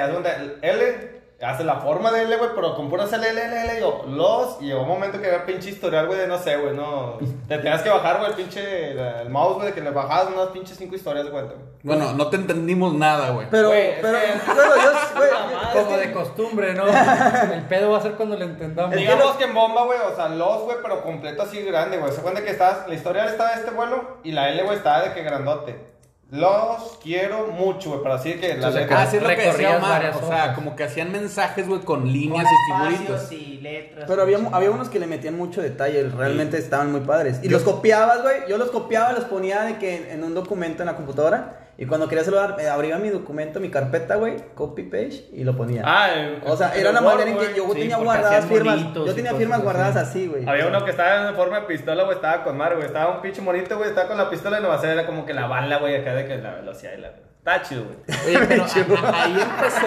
L 0.62 1.18
hace 1.40 1.62
la 1.62 1.76
forma 1.76 2.10
de 2.10 2.22
L, 2.22 2.36
güey, 2.36 2.50
pero 2.54 2.74
con 2.74 2.90
puras 2.90 3.12
L, 3.12 3.28
L, 3.28 3.40
L, 3.44 3.60
L, 3.60 3.80
yo, 3.80 4.04
los, 4.08 4.60
y 4.60 4.66
llegó 4.66 4.82
un 4.82 4.88
momento 4.88 5.20
que 5.20 5.28
era 5.28 5.46
pinche 5.46 5.70
historial, 5.70 6.08
güey, 6.08 6.18
de 6.18 6.26
no 6.26 6.36
sé, 6.36 6.56
güey, 6.56 6.74
no. 6.74 7.18
Te 7.46 7.58
tenías 7.58 7.82
que 7.82 7.90
bajar, 7.90 8.18
güey, 8.18 8.30
el 8.30 8.36
pinche, 8.36 9.20
el 9.22 9.30
mouse, 9.30 9.54
güey, 9.54 9.68
de 9.68 9.72
que 9.74 9.80
le 9.80 9.90
bajabas 9.90 10.34
unas 10.34 10.48
pinches 10.48 10.76
5 10.78 10.96
historias 10.96 11.30
güey. 11.30 11.44
Bueno, 11.84 12.12
no 12.14 12.26
te 12.28 12.36
entendimos 12.36 12.92
nada, 12.94 13.30
güey. 13.30 13.46
Pero, 13.50 13.68
Güey, 13.68 13.90
es 13.90 13.98
pero, 14.00 14.18
que- 14.18 14.52
bueno, 14.52 14.74
yo, 14.82 15.16
güey, 15.16 15.84
Como 15.84 15.96
de 15.96 16.12
costumbre, 16.12 16.74
¿no? 16.74 16.84
El 17.52 17.62
pedo 17.68 17.92
va 17.92 17.98
a 17.98 18.02
ser 18.02 18.12
cuando 18.14 18.36
lo 18.36 18.44
entendamos. 18.44 18.96
Digamos 18.96 19.36
que 19.36 19.44
en 19.44 19.54
bomba, 19.54 19.84
güey, 19.84 19.98
o 20.12 20.16
sea, 20.16 20.28
los, 20.28 20.62
güey, 20.62 20.78
pero 20.82 21.02
completo 21.02 21.42
así 21.44 21.62
grande, 21.62 21.98
güey. 21.98 22.12
Se 22.12 22.20
cuenta 22.20 22.42
que 22.42 22.50
estás, 22.50 22.88
la 22.88 22.94
historia 22.94 23.26
estaba 23.26 23.50
de 23.50 23.60
este 23.60 23.70
vuelo 23.70 24.18
y 24.24 24.32
la 24.32 24.48
L, 24.48 24.60
güey, 24.64 24.76
estaba 24.76 25.02
de 25.02 25.12
que 25.12 25.22
grandote. 25.22 25.97
Los 26.30 26.98
quiero 27.02 27.46
mucho, 27.46 27.88
güey, 27.88 28.02
pero 28.02 28.14
así 28.16 28.34
que 28.34 28.58
la 28.58 28.68
O 28.68 28.72
sea, 28.72 28.82
letra- 28.82 29.00
Ah, 29.00 29.06
sí 29.06 29.16
es 29.16 29.22
lo 29.22 29.28
que 29.30 29.36
decía 29.36 29.50
recorrías 29.52 29.76
Omar. 29.78 29.90
varias 30.02 30.16
O 30.22 30.28
sea, 30.28 30.54
como 30.54 30.76
que 30.76 30.84
hacían 30.84 31.10
mensajes, 31.10 31.66
güey, 31.66 31.80
con 31.80 32.00
Con 32.00 32.12
líneas 32.12 32.44
y 32.44 32.72
figuritas. 32.72 33.22
espacios 33.22 33.32
y 33.32 33.58
letras. 33.62 34.04
Pero 34.06 34.22
había, 34.22 34.38
había 34.52 34.70
unos 34.70 34.90
que 34.90 34.98
le 34.98 35.06
metían 35.06 35.38
mucho 35.38 35.62
detalle, 35.62 36.02
realmente 36.10 36.58
estaban 36.58 36.92
muy 36.92 37.00
padres. 37.00 37.40
Y 37.42 37.48
los 37.48 37.62
copiabas, 37.62 38.20
güey. 38.22 38.40
Yo 38.46 38.58
los 38.58 38.70
copiaba, 38.70 39.12
los 39.12 39.24
ponía 39.24 39.62
de 39.62 39.78
que 39.78 40.12
en 40.12 40.22
un 40.22 40.34
documento 40.34 40.82
en 40.82 40.86
la 40.86 40.96
computadora. 40.96 41.60
Y 41.80 41.86
cuando 41.86 42.08
quería 42.08 42.24
saludar, 42.24 42.56
me 42.56 42.66
abría 42.66 42.98
mi 42.98 43.08
documento, 43.08 43.60
mi 43.60 43.70
carpeta, 43.70 44.16
güey, 44.16 44.34
copy 44.56 44.82
page 44.82 45.28
y 45.32 45.44
lo 45.44 45.56
ponía. 45.56 45.82
Ah, 45.86 46.10
el- 46.12 46.42
o 46.44 46.56
sea, 46.56 46.74
era 46.74 46.90
la 46.90 47.00
Word, 47.00 47.18
manera 47.20 47.30
en 47.30 47.38
que 47.38 47.56
yo 47.56 47.66
Sí, 47.72 47.78
tenía 47.80 47.96
guardadas 47.98 48.46
firmas. 48.46 48.94
Yo 48.94 49.14
tenía 49.14 49.34
firmas 49.34 49.62
guardadas 49.62 49.94
así, 49.96 50.26
güey. 50.26 50.48
Había 50.48 50.66
uno 50.66 50.84
que 50.84 50.90
estaba 50.90 51.28
en 51.28 51.36
forma 51.36 51.60
de 51.60 51.66
pistola, 51.66 52.02
güey, 52.02 52.16
estaba 52.16 52.42
con 52.42 52.56
Mar, 52.56 52.74
güey. 52.74 52.86
Estaba 52.86 53.14
un 53.14 53.22
pinche 53.22 53.40
monito, 53.42 53.76
güey, 53.78 53.90
estaba 53.90 54.08
con 54.08 54.18
la 54.18 54.28
pistola 54.28 54.58
y 54.58 54.62
nomás 54.62 54.82
era 54.82 55.06
como 55.06 55.24
que 55.24 55.32
la 55.34 55.46
bala, 55.46 55.78
güey, 55.78 55.94
acá 55.94 56.14
de 56.14 56.26
que 56.26 56.36
la 56.38 56.54
velocidad 56.56 56.92
y 56.98 57.00
la... 57.00 57.08
Está 57.38 57.62
chido, 57.62 57.84
güey. 57.84 57.96
Oye, 58.26 58.46
pero 58.48 58.64
a- 59.06 59.08
a- 59.10 59.22
ahí 59.22 59.40
empezó 59.40 59.86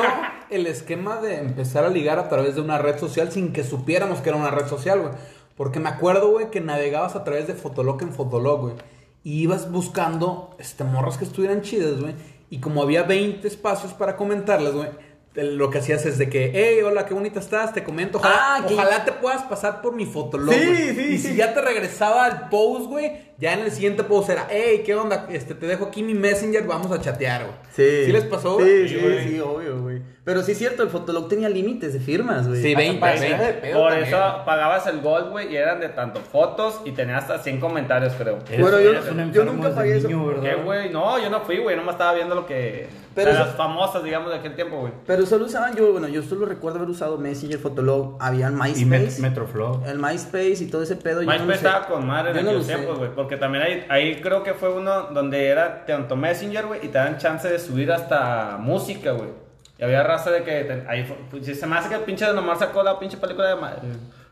el 0.50 0.68
esquema 0.68 1.18
de 1.20 1.40
empezar 1.40 1.84
a 1.84 1.90
ligar 1.90 2.20
a 2.20 2.30
través 2.30 2.56
de 2.56 2.62
una 2.62 2.78
red 2.78 2.98
social 3.00 3.34
sin 3.34 3.52
que 3.52 3.66
supiéramos 3.66 4.22
que 4.22 4.30
era 4.30 4.38
una 4.38 4.50
red 4.52 4.66
social, 4.68 5.02
güey. 5.02 5.12
Porque 5.58 5.82
me 5.82 5.90
acuerdo, 5.90 6.32
güey, 6.32 6.50
que 6.52 6.62
navegabas 6.62 7.18
a 7.18 7.26
través 7.26 7.48
de 7.48 7.54
Fotolog 7.54 8.02
en 8.02 8.14
Fotolog, 8.14 8.62
güey. 8.62 8.74
Y 9.24 9.42
ibas 9.44 9.72
buscando 9.72 10.56
este, 10.60 10.84
morras 10.84 11.18
que 11.18 11.26
estuvieran 11.26 11.62
chidas, 11.62 12.00
güey. 12.00 12.16
Y 12.50 12.60
como 12.60 12.82
había 12.82 13.04
20 13.04 13.48
espacios 13.48 13.94
para 13.94 14.16
comentarlas, 14.16 14.74
güey. 14.74 14.90
Lo 15.34 15.70
que 15.70 15.78
hacías 15.78 16.06
es 16.06 16.18
de 16.18 16.30
que, 16.30 16.52
hey, 16.54 16.82
hola, 16.84 17.06
qué 17.06 17.14
bonita 17.14 17.40
estás, 17.40 17.74
te 17.74 17.86
comento, 17.86 18.18
ojalá, 18.18 18.58
Ah, 18.58 18.66
ojalá 18.70 19.06
te 19.06 19.14
puedas 19.14 19.44
pasar 19.44 19.82
por 19.82 19.96
mi 19.96 20.06
fotolog, 20.06 20.54
Sí, 20.54 20.66
güey". 20.66 20.94
sí, 20.96 21.02
Y 21.14 21.18
sí. 21.20 21.30
si 21.30 21.36
ya 21.38 21.54
te 21.54 21.62
regresaba 21.62 22.26
al 22.26 22.50
post, 22.50 22.88
güey, 22.88 23.31
ya 23.42 23.54
en 23.54 23.60
el 23.62 23.72
siguiente 23.72 24.04
post 24.06 24.30
era, 24.30 24.48
hey, 24.50 24.84
¿qué 24.86 24.96
onda? 24.96 25.28
Este, 25.30 25.56
te 25.56 25.66
dejo 25.66 25.86
aquí 25.86 26.04
mi 26.04 26.14
messenger, 26.14 26.64
vamos 26.66 26.92
a 26.92 27.02
chatear, 27.02 27.42
güey. 27.44 27.56
Sí. 27.76 28.06
¿Sí 28.06 28.12
les 28.12 28.24
pasó, 28.26 28.58
Sí, 28.60 28.64
güey? 28.64 28.88
sí, 29.24 29.30
sí, 29.30 29.40
obvio, 29.40 29.82
güey. 29.82 30.02
Pero 30.24 30.44
sí 30.44 30.52
es 30.52 30.60
cierto, 30.60 30.84
el 30.84 30.90
Fotolog 30.90 31.28
tenía 31.28 31.50
límites 31.50 31.94
de 31.94 32.00
firmas, 32.00 32.48
güey. 32.48 32.62
Sí, 32.62 32.76
20, 32.76 33.00
para 33.00 33.20
20. 33.20 33.44
de 33.44 33.54
pedo 33.54 33.80
Por 33.80 33.90
también. 33.90 34.08
eso 34.14 34.18
pagabas 34.46 34.86
el 34.86 35.02
gold, 35.02 35.32
güey, 35.32 35.52
y 35.52 35.56
eran 35.58 35.80
de 35.80 35.90
tanto 35.90 36.20
fotos 36.20 36.80
y 36.86 36.92
tenía 36.92 37.18
hasta 37.18 37.40
100 37.40 37.60
comentarios, 37.60 38.14
creo. 38.14 38.38
Bueno, 38.60 38.80
yo, 38.80 38.92
yo 39.32 39.46
nunca 39.46 39.74
pagué 39.74 39.98
eso. 39.98 40.08
¿Qué, 40.42 40.56
güey? 40.64 40.92
No, 40.92 41.18
yo 41.20 41.30
no 41.32 41.42
fui, 41.42 41.58
güey, 41.58 41.76
nomás 41.76 41.96
estaba 41.96 42.14
viendo 42.14 42.36
lo 42.36 42.46
que... 42.46 42.88
Pero 43.16 43.32
eso- 43.32 43.40
las 43.40 43.56
famosas, 43.56 44.04
digamos, 44.04 44.30
de 44.32 44.38
aquel 44.38 44.56
tiempo, 44.56 44.78
güey. 44.80 44.94
Pero 45.08 45.26
solo 45.26 45.46
usaban 45.46 45.76
yo, 45.76 45.92
bueno, 45.92 46.08
yo 46.08 46.22
solo 46.22 46.46
recuerdo 46.46 46.78
haber 46.78 46.90
usado 46.92 47.18
Messenger, 47.18 47.58
Fotolog, 47.60 48.16
había 48.22 48.48
el 48.48 48.54
Y 48.54 48.58
Met- 48.58 49.00
MySpace. 49.02 49.22
Metroflow. 49.22 49.84
el 49.88 49.98
MySpace 50.00 50.58
y 50.64 50.68
todo 50.68 50.84
ese 50.84 50.96
pedo. 50.98 51.22
yo 51.24 51.28
no 51.28 51.34
MySpace 51.34 51.56
estaba 51.56 51.88
con 51.88 52.06
madre 52.06 52.40
en 52.40 52.64
sé. 52.64 52.76
tiempos, 52.76 53.00
güey. 53.00 53.10
Porque 53.32 53.40
también 53.40 53.64
ahí, 53.64 53.86
ahí 53.88 54.20
creo 54.20 54.44
que 54.44 54.54
fue 54.54 54.68
uno 54.74 55.04
donde 55.04 55.48
era 55.48 55.86
tanto 55.86 56.18
Messenger, 56.18 56.66
güey, 56.66 56.86
y 56.86 56.90
te 56.90 56.98
dan 56.98 57.18
chance 57.18 57.48
de 57.48 57.60
subir 57.60 57.90
hasta 57.90 58.58
música, 58.60 59.12
güey. 59.12 59.30
Y 59.78 59.84
había 59.86 60.04
raza 60.04 60.32
de 60.32 60.44
que 60.44 60.66
te- 60.66 60.86
ahí 60.90 61.06
fue- 61.06 61.16
pues, 61.32 61.58
se 61.58 61.66
me 61.66 61.78
hace 61.78 61.88
que 61.88 61.96
el 61.96 62.02
pinche 62.02 62.26
de 62.26 62.34
Nomar 62.34 62.58
sacó 62.60 62.84
la 62.84 63.00
pinche 63.00 63.16
película 63.16 63.48
de 63.48 63.56
Ma- 63.56 63.76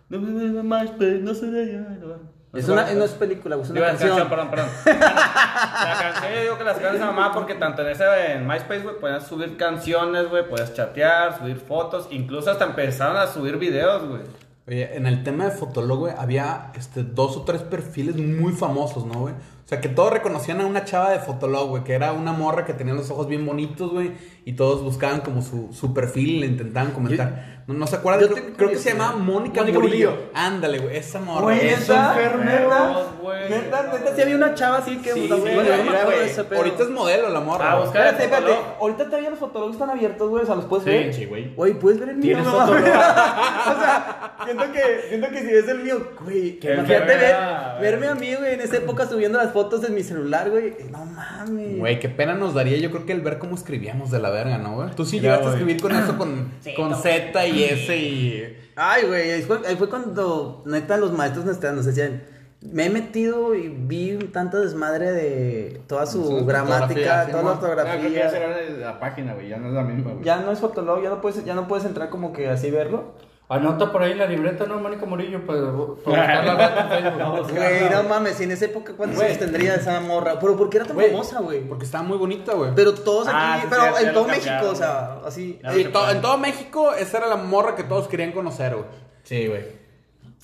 No 0.09 0.19
me 0.19 0.63
MySpace, 0.63 1.19
no 1.21 1.31
Es 1.31 2.67
una, 2.67 2.91
no 2.93 3.05
es 3.05 3.11
película, 3.11 3.55
es 3.55 3.69
una 3.69 3.73
Digo, 3.79 3.85
canción. 3.85 4.27
perdón, 4.27 4.49
perdón. 4.49 4.67
la 4.85 5.97
canción 6.01 6.33
yo 6.35 6.41
digo 6.41 6.57
que 6.57 6.63
la 6.65 6.73
sacaron 6.73 6.97
esa 6.97 7.05
mamá 7.05 7.31
porque 7.31 7.55
tanto 7.55 7.83
en 7.83 7.87
ese 7.91 8.33
en 8.33 8.45
MySpace, 8.45 8.81
güey, 8.81 8.99
podías 8.99 9.25
subir 9.25 9.55
canciones, 9.55 10.27
güey, 10.27 10.45
podías 10.45 10.73
chatear, 10.73 11.37
subir 11.37 11.55
fotos, 11.55 12.09
incluso 12.11 12.51
hasta 12.51 12.65
empezaron 12.65 13.15
a 13.15 13.27
subir 13.27 13.55
videos, 13.55 14.05
güey. 14.05 14.23
Oye, 14.69 14.95
en 14.95 15.07
el 15.07 15.23
tema 15.23 15.45
de 15.45 15.51
Fotolog, 15.51 15.97
güey, 15.97 16.13
había 16.15 16.71
este, 16.75 17.01
dos 17.01 17.35
o 17.37 17.41
tres 17.41 17.63
perfiles 17.63 18.15
muy 18.17 18.53
famosos, 18.53 19.03
¿no, 19.03 19.21
güey? 19.21 19.33
O 19.69 19.71
sea, 19.71 19.81
que 19.81 19.89
todos 19.89 20.11
reconocían 20.11 20.61
a 20.61 20.65
una 20.65 20.83
chava 20.83 21.11
de 21.11 21.19
Fotolog, 21.19 21.69
güey, 21.69 21.83
que 21.83 21.93
era 21.93 22.11
una 22.11 22.33
morra 22.33 22.65
que 22.65 22.73
tenía 22.73 22.95
los 22.95 23.11
ojos 23.11 23.27
bien 23.27 23.45
bonitos, 23.45 23.91
güey, 23.91 24.13
y 24.43 24.53
todos 24.53 24.81
buscaban 24.81 25.21
como 25.21 25.43
su, 25.43 25.71
su 25.73 25.93
perfil 25.93 26.29
y 26.29 26.39
le 26.39 26.45
intentaban 26.47 26.89
comentar. 26.89 27.59
No, 27.67 27.75
no 27.75 27.85
se 27.85 27.97
acuerdan, 27.97 28.21
yo 28.21 28.29
creo, 28.33 28.53
creo 28.57 28.69
que 28.71 28.79
se 28.79 28.93
llamaba 28.93 29.17
Mónica, 29.17 29.61
Mónica 29.61 29.79
Murillo. 29.79 30.09
Murillo. 30.09 30.31
Ándale, 30.33 30.79
güey, 30.79 30.97
esa 30.97 31.19
morra. 31.19 31.41
Güey, 31.41 31.57
neta, 31.57 32.15
neta, 32.15 33.49
neta, 33.51 33.93
neta, 33.93 34.15
sí 34.15 34.21
había 34.23 34.35
una 34.37 34.55
chava 34.55 34.77
así 34.79 34.97
que... 34.97 35.13
Sí, 35.13 35.27
bueno, 35.27 35.35
sí, 35.35 35.51
yo 35.53 35.61
no 35.61 35.77
me 35.77 35.83
mira, 35.83 36.05
güey, 36.05 36.17
de 36.17 36.25
ese 36.25 36.43
pedo. 36.45 36.57
Ahorita 36.57 36.81
es 36.81 36.89
modelo 36.89 37.29
la 37.29 37.39
morra. 37.39 37.71
Ah, 37.71 37.79
buscar 37.79 38.07
Espérate, 38.07 38.23
espérate. 38.23 38.59
Ahorita 38.81 39.05
todavía 39.05 39.29
los 39.29 39.37
fotólogos 39.37 39.75
están 39.75 39.91
abiertos, 39.91 40.29
güey. 40.31 40.41
O 40.41 40.45
sea, 40.47 40.55
los 40.55 40.65
puedes 40.65 40.83
ver. 40.85 41.13
Sí, 41.13 41.25
güey. 41.27 41.53
Güey, 41.53 41.75
puedes 41.75 41.99
ver 41.99 42.09
el 42.09 42.15
mío. 42.15 42.37
¿Tienes 42.37 42.45
no 42.45 42.57
o 42.63 42.67
sea, 42.67 44.35
siento 44.45 44.71
que, 44.71 45.05
siento 45.09 45.29
que 45.29 45.39
si 45.41 45.45
ves 45.45 45.67
el 45.67 45.83
mío, 45.83 46.07
güey. 46.23 46.59
Qué 46.59 46.73
Imagínate 46.73 47.35
verme 47.79 48.07
a 48.07 48.15
mí, 48.15 48.33
güey, 48.33 48.55
en 48.55 48.61
esa 48.61 48.77
época 48.77 49.07
subiendo 49.07 49.37
las 49.37 49.51
fotos 49.51 49.58
en 49.87 49.95
mi 49.95 50.03
celular, 50.03 50.49
güey. 50.49 50.75
No 50.91 51.05
mames. 51.05 51.77
Güey, 51.77 51.99
qué 51.99 52.09
pena 52.09 52.35
nos 52.35 52.53
daría, 52.53 52.77
yo 52.77 52.91
creo 52.91 53.05
que 53.05 53.13
el 53.13 53.21
ver 53.21 53.39
cómo 53.39 53.55
escribíamos 53.55 54.11
de 54.11 54.19
la 54.19 54.29
verga, 54.29 54.57
¿no, 54.57 54.75
güey? 54.75 54.89
Tú 54.95 55.05
sí 55.05 55.17
Mira, 55.17 55.37
llegaste 55.37 55.47
a 55.47 55.51
escribir 55.51 55.81
con 55.81 55.95
eso, 55.95 56.17
con, 56.17 56.51
Sí, 56.61 56.73
con 56.75 56.89
no. 56.91 56.97
Z 56.97 57.47
y 57.47 57.63
S 57.71 57.97
y... 57.97 58.57
Ay, 58.75 59.05
güey, 59.05 59.31
ahí 59.31 59.41
fue, 59.41 59.59
ahí 59.67 59.75
fue 59.75 59.89
cuando, 59.89 60.63
neta, 60.65 60.97
los 60.97 61.11
maestros 61.11 61.45
nos, 61.45 61.61
nos 61.61 61.85
decían, 61.85 62.23
me 62.61 62.85
he 62.85 62.89
metido 62.89 63.55
y 63.55 63.69
vi 63.69 64.17
tanta 64.33 64.59
desmadre 64.59 65.11
de 65.11 65.81
toda 65.87 66.05
su 66.05 66.45
gramática, 66.45 67.27
toda 67.31 67.43
la. 67.43 67.51
Ah, 67.51 67.53
ya 67.53 67.67
ortografía. 67.67 68.29
será 68.29 68.61
la 68.61 68.99
página, 68.99 69.33
güey. 69.33 69.47
Ya 69.47 69.57
no 69.57 69.69
es 69.69 69.73
la 69.73 69.83
misma, 69.83 70.11
güey. 70.11 70.25
Ya 70.25 70.41
no 70.41 70.51
es 70.51 70.59
Fotolog, 70.59 71.01
ya 71.01 71.09
no 71.09 71.21
puedes, 71.21 71.43
ya 71.45 71.55
no 71.55 71.67
puedes 71.69 71.85
entrar 71.85 72.09
como 72.09 72.33
que 72.33 72.49
así 72.49 72.69
verlo. 72.69 73.13
Anota 73.51 73.91
por 73.91 74.03
ahí 74.03 74.13
la 74.13 74.27
libreta, 74.27 74.65
¿no, 74.67 74.79
Mónica 74.79 75.07
Murillo? 75.07 75.43
Para, 75.43 75.61
para 75.61 75.71
buscarla 75.73 76.51
al 76.51 76.57
rato 76.59 76.81
en 76.81 77.45
Facebook. 77.47 77.55
Güey, 77.57 77.89
no 77.89 78.03
mames, 78.03 78.39
y 78.39 78.43
en 78.43 78.51
esa 78.51 78.65
época, 78.65 78.93
¿cuántos 78.95 79.19
años 79.23 79.39
tendría 79.39 79.73
esa 79.75 79.99
morra? 80.01 80.39
Pero 80.39 80.55
¿por 80.55 80.69
qué 80.69 80.77
era 80.77 80.85
tan 80.85 80.95
Güey, 80.95 81.09
famosa, 81.09 81.39
güey? 81.39 81.61
Porque 81.61 81.85
estaba 81.85 82.03
muy 82.03 82.17
bonita, 82.19 82.53
güey. 82.53 82.71
Pero 82.75 82.93
todos 82.93 83.27
aquí, 83.27 83.35
Ah, 83.39 83.57
sí, 83.61 83.67
pero 83.67 83.97
sí, 83.97 84.05
en 84.05 84.13
todo 84.13 84.25
México, 84.27 84.69
o 84.69 84.75
sea, 84.75 85.19
así. 85.25 85.59
To- 85.91 86.09
en 86.11 86.21
todo 86.21 86.37
México, 86.37 86.93
esa 86.93 87.17
era 87.17 87.27
la 87.27 87.37
morra 87.37 87.75
que 87.75 87.83
todos 87.83 88.07
querían 88.07 88.31
conocer, 88.33 88.75
güey. 88.75 88.85
Sí, 89.23 89.47
güey. 89.47 89.79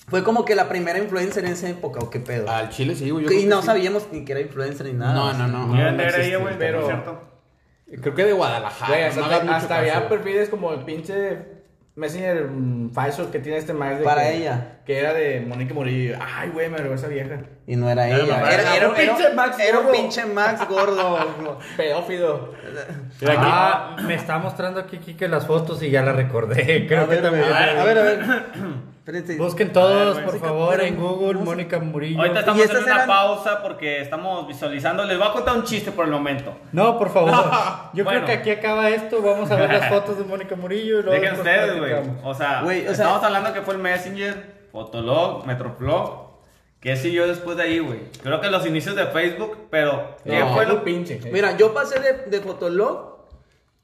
Fue 0.08 0.24
como 0.24 0.44
que 0.44 0.54
la 0.56 0.68
primera 0.68 0.98
influencer 0.98 1.44
en 1.44 1.52
esa 1.52 1.68
época, 1.68 2.00
¿o 2.00 2.10
qué 2.10 2.18
pedo? 2.20 2.50
Al 2.50 2.70
Chile 2.70 2.96
sí, 2.96 3.10
güey. 3.10 3.42
y 3.42 3.46
no 3.46 3.62
sabíamos 3.62 4.08
ni 4.10 4.24
que 4.24 4.32
era 4.32 4.40
influencer 4.40 4.84
ni 4.86 4.92
nada. 4.94 5.14
No, 5.14 5.32
no, 5.32 5.46
no. 5.46 5.66
Mira, 5.68 5.92
no 5.92 5.96
negra 5.96 6.24
ella, 6.24 6.38
güey, 6.38 6.58
pero- 6.58 6.80
por 6.80 6.90
cierto. 6.90 7.20
Creo 8.02 8.14
que 8.16 8.24
de 8.24 8.32
Guadalajara. 8.32 8.88
Güey, 8.92 9.04
hasta, 9.04 9.44
no 9.44 9.74
había 9.76 10.08
perfiles 10.08 10.48
como 10.48 10.72
el 10.72 10.80
pinche 10.84 11.55
Messenger 11.96 12.44
mm, 12.44 12.92
falso 12.92 13.30
que 13.30 13.40
tiene 13.40 13.58
este 13.58 13.72
maestro. 13.72 14.04
Para 14.04 14.30
ella. 14.30 14.82
Que 14.84 14.98
era 14.98 15.14
de 15.14 15.40
Mónica 15.40 15.74
Murillo. 15.74 16.16
Ay, 16.20 16.50
güey, 16.50 16.68
me 16.68 16.76
robó 16.78 16.94
esa 16.94 17.08
vieja. 17.08 17.40
Y 17.68 17.74
no 17.74 17.90
era 17.90 18.08
ella. 18.08 18.38
Era, 18.38 18.54
era 18.54 18.76
era, 18.76 18.88
un 18.90 18.94
pinche 18.94 19.32
Max 19.34 19.58
era 19.58 19.78
un 19.80 19.86
gordo. 19.86 19.98
pinche 20.00 20.24
Max 20.26 20.68
gordo. 20.68 21.58
Pedófido. 21.76 22.52
Ah, 23.26 23.96
me 24.04 24.14
está 24.14 24.38
mostrando 24.38 24.78
aquí 24.80 24.98
Kike 24.98 25.26
las 25.28 25.46
fotos 25.46 25.82
y 25.82 25.90
ya 25.90 26.02
la 26.02 26.12
recordé. 26.12 26.86
Creo 26.88 27.02
A 27.02 27.04
que 27.08 27.10
ver, 27.14 27.22
también. 27.22 27.44
a 27.52 27.58
ver, 27.58 27.78
a 27.78 27.84
ver, 27.84 27.98
a 27.98 28.02
ver. 28.02 28.46
Espérense. 29.06 29.36
Busquen 29.36 29.72
todos, 29.72 30.16
por 30.16 30.24
Música, 30.26 30.46
favor, 30.46 30.70
pero 30.76 30.82
en 30.84 30.96
Google. 30.96 31.34
Mónica 31.40 31.78
Murillo. 31.78 32.18
Ahorita 32.18 32.38
¿Y 32.38 32.40
estamos 32.40 32.70
en 32.70 32.76
una 32.84 32.94
eran? 32.94 33.06
pausa 33.06 33.62
porque 33.62 34.00
estamos 34.00 34.48
visualizando. 34.48 35.04
Les 35.04 35.16
voy 35.16 35.28
a 35.28 35.32
contar 35.32 35.56
un 35.56 35.62
chiste 35.62 35.92
por 35.92 36.06
el 36.06 36.10
momento. 36.10 36.56
No, 36.72 36.98
por 36.98 37.10
favor. 37.12 37.32
Yo 37.94 38.02
Bueno. 38.04 38.24
creo 38.24 38.26
que 38.26 38.32
aquí 38.32 38.50
acaba 38.50 38.88
esto. 38.90 39.22
Vamos 39.22 39.48
a 39.50 39.56
ver 39.56 39.72
las 39.72 39.88
fotos 39.88 40.18
de 40.18 40.24
Mónica 40.24 40.56
Murillo 40.56 41.00
y 41.00 41.02
luego. 41.04 41.20
Dejen 41.20 41.36
ustedes, 41.38 41.78
güey. 41.78 41.92
O 42.24 42.34
sea, 42.34 42.62
Güey, 42.62 42.80
o 42.82 42.82
sea- 42.86 42.92
estamos 42.92 43.22
hablando 43.22 43.52
que 43.52 43.62
fue 43.62 43.74
el 43.74 43.80
Messenger, 43.80 44.66
Fotolog, 44.72 45.46
Metroflog. 45.46 46.25
¿Qué 46.86 46.96
siguió 46.96 47.26
después 47.26 47.56
de 47.56 47.64
ahí, 47.64 47.80
güey? 47.80 47.98
Creo 48.22 48.40
que 48.40 48.48
los 48.48 48.64
inicios 48.64 48.94
de 48.94 49.06
Facebook, 49.06 49.56
pero 49.72 50.16
¿qué 50.22 50.38
No, 50.38 50.54
fue 50.54 50.66
lo 50.66 50.84
pinche. 50.84 51.18
Mira, 51.32 51.56
yo 51.56 51.74
pasé 51.74 51.98
de, 51.98 52.30
de 52.30 52.40
Fotolog, 52.40 53.16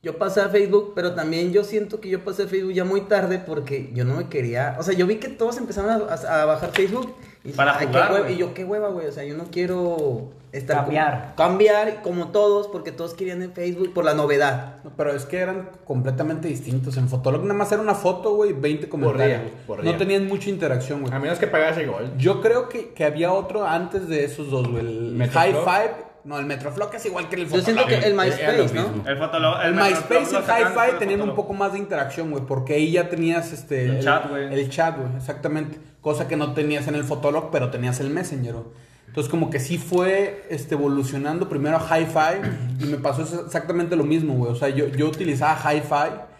yo 0.05 0.19
pasé 0.19 0.41
a 0.41 0.49
Facebook, 0.51 0.93
pero 0.95 1.13
también 1.13 1.53
yo 1.53 1.65
siento 1.65 2.01
que 2.01 2.09
yo 2.09 2.23
pasé 2.23 2.45
a 2.45 2.47
Facebook 2.47 2.73
ya 2.75 2.85
muy 2.85 3.01
tarde 3.01 3.41
porque 3.45 3.91
yo 3.93 4.05
no 4.05 4.15
me 4.15 4.29
quería. 4.29 4.77
O 4.79 4.85
sea, 4.85 4.95
yo 4.95 5.09
vi 5.09 5.17
que 5.17 5.27
todos 5.29 5.57
empezaron 5.59 5.91
a, 5.91 6.15
a- 6.15 6.43
a 6.43 6.45
bajar 6.45 6.71
Facebook. 6.71 7.13
Y, 7.45 7.53
Para 7.53 7.73
"Ay, 7.79 7.87
qué 7.87 7.93
jugar, 7.93 8.13
hueva", 8.13 8.23
güey. 8.25 8.35
y 8.35 8.39
yo, 8.39 8.55
qué 8.55 8.65
hueva, 8.65 8.89
güey. 8.89 9.07
O 9.07 9.13
sea, 9.13 9.25
yo 9.25 9.37
no 9.37 9.45
quiero 9.51 10.31
estar. 10.53 10.77
como- 10.77 10.87
Cambiar. 10.87 11.35
cambiar 11.37 12.03
como 12.03 12.29
todos, 12.29 12.69
porque 12.69 12.93
todos 12.93 13.15
querían 13.15 13.43
en 13.43 13.53
Facebook 13.53 13.93
por 13.93 14.05
la 14.05 14.15
novedad. 14.15 14.77
No, 14.85 14.93
pero 14.97 15.11
es 15.13 15.25
que 15.25 15.39
eran 15.39 15.71
completamente 15.85 16.47
distintos. 16.47 16.97
En 16.99 17.09
Fotolog 17.09 17.43
nada 17.43 17.55
más 17.55 17.73
era 17.73 17.81
una 17.83 17.95
foto, 17.97 18.35
güey, 18.35 18.53
20 18.53 18.89
comentarios. 18.89 19.41
día, 19.43 19.53
por 19.67 19.83
no 19.85 19.97
tenían 19.97 20.29
mucha 20.29 20.51
interacción, 20.51 21.01
güey. 21.01 21.13
A 21.13 21.19
menos 21.19 21.39
que 21.39 21.47
pagase 21.49 21.85
gol. 21.87 22.13
Yo 22.17 22.41
creo 22.41 22.69
que, 22.69 22.93
que 22.95 23.05
había 23.05 23.33
otro 23.33 23.67
antes 23.67 24.09
de 24.09 24.25
esos 24.25 24.51
dos, 24.51 24.69
güey. 24.69 24.81
El. 24.87 25.29
High 25.33 25.53
Five. 25.55 26.12
No, 26.25 26.39
el 26.39 26.47
Metroflog 26.47 26.95
es 26.95 27.05
igual 27.07 27.29
que 27.29 27.37
el 27.37 27.49
Yo 27.49 27.57
Fotolog. 27.57 27.65
siento 27.65 27.87
que 27.87 28.07
el 28.07 28.15
MySpace, 28.15 28.75
¿no? 28.75 29.09
El 29.09 29.19
Fotolog, 29.19 29.61
El 29.65 29.75
MySpace 29.75 30.35
y 30.35 30.37
Hi-Fi 30.37 30.99
tenían 30.99 31.23
un 31.23 31.35
poco 31.35 31.53
más 31.53 31.73
de 31.73 31.79
interacción, 31.79 32.31
güey, 32.31 32.45
porque 32.47 32.75
ahí 32.75 32.93
ya 32.93 33.09
tenías 33.09 33.53
este... 33.53 33.87
El 33.87 34.05
chat, 34.05 34.29
güey. 34.29 34.53
El 34.55 34.71
chat, 34.71 34.97
güey, 34.97 35.17
exactamente. 35.17 35.81
Cosa 36.01 36.29
que 36.29 36.37
no 36.37 36.55
tenías 36.55 36.87
en 36.87 36.95
el 36.95 37.05
Fotolog, 37.05 37.51
pero 37.51 37.71
tenías 37.71 37.99
el 38.01 38.11
Messenger, 38.11 38.55
güey. 38.55 38.67
Entonces 39.09 39.31
como 39.31 39.51
que 39.51 39.61
sí 39.61 39.77
fue 39.77 40.47
este, 40.49 40.75
evolucionando 40.75 41.49
primero 41.49 41.77
a 41.77 41.81
Hi-Fi 41.81 42.83
y 42.83 42.87
me 42.87 42.97
pasó 42.97 43.23
exactamente 43.45 43.95
lo 43.95 44.05
mismo, 44.05 44.35
güey. 44.35 44.51
O 44.51 44.55
sea, 44.55 44.71
yo, 44.71 44.87
yo 44.87 45.07
utilizaba 45.07 45.55
Hi-Fi 45.55 46.32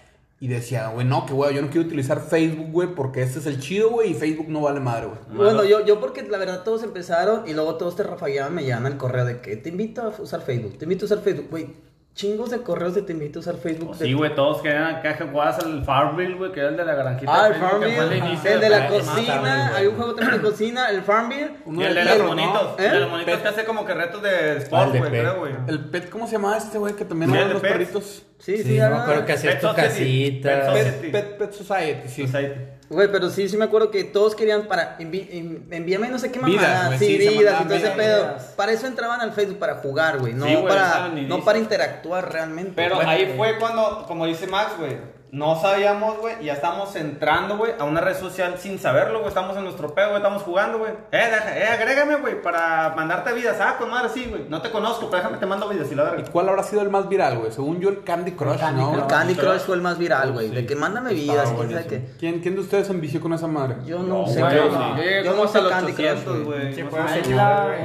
y 0.43 0.49
decía, 0.49 0.89
güey, 0.89 1.07
no, 1.07 1.25
que 1.25 1.35
güey, 1.35 1.55
yo 1.55 1.63
no 1.63 1.71
quiero 1.71 1.87
utilizar 1.87 2.21
Facebook, 2.21 2.73
güey, 2.73 2.97
porque 2.97 3.23
este 3.23 3.39
es 3.39 3.47
el 3.47 3.61
chido, 3.61 3.91
güey, 3.91 4.11
y 4.11 4.15
Facebook 4.15 4.49
no 4.49 4.61
vale 4.63 4.81
madre, 4.81 5.07
güey. 5.07 5.19
Bueno, 5.37 5.63
yo, 5.63 5.87
yo 5.87 6.01
porque 6.01 6.25
la 6.25 6.37
verdad 6.37 6.65
todos 6.65 6.83
empezaron 6.83 7.47
y 7.47 7.53
luego 7.53 7.77
todos 7.77 7.95
te 7.95 8.03
rafagueaban, 8.03 8.53
me 8.53 8.65
llegan 8.65 8.85
al 8.85 8.97
correo 8.97 9.25
de 9.25 9.41
que 9.41 9.55
te 9.55 9.69
invito 9.69 10.03
a 10.03 10.09
usar 10.09 10.43
Facebook, 10.43 10.79
te 10.79 10.85
invito 10.85 11.05
a 11.05 11.07
usar 11.07 11.21
Facebook, 11.21 11.47
güey. 11.49 11.92
Chingos 12.15 12.51
de 12.51 12.61
correos 12.61 12.95
de 12.95 13.01
te 13.01 13.13
invito 13.15 13.39
a 13.39 13.41
usar 13.41 13.57
Facebook. 13.57 13.97
Sí, 13.97 14.13
güey, 14.13 14.35
todos 14.35 14.61
querían 14.61 14.85
acá 14.97 15.17
que 15.17 15.25
jugabas 15.25 15.59
al 15.61 15.83
Farmville, 15.83 16.35
güey, 16.35 16.53
que 16.53 16.61
era 16.61 16.69
el 16.69 16.77
de 16.77 16.85
la 16.85 16.95
granjita. 16.95 17.33
Ah, 17.35 17.47
el 17.49 17.55
Facebook, 17.55 17.71
que 17.81 17.87
fue 17.87 17.97
Farmville, 17.97 18.19
el 18.19 18.25
inicio 18.29 18.51
el 18.53 18.61
de 18.61 18.69
la 18.69 18.89
cocina, 18.89 19.77
hay 19.77 19.87
un 19.87 19.97
juego 19.97 20.15
también 20.15 20.43
de 20.43 20.51
cocina, 20.51 20.91
el 20.91 21.03
Farmville. 21.03 21.51
Y 21.67 21.83
el 21.83 21.95
de 21.95 22.05
los 22.05 22.27
monitos. 22.27 22.63
¿no? 22.79 22.85
El 22.85 22.91
de 22.91 22.97
¿Eh? 22.97 23.01
los 23.01 23.11
monitos 23.11 23.39
que 23.39 23.49
hace 23.49 23.65
como 23.65 23.87
que 23.87 23.95
retos 23.95 24.23
de 24.23 24.29
Ah, 24.29 24.53
sport, 24.59 24.91
güey, 24.91 25.11
creo, 25.11 25.39
güey. 25.39 25.55
El 25.69 25.81
pet, 25.89 26.11
¿cómo 26.11 26.27
se 26.27 26.33
llamaba 26.33 26.59
este, 26.59 26.77
güey? 26.77 26.95
Que 26.95 27.07
también 27.07 27.31
Sí, 27.31 27.37
eran 27.39 27.53
los 27.55 27.63
perritos. 27.63 28.23
Sí, 28.39 28.57
sí, 28.59 28.63
Sí, 28.65 28.79
no 28.79 28.91
me 28.91 28.97
acuerdo 28.97 29.25
que 29.25 29.33
hacías 29.33 29.55
Pet 29.55 29.71
tu 29.71 29.75
casita. 29.75 30.49
Pet 30.51 30.65
Pet, 30.65 30.83
Society. 30.85 31.09
Pet, 31.13 31.39
Pet 31.39 31.53
Society, 31.53 32.09
sí. 32.09 32.27
Society. 32.27 32.61
Güey, 32.93 33.11
pero 33.11 33.31
sí, 33.31 33.49
sí 33.49 33.57
me 33.57 33.65
acuerdo 33.65 33.91
que 33.91 34.05
todos 34.05 34.35
querían 34.35 34.65
para 34.69 34.99
envi- 34.99 35.27
en- 35.31 35.67
envíame 35.71 36.09
no 36.09 36.19
sé 36.19 36.31
qué 36.31 36.39
Vidas, 36.39 36.63
mamada, 36.63 36.87
güey, 36.89 36.99
sí, 36.99 37.19
vidas 37.19 37.61
y 37.61 37.65
todo 37.65 37.75
ese 37.75 37.85
vidas. 37.85 37.97
pedo. 37.97 38.37
Para 38.57 38.73
eso 38.73 38.87
entraban 38.87 39.21
al 39.21 39.33
Facebook 39.33 39.59
para 39.59 39.77
jugar, 39.77 40.19
güey, 40.19 40.35
no 40.35 40.47
Sí, 40.47 40.55
güey, 40.55 40.69
para 40.69 41.09
no 41.09 41.43
para 41.45 41.59
interactuar 41.59 42.31
realmente. 42.33 42.73
Pero 42.77 42.97
Bueno, 42.97 43.11
ahí 43.11 43.33
fue 43.37 43.59
cuando, 43.59 44.05
como 44.07 44.27
dice 44.27 44.47
Max, 44.47 44.73
güey, 44.79 44.97
no 45.33 45.59
sabíamos, 45.59 46.19
güey, 46.19 46.35
y 46.43 46.45
ya 46.45 46.53
estamos 46.53 46.95
entrando, 46.95 47.57
güey, 47.57 47.73
a 47.79 47.85
una 47.85 48.03
red 48.03 48.15
social 48.15 48.57
sin 48.59 48.79
saberlo, 48.79 49.21
güey, 49.21 49.29
estamos 49.29 49.57
en 49.57 49.65
nuestro 49.65 49.95
pedo, 49.95 50.09
güey, 50.09 50.19
estamos 50.19 50.43
jugando, 50.43 50.79
güey. 50.79 50.93
Eh, 51.11 51.29
deja, 51.31 51.59
eh, 51.59 51.69
agrégame, 51.69 52.17
güey, 52.17 52.43
para 52.43 52.93
mandarte 52.95 53.33
vidas. 53.33 53.57
Ah, 53.59 53.77
con 53.79 53.91
madre, 53.91 54.11
sí, 54.13 54.27
güey. 54.29 54.45
No 54.51 54.61
te 54.61 54.71
conozco, 54.71 55.07
pero 55.09 55.23
déjame 55.23 55.39
te 55.39 55.47
mando 55.47 55.71
vidas 55.71 55.91
y 55.91 55.95
la 55.95 56.03
¿Y 56.03 56.07
verga. 56.11 56.31
cuál 56.31 56.51
habrá 56.51 56.63
sido 56.63 56.83
el 56.83 56.91
más 56.91 57.09
viral, 57.09 57.39
güey? 57.39 57.51
Según 57.51 57.81
yo, 57.81 57.89
el 57.89 58.05
Candy 58.05 58.33
Crush, 58.33 58.59
Candy 58.59 58.83
¿no? 58.83 58.91
Crush. 58.91 59.01
el 59.01 59.09
Candy 59.09 59.35
Crush 59.35 59.61
fue 59.61 59.77
el 59.77 59.81
más 59.81 59.97
viral, 59.97 60.33
güey, 60.33 60.51
de 60.51 60.67
que 60.67 60.77
mándame 60.77 61.15
vidas, 61.15 61.51
quién 61.57 61.71
sabe 61.71 61.87
qué. 61.87 62.09
¿Quién, 62.19 62.41
¿Quién 62.41 62.55
de 62.55 62.61
ustedes 62.61 62.89
se 62.89 62.93
envició 62.93 63.19
con 63.23 63.33
esa 63.33 63.47
madre? 63.47 63.77
Yo 63.87 64.01
no, 64.01 64.27
sé, 64.27 64.39
güey, 64.39 64.53
sí. 64.53 65.25
Yo 65.25 65.35
no 65.35 65.49
sé 65.49 65.63
los 65.63 65.73
Candy 65.73 65.93
Crush, 65.95 66.09
800, 66.11 66.45
güey. 66.45 66.75
Sí. 66.75 66.85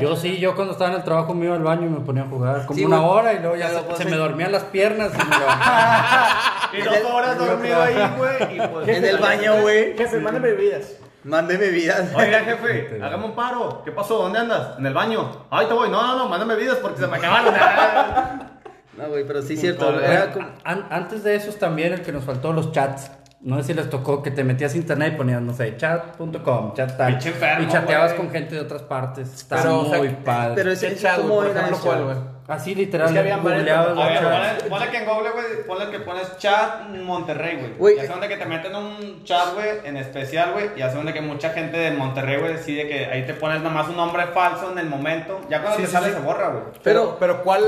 Yo 0.01 0.17
sí, 0.17 0.37
yo 0.37 0.53
cuando 0.53 0.73
estaba 0.73 0.89
en 0.89 0.97
el 0.97 1.03
trabajo 1.05 1.33
me 1.33 1.45
iba 1.45 1.55
al 1.55 1.63
baño 1.63 1.87
y 1.87 1.91
me 1.91 2.01
ponía 2.01 2.23
a 2.23 2.27
jugar 2.27 2.65
como 2.65 2.77
Sí, 2.77 2.83
una 2.83 3.03
hora 3.03 3.31
y 3.31 3.39
luego 3.39 3.55
ya 3.55 3.69
se, 3.95 4.03
me 4.03 4.17
dormían 4.17 4.51
las 4.51 4.63
piernas 4.63 5.13
y 5.13 5.17
me. 5.17 5.37
Y 6.73 6.81
dos 6.81 6.97
horas 7.11 7.36
dormido 7.45 7.81
ahí, 7.81 7.95
güey. 8.17 8.55
y 8.57 8.67
pues- 8.67 8.87
En 8.97 9.05
el 9.05 9.17
baño, 9.17 9.61
güey. 9.61 9.97
Jefe, 9.97 10.19
mándame 10.19 10.51
bebidas. 10.51 10.93
Mándeme 11.23 11.67
vidas. 11.69 12.11
Oiga, 12.15 12.39
jefe, 12.39 12.99
hágame 13.03 13.25
un 13.25 13.35
paro. 13.35 13.81
¿Qué 13.83 13.91
pasó? 13.91 14.17
¿Dónde 14.19 14.39
andas? 14.39 14.77
En 14.79 14.85
el 14.85 14.93
baño. 14.93 15.45
Ay, 15.49 15.65
te 15.67 15.73
voy. 15.73 15.89
No, 15.89 16.01
no, 16.05 16.15
no, 16.17 16.29
mándame 16.29 16.55
vidas 16.55 16.77
porque 16.81 16.99
se 17.01 17.07
me 17.07 17.17
acabaron. 17.17 17.53
No, 18.97 19.09
güey, 19.09 19.27
pero 19.27 19.43
sí 19.43 19.53
es 19.53 19.61
cierto, 19.61 19.99
era 20.01 20.31
como 20.31 20.47
An- 20.63 20.87
antes 20.89 21.23
de 21.23 21.35
esos 21.35 21.59
también 21.59 21.93
el 21.93 22.01
que 22.01 22.11
nos 22.11 22.23
faltó 22.23 22.51
los 22.51 22.71
chats. 22.71 23.11
No 23.41 23.57
sé 23.57 23.63
si 23.65 23.73
les 23.75 23.91
tocó 23.91 24.23
que 24.23 24.31
te 24.31 24.43
metías 24.43 24.73
a 24.73 24.77
internet 24.77 25.13
y 25.13 25.17
ponías, 25.17 25.39
no 25.39 25.53
sé, 25.53 25.77
chat.com, 25.77 26.73
chat 26.73 26.97
tal. 26.97 27.11
Pinche 27.11 27.29
enfermo, 27.29 27.63
Y 27.63 27.67
chateabas 27.71 28.13
güey. 28.13 28.23
con 28.25 28.31
gente 28.31 28.55
de 28.55 28.61
otras 28.61 28.81
partes. 28.81 29.31
Está 29.31 29.57
Pero, 29.57 29.81
o 29.81 29.85
sea, 29.89 29.99
muy 29.99 30.09
padre. 30.09 30.53
pero 30.55 30.71
ese 30.71 30.89
¿Qué 30.89 30.95
chat, 30.95 31.17
cómo 31.17 31.35
güey? 31.35 31.47
Por 31.49 31.57
era 31.57 31.59
ejemplo, 31.67 31.77
eso? 31.77 31.85
¿cuál, 31.85 32.03
güey? 32.05 32.17
Así 32.47 32.73
literal, 32.75 33.07
Es 33.07 33.13
que 33.13 33.19
habían 33.19 33.43
varios 33.43 33.65
ponle, 33.67 34.69
ponle 34.69 34.89
que 34.89 34.97
en 34.99 35.05
Google, 35.05 35.29
güey, 35.31 35.45
ponle 35.67 35.91
que 35.91 35.99
pones 35.99 36.37
chat 36.37 36.87
Monterrey, 36.89 37.57
güey. 37.57 37.73
Güey. 37.77 37.95
Y 37.97 37.99
hace 37.99 38.07
donde 38.07 38.29
que 38.29 38.37
te 38.37 38.45
meten 38.45 38.73
un 38.73 39.23
chat, 39.25 39.53
güey, 39.53 39.67
en 39.83 39.97
especial, 39.97 40.53
güey. 40.53 40.69
Y 40.77 40.81
hace 40.81 40.95
donde 40.95 41.11
que 41.13 41.19
mucha 41.19 41.49
gente 41.49 41.75
de 41.77 41.91
Monterrey, 41.91 42.37
güey, 42.39 42.53
decide 42.53 42.87
que 42.87 43.05
ahí 43.07 43.25
te 43.25 43.33
pones 43.33 43.61
nomás 43.61 43.89
un 43.89 43.97
nombre 43.97 44.27
falso 44.27 44.71
en 44.71 44.77
el 44.77 44.87
momento. 44.87 45.41
Ya 45.49 45.61
cuando 45.61 45.75
Sí, 45.77 45.81
te 45.83 45.87
sí, 45.87 45.93
sale 45.93 46.07
sí. 46.07 46.13
se 46.13 46.19
borra, 46.21 46.47
güey. 46.49 46.63
Pero, 46.83 47.17
pero 47.19 47.43
¿cuál 47.43 47.63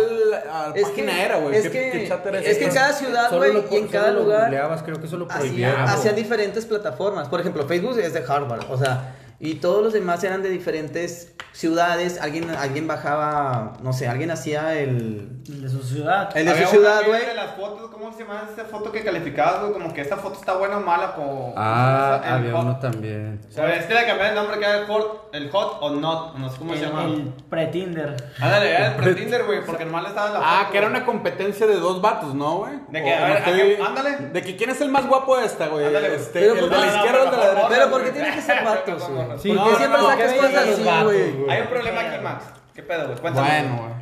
Es 0.73 0.83
página 0.87 1.11
que- 1.13 1.23
era, 1.25 1.35
güey? 1.39 1.55
es 1.55 1.63
¿Qué, 1.63 1.71
que- 1.71 1.91
qué 1.91 2.07
chat 2.07 2.25
era 2.25 2.39
es 2.39 2.57
que 2.57 2.69
cada 2.69 2.93
ciudad, 2.93 3.35
güey, 3.35 3.51
y 3.71 3.75
en 3.75 3.87
cada 3.89 4.11
lugar 4.11 4.43
googleabas, 4.43 4.83
creo 4.83 4.97
que 5.01 5.07
eso 5.07 5.17
lo 5.17 5.25
hacía, 5.25 5.39
prohibieron. 5.39 5.81
hacían 5.89 6.15
diferentes 6.15 6.65
plataformas. 6.65 7.27
Por 7.27 7.41
ejemplo, 7.41 7.65
Facebook 7.67 7.99
es 7.99 8.13
de 8.13 8.23
Harvard, 8.25 8.61
o 8.71 8.77
sea, 8.77 9.13
y 9.39 9.55
todos 9.55 9.83
los 9.83 9.93
demás 9.93 10.23
eran 10.23 10.41
de 10.43 10.49
diferentes 10.49 11.33
ciudades. 11.51 12.21
Alguien, 12.21 12.49
alguien 12.51 12.87
bajaba, 12.87 13.73
no 13.81 13.91
sé, 13.93 14.07
alguien 14.07 14.31
hacía 14.31 14.73
el, 14.79 15.41
El 15.47 15.61
de 15.63 15.69
su 15.69 15.81
ciudad. 15.83 16.29
el 16.37 16.45
de 16.45 16.51
Había 16.51 16.65
su 16.67 16.71
ciudad, 16.75 17.01
güey. 17.05 17.25
de 17.25 17.33
las 17.33 17.55
fotos, 17.55 17.89
¿cómo 17.91 18.11
se 18.13 18.19
llama 18.23 18.47
esa 18.53 18.65
foto 18.65 18.91
que 18.91 19.03
calificabas, 19.03 19.61
güey? 19.61 19.73
Como 19.73 19.93
que 19.93 20.01
esta 20.01 20.15
foto 20.17 20.39
está 20.39 20.53
buena 20.55 20.77
o 20.77 20.81
mala, 20.81 21.13
como... 21.15 21.53
Ah, 21.57 22.21
el 22.23 22.31
había 22.33 22.51
hot- 22.53 22.61
uno 22.63 22.79
también. 22.79 23.41
O 23.49 23.51
sea, 23.51 23.75
este 23.75 23.93
le 23.93 24.05
cambié 24.05 24.29
el 24.29 24.35
nombre 24.35 24.57
que 24.59 24.65
era 24.65 24.79
el 24.79 24.85
hot, 24.87 25.29
el 25.33 25.49
hot 25.51 25.77
o 25.81 25.89
not, 25.91 26.35
no 26.37 26.49
sé 26.49 26.57
cómo 26.59 26.73
se 26.75 26.81
llama. 26.81 27.03
el 27.05 27.33
pre-Tinder. 27.49 28.15
Ándale, 28.39 28.69
era 28.69 28.87
el 28.87 28.95
pre-Tinder, 28.95 29.43
güey, 29.45 29.65
porque 29.65 29.83
normal 29.89 30.05
estaba 30.07 30.29
la 30.31 30.39
Ah, 30.41 30.59
foto, 30.59 30.71
que 30.71 30.77
era 30.77 30.87
una 30.87 31.05
competencia 31.05 31.65
de 31.67 31.75
dos 31.75 32.01
vatos, 32.01 32.33
¿no, 32.35 32.57
güey? 32.59 32.73
De 32.89 33.03
que, 33.03 33.13
O 33.13 33.17
a 33.17 33.27
ver, 33.27 33.43
como 33.43 33.55
¿a 33.55 33.57
qué- 33.57 33.79
ándale. 33.85 34.17
De 34.31 34.41
que 34.43 34.55
quién 34.55 34.69
es 34.69 34.79
el 34.81 34.89
más 34.89 35.07
guapo 35.07 35.37
de 35.37 35.45
esta, 35.45 35.67
güey. 35.67 35.85
Ándale, 35.87 36.15
Este, 36.15 36.39
Pero 36.39 36.53
el 36.53 36.59
¿por 36.61 36.69
de 36.69 36.77
la 36.77 36.85
izquierda 36.87 37.19
o 37.21 37.25
el 37.25 37.31
de 37.31 37.37
la 37.37 37.45
derecha. 37.49 37.67
Pero 37.69 37.89
¿por 37.89 37.99
qué 38.03 38.09
güey. 38.09 38.13
tienen 38.13 38.33
que 38.35 38.41
ser 38.41 38.63
vatos, 38.63 39.09
güey? 39.09 39.28
Sí, 39.37 39.49
¿Por 39.49 39.57
morra. 39.57 39.67
qué 39.67 39.71
No, 39.71 39.77
siempre 39.77 40.01
no, 40.01 40.07
sacas 40.09 40.31
¿qué 40.33 40.37
cosas 40.39 40.67
así, 40.69 40.83
güey? 41.03 41.49
Hay 41.49 41.61
un 41.61 41.67
problema 41.67 42.01
aquí, 42.01 42.23
Max. 42.23 42.45
¿Qué 42.73 42.83
pedo, 42.83 43.05
güey? 43.07 43.17
Cuéntame. 43.19 43.47
Bueno, 43.49 43.77
güey. 43.83 43.98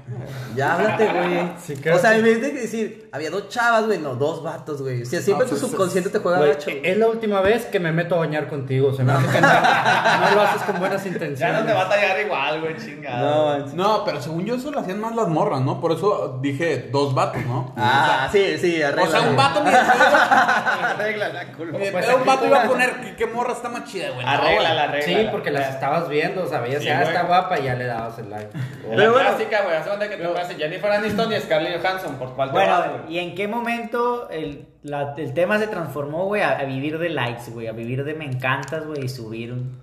Ya 0.55 0.73
háblate, 0.75 1.05
güey. 1.05 1.51
Sí, 1.63 1.73
o 1.89 1.97
sea, 1.99 2.15
en 2.17 2.23
vez 2.23 2.41
de 2.41 2.51
decir, 2.51 3.09
había 3.11 3.29
dos 3.29 3.49
chavas, 3.49 3.85
güey, 3.85 3.99
no, 3.99 4.15
dos 4.15 4.41
vatos, 4.41 4.81
güey. 4.81 5.01
O 5.03 5.05
sea, 5.05 5.21
siempre 5.21 5.45
Ah, 5.45 5.49
tu 5.49 5.57
pues, 5.57 5.69
subconsciente 5.69 6.09
te 6.09 6.19
juega 6.19 6.39
gacho. 6.39 6.69
es 6.71 6.97
la 6.97 7.07
última 7.07 7.41
vez 7.41 7.65
que 7.65 7.79
me 7.79 7.91
meto 7.91 8.15
a 8.15 8.19
bañar 8.19 8.47
contigo. 8.47 8.93
Se 8.93 9.03
me 9.03 9.11
hace 9.11 9.27
que 9.27 9.41
no, 9.41 9.47
no 9.47 10.35
lo 10.35 10.41
haces 10.41 10.61
con 10.63 10.79
buenas 10.79 11.03
Ya 11.03 11.09
intenciones. 11.09 11.59
no 11.59 11.65
te 11.65 11.73
va 11.73 11.81
a 11.81 11.89
tallar 11.89 12.19
igual, 12.21 12.61
güey, 12.61 12.77
chingada. 12.77 13.65
No, 13.73 14.03
pero 14.05 14.21
según 14.21 14.45
yo 14.45 14.55
eso 14.55 14.71
lo 14.71 14.79
hacían 14.79 14.99
más 15.01 15.15
las 15.15 15.27
morras, 15.27 15.61
¿no? 15.61 15.79
Por 15.81 15.91
eso 15.91 16.39
dije 16.41 16.89
dos 16.91 17.13
vatos, 17.13 17.43
¿no? 17.45 17.73
Ah, 17.77 18.29
sí, 18.31 18.57
sí, 18.57 18.81
arregla. 18.81 19.03
O 19.03 19.11
sea, 19.11 19.21
un 19.29 19.35
vato 19.35 19.63
de 19.63 19.71
Arregla 19.75 21.29
la 21.29 21.45
culpa. 21.53 21.77
de 21.77 21.91
Pues 21.91 22.05
pedo 22.05 22.17
un 22.17 22.25
vato 22.25 22.45
iba 22.45 22.63
a 22.63 22.67
poner 22.67 23.15
qué 23.15 23.25
morra 23.27 23.53
está 23.53 23.69
más 23.69 23.83
chida, 23.85 24.09
güey. 24.11 24.25
Arregla, 24.25 24.73
la 24.73 24.87
regla. 24.87 25.05
Sí, 25.21 25.27
porque 25.31 25.51
las 25.51 25.69
estabas 25.73 26.07
viendo, 26.09 26.47
sabías, 26.47 26.81
Sí, 26.81 26.87
ya 26.87 27.03
está 27.03 27.23
guapa 27.23 27.59
y 27.59 27.63
ya 27.63 27.75
le 27.75 27.85
dabas 27.85 28.17
el 28.19 28.29
like. 28.29 28.49
Pero 28.53 28.63
Pero 28.81 28.95
bueno. 28.95 29.11
bueno. 29.13 29.29
clásica, 29.29 29.61
güey. 29.63 29.75
Que 29.99 30.17
te 30.17 30.27
pones 30.27 30.57
Jennifer 30.57 30.91
Aniston 30.91 31.31
y 31.33 31.39
Scarlett 31.39 31.81
Johansson. 31.81 32.15
¿Por 32.15 32.33
cuál 32.35 32.49
te 32.49 32.53
Bueno, 32.53 32.71
vas, 32.71 32.89
güey? 32.91 33.13
¿y 33.15 33.19
en 33.19 33.35
qué 33.35 33.47
momento 33.47 34.29
el, 34.29 34.65
la- 34.83 35.13
el 35.17 35.33
tema 35.33 35.57
se 35.59 35.67
transformó, 35.67 36.25
güey, 36.25 36.41
a, 36.41 36.59
a 36.59 36.63
vivir 36.65 36.97
de 36.99 37.09
likes, 37.09 37.49
güey? 37.51 37.67
A 37.67 37.71
vivir 37.71 38.03
de 38.03 38.13
me 38.13 38.25
encantas, 38.25 38.85
güey, 38.85 39.05
y 39.05 39.09
subir 39.09 39.51
un... 39.53 39.81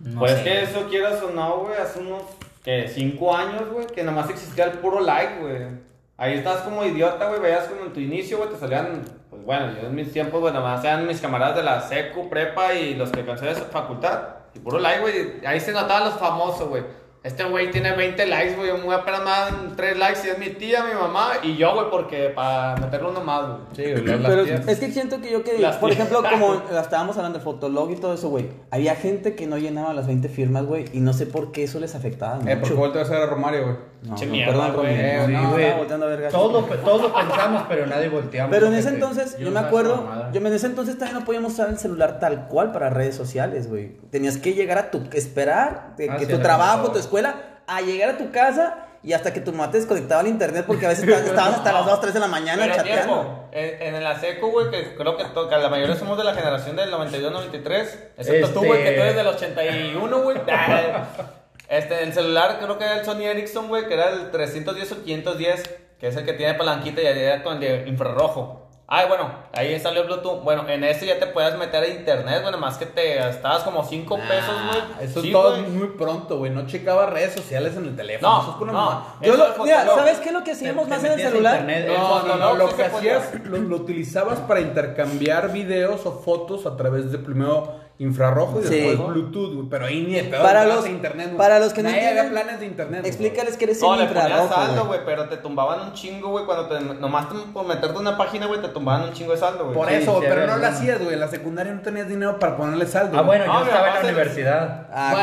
No 0.00 0.20
Pues 0.20 0.32
sé. 0.32 0.44
que 0.44 0.62
eso 0.62 0.86
quieras 0.88 1.20
o 1.22 1.30
no, 1.30 1.58
güey, 1.58 1.74
hace 1.76 1.98
unos, 2.00 2.22
que 2.62 2.88
Cinco 2.88 3.34
años, 3.34 3.68
güey, 3.72 3.86
que 3.86 4.02
nomás 4.04 4.30
existía 4.30 4.64
el 4.64 4.72
puro 4.78 5.00
like, 5.00 5.40
güey. 5.40 5.88
Ahí 6.16 6.34
estás 6.34 6.62
como 6.62 6.84
idiota, 6.84 7.28
güey, 7.28 7.40
veías 7.40 7.64
como 7.64 7.84
en 7.86 7.92
tu 7.92 8.00
inicio, 8.00 8.38
güey, 8.38 8.50
te 8.50 8.56
salían, 8.56 9.02
pues 9.30 9.44
bueno, 9.44 9.72
yo 9.80 9.86
en 9.88 9.94
mis 9.94 10.12
tiempos, 10.12 10.40
güey, 10.40 10.52
nomás 10.52 10.84
eran 10.84 11.06
mis 11.06 11.20
camaradas 11.20 11.56
de 11.56 11.62
la 11.62 11.80
secu, 11.80 12.28
prepa 12.28 12.74
y 12.74 12.94
los 12.94 13.10
que 13.10 13.20
alcancé 13.20 13.46
de 13.46 13.54
facultad. 13.54 14.20
Y 14.54 14.58
puro 14.60 14.78
like, 14.78 15.00
güey, 15.00 15.46
ahí 15.46 15.60
se 15.60 15.72
notaban 15.72 16.04
los 16.04 16.14
famosos, 16.14 16.68
güey. 16.68 16.82
Este 17.24 17.44
güey 17.44 17.70
tiene 17.70 17.92
20 17.94 18.26
likes, 18.26 18.54
güey. 18.54 18.68
Yo 18.68 18.78
me 18.78 18.84
voy 18.84 18.94
a 18.94 18.98
apenas 18.98 19.22
más 19.24 19.52
3 19.76 19.98
likes 19.98 20.20
y 20.24 20.30
es 20.30 20.38
mi 20.38 20.50
tía, 20.50 20.84
mi 20.84 20.94
mamá 20.94 21.32
y 21.42 21.56
yo, 21.56 21.74
güey, 21.74 21.90
porque 21.90 22.28
para 22.34 22.76
meterle 22.76 23.08
uno 23.10 23.20
más, 23.20 23.46
güey. 23.46 23.58
Sí, 23.74 23.82
güey, 24.02 24.18
las 24.18 24.30
Pero 24.30 24.44
tías. 24.44 24.68
es 24.68 24.78
que 24.78 24.90
siento 24.92 25.20
que 25.20 25.30
yo 25.32 25.42
que, 25.42 25.58
Las 25.58 25.76
por 25.76 25.90
tías. 25.90 26.00
ejemplo, 26.00 26.22
como 26.30 26.54
estábamos 26.80 27.16
hablando 27.16 27.38
de 27.38 27.44
Fotolog 27.44 27.90
y 27.90 27.96
todo 27.96 28.14
eso, 28.14 28.28
güey, 28.28 28.48
había 28.70 28.94
gente 28.94 29.34
que 29.34 29.46
no 29.46 29.58
llenaba 29.58 29.92
las 29.94 30.06
20 30.06 30.28
firmas, 30.28 30.64
güey, 30.64 30.84
y 30.92 31.00
no 31.00 31.12
sé 31.12 31.26
por 31.26 31.50
qué 31.52 31.64
eso 31.64 31.80
les 31.80 31.94
afectaba 31.94 32.38
Eh, 32.46 32.56
¿por 32.56 32.58
mucho. 32.58 32.68
qué 32.74 32.74
volteas 32.74 33.08
a 33.10 33.14
ver 33.14 33.22
a 33.22 33.26
Romario, 33.26 33.62
güey? 33.64 33.76
No, 34.00 34.14
Che 34.14 34.26
no, 34.26 34.32
mierda, 34.32 34.52
perdón, 34.52 34.76
güey. 34.76 34.94
Eh, 34.94 35.16
No, 35.18 35.26
sí, 35.26 35.32
no, 35.32 35.50
güey. 35.50 35.62
estaba 35.64 35.78
volteando 35.78 36.06
a 36.06 36.08
ver 36.10 36.20
gacho. 36.22 36.38
Todos 36.38 36.52
lo, 36.70 36.76
todos 36.76 37.02
lo 37.02 37.12
pensamos, 37.14 37.62
pero 37.68 37.86
nadie 37.86 38.08
volteamos. 38.08 38.50
Pero 38.54 38.66
en 38.68 38.74
ese 38.74 38.90
gente. 38.90 39.04
entonces, 39.04 39.36
Yo 39.38 39.46
yo 39.46 39.50
me 39.50 39.58
acuerdo, 39.58 40.08
yo 40.32 40.40
en 40.40 40.46
ese 40.46 40.66
entonces 40.66 40.96
también 40.98 41.18
no 41.18 41.24
podíamos 41.24 41.52
usar 41.54 41.68
el 41.68 41.78
celular 41.78 42.20
tal 42.20 42.46
cual 42.46 42.70
para 42.70 42.90
redes 42.90 43.16
sociales, 43.16 43.68
güey. 43.68 43.96
Tenías 44.12 44.36
que 44.38 44.54
llegar 44.54 44.78
a 44.78 44.90
tu, 44.92 45.02
esperar 45.14 45.94
de 45.96 46.08
Ah, 46.10 46.16
que 46.16 46.26
sí, 46.26 46.32
tu 46.32 46.38
trabajo, 46.38 46.92
tu 46.92 46.98
escuela, 47.08 47.34
a 47.66 47.80
llegar 47.80 48.10
a 48.10 48.18
tu 48.18 48.30
casa 48.30 48.84
y 49.02 49.12
hasta 49.12 49.32
que 49.32 49.40
tu 49.40 49.52
mamá 49.52 49.70
te 49.70 49.78
desconectaba 49.78 50.20
al 50.22 50.26
internet 50.28 50.64
porque 50.66 50.86
a 50.86 50.88
veces 50.88 51.08
estabas- 51.08 51.54
hasta 51.56 51.72
las 51.72 51.86
2, 51.86 52.00
3 52.00 52.14
de 52.14 52.20
la 52.20 52.26
mañana 52.26 52.62
Pero 52.64 52.74
chateando. 52.76 53.04
tiempo, 53.14 53.48
en, 53.52 53.94
en 53.94 54.04
la 54.04 54.18
seco, 54.18 54.50
güey, 54.50 54.70
que 54.70 54.96
creo 54.96 55.16
que, 55.16 55.24
to- 55.26 55.48
que 55.48 55.56
la 55.56 55.68
mayoría 55.68 55.94
somos 55.96 56.18
de 56.18 56.24
la 56.24 56.34
generación 56.34 56.74
del 56.76 56.90
92-93, 56.92 58.10
excepto 58.16 58.48
tú, 58.50 58.64
güey, 58.64 58.80
Este- 58.80 58.90
que 58.90 58.96
tú 58.96 59.02
eres 59.02 59.16
del 59.16 59.26
81, 59.26 60.18
güey. 60.22 60.38
Este, 61.68 62.02
el 62.02 62.14
celular 62.14 62.58
creo 62.62 62.78
que 62.78 62.84
era 62.84 62.98
el 62.98 63.04
Sony 63.04 63.24
Ericsson, 63.24 63.68
güey, 63.68 63.86
que 63.88 63.94
era 63.94 64.08
el 64.10 64.30
310 64.30 64.90
o 64.92 65.02
510, 65.04 65.62
que 66.00 66.08
es 66.08 66.16
el 66.16 66.24
que 66.24 66.32
tiene 66.32 66.54
palanquita 66.54 67.02
y 67.02 67.06
era 67.06 67.42
con 67.42 67.54
el 67.54 67.60
de 67.84 67.88
infrarrojo. 67.90 68.67
Ay, 68.90 69.06
bueno, 69.06 69.30
ahí 69.52 69.78
salió 69.78 70.04
Bluetooth. 70.06 70.42
Bueno, 70.42 70.66
en 70.66 70.82
ese 70.82 71.04
ya 71.04 71.18
te 71.18 71.26
puedes 71.26 71.58
meter 71.58 71.82
a 71.84 71.88
internet, 71.88 72.40
güey, 72.42 72.56
más 72.58 72.78
que 72.78 72.86
te 72.86 73.16
gastabas 73.16 73.62
como 73.62 73.84
5 73.84 74.16
pesos, 74.16 74.54
güey. 74.70 75.04
Eso 75.06 75.20
Sí, 75.20 75.26
es 75.26 75.32
todo 75.34 75.50
güey. 75.58 75.62
muy 75.70 75.88
pronto, 75.88 76.38
güey. 76.38 76.50
No 76.50 76.66
checaba 76.66 77.04
redes 77.04 77.34
sociales 77.34 77.76
en 77.76 77.84
el 77.84 77.94
teléfono. 77.96 78.32
No, 78.36 78.40
Eso 78.40 78.50
es 78.52 78.56
pura 78.56 78.72
no. 78.72 79.04
Yo 79.20 79.34
Eso 79.34 79.36
lo- 79.36 79.52
es 79.52 79.58
mira. 79.60 79.84
¿sabes 79.84 80.18
qué 80.20 80.28
es 80.28 80.32
lo 80.34 80.42
que 80.42 80.52
hacíamos 80.52 80.84
Te 80.84 80.90
más 80.90 81.04
en 81.04 81.12
el 81.12 81.20
celular? 81.20 81.60
internet, 81.60 81.88
No, 81.88 81.98
No, 81.98 82.22
no, 82.22 82.34
no, 82.36 82.38
no, 82.38 82.52
sí 82.52 82.58
lo 82.70 82.76
que 82.76 82.84
hacías 82.84 83.34
lo, 83.44 83.58
lo 83.58 83.76
utilizabas 83.76 84.38
para 84.40 84.60
intercambiar 84.60 85.52
videos 85.52 86.06
o 86.06 86.12
fotos 86.22 86.64
a 86.64 86.74
través 86.78 87.12
de 87.12 87.18
primero 87.18 87.74
infrarrojo 88.00 88.60
y 88.60 88.66
Sí. 88.66 88.74
después 88.80 89.08
Bluetooth, 89.08 89.54
güey. 89.54 89.66
Pero 89.68 89.86
ahí 89.86 90.02
ni 90.06 90.14
de 90.14 90.22
pedo 90.24 90.40
Para 90.42 90.64
los- 90.64 90.84
a 90.84 90.88
internet, 90.88 91.26
güey. 91.26 91.36
para 91.36 91.58
los 91.58 91.72
que 91.72 91.82
no 91.82 91.88
Nadie 91.90 92.06
había 92.06 92.20
entienden, 92.20 92.42
planes 92.44 92.60
de 92.60 92.66
internet. 92.66 93.04
Explícales 93.06 93.56
que 93.56 93.64
eres 93.64 93.80
No, 93.82 93.94
el 93.94 93.98
le 94.00 94.04
infrarrojo, 94.06 94.54
saldo, 94.54 94.84
güey. 94.86 95.00
pero 95.04 95.28
te 95.28 95.36
tumbaban 95.38 95.80
un 95.80 95.92
chingo, 95.94 96.28
güey, 96.30 96.44
cuando 96.44 96.68
te, 96.68 96.80
nomás 96.80 97.28
te, 97.28 97.34
por 97.52 97.66
meterte 97.66 97.98
una 97.98 98.16
página, 98.16 98.46
güey, 98.46 98.60
te 98.62 98.68
tumbaban 98.68 99.08
un 99.08 99.12
chingo 99.14 99.32
de 99.32 99.38
saldo, 99.38 99.64
güey. 99.64 99.74
Por 99.76 99.88
Sí, 99.88 99.94
eso, 99.94 100.20
sí, 100.20 100.26
pero 100.28 100.46
no 100.46 100.56
lo 100.58 100.66
hacías, 100.66 101.00
güey. 101.02 101.14
En 101.14 101.20
la 101.20 101.28
secundaria 101.28 101.72
no 101.72 101.80
tenías 101.82 102.08
dinero 102.08 102.38
para 102.38 102.56
ponerle 102.56 102.86
saldo. 102.86 103.18
Ah, 103.18 103.22
bueno, 103.22 103.46
No, 103.46 103.58
yo 103.60 103.64
estaba 103.66 103.88
en 103.88 103.94
la 103.94 104.00
universidad. 104.00 104.86
Ah, 104.92 105.14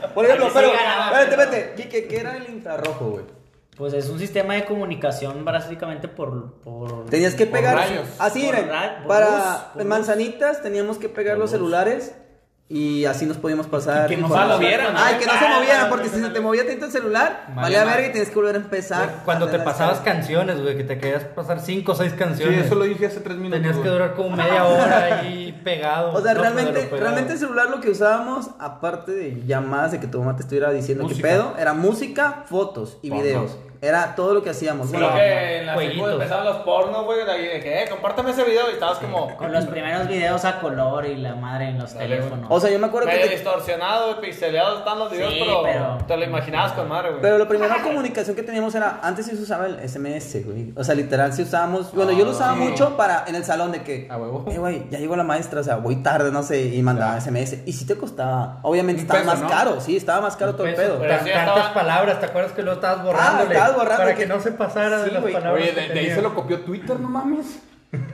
Por 0.14 0.24
ejemplo, 0.24 0.48
pero, 0.52 0.68
espérate, 0.68 1.30
espérate, 1.30 2.06
¿qué 2.08 2.16
era 2.18 2.36
el 2.36 2.48
infrarrojo, 2.54 3.04
güey? 3.10 3.24
Pues 3.80 3.94
es 3.94 4.10
un 4.10 4.18
sistema 4.18 4.52
de 4.54 4.66
comunicación 4.66 5.42
básicamente 5.42 6.06
por... 6.06 6.52
por 6.60 7.06
Tenías 7.06 7.34
que 7.34 7.46
Por 7.46 7.58
pegar. 7.60 7.76
rayos. 7.76 8.06
Así, 8.18 8.44
Por 8.46 8.54
ra- 8.68 9.04
para 9.08 9.72
manzanitas 9.86 10.60
teníamos 10.62 10.98
que 10.98 11.08
pegar 11.08 11.38
los 11.38 11.50
celulares 11.50 12.14
y 12.68 13.06
así 13.06 13.24
nos 13.26 13.38
podíamos 13.38 13.66
pasar. 13.66 14.12
Y 14.12 14.14
que 14.14 14.20
no 14.20 14.28
se 14.28 14.34
movieran. 14.44 14.94
Ay, 14.96 15.14
que 15.18 15.24
no 15.26 15.32
se 15.32 15.44
Ah, 15.46 15.54
movieran, 15.56 15.88
porque 15.88 16.08
si 16.10 16.20
se 16.20 16.28
te 16.28 16.40
movía 16.40 16.64
tanto 16.66 16.84
el 16.84 16.92
celular, 16.92 17.46
Valía 17.56 17.84
verga 17.84 18.06
y 18.08 18.12
tienes 18.12 18.28
que 18.28 18.34
volver 18.36 18.54
a 18.54 18.58
empezar. 18.58 19.22
Cuando 19.24 19.48
te 19.48 19.58
pasabas 19.60 20.00
canciones, 20.00 20.60
güey, 20.60 20.76
que 20.76 20.84
te 20.84 20.98
querías 20.98 21.24
pasar 21.24 21.58
5 21.60 21.90
o 21.90 21.94
6 21.96 22.12
Sí, 22.12 22.18
canciones. 22.18 22.66
eso 22.66 22.74
lo 22.74 22.84
dije 22.84 23.06
hace 23.06 23.20
tres 23.20 23.38
minutos. 23.38 23.60
Tenías 23.62 23.78
que 23.82 23.88
durar 23.88 24.14
como 24.14 24.36
media 24.36 24.66
hora 24.66 25.04
ahí 25.22 25.58
pegado. 25.64 26.12
O 26.12 26.20
sea, 26.20 26.34
realmente, 26.34 26.86
realmente 26.92 27.32
el 27.32 27.38
celular 27.38 27.70
lo 27.70 27.80
que 27.80 27.88
usábamos, 27.90 28.50
aparte 28.60 29.12
de 29.12 29.42
llamadas, 29.46 29.90
de 29.92 30.00
que 30.00 30.06
tu 30.06 30.18
mamá 30.20 30.36
te 30.36 30.42
estuviera 30.42 30.70
diciendo 30.70 31.08
qué 31.08 31.14
pedo, 31.16 31.54
era 31.58 31.72
música, 31.72 32.44
fotos 32.46 32.98
y 33.02 33.10
videos. 33.10 33.56
Era 33.82 34.14
todo 34.14 34.34
lo 34.34 34.42
que 34.42 34.50
hacíamos. 34.50 34.88
Creo 34.90 35.00
Bueno, 35.00 35.16
que 35.16 35.58
en 35.60 35.66
la 35.66 35.72
empezaban 36.12 36.44
los 36.44 36.56
pornos, 36.58 37.04
güey, 37.06 37.24
de 37.24 37.32
ahí 37.32 37.46
de 37.46 37.60
que, 37.60 37.82
eh, 37.82 37.88
compártame 37.88 38.30
ese 38.32 38.44
video 38.44 38.68
y 38.70 38.74
estabas 38.74 38.98
como... 38.98 39.34
Con 39.38 39.50
los 39.52 39.64
primeros 39.66 40.06
videos 40.06 40.44
a 40.44 40.60
color 40.60 41.06
y 41.06 41.16
la 41.16 41.34
madre 41.34 41.68
en 41.68 41.78
los 41.78 41.94
Dale, 41.94 42.08
teléfonos. 42.16 42.46
o 42.50 42.60
sea, 42.60 42.70
yo 42.70 42.78
me 42.78 42.88
acuerdo 42.88 43.08
que 43.08 43.16
te- 43.16 43.28
distorsionado, 43.28 44.20
pixeleados 44.20 44.80
están 44.80 44.98
los 44.98 45.10
videos, 45.10 45.32
Sí, 45.32 45.38
pero, 45.40 45.62
pero- 45.62 45.98
te 46.06 46.16
lo 46.16 46.24
imaginabas 46.24 46.72
con 46.72 46.88
madre, 46.88 47.08
güey. 47.10 47.22
Pero 47.22 47.38
la 47.38 47.48
primera 47.48 47.82
comunicación 47.82 48.36
que 48.36 48.42
teníamos 48.42 48.74
era, 48.74 49.00
antes 49.02 49.24
sí 49.26 49.34
se 49.36 49.42
usaba 49.42 49.64
el 49.66 49.76
SMS, 49.88 50.44
güey. 50.44 50.72
O 50.76 50.84
sea, 50.84 50.94
literal, 50.94 51.32
sí 51.32 51.42
usábamos, 51.42 51.92
bueno, 51.94 52.12
yo 52.12 52.24
lo 52.26 52.32
usaba 52.32 52.54
mucho 52.54 52.96
para, 52.98 53.24
en 53.28 53.34
el 53.34 53.44
salón 53.44 53.72
de 53.72 53.82
que, 53.82 54.08
A 54.10 54.18
huevo. 54.18 54.44
eh, 54.50 54.58
güey, 54.58 54.84
ya 54.90 54.98
llegó 54.98 55.16
la 55.16 55.24
maestra, 55.24 55.60
o 55.60 55.64
sea, 55.64 55.76
voy 55.76 55.96
tarde, 55.96 56.30
no 56.30 56.42
sé, 56.42 56.60
y 56.66 56.82
mandaba 56.82 57.18
SMS. 57.18 57.62
Y 57.64 57.72
sí 57.72 57.86
te 57.86 57.96
costaba, 57.96 58.58
obviamente 58.62 59.00
Un 59.02 59.06
estaba 59.06 59.20
peso, 59.20 59.32
más 59.32 59.40
¿no? 59.42 59.48
caro, 59.48 59.80
sí, 59.80 59.96
estaba 59.96 60.20
más 60.20 60.36
caro 60.36 60.54
todo 60.54 60.66
el 60.66 60.74
pedo. 60.74 60.98
Pero 61.00 61.14
sí 61.24 61.30
tantas 61.30 61.56
estaba- 61.56 61.74
palabras, 61.74 62.20
¿te 62.20 62.26
acuerdas 62.26 62.52
que 62.52 62.62
lo 62.62 62.72
estabas 62.72 63.02
borrándole? 63.04 63.54
Estabas 63.70 63.76
borrando 63.76 64.02
Para 64.04 64.14
que- 64.16 64.22
que 64.22 64.28
no 64.28 64.40
se 64.40 64.52
pasara 64.52 64.98
Sí, 65.04 65.06
de 65.06 65.12
las 65.12 65.22
palabras. 65.24 65.54
Oye, 65.54 65.72
de, 65.72 65.88
de 65.94 66.00
ahí 66.00 66.10
se 66.10 66.22
lo 66.22 66.34
copió 66.34 66.60
Twitter, 66.60 66.98
no 67.00 67.08
mames. 67.08 67.62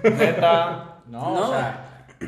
Neta. 0.03 0.93
No, 1.07 1.21
No. 1.37 1.41
o 1.43 1.49
sea, 1.51 1.83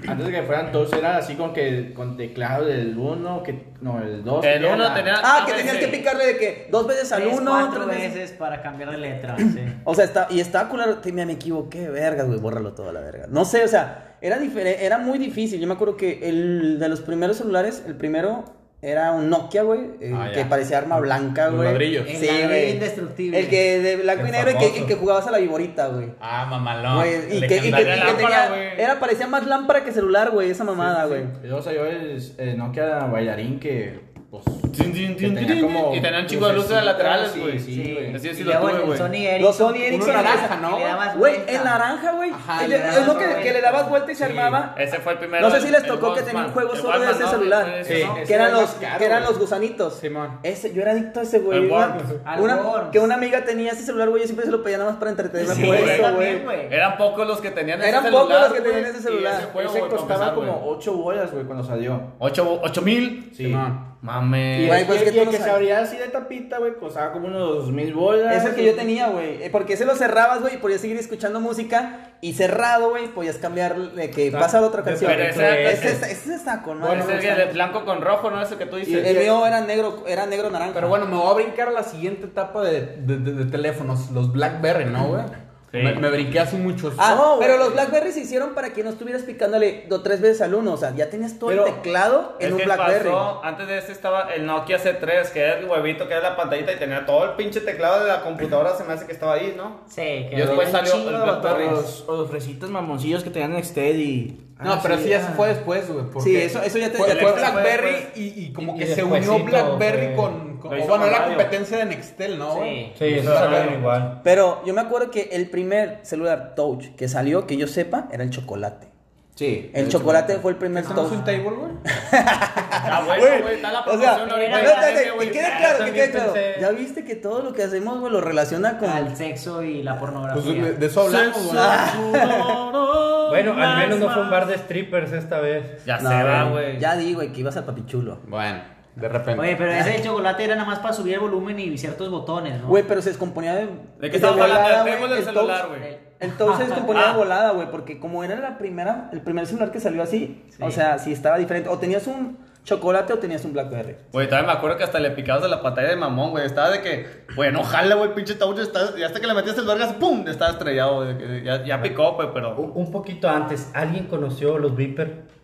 antes 0.07 0.27
de 0.27 0.31
que 0.33 0.43
fueran 0.45 0.71
todos 0.71 0.93
era 0.93 1.17
así 1.17 1.35
con 1.35 1.53
que 1.53 1.93
con 1.95 2.17
teclado 2.17 2.65
del 2.67 2.97
1, 2.97 3.43
que 3.43 3.73
no, 3.81 4.01
el 4.01 4.23
2. 4.23 4.45
El 4.45 4.65
uno 4.67 4.95
tenía- 4.95 5.15
Ah, 5.17 5.41
Ah, 5.43 5.45
que 5.47 5.51
sí. 5.53 5.59
tenías 5.59 5.77
que 5.79 5.89
picarle 5.89 6.27
de 6.27 6.37
que 6.37 6.69
dos 6.71 6.87
veces 6.87 7.11
al 7.11 7.23
Tres, 7.23 7.39
uno, 7.41 7.51
cuatro 7.51 7.87
tres 7.87 7.97
veces. 7.99 8.15
veces 8.15 8.37
para 8.39 8.63
cambiar 8.63 8.93
de 8.93 8.99
letra. 8.99 9.37
sí. 9.37 9.59
O 9.83 9.97
sea, 9.97 10.05
está, 10.05 10.29
y 10.31 10.39
estaba 10.39 10.69
culero, 10.69 10.99
me, 11.13 11.27
me 11.27 11.33
equivoqué, 11.33 11.89
verga, 11.89 12.23
güey, 12.23 12.39
bórralo 12.39 12.73
todo 12.75 12.91
a 12.91 12.93
la 12.93 13.01
verga. 13.01 13.27
No 13.29 13.45
sé, 13.45 13.65
o 13.65 13.69
sea, 13.69 14.15
era 14.21 14.39
diferente, 14.39 14.85
era 14.87 14.99
muy 14.99 15.19
difícil. 15.19 15.59
Yo 15.61 15.67
me 15.67 15.75
acuerdo 15.75 15.97
que 15.97 16.29
el 16.29 16.79
de 16.79 16.89
los 16.89 17.01
primeros 17.01 17.39
celulares, 17.39 17.83
el 17.85 17.97
primero 17.97 18.45
era 18.81 19.11
un 19.13 19.29
Nokia, 19.29 19.63
güey, 19.63 19.81
eh, 20.01 20.13
Ah, 20.15 20.29
ya. 20.29 20.33
que 20.35 20.45
parecía 20.45 20.79
arma 20.79 21.01
blanca, 21.01 21.49
güey. 21.49 21.69
ladrillos. 21.69 22.07
El 22.07 22.17
Sí, 22.17 22.27
ladrillo 22.27 22.49
güey. 22.49 22.71
indestructible. 22.75 23.41
El 23.41 23.49
que 23.49 23.79
de 23.81 23.97
blanco 23.97 24.27
y 24.27 24.31
negro 24.31 24.51
y 24.53 24.55
que, 24.55 24.87
que 24.87 24.95
jugabas 24.95 25.27
a 25.27 25.31
la 25.33 25.39
viborita, 25.39 25.89
güey. 25.89 26.11
Ah, 26.21 26.47
mamalón. 26.49 26.97
Güey, 26.99 27.37
y, 27.37 27.41
que, 27.41 27.47
y 27.47 27.49
que- 27.49 27.57
y 27.57 27.61
que 27.61 27.71
legendaria 27.71 27.97
lámpara, 28.05 28.49
tenía, 28.49 28.75
era, 28.75 29.01
parecía 29.01 29.27
más 29.27 29.47
lámpara 29.47 29.85
que 29.85 29.91
celular, 29.93 30.31
güey, 30.31 30.51
esa 30.51 30.63
mamada, 30.65 31.07
güey. 31.07 31.23
Y 31.43 31.47
luego 31.49 31.61
salió 31.63 31.87
el, 31.87 32.23
el 32.39 32.57
Nokia 32.57 32.99
bailarín 33.07 33.59
que, 33.59 33.99
pues, 34.31 34.45
tenía 34.77 35.61
como 35.63 35.95
Y 35.95 36.01
tenían 36.01 36.23
un 36.23 36.27
chingo 36.27 36.49
de 36.49 36.53
luces 36.55 36.71
de 36.71 36.83
laterales, 36.83 37.39
güey. 37.41 37.59
sí, 37.59 37.75
Sí, 37.83 37.95
güey. 37.95 38.15
Así 38.15 38.35
sí 38.35 38.41
y 38.43 38.45
lo 38.45 38.51
luego 38.53 38.69
tuve, 38.69 38.79
el 38.81 38.87
güey. 38.87 38.99
Sony 38.99 39.15
Ericsson. 39.15 39.43
Los 39.43 39.57
Sony 39.57 39.77
Ericsson, 39.83 40.13
naranja, 40.15 40.57
¿no? 40.57 40.79
Güey, 41.19 41.35
el 41.47 41.65
naranja, 41.65 42.13
güey. 42.13 42.31
Es 42.31 43.07
lo 43.07 43.19
que, 43.19 43.53
le 43.53 43.61
dabas 43.63 43.89
vuelta 43.89 44.13
y 44.13 44.15
se 44.15 44.25
armaba. 44.27 44.75
Ese 44.77 44.99
fue 44.99 45.13
el 45.13 45.19
primero. 45.19 45.49
No 45.49 45.55
sé 45.55 45.63
si 45.63 45.71
les 45.71 45.83
tocó 45.87 46.13
que 46.15 46.21
Walkman. 46.21 46.25
tenía 46.27 46.45
un 46.47 46.53
juego 46.53 46.73
El 46.75 46.81
solo 46.81 47.01
de 47.01 47.11
ese 47.11 47.27
celular. 47.27 47.83
Que 48.27 48.35
eran 48.35 48.49
era 48.49 48.61
los, 48.61 48.71
que 48.71 49.05
eran 49.05 49.23
los 49.25 49.39
gusanitos. 49.39 49.95
Simón. 49.95 50.41
Ese, 50.43 50.75
yo 50.75 50.83
era 50.83 50.93
adicto 50.93 51.21
a 51.21 51.23
ese, 51.23 51.39
güey. 51.39 51.67
Una- 51.71 52.91
que 52.93 52.99
una 52.99 53.15
amiga 53.15 53.45
tenía 53.45 53.73
ese 53.73 53.83
celular, 53.83 54.09
güey. 54.11 54.23
Yo 54.23 54.27
siempre 54.27 54.45
se 54.45 54.53
lo 54.53 54.63
pedía 54.63 54.79
nada 54.79 54.91
más 54.91 54.99
para 54.99 55.11
entretenerme 55.11 55.55
Sí, 55.55 55.65
por 55.65 55.75
eso, 55.77 56.03
también, 56.03 56.45
güey. 56.45 56.67
Eran 56.73 56.97
pocos 56.99 57.27
los 57.27 57.41
que 57.41 57.51
tenían 57.51 57.81
ese 57.81 57.89
Eran 57.89 58.03
celular, 58.05 58.25
pocos 58.27 58.41
los 58.43 58.53
que 58.53 58.61
tenían 58.61 58.85
ese 58.91 59.01
celular. 59.03 59.33
y 59.35 59.37
ese 59.39 59.47
juego, 59.53 59.89
costaba 59.89 60.03
empezar, 60.03 60.35
como 60.35 60.53
güey. 60.53 60.77
8 60.79 60.93
bolas, 60.93 61.33
güey, 61.33 61.45
cuando 61.45 61.65
salió. 61.65 62.01
¿Ocho, 62.19 62.61
ocho 62.63 62.83
mil? 62.83 63.31
Sí. 63.35 63.45
Simón. 63.47 63.88
Mames. 64.01 64.61
Y, 64.63 64.67
Güey, 64.69 64.81
el- 64.83 64.87
pues 64.87 65.01
y 65.01 65.05
que 65.05 65.11
el- 65.11 65.17
y 65.17 65.19
el 65.19 65.29
que 65.31 65.39
se 65.39 65.51
abría 65.51 65.81
así 65.81 65.97
de 65.97 66.07
tapita, 66.09 66.59
güey, 66.59 66.75
costaba 66.75 67.11
como 67.13 67.27
unos 67.27 67.65
2000 67.67 67.95
bolas. 67.95 68.37
Es 68.37 68.45
el 68.45 68.55
que 68.55 68.65
yo 68.65 68.75
tenía, 68.77 69.09
güey. 69.09 69.43
Eh, 69.43 69.49
Porque 69.51 69.73
ese 69.73 69.85
lo 69.85 69.97
cerrabas, 69.97 70.41
güey, 70.41 70.55
y 70.55 70.59
podías 70.59 70.81
seguir 70.81 70.97
escuchando 70.99 71.41
música. 71.41 72.13
Y 72.21 72.35
cerrado, 72.35 72.91
güey, 72.91 73.09
podías 73.09 73.37
cambiar 73.39 73.77
de 73.77 74.11
que 74.11 74.33
Ah, 74.35 74.39
pasar 74.39 74.63
otra 74.63 74.83
canción. 74.85 75.11
pero 75.11 75.25
ese- 75.25 75.71
ese, 75.73 75.89
ese, 75.93 76.13
ese 76.13 76.35
está 76.35 76.63
con 76.63 76.81
Bueno, 76.81 77.03
ese 77.05 77.15
gusta 77.15 77.35
de 77.35 77.53
blanco 77.53 77.85
con 77.85 78.01
rojo, 78.01 78.31
¿no? 78.31 78.41
Ese 78.41 78.57
que 78.57 78.67
tú 78.67 78.77
Y 78.77 78.81
dices. 78.85 79.05
el 79.07 79.19
mío 79.19 79.45
era 79.47 79.61
negro, 79.63 80.05
era 80.07 80.27
negro 80.27 80.49
naranja. 80.51 80.75
Pero 80.75 80.89
bueno, 80.89 81.07
me 81.07 81.17
voy 81.17 81.31
a 81.31 81.35
brincar 81.35 81.69
a 81.69 81.73
la 81.73 81.83
siguiente 81.83 82.27
etapa 82.27 82.63
de, 82.63 82.99
de, 82.99 83.19
de- 83.19 83.33
de 83.33 83.45
teléfonos, 83.51 84.11
los 84.13 84.33
BlackBerry, 84.33 84.85
¿no, 84.87 85.09
güey? 85.09 85.23
Sí. 85.71 85.79
Me, 85.79 85.95
me 85.95 86.09
brinqué 86.11 86.41
hace 86.41 86.57
muchos. 86.57 86.95
Ah, 86.97 87.37
pero 87.39 87.59
los 87.59 87.75
Blackberry 87.75 88.11
se 88.11 88.21
hicieron 88.21 88.55
para 88.55 88.73
que 88.73 88.83
no 88.83 88.91
estuvieras 88.91 89.23
picándole 89.23 89.85
dos 89.89 90.03
tres 90.03 90.21
veces 90.23 90.41
al 90.41 90.55
uno. 90.55 90.73
O 90.73 90.77
sea, 90.79 90.95
ya 90.95 91.11
tenías 91.11 91.39
todo 91.39 91.51
Pero 91.51 91.67
el 91.67 91.75
teclado 91.75 92.37
en 92.41 92.55
un 92.55 92.65
Blackberry. 92.65 93.11
pasó, 93.11 93.45
antes 93.45 93.69
de 93.69 93.79
ese 93.79 93.93
estaba 93.93 94.33
el 94.35 94.47
Nokia 94.47 94.79
C3, 94.83 95.31
que 95.31 95.41
era 95.41 95.59
el 95.59 95.67
huevito 95.67 96.09
que 96.09 96.15
era 96.15 96.31
la 96.31 96.37
pantallita 96.37 96.73
y 96.73 96.77
tenía 96.77 97.05
todo 97.05 97.25
el 97.25 97.31
pinche 97.33 97.61
teclado 97.61 98.03
de 98.03 98.09
la 98.09 98.23
computadora, 98.23 98.75
se 98.77 98.85
me 98.85 98.95
hace 98.95 99.05
que 99.05 99.13
estaba 99.13 99.35
ahí, 99.35 99.55
¿no? 99.57 99.81
Sí, 99.87 100.01
que 100.01 100.31
Y 100.33 100.37
después 100.37 100.71
salió 100.71 100.95
el 100.95 101.23
Blackberry. 101.23 101.67
Los, 101.71 102.09
o 102.09 102.17
los 102.17 102.31
fresitas 102.31 102.71
mamoncillos 102.71 103.23
que 103.23 103.31
tenían 103.31 103.53
Nextel 103.53 104.01
y... 104.01 104.45
No, 104.61 104.73
Ah, 104.73 104.81
pero 104.83 104.97
sí, 104.97 105.05
sí, 105.05 105.09
ya 105.11 105.19
ah. 105.21 105.27
se 105.29 105.33
fue 105.35 105.49
después, 105.49 105.89
güey. 105.89 106.05
Sí, 106.25 106.37
eso- 106.37 106.61
eso 106.63 106.79
ya 106.79 106.91
te- 106.91 106.99
Fue, 106.99 107.07
ya 107.09 107.15
fue 107.17 107.33
BlackBerry 107.33 107.97
y, 108.17 108.23
y 108.47 108.53
como 108.53 108.75
Y- 108.75 108.79
que 108.79 108.85
y 108.85 108.95
se 108.95 109.05
unió 109.05 109.39
BlackBerry 109.45 110.07
fue- 110.07 110.17
con. 110.17 110.59
bueno, 110.61 111.07
era 111.07 111.19
radio. 111.21 111.37
competencia 111.37 111.79
de 111.79 111.85
Nextel, 111.87 112.39
¿no? 112.39 112.57
güey? 112.57 112.87
Sí. 112.87 112.93
Sí, 112.99 113.05
eso 113.21 113.33
salieron 113.35 113.75
igual. 113.75 114.21
Pero 114.25 114.61
yo 114.67 114.75
me 114.75 114.81
acuerdo 114.81 115.11
que 115.13 115.29
el 115.33 115.49
primer 115.49 116.01
celular 116.03 116.55
touch 116.57 116.87
que 116.97 117.07
salió, 117.09 117.47
que 117.47 117.57
yo 117.57 117.69
sepa, 117.69 118.09
era 118.11 118.25
el 118.25 118.31
chocolate. 118.31 118.89
Sí. 119.39 119.71
El 119.73 119.89
chocolate 119.89 120.39
fue 120.39 120.51
el 120.51 120.57
primer 120.57 120.83
¿Eso 120.83 120.95
no 120.95 121.03
es 121.03 121.09
touch. 121.11 121.19
un 121.21 121.25
table, 121.25 121.51
güey? 121.51 121.71
Ah, 122.13 123.03
bueno, 123.07 123.25
Güey, 123.43 123.55
está 123.55 123.71
la 123.71 123.85
promoción 123.85 124.31
ahorita. 124.33 124.63
no, 124.63 125.19
que 125.21 125.31
quede 125.31 125.47
Ah, 125.47 125.59
claro, 125.59 125.85
que 125.85 125.93
quede 125.93 126.11
claro. 126.11 126.35
Ya 126.61 126.71
viste 126.71 127.05
que 127.05 127.15
todo 127.15 127.43
lo 127.43 127.53
que 127.53 127.63
hacemos, 127.63 128.01
güey, 128.01 128.13
lo 128.13 128.21
relaciona 128.21 128.79
con. 128.79 128.91
Al 128.91 129.17
sexo 129.17 129.63
y 129.63 129.85
la 129.85 129.97
pornografía. 129.97 130.43
Pues 130.43 130.81
de, 130.81 130.87
eso 130.87 131.03
hablamos, 131.03 131.53
güey. 131.53 131.59
Bueno, 133.29 133.53
al 133.63 133.79
menos 133.79 134.01
no 134.01 134.11
fue 134.11 134.23
un 134.23 134.31
bar 134.31 134.47
de 134.49 134.57
strippers 134.59 135.13
esta 135.13 135.39
vez. 135.39 135.85
Ya 135.85 136.01
se 136.01 136.05
va, 136.05 136.45
güey. 136.51 136.81
Ya 136.81 136.97
di, 136.97 137.15
güey, 137.15 137.31
que 137.33 137.41
ibas 137.41 137.57
al 137.57 137.65
papichulo. 137.65 138.19
Bueno, 138.27 138.61
De 139.01 139.09
repente. 139.09 139.41
Oye, 139.41 139.55
pero 139.57 139.71
ese 139.71 139.91
de 139.91 140.03
chocolate 140.03 140.45
era 140.45 140.55
nada 140.57 140.67
más 140.67 140.81
para 140.81 140.93
subir 140.93 141.15
el 141.15 141.21
volumen 141.21 141.59
y 141.61 141.79
ciertos 141.79 142.11
botones, 142.11 142.61
¿no? 142.61 142.69
Güey, 142.69 142.83
pero 142.87 143.01
se 143.01 143.11
descomponía 143.11 143.55
de. 143.55 143.69
¿De 144.01 144.11
qué 144.11 144.17
estamos 144.17 144.41
hablando? 144.41 144.63
volada, 144.99 145.15
Del 145.15 145.25
celular, 145.25 145.69
güey. 145.69 146.09
El 146.19 146.33
touch 146.37 146.57
se 146.57 146.65
descomponía 146.65 147.03
Ah. 147.11 147.13
de 147.13 147.19
volada, 147.19 147.51
güey, 147.53 147.71
porque 147.71 148.01
como 148.01 148.25
era 148.25 148.35
la 148.41 148.59
primera, 148.59 149.09
el 149.13 149.21
primer 149.21 149.47
celular 149.47 149.71
que 149.71 149.79
salió 149.79 150.03
así, 150.03 150.45
Sí. 150.51 150.63
o 150.63 150.71
sea, 150.73 150.99
sí 150.99 151.13
estaba 151.13 151.39
diferente. 151.39 151.69
O 151.69 151.79
tenías 151.79 152.09
un 152.09 152.39
chocolate 152.65 153.13
o 153.13 153.19
tenías 153.19 153.45
un 153.45 153.53
Blackberry. 153.53 153.97
Güey, 154.13 154.29
también 154.29 154.47
me 154.47 154.53
acuerdo 154.53 154.77
que 154.77 154.85
hasta 154.85 154.99
le 154.99 155.13
picabas 155.13 155.43
de 155.43 155.49
la 155.49 155.63
pantalla 155.63 155.89
de 155.89 155.97
mamón, 155.97 156.33
güey. 156.33 156.45
Estaba 156.45 156.71
de 156.71 156.83
que, 156.83 157.07
güey, 157.37 157.53
no 157.53 157.63
jala, 157.63 157.95
güey, 157.95 158.15
pinche 158.15 158.35
touch. 158.35 158.59
Y 158.99 159.03
hasta 159.05 159.21
que 159.21 159.27
le 159.29 159.35
metías 159.35 159.57
el 159.59 159.65
vergas, 159.65 159.93
¡pum! 159.95 160.27
Estaba 160.27 160.51
estrellado, 160.51 160.97
güey. 161.05 161.17
que 161.19 161.43
Ya, 161.45 161.65
ya 161.65 161.81
picó, 161.81 162.15
güey, 162.15 162.29
pero. 162.35 162.57
Un 162.57 162.73
un 162.75 162.91
poquito 162.91 163.29
antes, 163.31 163.71
¿alguien 163.73 164.07
conoció 164.07 164.59
los 164.59 164.75
Viper? 164.75 165.38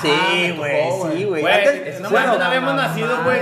Sí, 0.00 0.08
me 0.08 0.52
güey, 0.52 0.82
sí, 1.16 1.24
güey. 1.24 1.42
No 2.00 2.10
mames, 2.10 2.38
no 2.38 2.44
habíamos 2.44 2.74
nacido, 2.74 3.22
güey. 3.24 3.40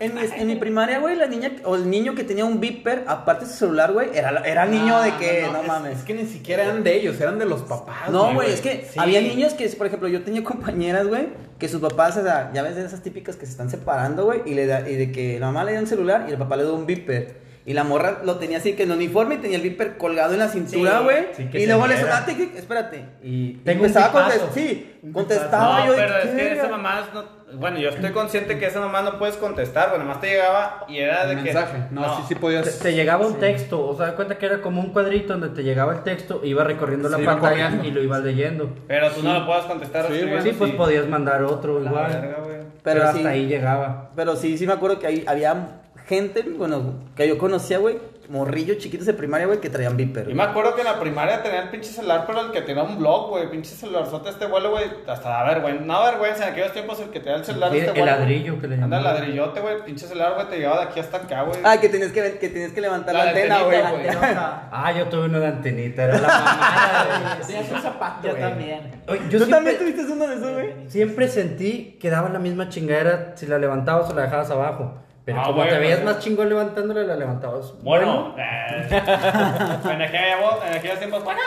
en 0.00 0.14
mi, 0.14 0.20
en 0.22 0.46
mi 0.46 0.56
primaria, 0.56 0.98
güey, 0.98 1.16
la 1.16 1.26
niña 1.26 1.52
o 1.64 1.76
el 1.76 1.88
niño 1.90 2.14
que 2.14 2.24
tenía 2.24 2.44
un 2.44 2.60
beeper, 2.60 3.04
aparte 3.06 3.44
de 3.44 3.50
su 3.50 3.58
celular, 3.58 3.92
güey, 3.92 4.08
era, 4.14 4.30
era 4.44 4.66
niño 4.66 5.00
de 5.02 5.14
que, 5.16 5.48
no, 5.52 5.60
es- 5.60 5.66
mames. 5.68 5.98
Es, 5.98 6.04
que 6.04 6.14
ni 6.14 6.26
siquiera 6.26 6.64
eran 6.64 6.82
de 6.82 6.96
ellos, 6.96 7.20
eran 7.20 7.38
de 7.38 7.44
los 7.46 7.62
papás. 7.62 8.08
No, 8.10 8.32
güey, 8.34 8.52
es 8.52 8.60
que 8.60 8.88
Sí. 8.90 8.98
había 8.98 9.20
niños 9.20 9.52
que, 9.54 9.68
por 9.70 9.86
ejemplo, 9.86 10.08
yo 10.08 10.22
tenía 10.22 10.42
compañeras, 10.44 11.06
güey, 11.06 11.28
que 11.58 11.68
sus 11.68 11.80
papás, 11.80 12.16
o 12.16 12.22
sea, 12.22 12.50
ya 12.54 12.62
ves 12.62 12.76
de 12.76 12.84
esas 12.86 13.02
típicas 13.02 13.36
que 13.36 13.44
se 13.44 13.52
están 13.52 13.68
separando, 13.70 14.24
güey, 14.24 14.40
y, 14.46 14.54
le 14.54 14.66
da, 14.66 14.88
y 14.88 14.96
de 14.96 15.12
que 15.12 15.38
la 15.38 15.46
mamá 15.46 15.64
le 15.64 15.74
da 15.74 15.80
un 15.80 15.86
celular 15.86 16.24
y 16.28 16.32
el 16.32 16.38
papá 16.38 16.56
le 16.56 16.64
da 16.64 16.72
un 16.72 16.86
beeper. 16.86 17.49
Y 17.66 17.74
la 17.74 17.84
morra 17.84 18.20
lo 18.24 18.36
tenía 18.36 18.56
así 18.58 18.72
que 18.72 18.84
en 18.84 18.90
el 18.90 18.96
uniforme 18.96 19.34
y 19.34 19.38
tenía 19.38 19.58
el 19.58 19.62
beeper 19.62 19.98
colgado 19.98 20.32
en 20.32 20.38
la 20.38 20.48
cintura, 20.48 21.00
güey. 21.00 21.26
sí, 21.36 21.48
y 21.52 21.66
luego 21.66 21.86
le 21.86 22.00
sonaba, 22.00 22.26
espérate. 22.56 23.04
Y 23.22 23.52
Tengo 23.64 23.84
empezaba 23.84 24.06
a 24.06 24.12
contestar. 24.12 24.48
Sí, 24.54 25.00
contestaba 25.12 25.80
No, 25.80 25.86
yo. 25.86 25.92
de 25.92 25.98
pero 25.98 26.16
es 26.18 26.24
¿qué 26.30 26.36
que 26.36 26.52
esa 26.52 26.68
mamá 26.68 27.02
no, 27.12 27.40
bueno, 27.52 27.78
yo 27.78 27.90
estoy 27.90 28.10
consciente 28.12 28.58
que 28.58 28.66
esa 28.66 28.80
mamá 28.80 29.02
no 29.02 29.18
puedes 29.18 29.36
contestar, 29.36 29.88
güey, 29.90 30.00
nomás 30.00 30.20
te 30.20 30.28
llegaba 30.28 30.84
y 30.88 30.98
era 30.98 31.26
de 31.26 31.34
Un 31.36 31.42
que 31.42 31.52
mensaje. 31.52 31.78
No, 31.90 32.16
sí, 32.16 32.22
sí 32.28 32.34
podías. 32.36 32.64
Te, 32.78 32.84
te 32.84 32.94
llegaba 32.94 33.26
un 33.26 33.38
texto, 33.40 33.86
o 33.88 33.96
sea, 33.96 34.06
da 34.06 34.16
cuenta 34.16 34.38
que 34.38 34.46
era 34.46 34.62
como 34.62 34.80
un 34.80 34.90
cuadrito 34.92 35.32
donde 35.36 35.48
te 35.50 35.62
llegaba 35.62 35.92
el 35.94 36.02
texto, 36.02 36.40
iba 36.44 36.64
recorriendo 36.64 37.08
la 37.08 37.18
pantalla 37.18 37.78
y 37.84 37.90
lo 37.90 38.02
ibas 38.02 38.22
leyendo. 38.22 38.74
Pero 38.86 39.10
tú 39.10 39.22
no 39.22 39.34
lo 39.38 39.46
puedas 39.46 39.64
contestar. 39.66 40.06
Sí, 40.06 40.14
escribiendo, 40.14 40.44
Sí, 40.44 40.54
pues 40.58 40.72
podías 40.72 41.06
mandar 41.08 41.42
otro 41.44 41.80
La 41.80 41.90
igual. 41.90 42.12
verga, 42.12 42.36
güey. 42.42 42.56
Pero, 42.60 42.70
Pero 42.82 43.04
hasta 43.04 43.18
sí. 43.18 43.26
ahí 43.26 43.46
llegaba. 43.46 44.10
Pero 44.16 44.36
sí, 44.36 44.56
sí 44.56 44.66
me 44.66 44.72
acuerdo 44.72 44.98
que 44.98 45.06
ahí 45.08 45.24
había 45.26 45.79
gente, 46.10 46.42
bueno, 46.42 46.94
que 47.14 47.28
yo 47.28 47.38
conocía, 47.38 47.78
güey, 47.78 47.98
morrillos 48.28 48.78
chiquitos 48.78 49.06
de 49.06 49.14
primaria, 49.14 49.46
güey, 49.46 49.60
que 49.60 49.70
traían 49.70 49.96
beeper. 49.96 50.28
Y 50.28 50.34
me 50.34 50.42
acuerdo 50.42 50.74
que 50.74 50.80
en 50.80 50.88
la 50.88 50.98
primaria 50.98 51.40
tenía 51.40 51.62
el 51.62 51.68
pinche 51.68 51.90
celular, 51.90 52.24
pero 52.26 52.40
el 52.40 52.50
que 52.50 52.62
tenía 52.62 52.82
un 52.82 52.98
blog, 52.98 53.30
güey, 53.30 53.48
pinche 53.48 53.76
celularzote 53.76 54.30
este 54.30 54.46
vuelo, 54.46 54.72
güey, 54.72 54.86
hasta 55.06 55.28
da 55.28 55.44
vergüenza, 55.44 55.84
no 55.84 56.02
vergüenza, 56.02 56.46
en 56.48 56.52
aquellos 56.52 56.72
tiempos 56.72 56.98
el 56.98 57.10
que 57.10 57.20
tenía 57.20 57.36
el 57.36 57.44
celular 57.44 57.70
Sí, 57.70 57.78
este 57.78 57.90
el 57.90 57.96
vuelo, 57.96 58.10
ladrillo 58.10 58.60
que 58.60 58.66
le 58.66 58.82
Anda, 58.82 58.98
el 58.98 59.04
ladrillote, 59.04 59.60
güey, 59.60 59.84
pinche 59.84 60.08
celular, 60.08 60.34
güey, 60.34 60.48
te 60.48 60.58
llevaba 60.58 60.80
de 60.80 60.90
aquí 60.90 60.98
hasta 60.98 61.16
acá, 61.18 61.42
güey. 61.42 61.60
Ah, 61.62 61.78
que 61.80 61.88
tenías 61.88 62.10
que, 62.10 62.38
que, 62.38 62.48
tenías 62.48 62.72
que 62.72 62.80
levantar 62.80 63.14
La 63.14 63.24
la, 63.26 63.30
antena, 63.30 63.62
güey. 63.62 63.80
Ah, 64.72 64.92
yo 64.96 65.06
tuve 65.06 65.26
uno 65.26 65.38
de 65.38 65.46
antenita, 65.46 66.04
era 66.04 66.18
la 66.18 66.26
mamada, 66.26 67.38
güey. 67.38 67.60
Es 67.60 67.70
un 67.70 67.80
zapato, 67.80 68.26
Yo 68.26 68.34
también. 68.34 69.02
Oye, 69.06 69.20
yo 69.28 69.38
¿Tú 69.38 69.44
siempre, 69.44 69.50
también 69.50 69.78
tuviste 69.78 70.12
uno 70.12 70.26
de 70.26 70.34
esos, 70.34 70.52
güey? 70.54 70.74
siempre 70.88 71.28
sentí 71.28 71.98
que 72.00 72.10
daba 72.10 72.28
la 72.28 72.40
misma 72.40 72.68
chingadera 72.68 73.32
si 73.36 73.46
la 73.46 73.58
levantabas 73.58 74.10
o 74.10 74.14
la 74.14 74.22
dejabas 74.22 74.50
abajo. 74.50 74.94
Pero 75.30 75.40
Ah, 75.40 75.44
como 75.46 75.56
güey, 75.58 75.68
te 75.68 75.78
veías 75.78 76.00
güey. 76.02 76.14
más 76.14 76.22
chingón 76.22 76.48
levantándola, 76.48 77.02
la 77.02 77.16
levantabas. 77.16 77.72
Bueno, 77.82 78.34
eh, 78.38 78.88
en, 78.90 80.02
aquellos 80.02 80.98
tiempos, 80.98 81.22
bueno, 81.24 81.40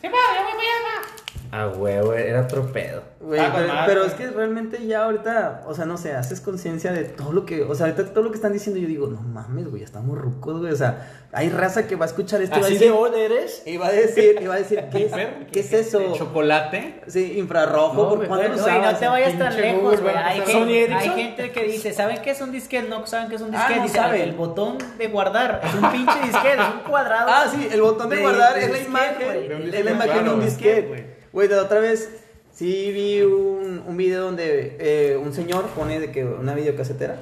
sí, 0.00 0.08
va, 0.08 0.18
ya 0.34 0.42
voy 0.42 0.52
para 0.52 0.62
allá, 0.62 1.23
Ah, 1.56 1.68
huevo, 1.68 2.14
era 2.14 2.40
otro 2.40 2.72
pedo. 2.72 3.02
Ah, 3.38 3.84
pero, 3.86 4.04
es 4.04 4.12
que 4.14 4.26
realmente 4.28 4.84
ya 4.86 5.04
ahorita, 5.04 5.62
o 5.66 5.72
sea, 5.74 5.84
no 5.86 5.96
sé, 5.96 6.12
haces 6.12 6.40
conciencia 6.40 6.92
de 6.92 7.04
todo 7.04 7.32
lo 7.32 7.46
que, 7.46 7.62
o 7.62 7.74
sea, 7.74 7.86
ahorita 7.86 8.12
todo 8.12 8.24
lo 8.24 8.30
que 8.30 8.36
están 8.36 8.52
diciendo, 8.52 8.80
yo 8.80 8.88
digo, 8.88 9.06
no 9.06 9.20
mames, 9.22 9.68
güey, 9.68 9.80
ya 9.80 9.86
estamos 9.86 10.18
rucos, 10.18 10.60
güey, 10.60 10.72
o 10.72 10.76
sea, 10.76 11.28
hay 11.32 11.48
raza 11.48 11.86
que 11.86 11.94
va 11.96 12.04
a 12.06 12.08
escuchar 12.08 12.42
esto 12.42 12.58
y 12.58 12.60
va 12.60 12.66
a 12.66 12.68
¿Así 12.68 12.74
decir, 12.78 12.90
de 12.92 12.98
old 12.98 13.14
eres? 13.14 13.62
y 13.64 13.76
va 13.76 13.86
a 13.86 13.92
decir, 13.92 14.36
y 14.42 14.46
va 14.46 14.54
a 14.54 14.58
decir, 14.58 14.84
¿qué 14.92 15.04
es, 15.06 15.12
¿qué 15.52 15.60
es 15.60 15.72
eso? 15.72 16.12
¿Chocolate? 16.14 17.02
Sí, 17.06 17.38
infrarrojo, 17.38 17.94
No, 18.02 18.08
¿por 18.10 18.26
cuándo 18.26 18.48
lo 18.48 18.54
Güey, 18.54 18.58
no 18.58 18.62
usabas? 18.80 19.00
te 19.00 19.06
vayas 19.08 19.38
tan 19.38 19.56
lejos, 19.60 20.00
güey. 20.02 20.14
a 20.14 20.26
Hay, 20.26 20.38
empezar. 20.40 20.66
gente- 21.14 21.42
hay 21.44 21.50
que 21.50 21.64
dice, 21.64 21.92
¿saben 21.94 22.20
qué 22.20 22.30
es 22.32 22.40
un 22.40 22.50
disquete? 22.52 22.88
No 22.88 23.06
saben 23.06 23.28
qué 23.28 23.36
es 23.36 23.40
un 23.42 23.54
Ah, 23.54 23.58
disquete. 23.58 23.76
no 23.78 23.82
Dice, 23.84 23.96
saben. 23.96 24.20
el 24.22 24.32
botón 24.32 24.78
de 24.98 25.06
guardar 25.08 25.60
es 25.64 25.72
un 25.74 25.90
pinche 25.92 26.18
disquete, 26.24 26.54
es 26.60 26.74
un 26.74 26.90
cuadrado. 26.90 27.30
Ah, 27.30 27.46
sí, 27.50 27.68
el 27.72 27.80
botón 27.80 28.10
de, 28.10 28.16
De- 28.16 28.22
guardar 28.22 28.54
de 28.54 28.64
es 28.64 28.70
la 28.70 28.78
imagen, 28.80 29.24
güey. 29.24 29.48
De 29.48 29.54
un 29.54 29.60
es 29.62 29.66
disquete, 29.66 29.84
la 29.84 29.90
imagen 29.92 30.24
de 30.24 30.30
un 30.30 30.40
disquete. 30.44 30.88
güey. 30.88 31.23
Güey, 31.34 31.48
de 31.48 31.56
la 31.56 31.62
otra 31.62 31.80
vez 31.80 32.08
sí 32.52 32.92
vi 32.92 33.20
un, 33.22 33.82
un 33.86 33.96
video 33.96 34.22
donde 34.22 34.76
eh, 34.78 35.16
un 35.16 35.32
señor 35.34 35.66
pone 35.70 35.98
de 35.98 36.12
que 36.12 36.24
una 36.24 36.54
videocasetera 36.54 37.16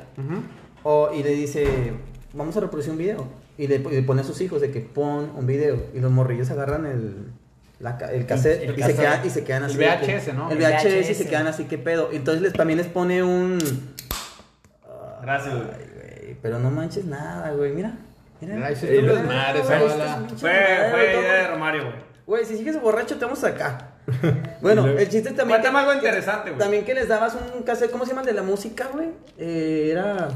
o, 0.83 1.11
y 1.15 1.23
le 1.23 1.31
dice, 1.31 1.67
vamos 2.35 2.55
a 2.57 2.61
reproducir 2.61 2.93
un 2.93 2.99
video. 2.99 3.27
Y 3.57 3.67
le, 3.69 3.77
y 3.77 3.83
le 3.83 4.03
pone 4.03 4.21
a 4.21 4.25
sus 4.25 4.41
hijos 4.43 4.61
de 4.61 4.71
que 4.71 4.81
pon 4.81 5.33
un 5.35 5.47
video. 5.47 5.87
Y 5.95 6.01
los 6.01 6.11
morrillos 6.11 6.51
agarran 6.51 6.85
el, 6.87 7.27
la 7.79 7.97
el 8.13 8.27
cassette 8.27 8.63
el 8.63 8.79
y, 8.79 8.83
Se 8.83 8.95
quedan, 8.95 9.27
y 9.27 9.31
se 9.31 9.45
quedan 9.45 9.63
El 9.65 9.71
así. 9.71 9.79
que- 10.07 10.17
VHS, 10.19 10.35
¿no? 10.35 10.51
El 10.51 10.63
El 10.63 10.73
VHS, 10.73 11.11
y 11.11 11.15
se 11.15 11.27
quedan 11.29 11.47
así, 11.47 11.65
¿qué 11.65 11.79
pedo? 11.79 12.11
Entonces 12.13 12.43
les, 12.43 12.53
también 12.53 12.79
les 12.79 12.87
pone 12.89 13.23
un... 13.23 13.59
Gracias, 15.23 15.55
güey. 15.55 15.67
Ay, 15.69 15.87
güey, 15.95 16.37
pero 16.43 16.59
no 16.59 16.71
manches 16.71 17.05
nada, 17.07 17.53
güey, 17.53 17.73
mira. 17.73 17.97
Mira. 18.41 18.57
Un 20.19 20.27
pinche 20.27 20.41
Fue, 20.41 20.51
idea 20.51 21.33
de 21.35 21.49
Romario, 21.49 21.83
güey. 21.85 21.95
Güey, 22.27 22.45
si 22.45 22.57
sigues 22.59 22.81
borracho, 22.81 23.17
te 23.19 23.25
vamos 23.25 23.43
acá. 23.45 23.92
Bueno, 24.61 24.87
el 24.87 25.09
chiste 25.09 25.31
también. 25.31 25.61
Cuéntame 25.61 25.79
algo 25.81 25.95
interesante, 25.95 26.51
güey. 26.51 26.59
También 26.59 26.85
que 26.85 26.95
les 26.95 27.09
dabas 27.09 27.37
un 27.55 27.63
cassette, 27.63 27.91
¿cómo 27.91 28.05
se 28.05 28.11
llama 28.11 28.23
el 28.23 28.27
de 28.29 28.33
la 28.35 28.43
música, 28.43 28.89
güey? 28.93 29.09
Eh, 29.39 29.89
era. 29.93 30.29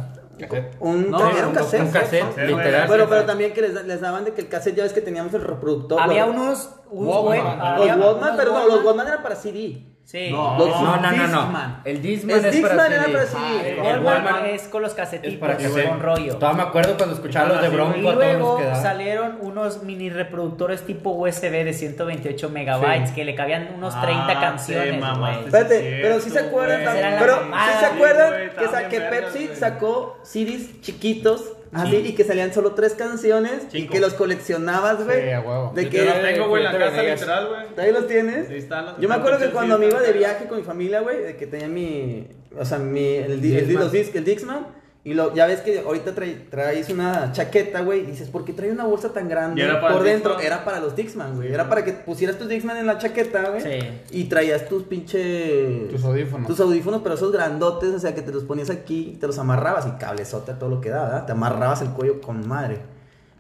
Un, 0.81 1.11
No, 1.11 1.31
era 1.31 1.49
un 1.49 1.55
cassette. 1.55 1.81
un 1.83 1.91
cassette, 1.91 2.37
literal. 2.47 2.87
Bueno, 2.89 3.07
pero 3.09 3.25
también 3.25 3.53
que 3.55 3.63
les, 3.63 3.85
les 3.87 4.01
daban 4.01 4.25
de 4.25 4.33
que 4.33 4.43
el 4.43 4.49
cassette 4.49 4.77
ya 4.77 4.83
ves 4.83 4.93
que 4.93 5.01
teníamos 5.01 5.33
el 5.35 5.43
reproductor. 5.43 6.01
Había 6.01 6.25
güey. 6.27 6.37
unos. 6.37 6.71
unos 6.91 7.15
Walkman. 7.25 7.25
güey, 7.25 7.41
Los 7.59 7.67
había 7.69 7.97
Walkman, 7.97 8.23
unos 8.29 8.37
pero 8.37 8.51
no, 8.53 8.57
Walkman. 8.59 8.77
los 8.77 8.85
Walkman 8.85 9.07
eran 9.09 9.23
para 9.23 9.37
CD. 9.37 9.83
Sí. 10.07 10.29
No. 10.31 10.57
Los- 10.57 10.69
No, 10.69 10.97
no, 11.01 11.11
no, 11.11 11.27
no. 11.27 11.81
El 11.85 12.01
Disman 12.01 12.37
El 12.39 12.45
es 12.45 12.61
para 12.61 12.87
era 12.87 13.03
CD. 13.03 13.13
para 13.13 13.27
CD. 13.27 13.61
El 13.61 13.67
el 13.67 13.81
Walkman 13.81 14.05
Walkman 14.05 14.47
es 14.47 14.63
con 14.69 14.83
los 14.83 14.93
es 14.93 14.97
casetitos 14.97 15.35
para 15.41 15.57
que 15.57 15.69
con 15.89 16.01
rollo. 16.01 16.37
Todavía 16.37 16.63
me 16.63 16.69
acuerdo 16.69 16.97
cuando 16.97 17.17
escuchaba 17.17 17.49
los 17.49 17.61
de 17.63 17.69
Bronco 17.71 17.97
Y 17.99 18.03
luego 18.03 18.61
salieron 18.81 19.39
unos 19.41 19.83
mini 19.83 20.09
reproductores 20.09 20.83
tipo 20.87 21.11
USB 21.11 21.65
de 21.65 21.73
128 21.73 22.49
megabytes 22.51 23.11
que 23.11 23.25
le 23.25 23.35
cabían 23.35 23.73
unos 23.77 24.01
30 24.01 24.27
Ah, 24.31 24.41
canciones, 24.41 24.95
sí, 24.95 25.01
mamá, 25.01 25.19
güey. 25.19 25.35
sí, 25.41 25.45
Espérate, 25.47 25.81
cierto, 25.81 25.99
pero 26.03 26.21
sí 26.21 26.31
se 26.31 26.39
acuerdan 26.39 26.97
era 26.97 27.19
Pero 27.19 27.35
sí 27.43 27.79
se 27.81 27.87
acuerdan 27.87 28.89
que, 28.89 29.01
Pepsi 29.01 29.49
sacó 29.57 30.21
CDs 30.23 30.81
chiquitos. 30.83 31.53
Así, 31.83 31.97
y 31.97 32.15
que 32.15 32.25
salían 32.25 32.53
solo 32.53 32.73
tres 32.73 32.95
canciones 32.95 33.63
y 33.73 33.87
que 33.87 34.01
los 34.01 34.15
coleccionabas, 34.15 35.05
güey. 35.05 35.23
Sí, 35.23 35.31
a 35.31 35.41
huevo. 35.41 35.73
De 35.75 35.85
Yo 35.85 35.91
que 35.91 36.05
los 36.05 36.23
tengo, 36.23 36.49
güey, 36.49 36.65
en 36.67 36.73
la 36.73 36.79
casa, 36.79 37.03
literal, 37.03 37.49
güey. 37.49 37.87
¿Ahí 37.87 37.93
los 37.93 38.07
tienes? 38.09 38.49
Ahí 38.51 38.59
están 38.59 38.87
los- 38.87 38.99
Yo 39.01 39.09
me 39.09 39.15
acuerdo 39.15 39.39
que 39.39 39.51
cuando 39.51 39.79
me 39.79 39.87
iba 39.87 40.01
de 40.01 40.13
viaje 40.13 40.47
con 40.47 40.59
mi 40.59 40.65
familia, 40.65 41.01
güey, 41.01 41.23
de 41.23 41.37
que 41.37 41.47
tenía 41.47 41.69
mi. 41.69 42.27
O 42.59 42.65
sea, 42.65 42.79
mi. 42.79 43.07
El, 43.17 43.33
el, 43.33 43.41
Discman. 43.41 43.75
los 43.83 43.93
disc, 43.93 44.15
el 44.17 44.25
Dixman. 44.25 44.67
Y 45.07 45.15
lo, 45.15 45.33
ya 45.35 45.47
ves 45.47 45.61
que 45.61 45.79
ahorita 45.79 46.17
trae- 46.17 46.49
traes 46.51 46.91
una 46.91 47.31
chaqueta, 47.31 47.81
güey. 47.83 48.01
Y 48.01 48.07
dices, 48.07 48.29
¿por 48.29 48.45
qué 48.45 48.53
trae 48.53 48.73
una 48.73 48.85
bolsa 48.85 49.13
tan 49.13 49.29
grande 49.29 49.61
Y 49.61 49.65
era 49.65 49.81
para 49.81 49.95
por 49.95 50.03
dentro? 50.03 50.31
Dixman. 50.33 50.47
Era 50.53 50.65
para 50.65 50.81
los 50.81 50.97
Dixman, 50.97 51.37
güey. 51.37 51.53
Era 51.55 51.69
para 51.69 51.85
que 51.85 51.93
pusieras 51.93 52.37
tus 52.39 52.49
Dixman 52.49 52.77
en 52.77 52.87
la 52.87 52.99
chaqueta, 52.99 53.51
güey. 53.51 53.61
Sí. 53.63 53.89
Y 54.11 54.25
traías 54.25 54.69
tus 54.69 54.83
pinches. 54.83 55.91
Tus 55.91 56.05
audífonos. 56.05 56.49
Tus 56.49 56.59
audífonos, 56.59 57.03
pero 57.03 57.15
esos 57.15 57.31
grandotes, 57.31 57.91
o 57.95 57.99
sea, 58.01 58.17
que 58.17 58.23
te 58.23 58.33
los 58.33 58.43
ponías 58.43 58.69
aquí 58.69 59.13
y 59.15 59.17
te 59.19 59.29
los 59.29 59.39
amarrabas. 59.39 59.87
Y 59.87 59.91
cablezote 59.93 60.51
a 60.51 60.59
todo 60.59 60.71
lo 60.71 60.81
que 60.81 60.91
daba, 60.91 61.05
¿verdad? 61.05 61.27
Te 61.27 61.33
amarrabas 61.33 61.83
el 61.83 61.91
cuello 61.91 62.21
con 62.21 62.47
madre. 62.49 62.79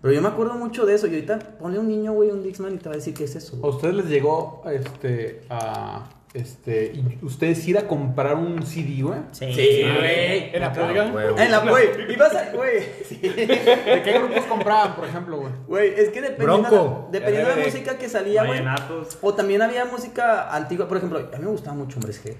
Pero 0.02 0.14
yo 0.14 0.22
me 0.22 0.28
acuerdo 0.28 0.54
mucho 0.54 0.86
de 0.86 0.94
eso. 0.94 1.08
Y 1.08 1.14
ahorita 1.14 1.38
ponle 1.58 1.80
un 1.80 1.88
niño, 1.88 2.12
güey, 2.12 2.30
un 2.30 2.44
Dixman 2.44 2.74
y 2.74 2.78
te 2.78 2.88
va 2.88 2.94
a 2.94 2.98
decir 2.98 3.12
qué 3.12 3.24
es 3.24 3.34
eso. 3.34 3.58
¿A 3.60 3.66
ustedes 3.66 3.94
les 3.96 4.06
llegó 4.06 4.62
este 4.70 5.40
a 5.50 6.08
este 6.36 6.92
y 6.94 7.18
ustedes 7.22 7.66
ir 7.66 7.78
a 7.78 7.86
comprar 7.88 8.34
un 8.36 8.62
CD, 8.64 9.02
güey? 9.02 9.18
Sí. 9.32 9.46
güey. 9.46 10.54
¿En 10.54 10.60
la 10.60 10.66
Ah, 10.68 10.72
pulga? 10.72 11.10
huevo. 11.12 11.38
En 11.38 11.50
la, 11.50 11.58
güey, 11.60 11.88
ibas 12.12 12.34
a, 12.34 12.50
güey, 12.52 12.80
sí. 13.08 13.16
¿De 13.16 14.02
qué 14.04 14.18
grupos 14.18 14.44
compraban, 14.44 14.94
por 14.96 15.06
ejemplo, 15.06 15.38
güey? 15.38 15.52
Güey, 15.66 15.94
es 15.96 16.08
que 16.10 16.20
dependiendo, 16.22 16.68
Bronco. 16.70 17.08
dependiendo 17.12 17.50
de 17.50 17.56
la 17.56 17.62
RBD. 17.62 17.72
música 17.72 17.98
que 17.98 18.08
salía, 18.08 18.40
güey. 18.44 18.60
Vallenatos. 18.60 19.18
O 19.22 19.34
también 19.34 19.62
había 19.62 19.84
música 19.86 20.54
antigua, 20.54 20.86
por 20.88 20.96
ejemplo, 20.98 21.18
a 21.18 21.36
mí 21.38 21.44
me 21.44 21.50
gustaba 21.50 21.76
mucho 21.76 21.98
Hombres 21.98 22.24
G. 22.24 22.34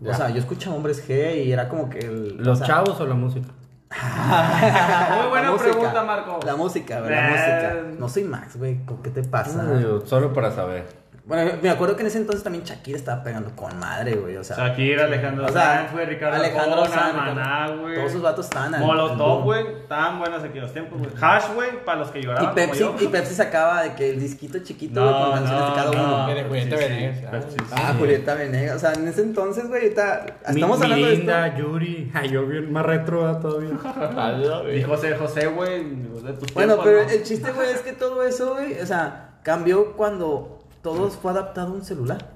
Ya. 0.00 0.10
O 0.10 0.14
sea, 0.14 0.28
yo 0.30 0.38
escuchaba 0.38 0.76
Hombres 0.76 1.08
G 1.08 1.44
y 1.44 1.52
era 1.52 1.68
como 1.68 1.88
que 1.88 2.00
el... 2.00 2.36
¿Los 2.38 2.48
o 2.60 2.64
sea, 2.64 2.66
chavos 2.66 3.00
o 3.00 3.06
la 3.06 3.14
música? 3.14 3.48
Muy 3.90 5.28
buena 5.28 5.46
la 5.46 5.52
música, 5.52 5.70
pregunta, 5.70 6.02
Marco. 6.04 6.40
La 6.44 6.56
música, 6.56 6.98
güey, 7.00 7.10
la 7.12 7.28
Eh. 7.28 7.30
música. 7.30 7.98
No 7.98 8.08
soy 8.08 8.24
Max, 8.24 8.56
güey, 8.56 8.84
¿con 8.84 9.02
qué 9.02 9.10
te 9.10 9.22
pasa? 9.22 9.64
Solo 10.04 10.32
para 10.32 10.50
saber. 10.50 10.84
Bueno, 11.26 11.50
me 11.60 11.70
acuerdo 11.70 11.96
que 11.96 12.02
en 12.02 12.06
ese 12.06 12.18
entonces 12.18 12.44
también 12.44 12.62
Shakira 12.62 12.96
estaba 12.96 13.24
pegando 13.24 13.50
con 13.56 13.76
madre, 13.80 14.14
güey. 14.14 14.36
O 14.36 14.44
sea, 14.44 14.56
Shakira, 14.56 15.06
Alejandro 15.06 15.46
o 15.46 15.48
sea, 15.48 15.88
güey, 15.92 16.06
Ricardo 16.06 16.36
Alejandro 16.36 16.82
Arjona, 16.82 17.00
Sanz, 17.02 17.16
Maná, 17.16 17.32
Ricardo- 17.66 17.80
güey. 17.82 17.94
Todos 17.96 18.12
sus 18.12 18.22
vatos 18.22 18.44
estaban 18.46 18.80
Molotov, 18.80 19.42
güey. 19.42 19.66
Estaban 19.82 20.20
buenas 20.20 20.44
aquí 20.44 20.60
los 20.60 20.72
tiempos, 20.72 20.98
güey. 21.00 21.10
Hash, 21.20 21.52
güey, 21.52 21.84
para 21.84 21.98
los 21.98 22.10
que 22.12 22.20
Y 22.20 22.22
lloraban. 22.22 22.54
Pepsi, 22.54 22.84
como 22.84 22.98
yo. 23.00 23.04
y 23.04 23.08
Pepsi 23.08 23.34
sacaba 23.34 23.82
de 23.82 23.94
que 23.96 24.10
el 24.10 24.20
disquito 24.20 24.60
chiquito, 24.60 25.00
No, 25.00 25.10
güey, 25.10 25.22
con 25.24 25.32
canciones 25.32 25.62
de 25.64 25.68
no, 25.68 25.74
cada 25.74 25.90
no. 25.90 26.14
uno. 26.26 26.34
De 26.34 26.44
Julieta 26.44 26.76
Sí, 26.76 26.82
sí, 26.84 26.88
Venegas, 26.90 27.16
sí. 27.18 27.24
ah. 27.26 27.30
Pepsi, 27.32 27.50
sí. 27.58 27.64
Ah, 27.72 27.94
Julieta 27.98 28.34
Venegas. 28.34 28.76
O 28.76 28.78
sea, 28.78 28.92
en 28.92 29.08
ese 29.08 29.22
entonces, 29.22 29.66
güey, 29.68 29.82
ahorita 29.82 30.26
estamos 30.46 30.78
Mi- 30.78 30.84
hablando 30.84 31.06
de 31.08 31.14
esto. 31.14 31.58
Yuri. 31.58 32.10
Ay, 32.14 32.28
yo 32.28 32.46
bien 32.46 32.72
más 32.72 32.86
retro 32.86 33.36
todavía. 33.38 33.70
Y 34.76 34.82
José, 34.82 35.16
José, 35.16 35.46
güey, 35.48 35.82
de 35.82 36.08
Bueno, 36.54 36.74
tiempos, 36.74 36.80
pero 36.84 37.02
¿no? 37.02 37.10
el 37.10 37.22
chiste, 37.24 37.50
güey, 37.50 37.70
es 37.70 37.80
que 37.80 37.92
todo 37.94 38.22
eso, 38.22 38.52
güey, 38.54 38.80
o 38.80 38.86
sea, 38.86 39.30
cambió 39.42 39.92
cuando 39.96 40.55
todo 40.94 41.10
fue 41.10 41.30
adaptado 41.32 41.68
a 41.68 41.76
un 41.76 41.84
celular. 41.84 42.30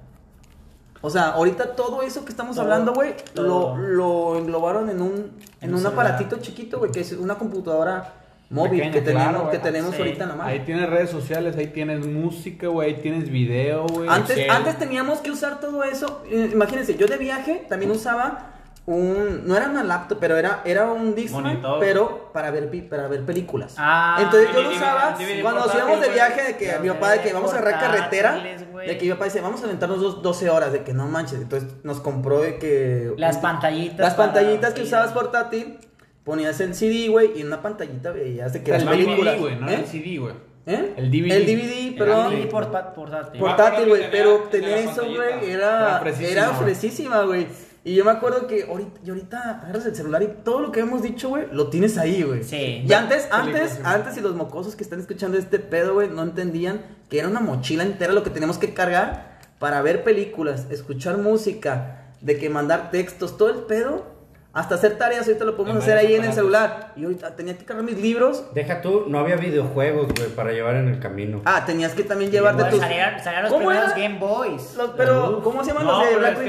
O 1.02 1.08
sea, 1.08 1.30
ahorita 1.30 1.74
todo 1.76 2.02
eso 2.02 2.24
que 2.24 2.30
estamos 2.30 2.56
Todo, 2.56 2.64
hablando, 2.64 2.92
güey, 2.92 3.14
lo, 3.34 3.76
lo 3.76 4.36
englobaron 4.38 4.90
en 4.90 5.00
un, 5.00 5.30
en 5.60 5.74
un 5.74 5.86
aparatito 5.86 6.36
chiquito, 6.40 6.78
güey, 6.78 6.90
que 6.92 7.00
es 7.00 7.12
una 7.12 7.36
computadora 7.36 8.14
móvil 8.50 8.90
que 8.90 9.00
tenemos, 9.00 9.30
claro, 9.32 9.50
que 9.50 9.58
tenemos 9.60 9.94
Sí. 9.94 10.02
ahorita 10.02 10.26
nomás. 10.26 10.48
Ahí 10.48 10.60
tienes 10.60 10.90
redes 10.90 11.08
sociales, 11.08 11.56
ahí 11.56 11.68
tienes 11.68 12.04
música, 12.06 12.66
güey, 12.68 12.94
ahí 12.94 13.00
tienes 13.00 13.30
video, 13.30 13.86
güey. 13.86 14.08
Antes, 14.10 14.50
antes 14.50 14.78
teníamos 14.78 15.20
que 15.20 15.30
usar 15.30 15.58
todo 15.60 15.84
eso. 15.84 16.22
eh, 16.28 16.50
Imagínense, 16.52 16.94
yo 16.96 17.06
de 17.06 17.16
viaje 17.16 17.64
también 17.68 17.90
usaba 17.92 18.49
un. 18.96 19.46
No 19.46 19.56
era 19.56 19.68
una 19.68 19.82
laptop, 19.84 20.18
pero 20.20 20.36
era, 20.36 20.62
era 20.64 20.86
un 20.90 21.14
Discman, 21.14 21.42
Monitor. 21.44 21.78
pero 21.80 22.30
para 22.32 22.50
ver, 22.50 22.70
pi- 22.70 22.82
para 22.82 23.08
ver 23.08 23.22
películas. 23.24 23.74
Ah, 23.78 24.18
Entonces 24.22 24.48
yo 24.54 24.62
lo 24.62 24.68
DVD, 24.68 24.76
usaba 24.78 25.10
DVD 25.18 25.42
cuando 25.42 25.60
nos 25.66 25.74
íbamos 25.74 26.00
de 26.00 26.08
viaje, 26.08 26.42
de 26.42 26.56
que 26.56 26.78
mi 26.80 26.88
papá, 26.88 27.10
de 27.12 27.20
que 27.20 27.32
vamos 27.32 27.52
a 27.54 27.58
agarrar 27.58 27.80
carretera. 27.80 28.40
De 28.86 28.96
que 28.98 29.04
mi 29.06 29.10
papá 29.12 29.24
dice, 29.26 29.40
vamos 29.40 29.60
a 29.62 29.64
aventarnos 29.66 30.00
dos- 30.00 30.22
12 30.22 30.48
horas, 30.50 30.72
de 30.72 30.82
que 30.82 30.92
no 30.92 31.06
manches. 31.06 31.40
Entonces 31.40 31.68
nos 31.82 32.00
compró 32.00 32.40
de 32.40 32.58
que. 32.58 33.12
Las 33.16 33.38
pantallitas. 33.38 33.98
Las 33.98 34.14
para- 34.14 34.32
pantallitas 34.32 34.74
que 34.74 34.82
usabas 34.82 35.12
portátil, 35.12 35.78
ponías 36.24 36.58
el 36.60 36.74
CD, 36.74 37.08
güey, 37.08 37.32
y 37.36 37.40
en 37.40 37.46
una 37.48 37.62
pantallita 37.62 38.10
veías 38.12 38.52
de 38.52 38.62
que 38.62 38.70
las 38.72 38.82
el 38.82 38.88
películas. 38.88 39.34
DVD, 39.36 39.40
güey, 39.40 39.56
no 39.56 39.68
¿eh? 39.68 39.74
el 39.74 39.86
CD, 39.86 40.18
güey. 40.18 40.34
¿Eh? 40.66 40.94
El 40.98 41.10
DVD. 41.10 41.32
El 41.36 41.46
DVD, 41.46 41.98
perdón. 41.98 42.38
Y 42.38 42.46
porta- 42.46 42.92
portátil. 42.94 43.40
Portátil, 43.40 43.88
güey, 43.88 44.10
pero 44.10 44.34
tenía 44.50 44.76
tener 44.76 44.88
eso, 44.90 45.02
güey, 45.04 45.50
era, 45.50 46.02
Era 46.20 46.50
fresísima, 46.54 47.22
güey. 47.22 47.46
Y 47.82 47.94
yo 47.94 48.04
me 48.04 48.10
acuerdo 48.10 48.46
que 48.46 48.64
ahorita, 48.64 49.00
y 49.04 49.08
ahorita 49.08 49.60
agarras 49.62 49.86
el 49.86 49.96
celular 49.96 50.22
y 50.22 50.28
todo 50.44 50.60
lo 50.60 50.70
que 50.70 50.80
hemos 50.80 51.02
dicho, 51.02 51.30
güey, 51.30 51.46
lo 51.50 51.68
tienes 51.68 51.96
ahí, 51.96 52.22
güey. 52.22 52.44
Sí. 52.44 52.84
Y 52.86 52.92
antes, 52.92 53.26
antes, 53.30 53.80
antes, 53.82 54.18
y 54.18 54.20
los 54.20 54.34
mocosos 54.34 54.76
que 54.76 54.84
están 54.84 55.00
escuchando 55.00 55.38
este 55.38 55.58
pedo, 55.58 55.94
güey, 55.94 56.08
no 56.10 56.22
entendían 56.22 56.82
que 57.08 57.18
era 57.18 57.28
una 57.28 57.40
mochila 57.40 57.82
entera 57.82 58.12
lo 58.12 58.22
que 58.22 58.30
teníamos 58.30 58.58
que 58.58 58.74
cargar 58.74 59.38
para 59.58 59.80
ver 59.80 60.04
películas, 60.04 60.66
escuchar 60.70 61.16
música, 61.18 62.12
de 62.20 62.36
que 62.36 62.50
mandar 62.50 62.90
textos, 62.90 63.38
todo 63.38 63.50
el 63.50 63.60
pedo. 63.60 64.19
Hasta 64.52 64.74
hacer 64.74 64.98
tareas, 64.98 65.26
ahorita 65.28 65.44
lo 65.44 65.56
podemos 65.56 65.80
hacer 65.80 65.96
ahí 65.96 66.14
en 66.16 66.24
el 66.24 66.32
celular. 66.32 66.92
Y 66.96 67.04
ahorita 67.04 67.36
tenía 67.36 67.56
que 67.56 67.64
cargar 67.64 67.84
mis 67.84 67.96
libros. 68.00 68.46
Deja 68.52 68.80
tú, 68.82 69.04
no 69.06 69.20
había 69.20 69.36
videojuegos, 69.36 70.08
güey, 70.12 70.28
para 70.30 70.50
llevar 70.50 70.74
en 70.74 70.88
el 70.88 70.98
camino. 70.98 71.40
Ah, 71.44 71.64
tenías 71.64 71.92
que 71.94 72.02
también 72.02 72.32
llevarte 72.32 72.64
tus... 72.64 72.80
salían, 72.80 73.22
salían 73.22 73.44
los 73.44 73.52
¿Cómo 73.52 73.66
primeros 73.68 73.92
era? 73.96 74.00
Game 74.02 74.18
Boys. 74.18 74.74
Los- 74.76 74.90
pero, 74.96 75.40
¿cómo 75.44 75.62
se 75.62 75.70
llaman 75.70 75.86
No, 75.86 75.92
los 75.92 76.00
de 76.02 76.06
pero 76.08 76.18
Black 76.20 76.32
es 76.32 76.38
que 76.38 76.48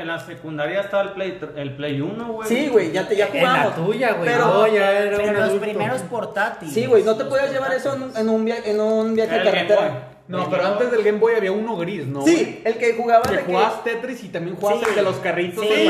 en 0.00 0.06
la, 0.06 0.14
en 0.14 0.26
secundaria 0.26 0.80
estaba 0.82 1.02
el 1.02 1.08
Play, 1.10 1.40
el 1.56 1.74
Play 1.74 2.00
1, 2.00 2.32
güey. 2.32 2.48
Sí, 2.48 2.68
güey, 2.68 2.92
ya, 2.92 3.08
te, 3.08 3.16
ya 3.16 3.26
En 3.26 3.32
jugamos. 3.40 3.66
la 3.78 3.84
tuya, 3.84 4.12
güey. 4.12 4.28
Pero, 4.30 4.44
No, 4.46 4.66
ya 4.68 4.92
era 4.92 5.16
Pero 5.16 5.28
un 5.28 5.34
los 5.34 5.42
adulto. 5.42 5.64
primeros 5.64 6.02
portátiles. 6.02 6.72
sí, 6.74 6.86
güey, 6.86 7.02
no 7.02 7.16
te 7.16 7.24
podías 7.24 7.50
llevar 7.50 7.72
eso 7.74 7.94
en, 7.94 8.16
en 8.16 8.28
un, 8.28 8.44
via- 8.44 8.64
en 8.64 8.80
un 8.80 9.14
viaje 9.14 9.38
de 9.38 9.44
carretera. 9.44 10.08
No, 10.30 10.48
pero 10.48 10.64
antes 10.64 10.90
del 10.92 11.02
Game 11.02 11.18
Boy 11.18 11.34
había 11.34 11.52
uno 11.52 11.76
gris, 11.76 12.06
¿no? 12.06 12.22
Sí, 12.22 12.62
el 12.64 12.78
que 12.78 12.94
jugaba 12.94 13.22
Que 13.22 13.36
que... 13.38 13.42
jugabas 13.44 13.82
Tetris 13.84 14.22
y 14.24 14.28
también 14.28 14.56
jugabas 14.56 14.80
Sí. 14.82 14.86
el 14.90 14.94
de 14.96 15.02
los 15.02 15.16
carritos, 15.16 15.64
Sí, 15.64 15.70
para 15.70 15.80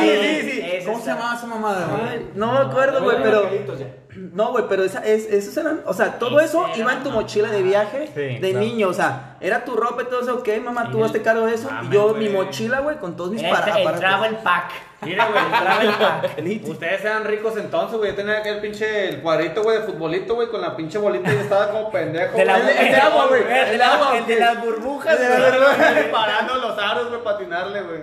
sí, 0.00 0.08
sí, 0.08 0.40
sí, 0.42 0.50
sí. 0.52 0.60
Ese 0.64 0.86
¿Cómo 0.86 1.00
se 1.00 1.06
llamaba 1.10 1.34
esa 1.36 1.46
mamada, 1.46 1.88
no 2.34 2.52
me 2.52 2.58
acuerdo, 2.58 3.02
güey, 3.02 3.16
pero... 3.22 3.50
No, 4.32 4.50
güey, 4.50 4.64
pero 4.68 4.84
esa, 4.84 5.04
es, 5.06 5.26
esos 5.26 5.56
eran... 5.56 5.82
O 5.86 5.94
sea, 5.94 6.18
todo 6.18 6.40
eso 6.40 6.66
iba 6.76 6.92
en 6.92 7.02
tu 7.02 7.10
mochila 7.10 7.50
de 7.50 7.62
viaje 7.62 8.08
Sí, 8.08 8.20
de 8.40 8.50
claro. 8.50 8.58
niño. 8.66 8.88
O 8.88 8.92
sea, 8.92 9.36
era 9.40 9.64
tu 9.64 9.76
ropa 9.76 10.02
y 10.02 10.06
todo 10.06 10.20
eso. 10.22 10.34
Ok, 10.34 10.48
mamá, 10.64 10.90
tú 10.90 10.98
Y 10.98 11.02
hazte 11.02 11.18
el- 11.18 11.24
cargo 11.24 11.46
de 11.46 11.54
eso. 11.54 11.68
Y 11.68 11.72
Mames, 11.72 11.90
yo, 11.92 12.14
mi 12.14 12.28
mochila, 12.28 12.80
güey, 12.80 12.96
con 12.98 13.16
todos 13.16 13.30
mis 13.30 13.42
El, 13.42 13.50
para- 13.50 13.66
el 13.66 13.72
aparatos. 13.86 14.00
travel 14.00 14.36
pack. 14.38 14.70
Mira, 15.02 15.26
güey, 15.28 15.42
el 15.44 15.50
travel 15.50 15.90
pack. 15.98 16.38
Elite. 16.38 16.70
Ustedes 16.70 17.00
eran 17.04 17.24
ricos 17.24 17.56
entonces, 17.56 17.96
güey. 17.98 18.10
Yo 18.10 18.16
tenía 18.16 18.38
aquel 18.38 18.60
pinche 18.60 19.08
el 19.08 19.20
cuadrito, 19.22 19.62
güey, 19.62 19.78
de 19.78 19.84
futbolito, 19.84 20.34
güey, 20.34 20.48
con 20.48 20.60
la 20.60 20.76
pinche 20.76 20.98
bolita 20.98 21.30
y 21.32 21.36
yo 21.36 21.40
estaba 21.40 21.70
como 21.70 21.90
pendejo. 21.90 22.36
De 22.36 22.44
la- 22.44 22.58
güey. 22.60 22.78
el 22.78 22.90
de 22.90 22.96
agua, 22.96 23.26
güey, 23.28 23.42
El, 23.42 23.50
el 23.50 23.78
de 23.78 23.84
agua, 23.84 24.18
el 24.18 24.26
de 24.26 24.36
las 24.40 24.64
burbujas, 24.64 25.14
El 25.18 25.20
de 25.20 25.28
güey. 25.28 25.40
las 25.40 25.52
burbujas. 25.58 26.04
Parando 26.12 26.54
los 26.56 26.78
aros, 26.78 27.08
güey, 27.08 27.24
patinarle, 27.24 27.82
güey. 27.82 28.00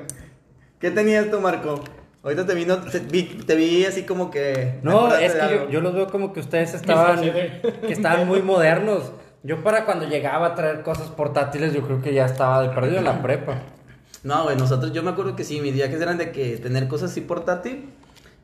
¿Qué 0.80 0.91
tenías 0.91 1.30
tú, 1.30 1.40
Marco? 1.40 1.84
Ahorita 2.24 2.45
te 2.45 2.53
vino, 2.56 2.78
te 2.82 2.99
vi, 2.99 3.24
te 3.24 3.56
vi 3.56 3.86
así 3.86 4.03
como 4.03 4.30
que... 4.30 4.80
No, 4.84 5.15
es 5.15 5.34
que 5.34 5.68
yo 5.69 5.80
los 5.82 5.94
veo 5.94 6.07
como 6.07 6.34
que 6.34 6.40
ustedes 6.41 6.74
estaban, 6.74 7.22
que 7.22 7.61
estaban 7.94 8.28
muy 8.28 8.41
modernos. 8.41 9.11
Yo 9.44 9.64
para 9.64 9.86
cuando 9.86 10.06
llegaba 10.07 10.48
a 10.48 10.56
traer 10.56 10.82
cosas 10.82 11.07
portátiles, 11.10 11.74
yo 11.74 11.84
creo 11.84 12.02
que 12.02 12.14
ya 12.14 12.26
estaba 12.26 12.64
de 12.64 12.69
perdido 12.69 12.98
en 12.98 13.06
la 13.06 13.22
prepa. 13.22 13.60
No, 14.28 14.44
güey, 14.44 14.58
nosotros, 14.58 14.91
yo 14.91 15.04
me 15.04 15.12
acuerdo 15.12 15.36
que 15.36 15.44
sí, 15.45 15.62
mis 15.62 15.74
viajes 15.74 16.02
eran 16.02 16.18
de 16.18 16.32
que 16.32 16.58
tener 16.58 16.88
cosas 16.88 17.12
así 17.12 17.22
portátil. 17.22 17.90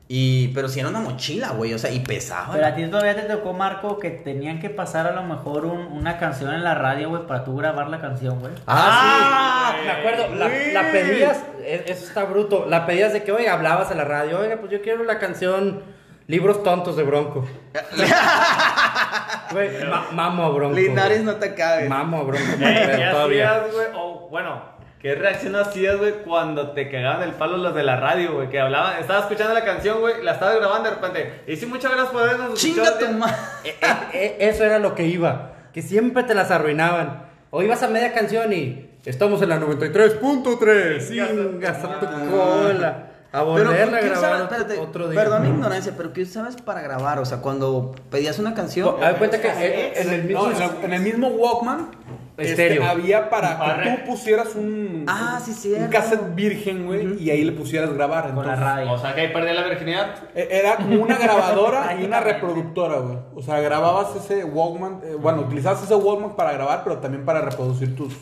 Y, 0.06 0.48
pero 0.48 0.68
sí 0.68 0.80
era 0.80 0.90
una 0.90 1.00
mochila, 1.00 1.50
güey, 1.52 1.72
o 1.72 1.78
sea, 1.78 1.90
y 1.90 2.00
pesaba. 2.00 2.52
Pero 2.54 2.66
a 2.66 2.74
ti 2.74 2.86
todavía 2.88 3.14
te 3.16 3.22
tocó, 3.22 3.54
Marco, 3.54 3.98
que 3.98 4.10
tenían 4.10 4.60
que 4.60 4.68
pasar 4.68 5.06
a 5.06 5.12
lo 5.12 5.22
mejor 5.22 5.64
un- 5.64 5.86
una 5.92 6.18
canción 6.18 6.52
en 6.54 6.62
la 6.62 6.74
radio, 6.74 7.08
güey, 7.08 7.26
para 7.26 7.42
tú 7.44 7.56
grabar 7.56 7.88
la 7.88 8.00
canción, 8.02 8.38
güey. 8.40 8.52
Ah, 8.66 9.74
me 9.82 9.90
acuerdo, 9.90 10.34
la, 10.34 10.48
la 10.48 10.92
pedías, 10.92 11.38
e- 11.62 11.84
eso 11.88 12.04
está 12.06 12.24
bruto, 12.24 12.66
la 12.68 12.84
pedías 12.84 13.14
de 13.14 13.22
que, 13.24 13.32
oiga, 13.32 13.54
hablabas 13.54 13.90
a 13.90 13.94
la 13.94 14.04
radio, 14.04 14.40
oiga, 14.40 14.56
pues 14.58 14.70
yo 14.70 14.82
quiero 14.82 15.04
la 15.04 15.18
canción 15.18 15.82
Libros 16.26 16.62
Tontos 16.62 16.96
de 16.96 17.02
Bronco. 17.02 17.46
Güey, 19.52 19.84
ma- 19.86 20.06
mamo 20.12 20.44
a 20.44 20.48
Bronco. 20.50 20.74
sí. 20.76 20.82
Linares 20.82 21.22
no 21.22 21.36
te 21.36 21.54
cabe. 21.54 21.88
Mamo 21.88 22.18
a 22.18 22.22
Bronco. 22.24 22.44
¿Qué, 22.58 22.64
pero 22.86 22.96
qué 22.98 23.04
todavía. 23.10 23.50
hacías, 23.56 23.72
güey? 23.74 23.86
O, 23.94 24.28
bueno, 24.30 24.62
¿qué 25.04 25.14
reacción 25.14 25.54
hacías, 25.54 25.98
güey, 25.98 26.14
cuando 26.24 26.70
te 26.70 26.90
cagaban 26.90 27.22
el 27.24 27.32
palo 27.32 27.58
los 27.58 27.74
de 27.74 27.82
la 27.82 27.96
radio, 28.00 28.36
güey? 28.36 28.48
Que 28.48 28.58
hablaban, 28.58 28.98
estaba 28.98 29.20
escuchando 29.20 29.52
la 29.52 29.62
canción, 29.62 30.00
güey, 30.00 30.24
la 30.24 30.32
estaba 30.32 30.54
grabando 30.54 30.88
de 30.88 30.94
repente. 30.94 31.42
Y 31.46 31.56
sí, 31.56 31.66
muchas 31.66 31.90
gracias 31.92 32.10
por 32.10 32.22
habernos 32.22 32.54
Chinga 32.58 32.84
escuchado. 32.84 33.12
tu 33.12 33.18
madre. 33.18 33.36
E- 33.64 33.76
e- 34.14 34.48
eso 34.48 34.64
era 34.64 34.78
lo 34.78 34.94
que 34.94 35.04
iba, 35.06 35.52
que 35.74 35.82
siempre 35.82 36.22
te 36.22 36.34
las 36.34 36.50
arruinaban. 36.50 37.26
O 37.50 37.62
ibas 37.62 37.82
a 37.82 37.88
media 37.88 38.14
canción 38.14 38.50
y 38.54 38.92
estamos 39.04 39.42
en 39.42 39.50
la 39.50 39.60
93.3, 39.60 41.06
chingas 41.06 41.84
a 41.84 42.00
tu 42.00 42.06
cola. 42.30 43.10
A 43.30 43.40
Pero, 43.40 43.44
volverla 43.44 43.98
a 43.98 44.00
¿qué 44.00 44.08
grabar? 44.08 44.40
Espérate, 44.40 44.78
otro 44.78 45.08
día. 45.08 45.20
Perdón 45.20 45.42
mi 45.42 45.48
ignorancia, 45.48 45.92
pero 45.94 46.14
¿qué 46.14 46.22
usabas 46.22 46.56
para 46.56 46.80
grabar? 46.80 47.18
O 47.18 47.26
sea, 47.26 47.42
cuando 47.42 47.94
pedías 48.10 48.38
una 48.38 48.54
canción. 48.54 48.94
Haz 49.04 49.16
cuenta 49.18 49.38
que 49.38 49.48
eh, 49.48 49.92
en 50.00 50.12
el 50.14 50.24
mismo... 50.24 50.48
No, 50.48 51.90
este, 52.36 52.50
Estéreo. 52.50 52.84
había 52.84 53.30
para 53.30 53.58
Para 53.58 53.82
que 53.82 53.90
tú 53.90 54.10
pusieras 54.10 54.54
un, 54.56 55.04
Ah, 55.06 55.40
sí, 55.44 55.72
un 55.72 55.86
cassette 55.88 56.34
virgen, 56.34 56.86
güey, 56.86 57.22
y 57.22 57.30
ahí 57.30 57.44
le 57.44 57.52
pusieras 57.52 57.92
grabar. 57.92 58.34
Con 58.34 58.46
la 58.46 58.54
entonces, 58.54 58.60
radio. 58.64 58.92
O 58.92 58.98
sea, 58.98 59.14
que 59.14 59.20
ahí 59.22 59.32
perdí 59.32 59.52
la 59.52 59.64
virginidad. 59.64 60.14
e- 60.34 60.48
Era 60.50 60.76
como 60.76 61.02
una 61.02 61.16
grabadora 61.16 61.96
y 62.00 62.04
una 62.04 62.20
reproductora, 62.20 62.98
güey. 62.98 63.18
O 63.36 63.42
sea, 63.42 63.60
grababas 63.60 64.16
ese 64.16 64.44
Walkman, 64.44 65.00
eh, 65.04 65.14
bueno, 65.20 65.42
utilizabas 65.42 65.82
ese 65.82 65.94
Walkman 65.94 66.34
para 66.36 66.52
grabar, 66.52 66.82
pero 66.84 66.98
también 66.98 67.24
para 67.24 67.40
reproducir 67.40 67.94
tus, 67.94 68.14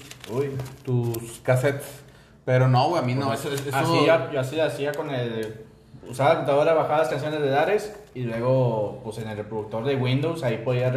tus 0.85 1.41
cassettes. 1.43 2.03
Pero 2.45 2.69
no, 2.69 2.89
güey, 2.89 3.03
a 3.03 3.07
mí 3.07 3.15
no, 3.15 3.33
eso, 3.33 3.53
eso 3.53 3.65
Así, 3.73 4.05
ya- 4.07 4.31
yo 4.33 4.41
así 4.41 4.59
hacía 4.61 4.93
con 4.93 5.11
el. 5.11 5.65
Usaba 6.09 6.31
la 6.31 6.37
computadora, 6.39 6.75
bajaba 6.75 6.99
las 6.99 7.09
canciones 7.09 7.41
de 7.41 7.49
Dares 7.49 7.95
y 8.13 8.23
luego, 8.25 9.01
pues 9.05 9.19
en 9.19 9.29
el 9.29 9.37
reproductor 9.37 9.85
de 9.85 9.95
Windows, 9.95 10.43
ahí 10.43 10.59
podía 10.59 10.93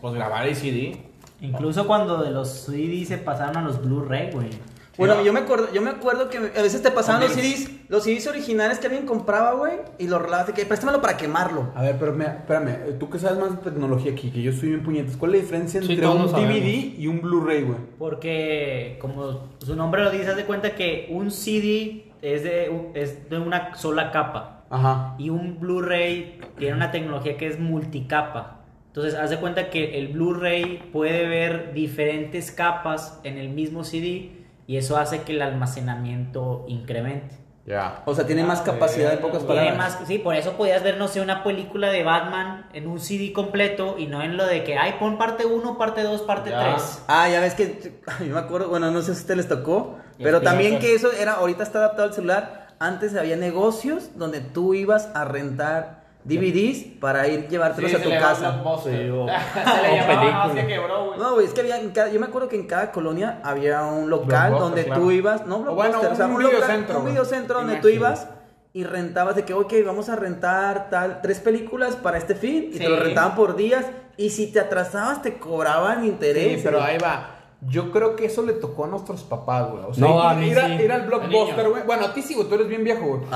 pues, 0.00 0.14
grabar 0.14 0.46
el 0.46 0.54
CD. 0.54 1.02
Incluso 1.40 1.86
cuando 1.86 2.22
de 2.22 2.30
los 2.30 2.48
CD 2.48 3.04
se 3.04 3.18
pasaron 3.18 3.56
a 3.56 3.62
los 3.62 3.82
Blu-ray, 3.82 4.30
güey. 4.30 4.50
Bueno, 4.98 5.22
yo 5.22 5.32
me 5.32 5.40
acuerdo, 5.40 5.68
yo 5.74 5.82
me 5.82 5.90
acuerdo 5.90 6.30
que 6.30 6.38
a 6.38 6.62
veces 6.62 6.82
te 6.82 6.90
pasaban 6.90 7.20
los 7.20 7.32
CDs, 7.32 7.70
los 7.90 8.02
CDs 8.04 8.26
originales 8.28 8.78
que 8.78 8.86
alguien 8.86 9.04
compraba, 9.04 9.52
güey, 9.52 9.74
y 9.98 10.08
los 10.08 10.22
relabas 10.22 10.46
de 10.46 10.54
que 10.54 10.64
préstamelo 10.64 11.02
para 11.02 11.18
quemarlo. 11.18 11.70
A 11.74 11.82
ver, 11.82 11.96
pero 11.98 12.12
mira, 12.14 12.38
espérame, 12.38 12.68
eh, 12.68 12.96
tú 12.98 13.10
que 13.10 13.18
sabes 13.18 13.38
más 13.38 13.50
de 13.50 13.70
tecnología 13.70 14.12
aquí, 14.12 14.30
que 14.30 14.40
yo 14.40 14.52
estoy 14.52 14.70
bien 14.70 14.82
puñetas, 14.82 15.18
¿cuál 15.18 15.34
es 15.34 15.40
la 15.40 15.44
diferencia 15.44 15.82
Sí, 15.82 15.92
entre 15.92 16.02
todos 16.02 16.16
un 16.16 16.22
lo 16.22 16.28
sabemos. 16.30 16.56
DVD 16.56 16.98
y 16.98 17.06
un 17.08 17.20
Blu-ray, 17.20 17.62
güey? 17.64 17.78
Porque, 17.98 18.96
como 19.02 19.40
su 19.58 19.76
nombre 19.76 20.02
lo 20.02 20.10
dice, 20.10 20.30
haz 20.30 20.36
de 20.36 20.46
cuenta 20.46 20.74
que 20.74 21.08
un 21.10 21.30
CD 21.30 22.10
es 22.22 22.42
de, 22.42 22.90
es 22.94 23.28
de 23.28 23.38
una 23.38 23.74
sola 23.74 24.10
capa. 24.10 24.64
Ajá. 24.70 25.14
Y 25.18 25.28
un 25.28 25.60
Blu-ray 25.60 26.40
tiene 26.58 26.74
una 26.74 26.90
tecnología 26.90 27.36
que 27.36 27.46
es 27.48 27.60
multicapa. 27.60 28.55
Entonces, 28.96 29.20
haz 29.20 29.28
de 29.28 29.36
cuenta 29.36 29.68
que 29.68 29.98
el 29.98 30.08
Blu-ray 30.08 30.88
puede 30.90 31.28
ver 31.28 31.74
diferentes 31.74 32.50
capas 32.50 33.20
en 33.24 33.36
el 33.36 33.50
mismo 33.50 33.84
CD 33.84 34.32
y 34.66 34.78
eso 34.78 34.96
hace 34.96 35.20
que 35.20 35.32
el 35.32 35.42
almacenamiento 35.42 36.64
incremente. 36.66 37.34
Ya. 37.66 38.00
O 38.06 38.14
sea, 38.14 38.26
tiene 38.26 38.42
más 38.42 38.62
capacidad 38.62 39.12
en 39.12 39.18
pocas 39.18 39.44
Tiene 39.44 39.54
palabras. 39.66 39.76
más, 40.00 40.08
sí, 40.08 40.18
por 40.18 40.34
eso 40.34 40.52
podías 40.52 40.82
ver, 40.82 40.96
no 40.96 41.08
sé, 41.08 41.20
una 41.20 41.44
película 41.44 41.90
de 41.90 42.04
Batman 42.04 42.70
en 42.72 42.86
un 42.86 42.98
CD 42.98 43.34
completo 43.34 43.96
y 43.98 44.06
no 44.06 44.22
en 44.22 44.38
lo 44.38 44.46
de 44.46 44.64
que, 44.64 44.78
ay, 44.78 44.94
pon 44.98 45.18
parte 45.18 45.44
1, 45.44 45.76
parte 45.76 46.02
2, 46.02 46.22
parte 46.22 46.48
Ya. 46.48 46.76
3. 46.76 47.02
Ah, 47.08 47.28
ya 47.28 47.40
ves 47.40 47.52
que 47.52 48.00
yo 48.26 48.32
me 48.32 48.38
acuerdo, 48.40 48.70
bueno, 48.70 48.90
no 48.90 49.00
sé 49.00 49.12
si 49.12 49.18
a 49.18 49.20
ustedes 49.20 49.36
les 49.36 49.48
tocó, 49.48 49.98
Y 50.18 50.22
pero 50.22 50.40
también 50.40 50.78
que 50.78 50.94
eso 50.94 51.12
era, 51.12 51.32
ahorita 51.34 51.64
está 51.64 51.80
adaptado 51.80 52.08
al 52.08 52.14
celular. 52.14 52.68
Antes 52.78 53.14
había 53.14 53.36
negocios 53.36 54.12
donde 54.16 54.40
tú 54.40 54.72
ibas 54.72 55.10
a 55.14 55.26
rentar 55.26 56.05
DVDs 56.26 56.98
para 57.00 57.28
ir 57.28 57.46
llevártelos 57.48 57.94
a 57.94 58.02
tu 58.02 58.10
casa. 58.10 58.62
Sí, 58.82 58.90
Sí, 58.90 59.10
o- 59.10 59.26
se 59.64 59.82
le 59.82 59.96
llamaba 59.96 60.54
quebró, 60.66 61.06
güey. 61.06 61.18
No, 61.18 61.34
güey, 61.34 61.46
es 61.46 61.52
que 61.52 61.60
había, 61.60 61.78
en 61.80 61.90
cada- 61.90 62.10
yo 62.10 62.18
me 62.20 62.26
acuerdo 62.26 62.48
que 62.48 62.56
en 62.56 62.66
cada 62.66 62.90
colonia 62.92 63.40
había 63.44 63.82
un 63.84 64.10
local 64.10 64.50
Blockbuster, 64.50 64.58
donde 64.60 64.84
claro. 64.84 65.00
tú 65.02 65.10
ibas, 65.12 65.46
no 65.46 65.56
O 65.56 65.74
bueno, 65.74 65.74
blockbuster, 66.00 66.12
o 66.12 66.16
sea, 66.16 66.26
un 66.26 66.32
un, 66.34 66.42
local, 66.42 66.56
videocentro, 66.60 66.98
un 66.98 67.04
videocentro 67.06 67.58
donde 67.60 67.76
tú 67.76 67.88
ibas 67.88 68.28
y 68.72 68.84
rentabas 68.84 69.36
de 69.36 69.44
que, 69.44 69.54
ok, 69.54 69.72
vamos 69.86 70.08
a 70.08 70.16
rentar 70.16 70.90
tal, 70.90 71.20
tres 71.22 71.40
películas 71.40 71.96
para 71.96 72.18
este 72.18 72.34
fin 72.34 72.68
y 72.70 72.72
Sí. 72.74 72.78
te 72.80 72.88
lo 72.88 72.96
rentaban 72.98 73.34
por 73.34 73.56
días 73.56 73.86
y 74.16 74.30
si 74.30 74.50
te 74.52 74.60
atrasabas 74.60 75.22
te 75.22 75.38
cobraban 75.38 76.04
interés. 76.04 76.58
Sí, 76.58 76.60
pero 76.64 76.82
ahí 76.82 76.98
va. 76.98 77.35
Yo 77.68 77.90
creo 77.90 78.14
que 78.16 78.26
eso 78.26 78.42
le 78.42 78.52
tocó 78.52 78.84
a 78.84 78.88
nuestros 78.88 79.22
papás, 79.24 79.70
güey. 79.70 79.82
O 79.88 79.94
sea, 79.94 80.06
No, 80.06 80.16
ir, 80.18 80.26
a 80.26 80.34
mí 80.34 80.46
ir 80.48 80.58
a- 80.58 80.66
sí. 80.66 80.72
ir 80.84 80.92
al 80.92 81.02
blockbuster, 81.06 81.68
güey. 81.68 81.82
Bueno, 81.84 82.06
a 82.06 82.12
ti 82.14 82.22
sí, 82.22 82.34
güey. 82.34 82.48
Tú 82.48 82.54
eres 82.54 82.68
bien 82.68 82.84
viejo, 82.84 83.04
güey. 83.06 83.20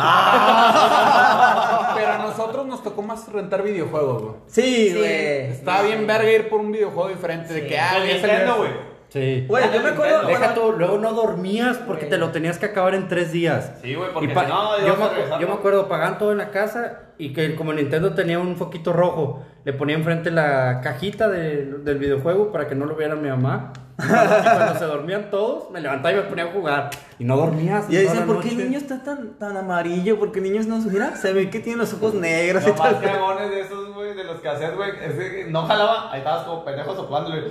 pero 1.94 2.12
a 2.12 2.19
nosotros 2.19 2.66
nos 2.66 2.82
tocó 2.82 3.02
más 3.02 3.27
rentar 3.32 3.62
videojuegos, 3.62 4.23
güey. 4.23 4.35
Sí, 4.47 4.94
güey. 4.97 5.51
Estaba 5.51 5.82
bien 5.82 6.07
verga 6.07 6.31
ir 6.31 6.48
por 6.48 6.61
un 6.61 6.70
videojuego 6.73 7.09
diferente. 7.09 7.52
De 7.55 7.66
que, 7.66 7.78
ah, 7.78 7.94
Con 7.94 8.07
ya 8.07 8.12
Nintendo, 8.15 8.36
salió 8.39 8.57
güey. 8.59 8.90
Sí. 9.11 9.45
Güey, 9.49 9.65
yo 9.74 9.82
me 9.82 9.89
acuerdo. 9.91 10.27
Deja 10.27 10.39
bueno, 10.39 10.55
tú, 10.55 10.73
luego 10.78 10.99
no 10.99 11.12
dormías 11.12 11.78
porque 11.78 12.07
te 12.07 12.16
lo 12.16 12.31
tenías 12.31 12.59
que 12.59 12.66
acabar 12.66 12.95
en 12.95 13.09
tres 13.09 13.32
días. 13.32 13.73
Sí, 13.82 13.95
güey, 13.95 14.12
porque 14.12 14.28
si 14.28 14.35
no, 14.35 14.78
yo, 14.87 14.97
me, 14.97 15.09
regresar, 15.09 15.41
yo 15.41 15.49
me 15.49 15.55
acuerdo, 15.55 15.89
pagaban 15.89 16.19
todo 16.19 16.31
en 16.32 16.39
la 16.39 16.51
casa 16.51 17.01
y 17.19 17.32
que 17.32 17.57
como 17.57 17.73
Nintendo 17.73 18.15
tenía 18.15 18.39
un 18.39 18.57
foquito 18.57 18.93
rojo, 18.93 19.43
le 19.65 19.73
ponía 19.73 19.97
enfrente 19.97 20.31
la 20.31 20.81
cajita 20.81 21.28
de- 21.28 21.65
del 21.85 21.99
videojuego 21.99 22.53
para 22.53 22.69
que 22.69 22.74
no 22.77 22.87
lo 22.87 22.95
viera 22.95 23.16
mi 23.16 23.28
mamá. 23.28 23.73
Y 24.01 24.07
cuando, 24.07 24.78
se 24.78 24.85
dormían 24.87 25.28
todos, 25.28 25.70
me 25.73 25.81
levantaba 25.81 26.12
y 26.12 26.16
me 26.16 26.23
ponía 26.23 26.45
a 26.45 26.53
jugar. 26.53 26.91
Y 27.19 27.24
no 27.24 27.37
dormías. 27.37 27.85
Y 27.91 27.97
dicen, 27.97 28.27
¿por 28.27 28.41
qué 28.41 28.49
el 28.49 28.55
noche". 28.55 28.65
niño 28.69 28.78
está 28.78 29.03
tan, 29.03 29.35
tan 29.39 29.57
amarillo? 29.59 30.19
Porque 30.19 30.39
el 30.39 30.45
niño 30.51 30.62
no... 30.66 30.78
Mira, 30.78 31.16
se 31.16 31.32
ve 31.35 31.51
que 31.51 31.59
tiene 31.61 31.78
los 31.81 31.93
ojos 31.93 32.15
negros 32.15 32.62
y 32.65 32.69
Los 32.69 32.78
más 32.78 32.93
tal. 32.93 33.03
cagones 33.03 33.51
de 33.51 33.61
esos, 33.61 33.93
güey, 33.93 34.15
de 34.15 34.24
los 34.24 34.41
que 34.41 34.49
hacías, 34.49 34.74
güey, 34.74 34.91
no 35.51 35.66
jalaba, 35.66 36.11
ahí 36.12 36.19
estabas 36.20 36.45
como 36.47 36.65
pendejo 36.65 36.95
soplándole. 36.95 37.43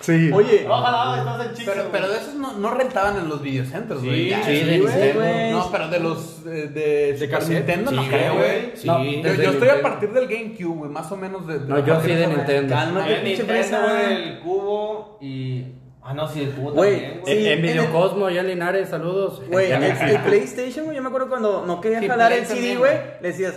Sí. 0.00 0.30
Oye, 0.32 0.64
No 0.66 0.76
ahí 0.76 1.18
estabas 1.18 1.46
en 1.46 1.54
chico. 1.54 1.72
Pero, 1.74 1.88
pero 1.92 2.08
de 2.08 2.16
esos 2.18 2.34
no, 2.34 2.52
no 2.54 2.70
rentaban 2.70 3.18
en 3.18 3.28
los 3.28 3.42
videocentros, 3.42 4.02
güey. 4.02 4.24
Sí, 4.24 4.30
Ya, 4.30 4.42
sí, 4.44 4.52
de 4.52 4.62
güey, 4.80 4.92
Nintendo. 4.94 5.20
güey. 5.20 5.50
No, 5.50 5.70
pero 5.70 5.88
de 5.88 6.00
los 6.00 6.44
de, 6.44 6.68
de, 6.68 7.12
Super 7.14 7.30
cassette. 7.30 7.54
Nintendo 7.56 7.90
no 7.92 8.02
Sí, 8.02 8.08
creo, 8.08 8.34
güey. 8.34 8.72
Sí, 8.74 8.86
No, 8.86 9.04
yo, 9.04 9.34
yo 9.34 9.50
estoy 9.50 9.68
a 9.68 9.82
partir 9.82 10.10
del 10.12 10.26
GameCube, 10.26 10.76
güey, 10.78 10.90
más 10.90 11.12
o 11.12 11.16
menos 11.16 11.46
de. 11.46 11.58
de 11.58 11.66
No, 11.68 11.84
yo 11.86 12.00
sí 12.00 12.12
de 12.14 12.26
Nintendo. 12.26 12.74
Cálmate, 12.74 13.16
pinche 13.16 13.42
güey, 13.44 14.22
el 14.28 14.38
cubo 14.40 15.18
y. 15.20 15.66
Ah, 16.02 16.14
no, 16.14 16.26
sí, 16.26 16.40
el 16.44 16.50
cubo 16.52 16.72
Güey. 16.72 16.94
En, 17.04 17.20
Sí, 17.26 17.32
en 17.46 17.46
en 17.58 17.62
Videocosmo, 17.62 18.24
allá 18.26 18.40
en 18.40 18.46
Linares, 18.48 18.88
saludos. 18.88 19.42
Güey, 19.48 19.70
el, 19.70 19.82
el 19.84 20.18
PlayStation, 20.22 20.86
güey, 20.86 20.96
yo 20.96 21.02
me 21.02 21.08
acuerdo 21.08 21.28
cuando 21.28 21.64
no 21.66 21.78
quería 21.82 22.00
Sí, 22.00 22.08
jalar 22.08 22.32
el 22.32 22.46
CD, 22.46 22.76
güey. 22.76 22.92
le 23.20 23.28
decías... 23.28 23.54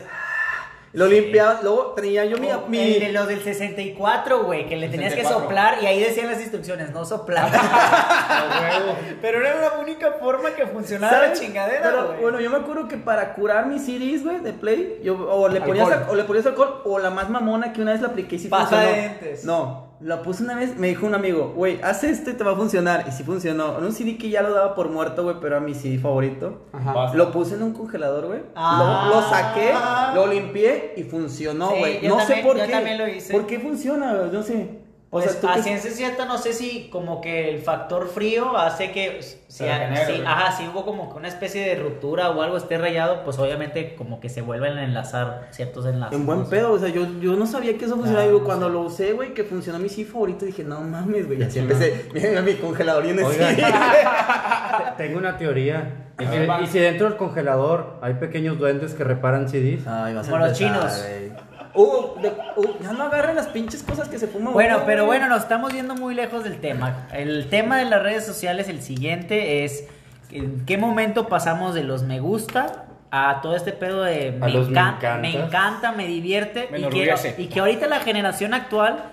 Lo 0.93 1.07
limpiabas, 1.07 1.63
luego 1.63 1.93
tenía 1.95 2.23
yo 2.25 2.37
mi... 2.37 2.51
O 2.51 2.67
mi- 2.67 2.77
El 2.79 2.99
de 2.99 3.11
los 3.11 3.27
del 3.27 3.41
64, 3.43 4.43
güey, 4.43 4.67
que 4.69 4.75
le 4.75 4.89
tenías 4.89 5.13
que 5.13 5.21
64. 5.21 5.41
soplar 5.43 5.77
y 5.81 5.87
ahí 5.87 5.99
decían 5.99 6.27
las 6.27 6.39
instrucciones, 6.39 6.91
no 6.91 7.03
soplar. 7.03 7.49
Pero 9.21 9.39
era 9.39 9.59
la 9.59 9.79
única 9.79 10.11
forma 10.13 10.51
que 10.51 10.67
funcionaba 10.67 11.27
la 11.27 11.33
chingadera, 11.33 11.81
Pero, 11.83 12.17
bueno, 12.21 12.39
yo 12.39 12.49
me 12.51 12.57
acuerdo 12.57 12.87
que 12.87 12.97
para 12.97 13.33
curar 13.33 13.65
mis 13.65 13.83
CDs, 13.85 14.23
güey, 14.23 14.39
de 14.39 14.53
Play, 14.53 14.99
yo, 15.03 15.15
o, 15.15 15.47
le 15.49 15.61
ponías 15.61 15.89
o 16.09 16.15
le 16.15 16.23
ponías 16.25 16.45
alcohol, 16.45 16.81
o 16.85 16.99
la 16.99 17.09
más 17.09 17.27
mamona 17.29 17.73
que 17.73 17.81
una 17.81 17.93
vez 17.93 18.01
la 18.01 18.09
apliqué 18.09 18.35
y 18.35 18.39
sí 18.39 18.47
Pasta 18.47 18.81
funcionó. 18.81 19.43
No, 19.45 19.92
la 20.03 20.21
puse 20.21 20.43
una 20.43 20.55
vez, 20.55 20.77
me 20.77 20.87
dijo 20.87 21.05
un 21.05 21.15
amigo, 21.15 21.53
güey, 21.55 21.79
haz 21.81 22.03
esto 22.03 22.29
y 22.29 22.33
te 22.33 22.43
va 22.43 22.51
a 22.51 22.55
funcionar. 22.55 23.05
Y 23.07 23.11
sí 23.11 23.23
funcionó. 23.23 23.77
En 23.77 23.85
un 23.85 23.93
CD 23.93 24.17
que 24.17 24.29
ya 24.29 24.41
lo 24.41 24.53
daba 24.53 24.75
por 24.75 24.89
muerto, 24.89 25.23
güey, 25.23 25.37
pero 25.39 25.55
era 25.55 25.65
mi 25.65 25.73
CD 25.73 25.97
favorito. 25.97 26.65
Ajá. 26.73 27.13
Lo 27.13 27.31
puse 27.31 27.55
en 27.55 27.63
un 27.63 27.73
congelador, 27.73 28.27
güey. 28.27 28.41
Ah. 28.55 29.09
lo, 29.09 29.15
lo 29.15 29.29
saqué, 29.29 29.73
lo 30.15 30.27
limpié 30.27 30.93
y 30.97 31.03
funcionó, 31.03 31.69
güey. 31.69 32.07
no 32.07 32.19
sé 32.19 32.37
por 32.43 32.57
yo 32.57 32.65
qué. 32.65 32.71
también 32.71 32.97
lo 32.97 33.07
hice. 33.07 33.31
¿Por 33.31 33.47
qué 33.47 33.59
funciona, 33.59 34.13
güey? 34.13 34.31
No 34.31 34.43
sé. 34.43 34.82
O 35.15 35.19
Pues 35.19 35.29
sea, 35.29 35.41
tú 35.41 35.47
a 35.47 35.61
ciencia 35.61 35.91
cierta 35.91 36.25
no 36.25 36.39
sé 36.39 36.53
si 36.53 36.89
como 36.91 37.21
que 37.21 37.47
el 37.53 37.61
factor 37.61 38.07
frío 38.09 38.57
hace 38.57 38.91
que 38.91 39.21
si, 39.21 39.37
Se 39.47 39.67
regenere, 39.67 40.15
si- 40.17 40.21
ajá, 40.25 40.51
si 40.57 40.67
hubo 40.67 40.83
como 40.85 41.11
que 41.11 41.17
una 41.19 41.27
especie 41.27 41.61
de 41.63 41.75
ruptura 41.75 42.31
o 42.31 42.41
algo 42.41 42.57
esté 42.57 42.79
rayado, 42.79 43.23
pues 43.23 43.37
obviamente 43.37 43.93
como 43.95 44.19
que 44.19 44.29
se 44.29 44.41
vuelven 44.41 44.75
a 44.75 44.83
enlazar 44.83 45.49
ciertos 45.51 45.85
enlaces. 45.85 46.17
En 46.17 46.25
buen 46.25 46.39
¿no? 46.39 46.49
pedo, 46.49 46.71
o 46.71 46.79
sea, 46.79 46.89
yo, 46.89 47.05
yo 47.21 47.35
no 47.35 47.45
sabía 47.45 47.77
que 47.77 47.85
eso 47.85 47.93
funcionaba. 47.93 48.23
Ah, 48.23 48.27
Digo, 48.27 48.39
no 48.39 48.45
cuando 48.45 48.65
sé. 48.65 48.71
lo 48.73 48.79
usé, 48.81 49.13
güey, 49.13 49.35
que 49.35 49.43
funcionó 49.43 49.77
mi 49.77 49.87
sí 49.89 50.03
favorito, 50.03 50.45
dije, 50.45 50.63
no 50.63 50.81
mames, 50.81 51.27
güey. 51.27 51.43
Así 51.43 51.59
empecé, 51.59 52.09
mira 52.11 52.41
mi 52.41 52.55
congelador 52.55 53.05
y 53.05 53.09
en. 53.11 53.17
Tengo 54.97 55.19
una 55.19 55.37
teoría. 55.37 55.99
Y 56.19 56.25
A 56.25 56.61
y 56.61 56.67
si 56.67 56.79
dentro 56.79 57.07
del 57.09 57.17
congelador 57.17 57.97
hay 58.01 58.15
pequeños 58.15 58.57
duendes 58.59 58.93
que 58.93 59.03
reparan 59.03 59.49
CDs. 59.49 59.85
Ay, 59.87 60.13
vas 60.13 60.27
a 60.27 60.31
Como 60.31 60.45
los 60.45 60.59
empezar, 60.61 60.89
chinos. 60.89 61.03
güey. 61.29 61.52
Uh, 61.75 62.21
de- 62.21 62.29
uh, 62.55 62.83
ya 62.83 62.91
no 62.93 63.05
agarren 63.05 63.35
las 63.35 63.47
pinches 63.47 63.81
cosas 63.83 64.07
que 64.07 64.19
se 64.19 64.27
fuman. 64.27 64.53
Bueno, 64.53 64.75
güey. 64.75 64.85
pero 64.85 65.05
bueno, 65.05 65.27
nos 65.27 65.43
estamos 65.43 65.73
yendo 65.73 65.95
muy 65.95 66.13
lejos 66.13 66.43
del 66.43 66.59
tema. 66.59 67.07
El 67.13 67.49
tema 67.49 67.77
de 67.77 67.85
las 67.85 68.01
redes 68.03 68.25
sociales, 68.25 68.69
el 68.69 68.81
siguiente 68.81 69.63
es 69.63 69.85
en 70.31 70.65
qué 70.65 70.77
momento 70.77 71.27
pasamos 71.27 71.73
de 71.73 71.83
los 71.83 72.03
me 72.03 72.19
gusta 72.19 72.85
a 73.11 73.41
todo 73.41 73.55
este 73.55 73.71
pedo 73.71 74.03
de 74.03 74.31
me, 74.31 74.49
los 74.49 74.69
me 74.69 75.35
encanta, 75.35 75.91
me 75.91 76.07
divierte 76.07 76.67
Me 76.71 76.79
y, 76.79 76.89
que, 76.89 77.35
y 77.37 77.47
que 77.47 77.59
ahorita 77.59 77.87
la 77.87 77.99
generación 77.99 78.55
actual 78.55 79.03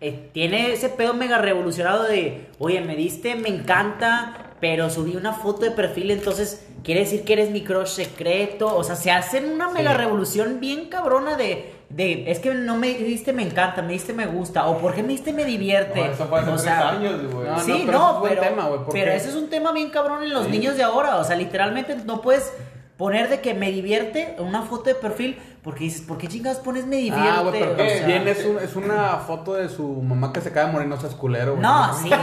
eh, 0.00 0.28
tiene 0.32 0.72
ese 0.72 0.88
pedo 0.88 1.14
mega 1.14 1.38
revolucionado 1.38 2.02
de, 2.04 2.48
oye, 2.58 2.80
me 2.80 2.96
diste, 2.96 3.36
me 3.36 3.48
encanta, 3.48 4.50
pero 4.60 4.90
subí 4.90 5.14
una 5.16 5.32
foto 5.32 5.64
de 5.64 5.70
perfil, 5.70 6.10
entonces 6.10 6.66
quiere 6.82 7.00
decir 7.00 7.24
que 7.24 7.34
eres 7.34 7.50
mi 7.50 7.62
crush 7.62 7.88
secreto. 7.88 8.76
O 8.76 8.82
sea, 8.82 8.96
se 8.96 9.10
hacen 9.12 9.48
una 9.48 9.68
mega 9.68 9.94
revolución 9.94 10.58
bien 10.58 10.88
cabrona 10.88 11.36
de, 11.36 11.73
de, 11.90 12.30
es 12.30 12.38
que 12.40 12.52
no 12.54 12.76
me 12.76 12.88
diste, 12.94 13.32
me 13.32 13.42
encanta, 13.42 13.82
me 13.82 13.92
diste, 13.92 14.12
me 14.12 14.26
gusta, 14.26 14.66
o 14.66 14.78
por 14.78 14.94
qué 14.94 15.02
me 15.02 15.10
diste, 15.10 15.32
me 15.32 15.44
divierte. 15.44 16.00
No, 16.00 16.06
eso 16.12 16.26
fue 16.26 16.40
hace 16.40 16.48
O 16.50 16.52
tres 16.52 16.62
sea, 16.64 16.88
años, 16.90 17.32
güey. 17.32 17.46
No, 17.48 17.60
sí, 17.60 17.82
pero 17.86 17.98
no, 17.98 18.22
pero, 18.22 18.42
tema, 18.42 18.66
güey, 18.66 18.80
porque- 18.84 19.00
pero 19.00 19.12
ese 19.12 19.28
es 19.28 19.34
un 19.36 19.48
tema 19.48 19.72
bien 19.72 19.90
cabrón 19.90 20.22
en 20.24 20.32
los 20.32 20.48
niños 20.48 20.76
de 20.76 20.82
ahora. 20.82 21.16
O 21.16 21.24
sea, 21.24 21.36
literalmente 21.36 21.96
no 22.04 22.20
puedes 22.20 22.52
poner 22.96 23.28
de 23.28 23.40
que 23.40 23.54
me 23.54 23.70
divierte 23.72 24.36
una 24.38 24.62
foto 24.62 24.84
de 24.84 24.94
perfil 24.94 25.38
porque 25.64 25.84
dices, 25.84 26.02
¿por 26.02 26.18
qué 26.18 26.28
chingados 26.28 26.58
pones 26.58 26.86
me 26.86 26.96
divierte? 26.96 27.26
Ah, 27.28 27.40
güey, 27.40 27.58
pero 27.58 27.72
O 27.72 27.76
sea, 27.76 28.06
bien 28.06 28.28
es, 28.28 28.44
un- 28.44 28.58
es 28.58 28.76
una 28.76 29.16
foto 29.16 29.54
de 29.54 29.68
su 29.70 29.82
mamá 30.02 30.30
que 30.30 30.42
se 30.42 30.52
cae 30.52 30.66
de 30.66 30.72
morir, 30.72 30.86
no 30.88 31.00
seas 31.00 31.14
culero, 31.14 31.52
güey. 31.52 31.62
No, 31.62 31.94
sí, 31.94 32.08
güey. 32.10 32.20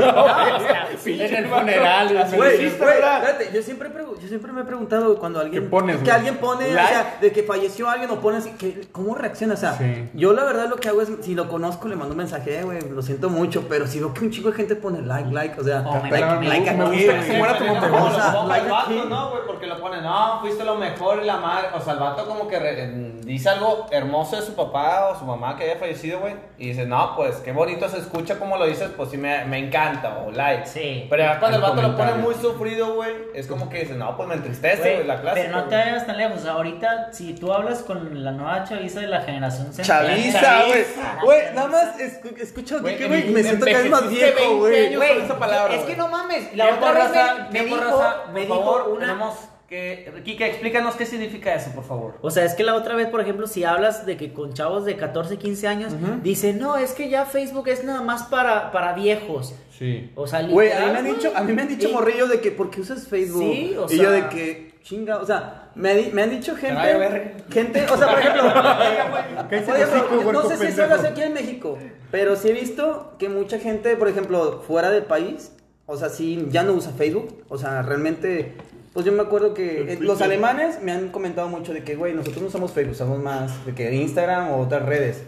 No, 0.00 0.24
o 0.24 0.60
sea, 0.60 0.88
en 1.04 1.34
el 1.34 1.46
funeral. 1.48 2.26
Güey, 2.36 2.64
espérate, 2.66 3.50
yo 3.52 3.62
siempre, 3.62 3.90
yo 4.22 4.28
siempre 4.28 4.52
me 4.52 4.60
he 4.60 4.64
preguntado 4.64 5.18
cuando 5.18 5.40
alguien 5.40 5.64
¿Qué 5.64 5.68
pones, 5.68 5.96
que 5.98 6.10
alguien 6.12 6.36
pone, 6.36 6.66
o 6.66 6.72
sea, 6.74 7.18
de 7.20 7.32
que 7.32 7.42
falleció 7.42 7.88
alguien 7.90 8.10
o 8.10 8.20
pones 8.20 8.46
que 8.46 8.86
cómo 8.92 9.14
reacciona, 9.14 9.54
o 9.54 9.56
sea, 9.56 9.76
Sí. 9.76 10.08
yo 10.14 10.32
la 10.32 10.44
verdad 10.44 10.68
lo 10.68 10.76
que 10.76 10.88
hago 10.88 11.02
es 11.02 11.08
si 11.22 11.34
lo 11.34 11.48
conozco 11.48 11.88
le 11.88 11.96
mando 11.96 12.12
un 12.12 12.18
mensaje, 12.18 12.60
"Eh, 12.60 12.62
güey, 12.64 12.80
lo 12.88 13.02
siento 13.02 13.28
mucho, 13.30 13.66
pero 13.68 13.86
si 13.86 13.98
veo 13.98 14.14
que 14.14 14.24
un 14.24 14.30
chico 14.30 14.50
de 14.50 14.56
gente 14.56 14.76
pone 14.76 15.02
like, 15.02 15.30
like, 15.32 15.60
o 15.60 15.64
sea, 15.64 15.82
Oh, 15.86 16.00
like, 16.08 16.24
me- 16.38 16.48
like 16.48 16.70
me 16.72 16.84
gusta 16.84 17.14
que 17.18 17.22
se 17.22 17.36
muera 17.38 17.58
tu 17.58 17.64
mamá. 17.64 18.04
O 18.04 18.14
sea, 18.14 18.44
like 18.44 19.04
¿no, 19.08 19.30
güey? 19.30 19.42
Porque 19.46 19.66
lo 19.66 19.80
pone, 19.80 20.00
no, 20.02 20.40
fuiste 20.40 20.64
lo 20.64 20.76
mejor 20.76 21.20
y 21.22 21.26
la 21.26 21.36
madre. 21.38 21.68
O 21.74 21.80
sea, 21.80 21.94
el 21.94 21.98
vato 21.98 22.26
como 22.26 22.46
que 22.48 22.58
en- 22.82 23.20
dice 23.22 23.48
algo 23.48 23.86
hermoso 23.90 24.36
de 24.36 24.42
su 24.42 24.54
papá 24.54 25.08
o 25.10 25.18
su 25.18 25.24
mamá 25.24 25.56
que 25.56 25.64
haya 25.64 25.76
fallecido, 25.76 26.20
güey. 26.20 26.34
Y 26.58 26.68
dice, 26.68 26.86
no, 26.86 27.14
pues 27.16 27.36
qué 27.36 27.52
bonito 27.52 27.88
se 27.88 27.98
escucha 27.98 28.38
como 28.38 28.56
lo 28.56 28.66
dices, 28.66 28.90
pues 28.96 29.10
sí 29.10 29.18
me, 29.18 29.44
me 29.46 29.58
encanta, 29.58 30.18
o 30.26 30.30
like. 30.30 30.66
Sí. 30.66 31.06
Pero 31.10 31.22
ya 31.22 31.38
cuando 31.40 31.58
el 31.58 31.64
El 31.64 31.70
vato 31.70 31.82
lo 31.82 31.96
pone 31.96 32.14
muy 32.14 32.34
sufrido, 32.34 32.94
güey, 32.94 33.12
es 33.34 33.46
como 33.46 33.68
que 33.68 33.80
dice, 33.80 33.94
no, 33.94 34.16
pues 34.16 34.28
me 34.28 34.34
entristece, 34.36 34.94
Güey, 34.96 35.06
la 35.06 35.20
clase. 35.20 35.42
pero 35.42 35.56
no 35.56 35.64
te 35.64 35.74
vayas 35.76 36.06
tan 36.06 36.16
lejos. 36.16 36.46
Ahorita, 36.46 37.12
si 37.12 37.34
tú 37.34 37.52
hablas 37.52 37.80
con 37.82 38.24
la 38.24 38.32
nueva 38.32 38.64
chaviza 38.64 39.00
de 39.00 39.08
la 39.08 39.20
generación 39.22 39.72
central. 39.72 40.06
Chaviza, 40.06 40.64
güey. 40.66 40.84
Güey, 41.24 41.54
nada 41.54 41.68
más 41.68 41.98
escu- 41.98 42.36
escucho 42.40 42.80
Güey, 42.80 42.96
que, 42.96 43.06
güey, 43.08 43.26
en- 43.28 43.34
me 43.34 43.42
siento 43.42 43.66
cada 43.66 43.78
vez 43.80 43.90
más 43.90 44.08
viejo, 44.08 44.36
20 44.38 44.54
güey. 44.56 44.86
años. 44.86 44.96
Güey, 44.96 45.14
con 45.14 45.24
esa 45.24 45.38
palabra, 45.38 45.74
es 45.74 45.82
que 45.84 45.96
no 45.96 46.08
mames. 46.08 46.56
La 46.56 46.74
otra 46.74 46.92
vez 46.92 47.02
raza, 47.10 47.34
me, 47.50 47.58
me 47.60 47.64
dijo, 47.66 47.76
me 47.76 47.82
por 47.82 48.34
dijo 48.40 48.54
favor, 48.54 48.88
una. 48.90 49.30
Que... 49.68 50.12
Kike, 50.24 50.46
explícanos 50.46 50.94
qué 50.94 51.06
significa 51.06 51.54
eso, 51.54 51.70
por 51.72 51.84
favor. 51.84 52.14
O 52.22 52.30
sea, 52.30 52.44
es 52.44 52.54
que 52.54 52.62
la 52.64 52.74
otra 52.74 52.94
vez, 52.94 53.08
por 53.08 53.20
ejemplo, 53.20 53.46
si 53.46 53.64
hablas 53.64 54.06
de 54.06 54.16
que 54.16 54.32
con 54.32 54.52
chavos 54.54 54.84
de 54.84 54.96
14, 54.96 55.36
15 55.38 55.68
años, 55.68 55.92
dicen, 56.22 56.58
no, 56.58 56.76
es 56.76 56.92
que 56.92 57.08
ya 57.08 57.24
Facebook 57.26 57.68
es 57.68 57.84
nada 57.84 58.02
más 58.02 58.24
para, 58.24 58.70
para 58.72 58.92
viejos. 58.94 59.54
Sí. 59.76 60.10
O 60.14 60.26
sea, 60.26 60.42
Güey, 60.46 60.72
a 60.72 60.80
mí 60.86 60.92
me 60.92 60.98
han 60.98 61.04
dicho, 61.04 61.32
a 61.34 61.42
mí 61.42 61.52
me 61.52 61.62
han 61.62 61.68
dicho 61.68 61.90
morrillos 61.90 62.30
de 62.30 62.40
que 62.40 62.50
¿por 62.50 62.70
qué 62.70 62.80
usas 62.80 63.06
Facebook? 63.08 63.42
Sí, 63.42 63.76
o 63.78 63.86
y 63.92 63.96
yo 63.98 64.02
sea- 64.04 64.10
de 64.10 64.28
que 64.28 64.66
chinga, 64.82 65.18
o 65.18 65.26
sea, 65.26 65.70
me, 65.74 65.94
di- 65.96 66.10
me 66.12 66.22
han 66.22 66.30
dicho 66.30 66.54
gente, 66.54 67.34
gente, 67.50 67.84
o 67.90 67.96
sea, 67.98 68.06
por 68.08 68.18
ejemplo, 68.20 68.42
¿Qué 69.50 69.58
por 69.58 69.76
ejemplo, 69.76 70.00
hocico, 70.18 70.32
no 70.32 70.48
sé 70.48 70.56
si 70.58 70.66
eso 70.66 70.86
lo 70.86 70.94
hace 70.94 71.08
aquí 71.08 71.22
en 71.22 71.32
México, 71.34 71.76
pero 72.12 72.36
sí 72.36 72.48
he 72.48 72.52
visto 72.52 73.14
que 73.18 73.28
mucha 73.28 73.58
gente, 73.58 73.96
por 73.96 74.08
ejemplo, 74.08 74.62
fuera 74.66 74.90
del 74.90 75.02
país, 75.04 75.52
o 75.86 75.96
sea, 75.96 76.08
sí 76.08 76.46
ya 76.50 76.62
no 76.62 76.72
usa 76.72 76.92
Facebook, 76.92 77.42
o 77.48 77.58
sea, 77.58 77.82
realmente 77.82 78.54
pues 78.96 79.04
yo 79.04 79.12
me 79.12 79.20
acuerdo 79.20 79.52
que 79.52 79.92
eh, 79.92 79.98
los 80.00 80.22
alemanes 80.22 80.82
me 80.82 80.90
han 80.90 81.10
comentado 81.10 81.48
mucho 81.48 81.74
de 81.74 81.84
que, 81.84 81.96
güey, 81.96 82.14
nosotros 82.14 82.40
no 82.40 82.48
usamos 82.48 82.72
Facebook, 82.72 82.94
usamos 82.94 83.18
más 83.18 83.66
de 83.66 83.74
que 83.74 83.94
Instagram 83.94 84.52
o 84.52 84.60
otras 84.60 84.86
redes. 84.86 85.22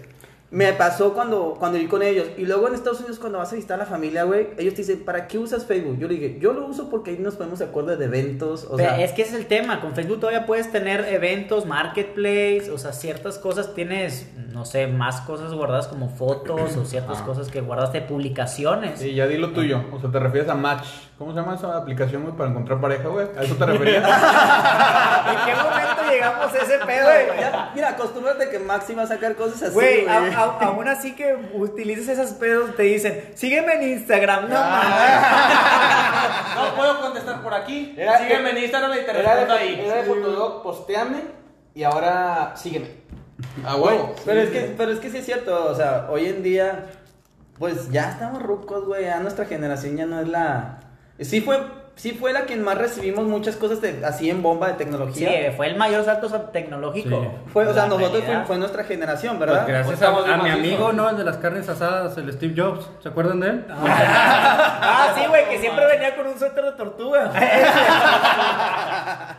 Me 0.50 0.72
pasó 0.72 1.12
cuando, 1.12 1.54
cuando 1.58 1.76
viví 1.76 1.90
con 1.90 2.02
ellos. 2.02 2.28
Y 2.38 2.46
luego 2.46 2.66
en 2.68 2.74
Estados 2.74 3.00
Unidos, 3.00 3.18
cuando 3.18 3.36
vas 3.36 3.52
a 3.52 3.56
visitar 3.56 3.74
a 3.74 3.84
la 3.84 3.84
familia, 3.84 4.24
güey, 4.24 4.46
ellos 4.56 4.72
te 4.72 4.80
dicen, 4.80 5.04
¿para 5.04 5.28
qué 5.28 5.36
usas 5.36 5.66
Facebook? 5.66 5.98
Yo 5.98 6.08
le 6.08 6.14
dije, 6.14 6.38
yo 6.40 6.54
lo 6.54 6.66
uso 6.66 6.88
porque 6.88 7.10
ahí 7.10 7.18
nos 7.18 7.34
ponemos 7.34 7.58
de 7.58 7.66
acuerdo 7.66 7.94
de 7.94 8.02
eventos. 8.06 8.64
O 8.70 8.76
Pero 8.76 8.88
sea, 8.88 9.04
es 9.04 9.12
que 9.12 9.20
ese 9.20 9.34
es 9.34 9.40
el 9.40 9.46
tema, 9.46 9.82
con 9.82 9.94
Facebook 9.94 10.20
todavía 10.20 10.46
puedes 10.46 10.72
tener 10.72 11.04
eventos, 11.12 11.66
marketplace, 11.66 12.70
o 12.72 12.78
sea, 12.78 12.94
ciertas 12.94 13.38
cosas 13.38 13.74
tienes, 13.74 14.30
no 14.50 14.64
sé, 14.64 14.86
más 14.86 15.20
cosas 15.20 15.52
guardadas 15.52 15.88
como 15.88 16.08
fotos 16.08 16.74
o 16.74 16.86
ciertas 16.86 17.20
cosas 17.20 17.50
que 17.50 17.60
guardas 17.60 17.92
de 17.92 18.00
publicaciones. 18.00 18.98
Sí, 18.98 19.14
ya 19.14 19.26
di 19.26 19.36
lo 19.36 19.50
tuyo. 19.50 19.84
O 19.92 20.00
sea, 20.00 20.10
te 20.10 20.18
refieres 20.18 20.48
a 20.48 20.54
Match. 20.54 20.86
¿Cómo 21.18 21.32
se 21.32 21.40
llama 21.40 21.56
esa 21.56 21.76
aplicación, 21.76 22.22
güey, 22.22 22.36
para 22.36 22.50
encontrar 22.50 22.80
pareja, 22.80 23.08
güey? 23.08 23.26
¿A 23.36 23.42
eso 23.42 23.56
te 23.56 23.66
referías? 23.66 24.04
¿En 24.04 25.36
qué 25.44 25.54
momento 25.62 26.02
llegamos 26.08 26.54
a 26.54 26.58
ese 26.58 26.78
pedo, 26.86 27.04
Güey, 27.06 27.40
ya, 27.40 27.72
mira, 27.74 27.88
acostúmbrate 27.88 28.48
que 28.50 28.60
Maxi 28.60 28.94
va 28.94 29.02
a 29.02 29.06
sacar 29.08 29.34
cosas 29.34 29.62
así, 29.64 29.74
Güey, 29.74 30.04
güey. 30.04 30.14
a- 30.14 30.38
a- 30.38 30.64
aún 30.66 30.86
así 30.86 31.16
que 31.16 31.36
utilices 31.54 32.08
esos 32.08 32.30
pedos, 32.34 32.76
te 32.76 32.84
dicen, 32.84 33.32
sígueme 33.34 33.72
en 33.74 33.82
Instagram, 33.98 34.48
no 34.48 34.54
No 36.54 36.74
puedo 36.76 37.00
contestar 37.00 37.42
por 37.42 37.52
aquí. 37.52 37.94
Era- 37.96 38.18
Sígueme 38.18 38.50
en 38.50 38.58
Instagram 38.58 38.92
y 38.92 39.04
te 39.04 39.10
Era 39.10 39.22
respondo 39.34 39.54
de, 39.54 39.60
ahí. 39.60 39.80
era 39.84 39.96
de 39.96 40.02
Fotolog, 40.04 40.62
posteame 40.62 41.22
y 41.74 41.82
ahora 41.82 42.52
sígueme. 42.56 42.90
Ah, 43.66 43.74
huevo. 43.76 44.14
Pero 44.24 44.40
es 44.40 44.50
que, 44.50 44.74
pero 44.76 44.92
es 44.92 45.00
que 45.00 45.10
sí 45.10 45.18
es 45.18 45.24
cierto, 45.24 45.66
o 45.68 45.74
sea, 45.74 46.06
hoy 46.10 46.26
en 46.26 46.42
día, 46.44 46.86
pues 47.58 47.90
ya 47.90 48.10
estamos 48.10 48.40
rucos, 48.42 48.84
güey, 48.84 49.04
ya 49.04 49.18
nuestra 49.18 49.46
generación 49.46 49.96
ya 49.96 50.06
no 50.06 50.20
es 50.20 50.28
la... 50.28 50.78
Sí 51.20 51.40
fue, 51.40 51.58
sí 51.96 52.12
fue 52.12 52.32
la 52.32 52.42
quien 52.42 52.62
más 52.62 52.78
recibimos 52.78 53.24
muchas 53.26 53.56
cosas 53.56 53.80
de- 53.80 54.04
así 54.04 54.30
en 54.30 54.40
bomba 54.42 54.68
de 54.68 54.72
Sí, 54.74 54.78
tecnología. 54.78 55.52
fue 55.56 55.66
el 55.66 55.76
mayor 55.76 56.04
salto 56.04 56.28
tecnológico. 56.52 57.22
Sí. 57.22 57.28
Fue, 57.52 57.66
o 57.66 57.74
sea, 57.74 57.84
La 57.84 57.88
nosotros 57.88 58.22
fue, 58.46 58.56
nuestra 58.58 58.84
generación, 58.84 59.36
Pues 59.38 59.50
¿verdad? 59.50 59.64
gracias 59.66 59.94
estamos 59.94 60.28
a, 60.28 60.36
mi 60.36 60.50
amigo, 60.50 60.92
¿no? 60.92 61.10
El 61.10 61.16
de 61.16 61.24
las 61.24 61.38
carnes 61.38 61.68
asadas, 61.68 62.16
el 62.18 62.32
Steve 62.32 62.54
Jobs. 62.56 62.88
¿Se 63.02 63.08
acuerdan 63.08 63.40
de 63.40 63.48
él? 63.50 63.64
Ah, 64.90 65.12
sí, 65.16 65.22
güey, 65.28 65.48
que 65.48 65.58
siempre 65.58 65.84
venía 65.86 66.14
con 66.16 66.26
un 66.28 66.38
suéter 66.38 66.64
de 66.64 66.72
tortuga. 66.72 67.32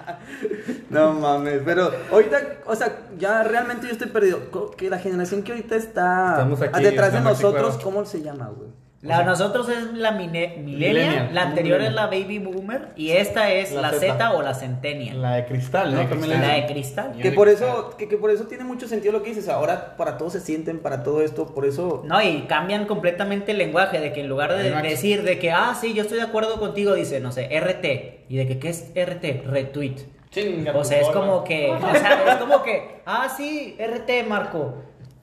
No 0.90 1.14
mames, 1.14 1.62
pero 1.64 1.92
ahorita, 2.12 2.38
o 2.66 2.76
sea, 2.76 2.98
ya 3.18 3.44
realmente 3.44 3.86
yo 3.86 3.94
estoy 3.94 4.08
perdido. 4.08 4.40
Que 4.76 4.90
la 4.90 4.98
generación 4.98 5.44
que 5.44 5.52
ahorita 5.52 5.76
está 5.76 6.42
aquí, 6.42 6.84
detrás 6.84 7.14
de 7.14 7.22
nosotros. 7.22 7.78
¿cómo 7.84 8.06
se 8.06 8.22
llama, 8.22 8.50
güey? 8.56 8.70
La 9.02 9.20
de 9.20 9.26
nosotros 9.26 9.70
es 9.70 9.94
la 9.94 10.12
mine- 10.12 10.58
millennial, 10.58 10.66
Millennial. 11.06 11.30
la 11.34 11.42
anterior 11.44 11.82
es 11.82 11.94
la 11.94 12.08
baby 12.08 12.40
boomer 12.40 12.90
y 12.98 13.12
esta 13.12 13.50
es 13.50 13.72
la, 13.72 13.82
La 13.84 13.92
Z. 13.92 14.00
Z. 14.18 14.32
o 14.34 14.42
la 14.42 14.54
centennial. 14.54 15.22
La 15.22 15.36
de 15.36 15.46
cristal, 15.46 15.92
¿no? 15.92 15.98
La 15.98 16.04
de 16.04 16.10
cristal. 16.10 16.42
La 16.42 16.54
de 16.56 16.66
cristal. 16.66 17.12
Que 17.22 17.32
por 17.32 17.48
eso, 17.48 17.96
que, 17.98 18.10
que 18.10 18.18
por 18.18 18.30
eso 18.30 18.44
tiene 18.48 18.66
mucho 18.66 18.90
sentido 18.90 19.14
lo 19.14 19.24
que 19.24 19.30
dices. 19.30 19.48
Ahora 19.48 19.96
para 19.96 20.18
todos 20.18 20.34
se 20.34 20.42
sienten, 20.42 20.80
para 20.80 21.02
todo 21.04 21.22
esto, 21.22 21.46
por 21.54 21.66
eso. 21.66 22.04
No, 22.06 22.22
y 22.22 22.42
cambian 22.42 22.86
completamente 22.88 23.54
el 23.54 23.58
lenguaje, 23.60 24.02
de 24.02 24.12
que 24.12 24.20
en 24.20 24.28
lugar 24.28 24.54
de 24.54 24.70
decir 24.82 25.24
de 25.24 25.40
que, 25.40 25.52
ah, 25.52 25.78
sí, 25.80 25.94
yo 25.94 26.02
estoy 26.02 26.18
de 26.18 26.24
acuerdo 26.26 26.60
contigo, 26.60 26.94
dice, 26.94 27.22
no 27.22 27.32
sé, 27.32 27.48
RT. 27.58 28.26
¿Y 28.28 28.36
de 28.36 28.48
que 28.48 28.60
qué 28.60 28.68
es 28.70 28.92
RT? 28.96 29.44
Retweet. 29.48 29.96
Chinga 30.30 30.74
O 30.76 30.84
sea, 30.84 31.00
es 31.00 31.08
como 31.08 31.44
que, 31.46 31.72
o 31.72 31.80
sea, 31.96 32.34
es 32.34 32.36
como 32.36 32.62
que, 32.64 33.02
ah, 33.06 33.34
sí, 33.36 33.78
RT, 33.80 34.28
Marco. 34.28 34.76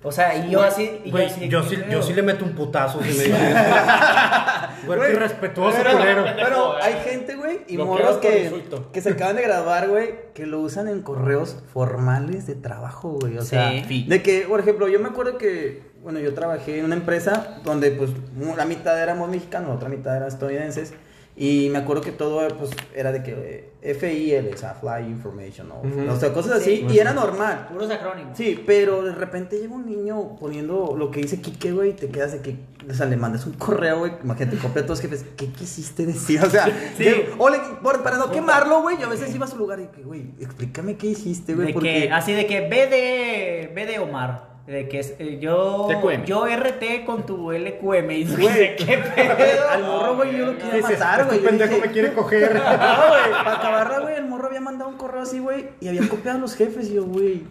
O 0.06 0.12
sea, 0.12 0.36
y 0.36 0.50
yo 0.50 0.62
así, 0.62 1.00
y 1.04 1.06
yo, 1.06 1.10
Güey, 1.10 1.26
así, 1.26 1.48
yo, 1.48 1.62
¿qué 1.62 1.68
sí, 1.68 1.82
yo 1.90 2.00
sí 2.00 2.12
le 2.14 2.22
meto 2.22 2.44
un 2.44 2.52
putazo 2.52 3.02
si 3.02 3.08
me 3.08 3.24
dicen. 3.24 3.34
Güey, 4.86 5.00
qué 5.00 5.12
irrespetuoso, 5.14 5.78
Pero, 5.82 5.96
culero. 5.96 6.24
pero 6.36 6.76
hay 6.80 6.94
gente, 7.04 7.34
güey, 7.34 7.62
y 7.66 7.76
morros 7.76 8.18
que, 8.18 8.62
que 8.92 9.00
se 9.00 9.10
acaban 9.10 9.34
de 9.34 9.42
graduar, 9.42 9.88
güey, 9.88 10.14
que 10.32 10.46
lo 10.46 10.60
usan 10.60 10.86
en 10.86 11.02
correos 11.02 11.56
formales 11.72 12.46
de 12.46 12.54
trabajo, 12.54 13.18
güey. 13.20 13.36
O 13.36 13.42
sea, 13.42 13.70
de 13.72 14.22
que, 14.22 14.46
por 14.48 14.60
ejemplo, 14.60 14.86
yo 14.86 15.00
me 15.00 15.08
acuerdo 15.08 15.38
que, 15.38 15.82
bueno, 16.04 16.20
yo 16.20 16.34
trabajé 16.34 16.78
en 16.78 16.84
una 16.84 16.94
empresa 16.94 17.58
donde, 17.64 17.90
pues, 17.90 18.10
la 18.56 18.64
mitad 18.64 19.02
éramos 19.02 19.28
mexicanos, 19.28 19.70
la 19.70 19.74
otra 19.74 19.88
mitad 19.88 20.14
eran 20.14 20.28
estadounidenses. 20.28 20.92
Y 21.38 21.68
me 21.70 21.76
acuerdo 21.78 22.00
que 22.02 22.12
todo 22.12 22.48
pues, 22.56 22.70
era 22.94 23.12
de 23.12 23.22
que 23.22 23.70
FIL, 23.82 24.54
o 24.54 24.56
sea, 24.56 24.72
Fly 24.72 25.04
Information, 25.10 25.70
o, 25.70 25.82
o 26.10 26.16
sea, 26.16 26.32
cosas 26.32 26.52
así, 26.62 26.86
y 26.88 26.98
era 26.98 27.12
normal. 27.12 27.68
Puros 27.70 27.90
acrónimos. 27.90 28.38
Sí, 28.38 28.62
pero 28.66 29.02
de 29.02 29.14
repente 29.14 29.58
llega 29.58 29.74
un 29.74 29.84
niño 29.84 30.36
poniendo 30.40 30.94
lo 30.96 31.10
que 31.10 31.20
dice 31.20 31.42
Kike, 31.42 31.72
güey, 31.72 31.90
y 31.90 31.92
te 31.92 32.08
quedas 32.08 32.32
de 32.32 32.40
que, 32.40 32.56
o 32.90 32.94
sea, 32.94 33.04
le 33.04 33.18
mandas 33.18 33.44
un 33.44 33.52
correo, 33.52 33.98
güey, 33.98 34.12
imagínate, 34.24 34.56
copia 34.56 34.80
a 34.80 34.86
todos 34.86 35.02
los 35.02 35.10
jefes, 35.10 35.26
¿qué 35.36 35.48
quisiste 35.48 36.06
decir? 36.06 36.40
O 36.42 36.48
sea, 36.48 36.64
que- 36.96 37.28
o 37.36 37.50
le- 37.50 37.58
por- 37.82 38.02
para 38.02 38.16
no 38.16 38.30
quemarlo, 38.30 38.80
güey, 38.80 38.96
yo 38.98 39.06
a 39.06 39.10
veces 39.10 39.34
iba 39.34 39.44
a 39.44 39.48
su 39.48 39.58
lugar 39.58 39.78
y 39.80 39.88
que, 39.88 40.02
güey, 40.04 40.30
explícame 40.40 40.96
qué 40.96 41.08
hiciste, 41.08 41.54
güey, 41.54 41.74
porque... 41.74 42.04
que, 42.06 42.10
así 42.12 42.32
de 42.32 42.46
que 42.46 42.62
ve 42.62 42.86
de, 42.86 43.72
ve 43.74 43.84
de 43.84 43.98
Omar. 43.98 44.55
De 44.66 44.88
que 44.88 44.98
eh, 45.00 45.38
yo, 45.40 45.86
TQM. 45.88 46.24
yo 46.24 46.44
RT 46.46 47.04
con 47.06 47.24
tu 47.24 47.52
LQM. 47.52 48.10
Y 48.10 48.24
Güey, 48.26 48.74
¿qué 48.76 48.98
pedo? 48.98 49.68
Al 49.70 49.82
morro, 49.84 50.16
güey, 50.16 50.36
yo 50.36 50.46
lo 50.46 50.58
quería 50.58 50.82
matar, 50.82 51.24
güey. 51.26 51.36
Este 51.38 51.48
pendejo 51.48 51.74
dije- 51.74 51.86
me 51.86 51.92
quiere 51.92 52.12
coger. 52.12 52.52
No, 52.54 52.60
güey, 52.60 53.30
para 53.44 53.52
acabarla, 53.58 53.98
güey, 54.00 54.16
el 54.16 54.26
morro 54.26 54.48
había 54.48 54.60
mandado 54.60 54.90
un 54.90 54.96
correo 54.96 55.22
así, 55.22 55.38
güey, 55.38 55.68
y 55.80 55.86
había 55.88 56.08
copiado 56.08 56.38
a 56.38 56.40
los 56.40 56.54
jefes, 56.56 56.90
y 56.90 56.94
yo, 56.94 57.04
güey, 57.04 57.44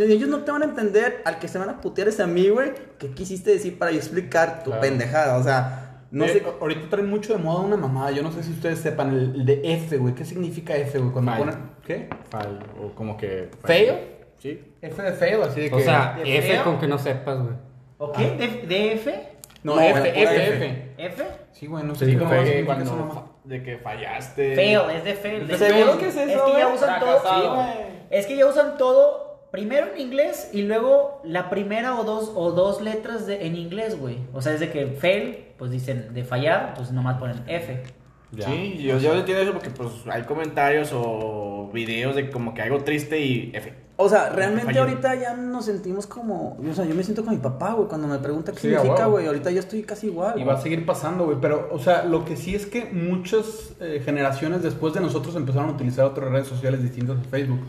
ellos 0.00 0.28
no 0.28 0.40
te 0.40 0.50
van 0.52 0.60
a 0.60 0.66
entender, 0.66 1.22
al 1.24 1.38
que 1.38 1.48
se 1.48 1.56
van 1.58 1.70
a 1.70 1.80
putear 1.80 2.08
es 2.08 2.20
a 2.20 2.26
mí, 2.26 2.48
güey, 2.50 2.72
¿qué 2.98 3.10
quisiste 3.12 3.50
decir 3.50 3.78
para 3.78 3.90
yo 3.92 3.96
explicar 3.96 4.58
tu 4.62 4.64
Claro. 4.70 4.82
pendejada? 4.82 5.38
O 5.38 5.42
sea, 5.42 6.02
no 6.10 6.26
Eh, 6.26 6.28
sé... 6.28 6.42
Ahorita 6.60 6.90
traen 6.90 7.08
mucho 7.08 7.32
de 7.32 7.38
moda 7.42 7.60
una 7.64 7.76
mamada. 7.78 8.10
Yo 8.10 8.22
no 8.22 8.32
sé 8.32 8.42
si 8.42 8.50
ustedes 8.50 8.80
sepan 8.80 9.10
el, 9.14 9.34
el 9.36 9.46
de 9.46 9.60
F, 9.64 9.96
güey. 9.96 10.14
¿Qué 10.14 10.24
significa 10.26 10.76
F, 10.76 10.98
güey? 10.98 11.10
Cuando 11.12 11.30
Fail. 11.32 11.44
ponen. 11.44 11.60
¿Qué? 11.86 12.08
Fal, 12.28 12.58
o 12.82 12.90
como 12.94 13.16
que. 13.16 13.48
¿Feo? 13.64 13.96
Sí. 14.40 14.60
F 14.82 15.02
de 15.02 15.12
feo, 15.12 15.44
así 15.44 15.60
de 15.60 15.68
que. 15.70 15.76
O 15.76 15.80
sea, 15.80 16.16
¿De 16.22 16.38
F 16.38 16.48
feo? 16.48 16.64
con 16.64 16.80
que 16.80 16.88
no 16.88 16.98
sepas, 16.98 17.38
güey. 17.40 17.54
¿O 17.98 18.10
qué? 18.12 18.30
¿De, 18.30 18.66
de 18.66 18.92
F? 18.94 19.28
No, 19.62 19.74
No, 19.76 19.80
F, 19.80 20.08
F, 20.08 20.22
F. 20.22 20.66
F. 20.66 20.84
¿F? 20.98 21.24
Sí, 21.52 21.66
güey, 21.66 21.84
no 21.84 21.94
sé 21.94 22.06
Sí, 22.06 22.10
significa 22.12 22.42
esa 22.42 22.64
cuando 22.64 23.30
de 23.44 23.62
que 23.62 23.76
fallaste. 23.78 24.54
Fail, 24.54 24.80
es 24.96 25.04
de 25.04 25.14
fail. 25.14 25.46
de 25.46 25.58
¿Seguro 25.58 25.86
fail. 25.92 25.98
que 25.98 26.08
es 26.08 26.16
eso, 26.16 26.46
Es 26.46 26.52
que 26.52 26.58
ya 26.58 26.68
usan 26.68 27.00
todo. 27.00 27.20
Sí. 27.22 27.78
Es 28.10 28.26
que 28.26 28.36
ya 28.36 28.46
usan 28.46 28.78
todo 28.78 29.30
primero 29.50 29.88
en 29.94 30.00
inglés 30.00 30.50
y 30.52 30.62
luego 30.62 31.20
la 31.24 31.50
primera 31.50 31.98
o 31.98 32.04
dos 32.04 32.32
o 32.34 32.52
dos 32.52 32.80
letras 32.80 33.26
de, 33.26 33.46
en 33.46 33.56
inglés, 33.56 33.98
güey. 33.98 34.18
O 34.32 34.40
sea, 34.40 34.54
es 34.54 34.60
de 34.60 34.70
que 34.70 34.86
fail, 34.86 35.48
pues 35.58 35.70
dicen 35.70 36.14
de 36.14 36.24
fallar, 36.24 36.74
pues 36.74 36.92
nomás 36.92 37.18
ponen 37.18 37.42
F. 37.46 37.82
Sí, 38.38 38.78
yo, 38.80 38.98
yo 38.98 39.14
entiendo 39.14 39.42
eso 39.42 39.52
porque 39.52 39.70
pues 39.70 39.90
hay 40.08 40.22
comentarios 40.22 40.92
o 40.94 41.68
videos 41.72 42.14
de 42.14 42.30
como 42.30 42.54
que 42.54 42.62
algo 42.62 42.78
triste 42.84 43.18
y 43.18 43.50
F. 43.54 43.74
O 44.02 44.08
sea, 44.08 44.30
realmente 44.30 44.78
ahorita 44.78 45.14
ya 45.14 45.36
nos 45.36 45.66
sentimos 45.66 46.06
como... 46.06 46.56
O 46.58 46.74
sea, 46.74 46.84
yo 46.86 46.94
me 46.94 47.02
siento 47.02 47.22
con 47.22 47.34
mi 47.34 47.40
papá, 47.40 47.74
güey, 47.74 47.86
cuando 47.86 48.08
me 48.08 48.18
pregunta 48.18 48.52
qué 48.52 48.58
Sí, 48.58 48.68
significa, 48.70 49.06
güey. 49.06 49.26
Ahorita 49.26 49.50
yo 49.50 49.60
estoy 49.60 49.82
casi 49.82 50.06
igual. 50.06 50.40
Y 50.40 50.44
va 50.44 50.54
a 50.54 50.60
seguir 50.60 50.86
pasando, 50.86 51.26
güey. 51.26 51.36
Pero, 51.40 51.68
o 51.70 51.78
sea, 51.78 52.04
lo 52.04 52.24
que 52.24 52.36
sí 52.36 52.54
es 52.54 52.64
que 52.66 52.86
muchas 52.86 53.74
eh, 53.78 54.00
generaciones 54.04 54.62
después 54.62 54.94
de 54.94 55.00
nosotros 55.00 55.36
empezaron 55.36 55.68
a 55.68 55.72
utilizar 55.72 56.06
otras 56.06 56.30
redes 56.30 56.48
sociales 56.48 56.82
distintas 56.82 57.18
a 57.18 57.28
Facebook. 57.28 57.60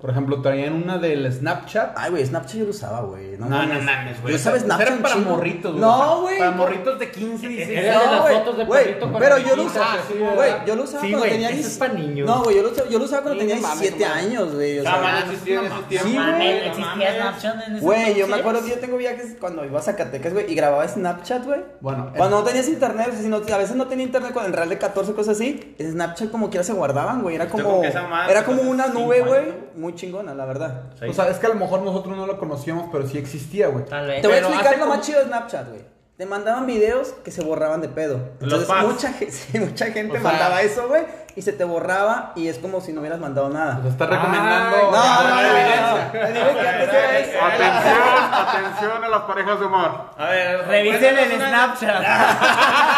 Por 0.00 0.10
ejemplo, 0.10 0.42
traían 0.42 0.74
una 0.74 0.98
del 0.98 1.32
Snapchat. 1.32 1.94
Ay, 1.96 2.10
güey, 2.10 2.26
Snapchat 2.26 2.56
yo 2.58 2.64
lo 2.64 2.70
usaba, 2.70 3.00
güey. 3.00 3.38
No, 3.38 3.46
No, 3.48 3.64
no 3.64 3.80
mames. 3.80 4.20
güey. 4.20 4.34
Yo 4.34 4.38
usaba 4.38 4.58
Snapchat 4.58 4.88
Era 4.88 5.02
para 5.02 5.14
chingo. 5.14 5.30
morritos, 5.30 5.72
güey. 5.72 5.80
No, 5.80 6.20
güey. 6.20 6.38
Para 6.38 6.50
no. 6.50 6.56
morritos 6.58 6.98
de 6.98 7.10
15, 7.10 7.48
16 7.48 7.78
Era 7.78 7.98
de 8.00 8.04
No, 8.06 8.12
las 8.12 8.32
fotos 8.32 8.58
de 8.58 8.64
güey, 8.66 8.84
perrito 8.84 9.10
con 9.10 9.20
pero 9.20 9.38
yo 9.38 9.56
lo 9.56 9.62
usaba, 9.64 9.96
sí, 10.06 10.14
güey, 10.18 10.52
yo 10.66 10.76
lo 10.76 10.82
usaba 10.82 11.00
Sí, 11.00 11.08
cuando 11.10 11.18
güey, 11.20 11.30
tenía 11.30 11.48
eso 11.48 11.56
10 11.56 11.66
es 11.72 11.78
pa' 11.78 11.88
niños. 11.88 12.26
No, 12.28 12.42
güey, 12.44 12.56
yo 12.56 12.62
lo 12.62 12.70
usaba, 12.72 12.88
yo 12.90 12.98
lo 12.98 13.04
usaba 13.06 13.22
cuando 13.22 13.40
Sí, 13.40 13.46
tenía 13.48 13.56
no 13.62 13.68
mames, 13.68 13.80
17 13.80 14.04
compadre. 14.04 14.26
años, 14.36 14.54
güey, 14.54 14.78
o 14.78 14.82
No, 14.84 14.90
sea, 14.90 15.00
mames, 15.00 15.24
existía 15.24 15.54
en 15.58 15.64
ese 15.66 15.82
tiempo. 15.88 16.08
Sí, 16.08 16.14
güey, 16.16 16.52
existía. 16.66 17.14
Snapchat 17.16 17.54
en 17.68 17.76
ese 17.76 17.84
Güey, 17.84 18.14
yo 18.16 18.28
me 18.28 18.36
acuerdo 18.36 18.62
que 18.62 18.68
yo 18.68 18.78
tengo 18.78 18.96
viajes 18.98 19.36
cuando 19.40 19.64
iba 19.64 19.78
a 19.78 19.82
Zacatecas, 19.82 20.32
güey, 20.34 20.52
y 20.52 20.54
grababa 20.54 20.86
Snapchat, 20.86 21.44
güey. 21.46 21.60
Bueno, 21.80 22.12
Cuando 22.14 22.38
no 22.40 22.44
tenías 22.44 22.68
internet, 22.68 23.14
no- 23.24 23.36
a 23.38 23.58
veces 23.58 23.76
no 23.76 23.86
tenía 23.86 24.04
internet 24.04 24.32
con 24.34 24.44
el 24.44 24.52
Real 24.52 24.68
de 24.68 24.76
14 24.76 25.14
cosas 25.14 25.36
así, 25.36 25.74
Snapchat 25.80 26.30
como 26.30 26.50
quiera 26.50 26.64
se 26.64 26.74
guardaban, 26.74 27.22
güey, 27.22 27.34
era 27.36 27.48
como 27.48 27.82
era 28.28 28.44
como 28.44 28.60
una 28.60 28.88
nube, 28.88 29.22
güey, 29.22 29.46
¿no? 29.74 29.85
Muy 29.86 29.94
chingona, 29.94 30.34
la 30.34 30.44
verdad. 30.44 30.82
O 31.08 31.12
sea, 31.12 31.28
es 31.28 31.38
que 31.38 31.46
a 31.46 31.50
lo 31.50 31.54
mejor 31.54 31.82
nosotros 31.82 32.16
no 32.16 32.26
lo 32.26 32.38
conocíamos, 32.38 32.88
pero 32.90 33.06
sí 33.06 33.18
existía, 33.18 33.68
güey. 33.68 33.84
Tal 33.84 34.06
vez. 34.06 34.20
Te 34.20 34.26
voy 34.26 34.36
a 34.36 34.40
explicar 34.40 34.78
lo 34.78 34.86
más 34.86 34.96
como- 34.96 35.02
chido 35.02 35.20
de 35.20 35.26
Snapchat, 35.26 35.68
güey. 35.68 35.96
Te 36.16 36.24
mandaban 36.24 36.64
videos 36.66 37.08
que 37.24 37.30
se 37.30 37.44
borraban 37.44 37.82
de 37.82 37.88
pedo. 37.90 38.18
Entonces, 38.40 38.66
mucha, 38.82 39.12
sí, 39.30 39.58
mucha 39.60 39.86
gente 39.86 40.16
O 40.16 40.20
sea- 40.20 40.30
mandaba 40.30 40.62
eso, 40.62 40.88
güey, 40.88 41.04
y 41.36 41.42
se 41.42 41.52
te 41.52 41.62
borraba 41.64 42.32
y 42.34 42.48
es 42.48 42.58
como 42.58 42.80
si 42.80 42.92
no 42.94 43.00
hubieras 43.00 43.20
mandado 43.20 43.50
nada. 43.50 43.80
Sea, 43.82 43.90
está 43.90 44.06
recomendando. 44.06 44.76
no, 44.78 44.90
no, 44.92 45.28
no, 45.28 45.36
no, 45.36 45.42
no. 45.42 46.12
Te. 46.90 47.38
Atención, 47.38 48.32
atención 48.32 49.04
a 49.04 49.08
las 49.08 49.20
parejas 49.22 49.60
de 49.60 49.66
humor. 49.66 50.10
A 50.16 50.24
ver, 50.30 50.66
Revisen 50.66 51.14
una- 51.34 51.48
Snapchat. 51.76 52.02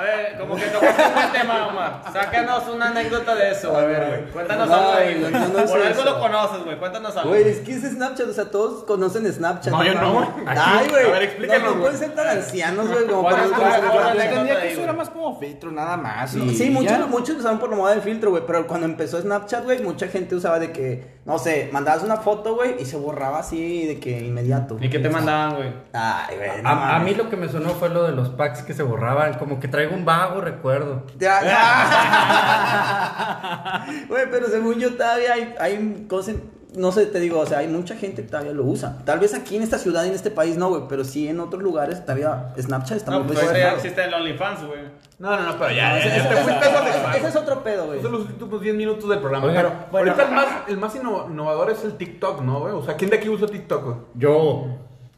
A 0.00 0.02
ver, 0.02 0.38
como 0.38 0.56
que 0.56 0.62
tocaste 0.66 1.02
un 1.02 1.32
tema, 1.32 1.66
Omar. 1.68 2.02
Sácanos 2.10 2.68
una 2.68 2.88
anécdota 2.88 3.34
de 3.34 3.50
eso. 3.50 3.76
A 3.76 3.84
ver, 3.84 4.06
güey. 4.06 4.32
Cuéntanos 4.32 4.68
No, 4.68 4.74
algo 4.74 4.92
ahí, 4.92 5.20
güey, 5.20 5.30
no 5.32 5.52
Por 5.52 5.60
algo 5.60 5.84
eso. 5.84 6.04
lo 6.04 6.20
conoces, 6.20 6.64
güey. 6.64 6.78
Cuéntanos 6.78 7.16
algo. 7.18 7.28
Güey, 7.28 7.48
es 7.48 7.58
que 7.58 7.74
es 7.74 7.82
Snapchat, 7.82 8.28
o 8.28 8.32
sea, 8.32 8.50
todos 8.50 8.84
conocen 8.84 9.30
Snapchat. 9.30 9.72
No, 9.72 9.84
yo 9.84 9.94
no, 9.94 10.12
güey. 10.14 10.26
Ay, 10.46 10.88
güey. 10.88 11.04
A 11.06 11.10
ver, 11.10 11.22
explícanos, 11.24 11.62
No, 11.68 11.74
no 11.74 11.80
pueden 11.82 11.98
ser 11.98 12.14
tan 12.14 12.28
ancianos, 12.28 12.88
güey, 12.88 13.06
como 13.06 13.22
¿Cuál 13.22 13.50
para? 13.50 14.24
Entendía 14.24 14.60
que 14.62 14.72
eso 14.72 14.80
era 14.82 14.92
más 14.94 15.10
como 15.10 15.38
filtro, 15.38 15.70
nada 15.70 15.98
más. 15.98 16.30
Sí, 16.30 16.70
muchos, 16.70 17.08
muchos 17.08 17.36
usaban 17.36 17.58
por 17.58 17.68
la 17.68 17.76
moda 17.76 17.92
del 17.92 18.02
filtro, 18.02 18.30
güey, 18.30 18.42
pero 18.46 18.66
cuando 18.66 18.86
empezó 18.86 19.20
Snapchat, 19.20 19.64
güey, 19.64 19.82
mucha 19.82 20.08
gente 20.08 20.34
usaba 20.34 20.58
de 20.58 20.72
que, 20.72 21.19
no 21.30 21.38
sé, 21.38 21.70
mandabas 21.72 22.02
una 22.02 22.16
foto, 22.16 22.56
güey, 22.56 22.82
y 22.82 22.84
se 22.84 22.96
borraba 22.96 23.38
así 23.38 23.86
de 23.86 24.00
que 24.00 24.18
inmediato. 24.18 24.76
¿Y 24.80 24.90
qué 24.90 24.98
te 24.98 25.08
mandaban, 25.08 25.54
güey? 25.54 25.72
Ay, 25.92 26.36
güey. 26.36 26.60
no 26.60 26.68
A, 26.68 26.98
mí 26.98 27.14
lo 27.14 27.30
que 27.30 27.36
me 27.36 27.48
sonó 27.48 27.70
fue 27.70 27.88
lo 27.88 28.02
de 28.02 28.10
los 28.10 28.30
packs 28.30 28.64
que 28.64 28.74
se 28.74 28.82
borraban, 28.82 29.34
como 29.34 29.60
que 29.60 29.68
traigo 29.68 29.94
un 29.94 30.04
vago 30.04 30.40
recuerdo. 30.40 31.06
Ya. 31.18 31.40
Güey, 34.08 34.28
pero 34.28 34.48
según 34.48 34.80
yo 34.80 34.94
todavía 34.94 35.34
hay, 35.34 35.54
hay 35.60 36.06
cosas, 36.08 36.34
no 36.76 36.92
sé, 36.92 37.06
te 37.06 37.18
digo, 37.20 37.38
o 37.40 37.46
sea, 37.46 37.58
hay 37.58 37.68
mucha 37.68 37.96
gente 37.96 38.22
que 38.22 38.28
todavía 38.28 38.52
lo 38.52 38.64
usa. 38.64 38.98
Tal 39.04 39.18
vez 39.18 39.34
aquí 39.34 39.56
en 39.56 39.62
esta 39.62 39.78
ciudad 39.78 40.04
y 40.04 40.08
en 40.08 40.14
este 40.14 40.30
país 40.30 40.56
no, 40.56 40.68
güey, 40.68 40.82
pero 40.88 41.04
sí 41.04 41.28
en 41.28 41.40
otros 41.40 41.62
lugares 41.62 42.00
todavía 42.04 42.52
Snapchat 42.58 42.96
está 42.96 43.10
No, 43.10 43.18
muy 43.20 43.28
pues 43.28 43.38
ahorita 43.38 43.58
ya 43.58 43.70
fuerte. 43.70 43.88
existe 43.88 44.04
el 44.04 44.14
OnlyFans, 44.14 44.64
güey. 44.66 44.80
No, 45.18 45.36
no, 45.36 45.42
no, 45.42 45.58
pero 45.58 45.72
ya, 45.72 45.98
Ese- 45.98 46.08
ya, 46.08 46.16
ese- 46.16 46.50
ya 46.50 47.12
ese- 47.16 47.28
es 47.28 47.36
otro 47.36 47.62
pedo, 47.62 47.86
güey. 47.86 48.00
Son 48.02 48.12
los 48.12 48.22
últimos 48.22 48.60
10 48.60 48.74
minutos 48.74 49.08
del 49.08 49.18
programa. 49.18 49.46
Pero 49.52 49.72
bueno. 49.90 50.12
ahorita 50.12 50.28
el 50.28 50.34
más, 50.34 50.46
el 50.68 50.76
más 50.78 50.94
inno- 50.96 51.26
innovador 51.30 51.70
es 51.70 51.84
el 51.84 51.96
TikTok, 51.96 52.40
¿no, 52.42 52.60
güey? 52.60 52.72
O 52.72 52.82
sea, 52.84 52.94
¿quién 52.96 53.10
de 53.10 53.16
aquí 53.18 53.28
usa 53.28 53.46
TikTok, 53.46 53.84
güey? 53.84 53.96
Yo, 54.14 54.66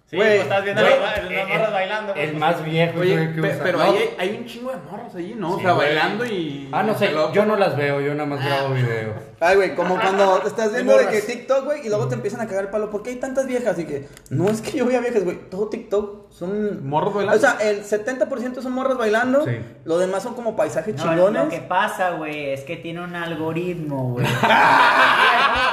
Sí, 0.07 0.17
Güey, 0.17 0.29
pues 0.29 0.43
estás 0.43 0.63
viendo 0.63 0.83
güey, 0.83 1.01
las 1.01 1.23
las 1.25 1.31
el- 1.31 1.49
morras 1.49 1.73
bailando. 1.73 2.13
güey. 2.13 2.25
el 2.29 2.37
más 2.37 2.63
viejo 2.63 3.01
Oye, 3.01 3.15
güey, 3.17 3.33
que 3.35 3.41
usa. 3.41 3.61
pero 3.63 3.79
No, 3.79 3.85
hay, 3.85 4.11
hay 4.19 4.37
un 4.37 4.45
chingo 4.45 4.71
de 4.71 4.77
morros 4.91 5.15
ahí, 5.15 5.35
¿no? 5.39 5.53
o 5.53 5.57
Sí, 5.57 5.63
sea, 5.63 5.73
güey. 5.73 5.87
bailando 5.87 6.27
y. 6.27 6.69
Ah, 6.71 6.83
no 6.83 6.95
sé, 6.99 7.11
yo 7.33 7.47
no 7.47 7.57
las 7.57 7.75
veo, 7.79 7.99
yo 8.03 8.13
nada 8.13 8.27
más 8.29 8.45
grabo 8.45 8.75
videos. 8.75 9.15
Ay, 9.45 9.57
güey, 9.57 9.75
como 9.75 9.99
cuando 10.01 10.39
te 10.39 10.49
estás 10.49 10.73
viendo 10.73 10.97
de 10.97 11.09
que 11.09 11.21
TikTok, 11.21 11.65
güey, 11.65 11.85
y 11.85 11.89
luego 11.89 12.07
te 12.07 12.15
empiezan 12.15 12.41
a 12.41 12.47
cagar 12.47 12.65
el 12.65 12.71
palo. 12.71 12.91
¿Por 12.91 13.03
qué 13.03 13.11
hay 13.11 13.17
tantas 13.17 13.47
viejas? 13.47 13.77
Y 13.79 13.85
que, 13.87 14.09
no 14.31 14.49
es 14.49 14.61
que 14.61 14.79
yo 14.79 14.87
vea 14.87 15.01
viejas, 15.01 15.25
güey. 15.25 15.37
Todo 15.51 15.69
TikTok 15.69 16.31
son. 16.31 16.87
Morros 16.89 17.13
bailando. 17.13 17.37
O 17.37 17.41
sea, 17.41 17.57
el 17.61 17.83
70% 17.85 18.63
son 18.63 18.73
morras 18.73 18.97
bailando. 18.97 19.45
Sí. 19.45 19.59
Lo 19.85 19.99
demás 19.99 20.23
son 20.23 20.35
como 20.35 20.55
paisajes 20.55 20.95
No, 20.95 21.03
chingones. 21.03 21.43
lo 21.45 21.49
que 21.51 21.59
pasa, 21.61 22.11
güey, 22.11 22.51
es 22.51 22.61
que 22.63 22.77
tiene 22.77 23.03
un 23.03 23.17
algoritmo, 23.17 24.13
güey. 24.13 24.27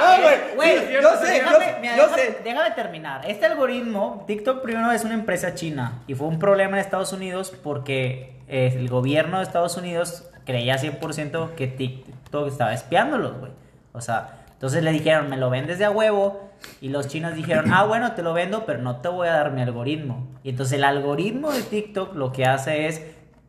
Ah, 0.02 0.16
güey, 0.56 0.92
yo 0.92 1.00
sé, 1.18 1.38
yo, 1.38 1.58
déjame, 1.58 1.76
mira, 1.80 1.96
yo 1.96 2.04
déjame- 2.06 2.16
sé. 2.22 2.38
déjame 2.42 2.70
terminar. 2.72 3.20
Este 3.30 3.46
algoritmo, 3.46 4.24
TikTok 4.26 4.62
primero 4.62 4.90
es 4.92 5.04
una 5.04 5.14
empresa 5.14 5.54
china 5.54 6.02
y 6.06 6.14
fue 6.14 6.26
un 6.26 6.38
problema 6.38 6.76
en 6.78 6.84
Estados 6.84 7.12
Unidos 7.12 7.52
porque 7.62 8.40
eh, 8.48 8.74
el 8.76 8.88
gobierno 8.88 9.38
de 9.38 9.44
Estados 9.44 9.76
Unidos 9.76 10.24
creía 10.50 10.76
100% 10.78 11.54
que 11.54 11.66
TikTok 11.68 12.48
estaba 12.48 12.74
espiándolos, 12.74 13.38
güey. 13.38 13.52
O 13.92 14.00
sea, 14.00 14.44
entonces 14.52 14.82
le 14.82 14.92
dijeron, 14.92 15.30
me 15.30 15.36
lo 15.36 15.48
vendes 15.48 15.78
de 15.78 15.84
a 15.84 15.90
huevo. 15.90 16.50
Y 16.80 16.90
los 16.90 17.08
chinos 17.08 17.34
dijeron, 17.34 17.72
ah, 17.72 17.84
bueno, 17.84 18.12
te 18.12 18.22
lo 18.22 18.34
vendo, 18.34 18.66
pero 18.66 18.82
no 18.82 18.96
te 18.96 19.08
voy 19.08 19.28
a 19.28 19.32
dar 19.32 19.52
mi 19.52 19.62
algoritmo. 19.62 20.28
Y 20.42 20.50
entonces 20.50 20.78
el 20.78 20.84
algoritmo 20.84 21.50
de 21.50 21.62
TikTok 21.62 22.14
lo 22.14 22.32
que 22.32 22.44
hace 22.44 22.86
es, 22.86 23.02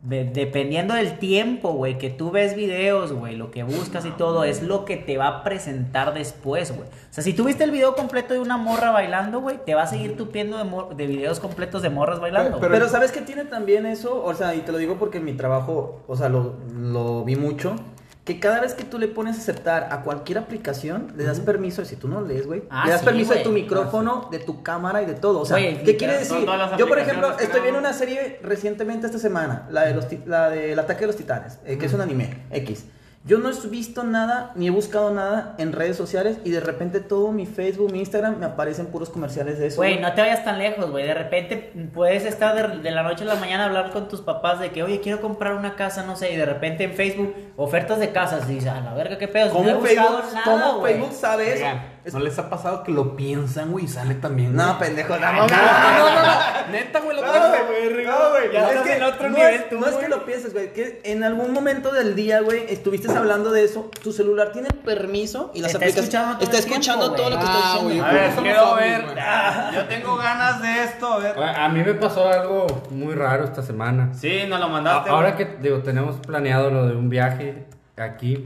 de- 0.03 0.23
dependiendo 0.25 0.95
del 0.95 1.19
tiempo, 1.19 1.73
güey, 1.73 1.97
que 1.99 2.09
tú 2.09 2.31
ves 2.31 2.55
videos, 2.55 3.13
güey, 3.13 3.35
lo 3.35 3.51
que 3.51 3.61
buscas 3.63 4.05
y 4.05 4.09
todo, 4.11 4.43
es 4.43 4.63
lo 4.63 4.83
que 4.83 4.97
te 4.97 5.17
va 5.17 5.27
a 5.27 5.43
presentar 5.43 6.13
después, 6.13 6.75
güey. 6.75 6.87
O 6.89 7.13
sea, 7.13 7.23
si 7.23 7.33
tú 7.33 7.43
viste 7.43 7.63
el 7.63 7.71
video 7.71 7.95
completo 7.95 8.33
de 8.33 8.39
una 8.39 8.57
morra 8.57 8.89
bailando, 8.91 9.41
güey, 9.41 9.57
te 9.63 9.75
va 9.75 9.83
a 9.83 9.87
seguir 9.87 10.17
tupiendo 10.17 10.57
de, 10.57 10.95
de 10.95 11.07
videos 11.07 11.39
completos 11.39 11.81
de 11.83 11.89
morras 11.91 12.19
bailando. 12.19 12.57
Pero- 12.59 12.71
Pero, 12.73 12.89
¿sabes 12.89 13.11
qué 13.11 13.21
tiene 13.21 13.45
también 13.45 13.85
eso? 13.85 14.23
O 14.23 14.33
sea, 14.33 14.55
y 14.55 14.61
te 14.61 14.71
lo 14.71 14.79
digo 14.79 14.95
porque 14.97 15.19
en 15.19 15.25
mi 15.25 15.33
trabajo, 15.33 16.01
o 16.07 16.15
sea, 16.15 16.29
lo, 16.29 16.55
lo 16.75 17.23
vi 17.23 17.35
mucho. 17.35 17.75
Que 18.23 18.39
cada 18.39 18.61
vez 18.61 18.75
que 18.75 18.83
tú 18.83 18.99
le 18.99 19.07
pones 19.07 19.35
a 19.37 19.41
aceptar 19.41 19.87
a 19.91 20.01
cualquier 20.03 20.37
aplicación, 20.37 21.11
le 21.17 21.23
das 21.23 21.39
permiso, 21.39 21.81
y 21.81 21.85
si 21.85 21.95
tú 21.95 22.07
no 22.07 22.21
lees, 22.21 22.45
güey, 22.45 22.63
Ah, 22.69 22.83
le 22.85 22.91
das 22.91 22.99
sí, 23.01 23.05
permiso 23.05 23.29
de 23.29 23.37
güey. 23.37 23.43
tu 23.43 23.51
micrófono, 23.51 24.27
de 24.31 24.37
tu 24.37 24.61
cámara 24.61 25.01
y 25.01 25.07
de 25.07 25.15
todo. 25.15 25.39
O 25.41 25.45
sea, 25.45 25.57
¿qué 25.57 25.97
quiere 25.97 26.19
decir? 26.19 26.37
Yo, 26.77 26.87
por 26.87 26.99
ejemplo, 26.99 27.35
estoy 27.39 27.61
viendo 27.61 27.79
una 27.79 27.93
serie 27.93 28.39
recientemente 28.43 29.07
esta 29.07 29.17
semana, 29.17 29.67
la 29.71 29.85
de 29.85 29.95
los 29.95 30.05
la 30.27 30.49
del 30.51 30.77
ataque 30.77 31.01
de 31.01 31.07
los 31.07 31.15
titanes, 31.15 31.57
eh, 31.65 31.77
que 31.79 31.87
es 31.87 31.93
un 31.93 32.01
anime, 32.01 32.43
X. 32.51 32.85
Yo 33.23 33.37
no 33.37 33.51
he 33.51 33.67
visto 33.67 34.03
nada, 34.03 34.51
ni 34.55 34.65
he 34.65 34.69
buscado 34.71 35.11
nada 35.13 35.53
en 35.59 35.73
redes 35.73 35.95
sociales, 35.95 36.39
y 36.43 36.49
de 36.49 36.59
repente 36.59 37.01
todo 37.01 37.31
mi 37.31 37.45
Facebook, 37.45 37.91
mi 37.91 37.99
Instagram, 37.99 38.39
me 38.39 38.47
aparecen 38.47 38.87
puros 38.87 39.11
comerciales 39.11 39.59
de 39.59 39.67
eso. 39.67 39.75
Güey, 39.75 39.99
no 39.99 40.11
te 40.13 40.21
vayas 40.21 40.43
tan 40.43 40.57
lejos, 40.57 40.89
güey. 40.89 41.05
De 41.05 41.13
repente 41.13 41.71
puedes 41.93 42.25
estar 42.25 42.55
de, 42.55 42.79
de 42.79 42.91
la 42.91 43.03
noche 43.03 43.23
a 43.23 43.27
la 43.27 43.35
mañana 43.35 43.63
a 43.63 43.67
hablar 43.67 43.91
con 43.91 44.07
tus 44.07 44.21
papás 44.21 44.59
de 44.59 44.71
que, 44.71 44.81
oye, 44.81 45.01
quiero 45.01 45.21
comprar 45.21 45.53
una 45.53 45.75
casa, 45.75 46.03
no 46.03 46.15
sé, 46.15 46.33
y 46.33 46.35
de 46.35 46.45
repente 46.45 46.83
en 46.83 46.93
Facebook, 46.93 47.35
ofertas 47.57 47.99
de 47.99 48.11
casas, 48.11 48.49
y 48.49 48.55
dices, 48.55 48.71
a 48.71 48.81
la 48.81 48.95
verga, 48.95 49.19
qué 49.19 49.27
pedo. 49.27 49.51
¿Cómo 49.51 49.65
no 49.65 49.69
he 49.69 49.73
buscado 49.75 50.17
Facebook, 50.17 50.33
nada, 50.33 50.71
cómo. 50.71 50.83
Facebook 50.83 51.13
sabe 51.13 51.53
eso? 51.53 51.63
Oigan, 51.63 51.81
¿no 52.11 52.19
les 52.19 52.37
ha 52.39 52.49
pasado 52.49 52.83
que 52.83 52.91
lo 52.91 53.15
piensan, 53.15 53.71
güey, 53.71 53.85
y 53.85 53.87
sale 53.87 54.15
también? 54.15 54.55
No, 54.55 54.65
güey? 54.75 54.79
pendejo, 54.79 55.17
no, 55.17 55.31
No, 55.31 55.33
no, 55.33 55.47
no, 55.47 55.47
no, 55.47 56.21
no. 56.21 56.71
Neta, 56.71 56.99
güey, 57.01 57.15
lo 57.15 57.21
güey, 57.21 58.05
no, 58.05 58.29
güey, 58.29 58.51
ya 58.51 58.71
es 58.71 58.81
que 58.81 58.95
en 58.97 59.03
otro 59.03 59.29
no 59.29 59.37
nivel 59.37 59.53
es, 59.55 59.69
tú, 59.69 59.79
no 59.79 59.85
es 59.85 59.91
que 59.93 59.97
güey. 59.97 60.09
lo 60.09 60.25
pienses, 60.25 60.53
güey, 60.53 60.73
que 60.73 61.01
en 61.03 61.23
algún 61.23 61.53
momento 61.53 61.91
del 61.91 62.15
día, 62.15 62.41
güey, 62.41 62.65
estuviste 62.69 63.11
hablando 63.11 63.51
de 63.51 63.63
eso, 63.65 63.89
tu 64.03 64.11
celular 64.11 64.51
tiene 64.51 64.69
permiso 64.69 65.51
y 65.53 65.61
las 65.61 65.73
Está 65.73 65.85
aplicaciones 65.85 66.37
escuchando 66.37 66.37
todo 66.37 66.43
está 66.43 66.57
el 66.57 66.63
tiempo, 66.65 66.79
escuchando 66.81 67.07
güey. 67.09 67.17
todo 67.21 67.29
lo 67.29 67.37
que 67.37 67.45
Ah, 67.45 67.51
estás 67.53 67.83
güey, 67.83 67.95
diciendo. 67.95 68.05
A 68.09 68.13
ver, 68.13 68.29
Somos 68.29 68.43
quiero 68.43 68.75
ver. 68.75 69.01
güey. 69.03 69.15
Ah, 69.19 69.71
Yo 69.75 69.85
tengo 69.85 70.15
ganas 70.17 70.61
de 70.61 70.83
esto, 70.83 71.13
a 71.13 71.17
ver. 71.19 71.39
A 71.43 71.69
mí 71.69 71.83
me 71.83 71.93
pasó 71.93 72.27
algo 72.29 72.67
muy 72.89 73.13
raro 73.15 73.43
esta 73.45 73.61
semana. 73.61 74.11
Sí, 74.13 74.43
nos 74.47 74.59
lo 74.59 74.69
mandaste. 74.69 75.09
Ahora 75.09 75.31
güey. 75.33 75.45
que 75.47 75.57
digo, 75.61 75.79
tenemos 75.79 76.15
planeado 76.25 76.71
lo 76.71 76.87
de 76.87 76.95
un 76.95 77.09
viaje 77.09 77.65
aquí. 77.97 78.45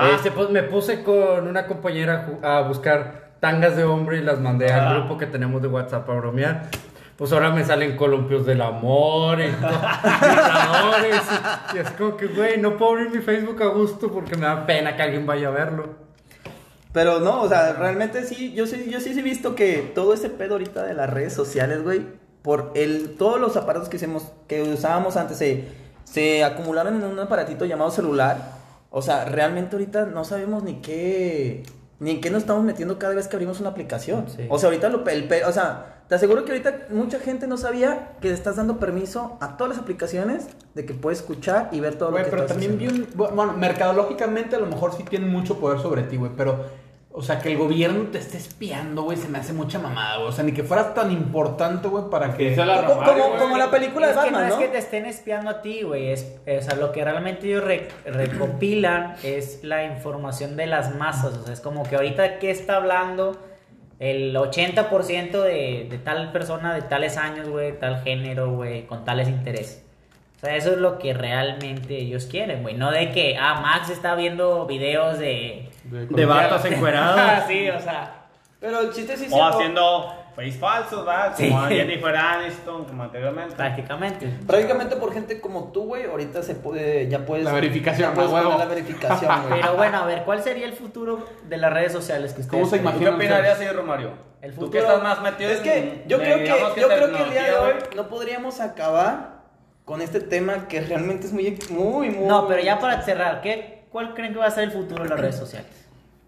Ah. 0.00 0.10
Este, 0.14 0.30
pues, 0.30 0.50
me 0.50 0.62
puse 0.62 1.02
con 1.02 1.46
una 1.46 1.66
compañera 1.66 2.26
a 2.42 2.60
buscar 2.62 3.30
tangas 3.40 3.76
de 3.76 3.84
hombre 3.84 4.18
y 4.18 4.22
las 4.22 4.38
mandé 4.40 4.70
Ah. 4.72 4.90
al 4.90 4.98
grupo 5.00 5.18
que 5.18 5.26
tenemos 5.26 5.60
de 5.62 5.68
WhatsApp 5.68 6.08
a 6.08 6.14
bromear. 6.14 6.62
Pues 7.16 7.32
ahora 7.32 7.50
me 7.50 7.62
salen 7.64 7.96
columpios 7.98 8.46
del 8.46 8.62
amor 8.62 9.40
y 9.40 9.48
vibradores, 9.48 11.20
y, 11.72 11.76
y 11.76 11.80
es 11.80 11.90
como 11.90 12.16
que, 12.16 12.26
güey, 12.28 12.58
no 12.58 12.76
puedo 12.78 12.92
abrir 12.92 13.10
mi 13.10 13.18
Facebook 13.20 13.62
a 13.62 13.66
gusto 13.66 14.10
porque 14.10 14.36
me 14.36 14.46
da 14.46 14.64
pena 14.66 14.96
que 14.96 15.02
alguien 15.02 15.26
vaya 15.26 15.48
a 15.48 15.50
verlo. 15.50 15.90
Pero 16.92 17.20
no, 17.20 17.42
o 17.42 17.48
sea, 17.48 17.74
realmente 17.74 18.24
sí, 18.24 18.52
yo 18.54 18.66
sí, 18.66 18.88
yo 18.90 19.00
sí 19.00 19.16
he 19.18 19.22
visto 19.22 19.54
que 19.54 19.92
todo 19.94 20.14
ese 20.14 20.30
pedo 20.30 20.54
ahorita 20.54 20.82
de 20.84 20.94
las 20.94 21.10
redes 21.10 21.32
sociales, 21.34 21.82
güey, 21.82 22.02
por 22.42 22.72
el, 22.74 23.16
todos 23.18 23.38
los 23.38 23.56
aparatos 23.56 23.88
que 23.90 24.62
usábamos 24.62 25.16
antes 25.16 25.36
se, 25.36 25.66
se 26.04 26.42
acumularon 26.42 26.96
en 26.96 27.04
un 27.04 27.18
aparatito 27.18 27.64
llamado 27.66 27.90
celular. 27.90 28.59
O 28.90 29.02
sea, 29.02 29.24
realmente 29.24 29.76
ahorita 29.76 30.06
no 30.06 30.24
sabemos 30.24 30.62
ni 30.64 30.80
qué, 30.80 31.62
ni 32.00 32.10
en 32.12 32.20
qué 32.20 32.30
nos 32.30 32.42
estamos 32.42 32.64
metiendo 32.64 32.98
cada 32.98 33.14
vez 33.14 33.28
que 33.28 33.36
abrimos 33.36 33.60
una 33.60 33.70
aplicación. 33.70 34.28
Sí. 34.28 34.46
O 34.50 34.58
sea, 34.58 34.68
ahorita 34.68 34.88
lo, 34.88 35.06
el, 35.06 35.28
o 35.46 35.52
sea, 35.52 36.02
te 36.08 36.16
aseguro 36.16 36.44
que 36.44 36.50
ahorita 36.50 36.88
mucha 36.90 37.20
gente 37.20 37.46
no 37.46 37.56
sabía 37.56 38.16
que 38.20 38.32
estás 38.32 38.56
dando 38.56 38.80
permiso 38.80 39.38
a 39.40 39.56
todas 39.56 39.76
las 39.76 39.78
aplicaciones 39.78 40.48
de 40.74 40.84
que 40.84 40.92
puedes 40.92 41.20
escuchar 41.20 41.68
y 41.70 41.78
ver 41.78 41.94
todo 41.94 42.10
Güey, 42.10 42.24
lo 42.24 42.30
que 42.30 42.36
pero 42.36 42.46
también 42.46 42.78
vi 42.78 42.88
un. 42.88 43.06
Bueno, 43.14 43.52
mercadológicamente 43.52 44.56
a 44.56 44.58
lo 44.58 44.66
mejor 44.66 44.92
sí 44.96 45.04
tienen 45.04 45.30
mucho 45.30 45.60
poder 45.60 45.78
sobre 45.78 46.02
ti, 46.02 46.16
güey. 46.16 46.32
Pero, 46.36 46.64
o 47.12 47.22
sea, 47.22 47.40
que 47.40 47.50
el 47.50 47.58
gobierno 47.58 48.04
te 48.10 48.18
esté 48.18 48.36
espiando, 48.36 49.02
güey, 49.02 49.16
se 49.18 49.28
me 49.28 49.38
hace 49.38 49.52
mucha 49.52 49.78
mamada, 49.80 50.18
güey. 50.18 50.28
O 50.28 50.32
sea, 50.32 50.44
ni 50.44 50.52
que 50.52 50.62
fuera 50.62 50.94
tan 50.94 51.10
importante, 51.10 51.88
güey, 51.88 52.04
para 52.10 52.34
que. 52.34 52.54
La 52.54 52.84
Como, 52.86 53.36
como, 53.38 53.56
la 53.58 53.70
película 53.70 54.06
de 54.06 54.12
es 54.12 54.18
que 54.18 54.24
Batman, 54.26 54.48
no 54.48 54.48
¿no? 54.48 54.54
es 54.54 54.66
que 54.66 54.68
te 54.72 54.78
estén 54.78 55.06
espiando 55.06 55.50
a 55.50 55.60
ti, 55.60 55.82
güey. 55.82 56.10
Es, 56.12 56.36
o 56.46 56.62
sea, 56.62 56.76
lo 56.76 56.92
que 56.92 57.02
realmente 57.04 57.46
ellos 57.48 57.64
re- 57.64 57.88
recopilan 58.04 59.16
es 59.22 59.64
la 59.64 59.84
información 59.84 60.56
de 60.56 60.66
las 60.66 60.94
masas. 60.94 61.34
O 61.36 61.44
sea, 61.44 61.52
es 61.52 61.60
como 61.60 61.82
que 61.82 61.96
ahorita 61.96 62.38
que 62.38 62.50
está 62.50 62.76
hablando 62.76 63.36
el 63.98 64.34
80% 64.34 65.30
de, 65.42 65.86
de 65.90 65.98
tal 65.98 66.32
persona 66.32 66.74
de 66.74 66.82
tales 66.82 67.16
años, 67.16 67.48
güey, 67.48 67.78
tal 67.78 68.02
género, 68.02 68.52
güey, 68.54 68.86
con 68.86 69.04
tales 69.04 69.28
intereses. 69.28 69.84
O 70.40 70.46
sea, 70.46 70.56
eso 70.56 70.70
es 70.70 70.78
lo 70.78 70.98
que 70.98 71.12
realmente 71.12 71.98
ellos 71.98 72.24
quieren, 72.24 72.62
güey. 72.62 72.74
No 72.74 72.90
de 72.90 73.10
que, 73.12 73.36
ah, 73.38 73.60
Max 73.60 73.90
está 73.90 74.14
viendo 74.14 74.64
videos 74.64 75.18
de... 75.18 75.68
De 75.84 76.24
vatos 76.24 76.64
encuerados. 76.64 77.44
sí, 77.48 77.68
o 77.68 77.78
sea... 77.78 78.16
Pero 78.58 78.80
el 78.80 78.90
chiste 78.92 79.16
sí 79.16 79.26
O 79.30 79.42
haciendo 79.44 80.14
face 80.36 80.52
falsos, 80.52 81.04
¿verdad? 81.04 81.32
Sí. 81.36 81.48
Como 81.48 81.62
a 81.62 81.68
Jennifer 81.68 82.14
Aniston, 82.16 82.84
como 82.84 83.02
anteriormente. 83.02 83.54
Prácticamente. 83.54 84.26
Prácticamente 84.46 84.96
por 84.96 85.12
gente 85.12 85.40
como 85.40 85.72
tú, 85.72 85.84
güey, 85.84 86.04
ahorita 86.04 86.42
se 86.42 86.54
puede, 86.54 87.08
ya 87.08 87.24
puedes... 87.24 87.44
La 87.44 87.52
verificación, 87.52 88.14
poner 88.14 88.30
la 88.30 88.64
verificación, 88.66 89.42
güey. 89.48 89.60
Pero 89.60 89.74
bueno, 89.76 89.98
a 89.98 90.06
ver, 90.06 90.22
¿cuál 90.24 90.42
sería 90.42 90.66
el 90.66 90.72
futuro 90.74 91.26
de 91.48 91.56
las 91.58 91.72
redes 91.72 91.92
sociales 91.92 92.32
que 92.32 92.42
ustedes 92.42 92.68
¿Cómo 92.68 92.70
se? 92.70 92.78
¿Tú 92.78 92.98
qué 92.98 93.08
opinarías, 93.08 93.58
señor 93.58 93.76
Romario? 93.76 94.10
El 94.40 94.50
Tú 94.54 94.60
futuro- 94.62 94.72
que 94.72 94.78
estás 94.78 95.02
más 95.02 95.20
metido 95.22 95.50
Es 95.50 95.58
en- 95.58 95.62
que 95.64 96.04
yo 96.06 96.18
de, 96.18 96.24
creo 96.24 96.38
que, 96.38 96.80
yo 96.80 96.88
creo 96.88 97.12
que 97.12 97.22
el 97.24 97.30
día 97.30 97.42
de 97.44 97.54
hoy 97.56 97.72
güey. 97.72 97.96
no 97.96 98.08
podríamos 98.08 98.60
acabar 98.60 99.29
con 99.90 100.02
este 100.02 100.20
tema 100.20 100.68
que 100.68 100.80
realmente 100.82 101.26
es 101.26 101.32
muy, 101.32 101.58
muy, 101.68 102.10
muy... 102.10 102.28
No, 102.28 102.46
pero 102.46 102.62
ya 102.62 102.78
para 102.78 103.02
cerrar, 103.02 103.40
¿qué, 103.40 103.82
¿cuál 103.90 104.14
creen 104.14 104.32
que 104.32 104.38
va 104.38 104.46
a 104.46 104.50
ser 104.52 104.62
el 104.62 104.70
futuro 104.70 105.02
de 105.02 105.10
las 105.10 105.18
redes 105.18 105.34
sociales? 105.34 105.68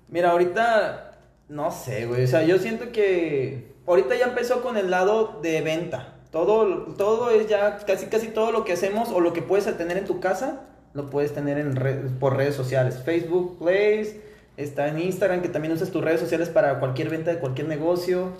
Mira, 0.08 0.32
ahorita, 0.32 1.12
no 1.48 1.70
sé, 1.70 2.06
güey, 2.06 2.24
o 2.24 2.26
sea, 2.26 2.42
yo 2.42 2.58
siento 2.58 2.90
que 2.90 3.72
ahorita 3.86 4.16
ya 4.16 4.24
empezó 4.24 4.62
con 4.62 4.76
el 4.76 4.90
lado 4.90 5.38
de 5.44 5.60
venta. 5.60 6.14
Todo, 6.32 6.92
todo 6.94 7.30
es 7.30 7.46
ya, 7.46 7.76
casi 7.86 8.06
casi 8.06 8.26
todo 8.30 8.50
lo 8.50 8.64
que 8.64 8.72
hacemos 8.72 9.10
o 9.10 9.20
lo 9.20 9.32
que 9.32 9.42
puedes 9.42 9.64
tener 9.78 9.96
en 9.96 10.06
tu 10.06 10.18
casa, 10.18 10.62
lo 10.92 11.08
puedes 11.08 11.32
tener 11.32 11.56
en 11.58 11.76
red- 11.76 12.08
por 12.18 12.36
redes 12.36 12.56
sociales. 12.56 13.00
Facebook, 13.04 13.60
Plays, 13.60 14.16
está 14.56 14.88
en 14.88 14.98
Instagram, 14.98 15.40
que 15.40 15.48
también 15.48 15.72
usas 15.72 15.92
tus 15.92 16.02
redes 16.02 16.18
sociales 16.18 16.48
para 16.48 16.80
cualquier 16.80 17.10
venta 17.10 17.30
de 17.30 17.38
cualquier 17.38 17.68
negocio. 17.68 18.32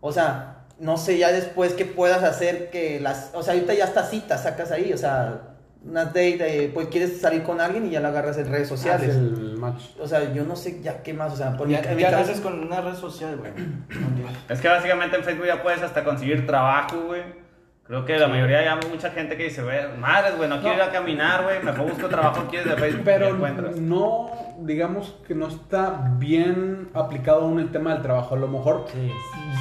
O 0.00 0.10
sea, 0.10 0.63
no 0.78 0.96
sé 0.96 1.18
ya 1.18 1.30
después 1.32 1.72
qué 1.74 1.84
puedas 1.84 2.22
hacer 2.22 2.70
que 2.70 3.00
las... 3.00 3.30
O 3.34 3.42
sea, 3.42 3.54
ahorita 3.54 3.74
ya 3.74 3.84
hasta 3.84 4.04
citas 4.04 4.42
sacas 4.42 4.70
ahí, 4.72 4.92
o 4.92 4.98
sea, 4.98 5.40
una 5.86 6.06
date, 6.06 6.70
pues 6.72 6.88
quieres 6.88 7.20
salir 7.20 7.42
con 7.42 7.60
alguien 7.60 7.86
y 7.86 7.90
ya 7.90 8.00
la 8.00 8.08
agarras 8.08 8.38
en 8.38 8.50
redes 8.50 8.68
sociales. 8.68 9.14
El 9.14 9.56
match. 9.58 9.82
O 10.00 10.08
sea, 10.08 10.32
yo 10.32 10.44
no 10.44 10.56
sé 10.56 10.80
ya 10.82 11.02
qué 11.02 11.12
más, 11.12 11.32
o 11.32 11.36
sea, 11.36 11.56
por 11.56 11.68
Ya, 11.68 11.80
en 11.80 11.96
mi 11.96 12.02
ya 12.02 12.10
caso- 12.10 12.26
naces 12.26 12.40
con 12.40 12.58
una 12.66 12.80
red 12.80 12.94
social, 12.94 13.36
güey. 13.36 13.52
Es 14.48 14.60
que 14.60 14.68
básicamente 14.68 15.16
en 15.16 15.24
Facebook 15.24 15.46
ya 15.46 15.62
puedes 15.62 15.82
hasta 15.82 16.02
conseguir 16.04 16.46
trabajo, 16.46 16.96
güey. 17.06 17.43
Creo 17.86 18.06
que 18.06 18.18
la 18.18 18.28
mayoría 18.28 18.64
ya 18.64 18.80
mucha 18.90 19.10
gente 19.10 19.36
que 19.36 19.44
dice, 19.44 19.62
madres, 19.98 20.38
güey, 20.38 20.48
no 20.48 20.58
quiero 20.60 20.76
ir 20.76 20.82
a 20.82 20.90
caminar, 20.90 21.44
güey, 21.44 21.62
mejor 21.62 21.90
busco 21.90 22.08
trabajo 22.08 22.44
aquí 22.46 22.56
desde 22.56 22.76
Facebook 22.76 23.02
Pero 23.04 23.36
no, 23.76 24.30
digamos 24.60 25.14
que 25.26 25.34
no 25.34 25.48
está 25.48 26.10
bien 26.18 26.88
aplicado 26.94 27.42
aún 27.42 27.60
el 27.60 27.70
tema 27.70 27.92
del 27.92 28.02
trabajo. 28.02 28.36
A 28.36 28.38
lo 28.38 28.48
mejor 28.48 28.86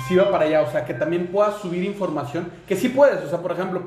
sí. 0.08 0.16
va 0.16 0.32
para 0.32 0.46
allá. 0.46 0.62
O 0.62 0.72
sea, 0.72 0.86
que 0.86 0.94
también 0.94 1.28
puedas 1.28 1.58
subir 1.58 1.84
información. 1.84 2.48
Que 2.66 2.78
sí 2.78 2.88
puedes. 2.88 3.22
O 3.26 3.30
sea, 3.30 3.40
por 3.40 3.52
ejemplo, 3.52 3.82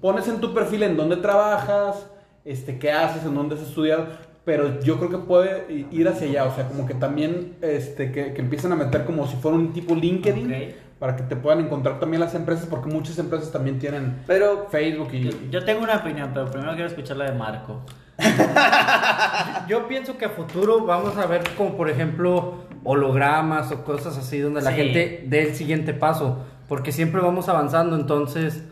pones 0.00 0.28
en 0.28 0.40
tu 0.40 0.54
perfil 0.54 0.84
en 0.84 0.96
dónde 0.96 1.16
trabajas, 1.16 2.06
este, 2.44 2.78
qué 2.78 2.92
haces, 2.92 3.24
en 3.24 3.34
dónde 3.34 3.56
has 3.56 3.62
estudiado. 3.62 4.06
Pero 4.44 4.80
yo 4.80 4.98
creo 4.98 5.10
que 5.10 5.18
puede 5.18 5.66
ir 5.90 6.08
hacia 6.08 6.28
allá. 6.28 6.44
O 6.44 6.54
sea, 6.54 6.68
como 6.68 6.86
que 6.86 6.94
también 6.94 7.56
este, 7.60 8.12
que, 8.12 8.34
que 8.34 8.40
empiecen 8.40 8.70
a 8.70 8.76
meter 8.76 9.04
como 9.04 9.26
si 9.26 9.34
fuera 9.36 9.56
un 9.56 9.72
tipo 9.72 9.96
LinkedIn. 9.96 10.74
Para 11.00 11.16
que 11.16 11.24
te 11.24 11.34
puedan 11.34 11.58
encontrar 11.64 11.98
también 11.98 12.20
las 12.20 12.34
empresas. 12.36 12.66
Porque 12.66 12.88
muchas 12.88 13.18
empresas 13.18 13.50
también 13.50 13.80
tienen 13.80 14.22
Pero 14.28 14.68
Facebook 14.70 15.08
y... 15.12 15.24
Yo, 15.24 15.30
yo 15.50 15.64
tengo 15.64 15.82
una 15.82 15.96
opinión, 15.96 16.30
pero 16.32 16.48
primero 16.48 16.72
quiero 16.74 16.86
escuchar 16.88 17.16
la 17.16 17.24
de 17.24 17.36
Marco. 17.36 17.80
Yo 19.68 19.88
pienso 19.88 20.18
que 20.18 20.26
a 20.26 20.30
futuro 20.30 20.84
vamos 20.84 21.16
a 21.16 21.26
ver 21.26 21.42
como 21.56 21.76
por 21.76 21.88
ejemplo 21.88 22.64
hologramas 22.84 23.70
o 23.72 23.84
cosas 23.84 24.16
así 24.18 24.38
donde 24.40 24.60
la 24.62 24.70
Sí. 24.70 24.76
gente 24.76 25.24
dé 25.26 25.48
el 25.48 25.54
siguiente 25.54 25.94
paso, 25.94 26.44
porque 26.68 26.92
siempre 26.92 27.20
vamos 27.20 27.48
avanzando, 27.48 27.96
entonces 27.96 28.62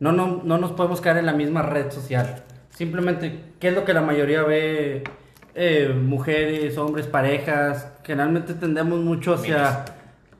no, 0.00 0.12
no, 0.12 0.42
no 0.44 0.58
nos 0.58 0.72
podemos 0.72 1.00
quedar 1.00 1.18
en 1.18 1.26
la 1.26 1.32
misma 1.32 1.62
red 1.62 1.90
social. 1.90 2.42
Simplemente, 2.70 3.44
¿qué 3.58 3.68
es 3.68 3.74
lo 3.74 3.84
que 3.84 3.94
la 3.94 4.02
mayoría 4.02 4.42
ve? 4.42 5.04
Eh, 5.54 5.92
mujeres, 6.00 6.78
hombres, 6.78 7.06
parejas, 7.06 7.90
generalmente 8.04 8.54
tendemos 8.54 9.00
mucho 9.00 9.34
hacia, 9.34 9.86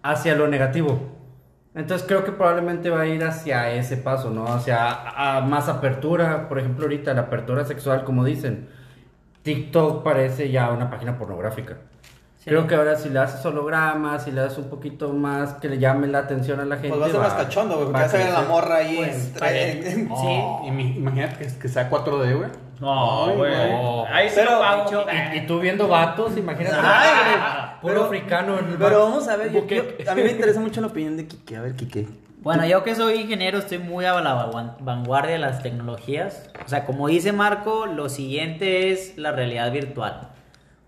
hacia 0.02 0.36
lo 0.36 0.46
negativo. 0.46 1.00
Entonces 1.74 2.06
creo 2.08 2.24
que 2.24 2.32
probablemente 2.32 2.90
va 2.90 3.02
a 3.02 3.06
ir 3.06 3.22
hacia 3.22 3.72
ese 3.72 3.96
paso, 3.96 4.30
¿no? 4.30 4.46
Hacia 4.46 5.42
más 5.42 5.68
apertura, 5.68 6.48
por 6.48 6.58
ejemplo 6.58 6.84
ahorita 6.84 7.14
la 7.14 7.22
apertura 7.22 7.64
sexual, 7.64 8.04
como 8.04 8.24
dicen. 8.24 8.68
TikTok 9.42 10.02
parece 10.02 10.50
ya 10.50 10.70
una 10.70 10.90
página 10.90 11.16
pornográfica. 11.16 11.78
Creo 12.48 12.66
que 12.66 12.74
ahora 12.74 12.96
si 12.96 13.08
le 13.10 13.18
haces 13.18 13.44
hologramas, 13.46 14.24
si 14.24 14.30
le 14.32 14.40
das 14.40 14.56
un 14.58 14.68
poquito 14.70 15.10
más 15.12 15.54
que 15.54 15.68
le 15.68 15.78
llame 15.78 16.06
la 16.06 16.20
atención 16.20 16.58
a 16.60 16.64
la 16.64 16.76
gente. 16.76 16.88
pues 16.90 17.00
va 17.02 17.06
a 17.06 17.10
ser 17.10 17.20
más 17.20 17.34
cachondo, 17.34 17.74
güey, 17.76 17.86
porque 17.86 18.00
vas 18.02 18.14
a 18.14 18.16
ver 18.16 18.26
a 18.28 18.30
la 18.42 18.48
morra 18.48 18.76
ahí 18.76 18.96
Pues, 18.96 19.32
en- 19.42 19.86
en- 19.86 19.86
en- 19.86 20.08
Sí. 20.16 20.40
Y 20.66 20.70
mi- 20.70 20.96
imagínate 20.96 21.36
que, 21.46 21.58
que 21.58 21.68
sea 21.68 21.88
4D, 21.90 22.34
güey. 22.34 22.50
No, 22.80 23.26
Ay, 23.26 23.36
güey. 23.36 23.54
Ahí 23.54 24.30
lo 24.36 24.84
dicho- 24.84 25.06
Y, 25.34 25.38
y 25.38 25.46
tú 25.46 25.58
viendo 25.58 25.88
vatos, 25.88 26.36
imagínate. 26.36 26.76
Ay, 26.80 27.10
puro 27.80 27.94
pero- 27.94 28.04
africano. 28.06 28.58
en 28.58 28.66
el 28.66 28.76
Pero 28.76 29.00
vamos 29.04 29.26
a 29.28 29.36
ver, 29.36 29.52
yo- 29.52 29.64
a 30.10 30.14
mí 30.14 30.22
me 30.22 30.30
interesa 30.30 30.60
mucho 30.60 30.80
la 30.80 30.86
opinión 30.86 31.16
de 31.16 31.26
Kike. 31.26 31.56
A 31.56 31.62
ver, 31.62 31.74
Kike. 31.74 32.06
Bueno, 32.40 32.64
yo 32.66 32.84
que 32.84 32.94
soy 32.94 33.14
ingeniero 33.22 33.58
estoy 33.58 33.78
muy 33.78 34.04
a 34.04 34.20
la 34.20 34.32
van- 34.46 34.76
vanguardia 34.78 35.32
de 35.32 35.38
las 35.40 35.60
tecnologías. 35.60 36.50
O 36.64 36.68
sea, 36.68 36.84
como 36.86 37.08
dice 37.08 37.32
Marco, 37.32 37.86
lo 37.86 38.08
siguiente 38.08 38.92
es 38.92 39.18
la 39.18 39.32
realidad 39.32 39.72
virtual. 39.72 40.28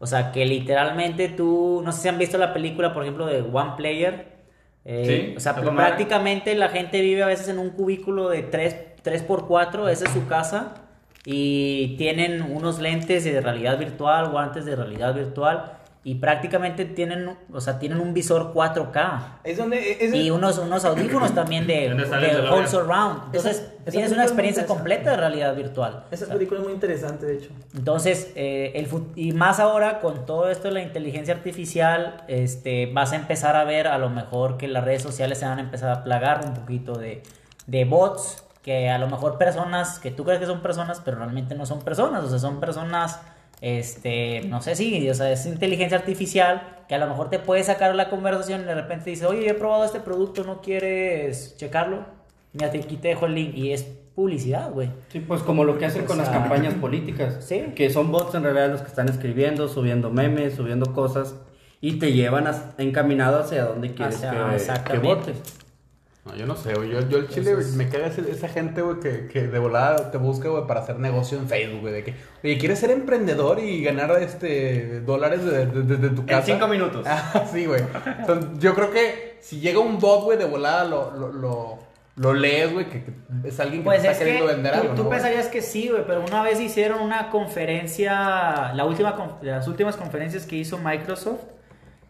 O 0.02 0.06
sea, 0.06 0.32
que 0.32 0.46
literalmente 0.46 1.28
tú, 1.28 1.82
no 1.84 1.92
sé 1.92 2.00
si 2.00 2.08
han 2.08 2.18
visto 2.18 2.38
la 2.38 2.54
película, 2.54 2.94
por 2.94 3.02
ejemplo, 3.02 3.26
de 3.26 3.42
One 3.42 3.74
Player. 3.76 4.28
Eh, 4.86 5.04
Sí, 5.04 5.34
o 5.36 5.40
sea, 5.40 5.54
prácticamente 5.54 6.54
la 6.54 6.70
gente 6.70 7.02
vive 7.02 7.22
a 7.22 7.26
veces 7.26 7.48
en 7.48 7.58
un 7.58 7.70
cubículo 7.70 8.30
de 8.30 8.42
3, 8.42 8.76
3x4, 9.04 9.90
esa 9.90 10.06
es 10.06 10.10
su 10.10 10.26
casa. 10.26 10.74
Y 11.26 11.96
tienen 11.98 12.40
unos 12.40 12.80
lentes 12.80 13.24
de 13.24 13.42
realidad 13.42 13.78
virtual, 13.78 14.30
guantes 14.30 14.64
de 14.64 14.74
realidad 14.74 15.14
virtual. 15.14 15.79
Y 16.02 16.14
prácticamente 16.14 16.86
tienen, 16.86 17.36
o 17.52 17.60
sea, 17.60 17.78
tienen 17.78 18.00
un 18.00 18.14
visor 18.14 18.54
4K. 18.54 19.40
Es 19.44 19.58
donde. 19.58 19.98
Es, 20.02 20.14
Y 20.14 20.30
unos, 20.30 20.56
unos 20.56 20.84
audífonos 20.86 21.34
también 21.34 21.66
de, 21.66 21.88
¿Dónde 21.90 22.06
sale 22.06 22.34
de? 22.34 22.48
Whole 22.48 22.66
Surround. 22.66 23.24
Entonces, 23.26 23.56
Esa- 23.82 23.90
tienes 23.90 24.10
una 24.12 24.22
experiencia 24.22 24.64
completa 24.64 25.10
de 25.10 25.16
realidad 25.18 25.54
virtual. 25.54 26.04
Esa 26.10 26.24
O 26.24 26.28
sea, 26.28 26.36
película 26.36 26.60
es 26.60 26.64
muy 26.64 26.72
interesante, 26.74 27.26
de 27.26 27.34
hecho. 27.36 27.50
Entonces, 27.76 28.32
eh, 28.34 28.72
el 28.76 28.88
fut- 28.88 29.12
y 29.14 29.32
más 29.32 29.60
ahora 29.60 30.00
con 30.00 30.24
todo 30.24 30.48
esto 30.50 30.68
de 30.68 30.74
la 30.74 30.80
inteligencia 30.82 31.34
artificial, 31.34 32.24
este, 32.28 32.86
vas 32.92 33.12
a 33.12 33.16
empezar 33.16 33.54
a 33.56 33.64
ver 33.64 33.86
a 33.86 33.98
lo 33.98 34.08
mejor 34.08 34.56
que 34.56 34.68
las 34.68 34.82
redes 34.84 35.02
sociales 35.02 35.36
se 35.38 35.44
van 35.44 35.58
a 35.58 35.60
empezar 35.60 35.90
a 35.90 36.02
plagar 36.02 36.40
un 36.46 36.54
poquito 36.54 36.94
de, 36.98 37.22
de 37.66 37.84
bots, 37.84 38.42
que 38.62 38.88
a 38.88 38.96
lo 38.96 39.06
mejor 39.08 39.36
personas 39.36 39.98
que 39.98 40.10
tú 40.10 40.24
crees 40.24 40.40
que 40.40 40.46
son 40.46 40.60
personas, 40.62 41.02
pero 41.04 41.18
realmente 41.18 41.54
no 41.54 41.66
son 41.66 41.80
personas, 41.80 42.24
o 42.24 42.28
sea, 42.30 42.38
son 42.38 42.58
personas, 42.58 43.20
este, 43.60 44.42
no 44.48 44.62
sé 44.62 44.74
si, 44.74 45.08
o 45.10 45.14
sea, 45.14 45.30
es 45.32 45.44
inteligencia 45.46 45.98
artificial 45.98 46.78
que 46.88 46.94
a 46.94 46.98
lo 46.98 47.06
mejor 47.06 47.30
te 47.30 47.38
puede 47.38 47.62
sacar 47.62 47.94
la 47.94 48.08
conversación 48.10 48.62
y 48.62 48.64
de 48.64 48.74
repente 48.74 49.10
dice, 49.10 49.26
oye, 49.26 49.48
he 49.48 49.54
probado 49.54 49.84
este 49.84 50.00
producto, 50.00 50.44
¿no 50.44 50.60
quieres 50.60 51.56
checarlo? 51.56 52.04
Mira, 52.52 52.70
te- 52.70 52.78
aquí 52.78 52.96
te 52.96 53.08
dejo 53.08 53.26
el 53.26 53.34
link 53.34 53.54
y 53.56 53.72
es 53.72 53.84
publicidad, 54.14 54.70
güey. 54.72 54.90
Sí, 55.08 55.20
pues 55.20 55.42
como 55.42 55.62
lo 55.64 55.78
que 55.78 55.86
hacen 55.86 56.04
con 56.04 56.16
O 56.18 56.22
las 56.22 56.28
sea, 56.30 56.40
campañas 56.40 56.74
políticas. 56.74 57.44
sí. 57.44 57.66
Que 57.76 57.90
son 57.90 58.10
bots 58.10 58.34
en 58.34 58.42
realidad 58.42 58.70
los 58.70 58.80
que 58.80 58.88
están 58.88 59.08
escribiendo, 59.08 59.68
subiendo 59.68 60.10
memes, 60.10 60.54
subiendo 60.54 60.92
cosas 60.92 61.36
y 61.80 61.98
te 61.98 62.12
llevan 62.12 62.46
a- 62.48 62.72
encaminado 62.78 63.38
hacia 63.40 63.64
donde 63.64 63.94
quieres 63.94 64.16
Hacia- 64.16 64.30
que, 64.32 64.48
que 64.50 64.56
exactamente. 64.56 65.06
votes. 65.06 65.36
No, 66.24 66.36
yo 66.36 66.44
no 66.46 66.54
sé, 66.54 66.74
güey. 66.74 66.90
Yo, 66.90 67.00
yo 67.08 67.16
el 67.18 67.28
chile 67.28 67.56
me 67.76 67.88
caga 67.88 68.08
esa 68.08 68.48
gente, 68.48 68.82
güey, 68.82 69.00
que, 69.00 69.26
que 69.28 69.46
de 69.48 69.58
volada 69.58 70.10
te 70.10 70.18
busca, 70.18 70.50
güey, 70.50 70.66
para 70.66 70.80
hacer 70.80 70.98
negocio 70.98 71.38
en 71.38 71.48
Facebook, 71.48 71.80
güey. 71.80 71.94
De 71.94 72.04
que, 72.04 72.14
oye, 72.44 72.58
¿quieres 72.58 72.78
ser 72.78 72.90
emprendedor 72.90 73.58
y 73.58 73.82
ganar 73.82 74.10
este 74.20 75.00
dólares 75.00 75.42
desde 75.44 75.64
de, 75.66 75.82
de- 75.82 75.96
de 75.96 76.10
tu 76.10 76.26
casa? 76.26 76.40
En 76.40 76.58
cinco 76.58 76.68
minutos. 76.68 77.06
Ah, 77.08 77.46
sí, 77.50 77.64
güey. 77.64 77.82
Entonces, 78.18 78.50
yo 78.58 78.74
creo 78.74 78.90
que 78.90 79.38
si 79.40 79.60
llega 79.60 79.78
un 79.78 79.98
bot, 79.98 80.24
güey, 80.24 80.36
de 80.36 80.44
volada 80.44 80.84
lo, 80.84 81.10
lo, 81.12 81.32
lo, 81.32 81.78
lo 82.16 82.34
lees, 82.34 82.70
güey, 82.70 82.84
que, 82.90 83.02
que 83.02 83.12
es 83.48 83.58
alguien 83.58 83.80
que 83.80 83.86
Pues 83.86 84.02
te 84.02 84.08
es 84.08 84.12
está 84.12 84.24
que 84.24 84.30
queriendo 84.32 84.52
vender 84.52 84.72
tú, 84.74 84.80
algo, 84.80 84.90
tú 84.94 84.96
¿no, 84.98 85.04
güey? 85.08 85.18
pensarías 85.18 85.46
que 85.48 85.62
sí, 85.62 85.88
güey, 85.88 86.04
pero 86.06 86.22
una 86.22 86.42
vez 86.42 86.60
hicieron 86.60 87.00
una 87.00 87.30
conferencia, 87.30 88.72
la 88.74 88.84
última, 88.84 89.16
con- 89.16 89.36
las 89.40 89.66
últimas 89.68 89.96
conferencias 89.96 90.44
que 90.44 90.56
hizo 90.56 90.76
Microsoft 90.78 91.40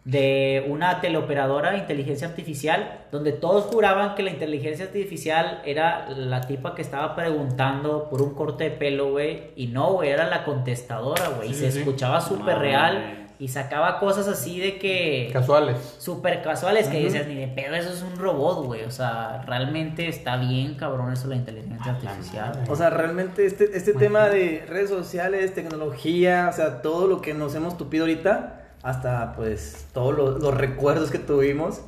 de 0.05 0.65
una 0.69 1.01
teleoperadora 1.01 1.73
de 1.73 1.79
inteligencia 1.79 2.29
artificial, 2.29 3.05
donde 3.13 3.33
todos 3.33 3.65
juraban 3.67 4.15
que 4.15 4.23
la 4.23 4.31
inteligencia 4.31 4.87
artificial 4.87 5.61
era 5.65 6.09
la 6.11 6.41
tipa 6.43 6.75
que 6.75 6.83
estaba 6.83 7.15
preguntando 7.15 8.09
por 8.09 8.23
un 8.23 8.35
corte 8.35 8.65
de 8.65 8.71
pelo, 8.71 9.11
güey, 9.11 9.51
y 9.57 9.67
no, 9.67 9.93
güey, 9.93 10.11
era 10.11 10.27
la 10.27 10.45
contestadora, 10.45 11.29
güey, 11.37 11.51
y 11.51 11.55
se 11.55 11.69
escuchaba 11.69 12.21
súper 12.21 12.59
real 12.59 13.21
y 13.41 13.49
sacaba 13.49 13.99
cosas 13.99 14.29
así 14.29 14.61
de 14.61 14.79
que 14.79 15.31
Casuales. 15.33 15.97
súper 15.99 16.43
casuales 16.43 16.89
que 16.89 16.99
dices, 16.99 17.27
ni 17.27 17.37
de 17.37 17.49
pedo, 17.49 17.75
eso 17.75 17.91
es 17.91 18.03
un 18.03 18.19
robot, 18.19 18.67
güey. 18.67 18.85
O 18.85 18.91
sea, 18.91 19.43
realmente 19.47 20.09
está 20.09 20.37
bien 20.37 20.75
cabrón 20.75 21.11
eso 21.11 21.27
de 21.27 21.37
la 21.37 21.41
inteligencia 21.41 21.93
artificial. 21.93 22.65
O 22.69 22.77
sea, 22.77 22.91
realmente 22.91 23.47
este, 23.47 23.75
este 23.75 23.95
tema 23.95 24.29
de 24.29 24.63
redes 24.69 24.91
sociales, 24.91 25.55
tecnología, 25.55 26.49
o 26.51 26.55
sea, 26.55 26.83
todo 26.83 27.07
lo 27.07 27.23
que 27.23 27.33
nos 27.33 27.55
hemos 27.55 27.79
tupido 27.79 28.05
ahorita, 28.05 28.60
hasta 28.83 29.33
pues 29.35 29.87
todos 29.93 30.17
los, 30.17 30.43
los 30.43 30.55
recuerdos 30.55 31.11
que 31.11 31.19
tuvimos. 31.19 31.83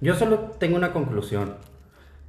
Yo 0.00 0.14
solo 0.14 0.38
tengo 0.58 0.76
una 0.76 0.92
conclusión. 0.92 1.54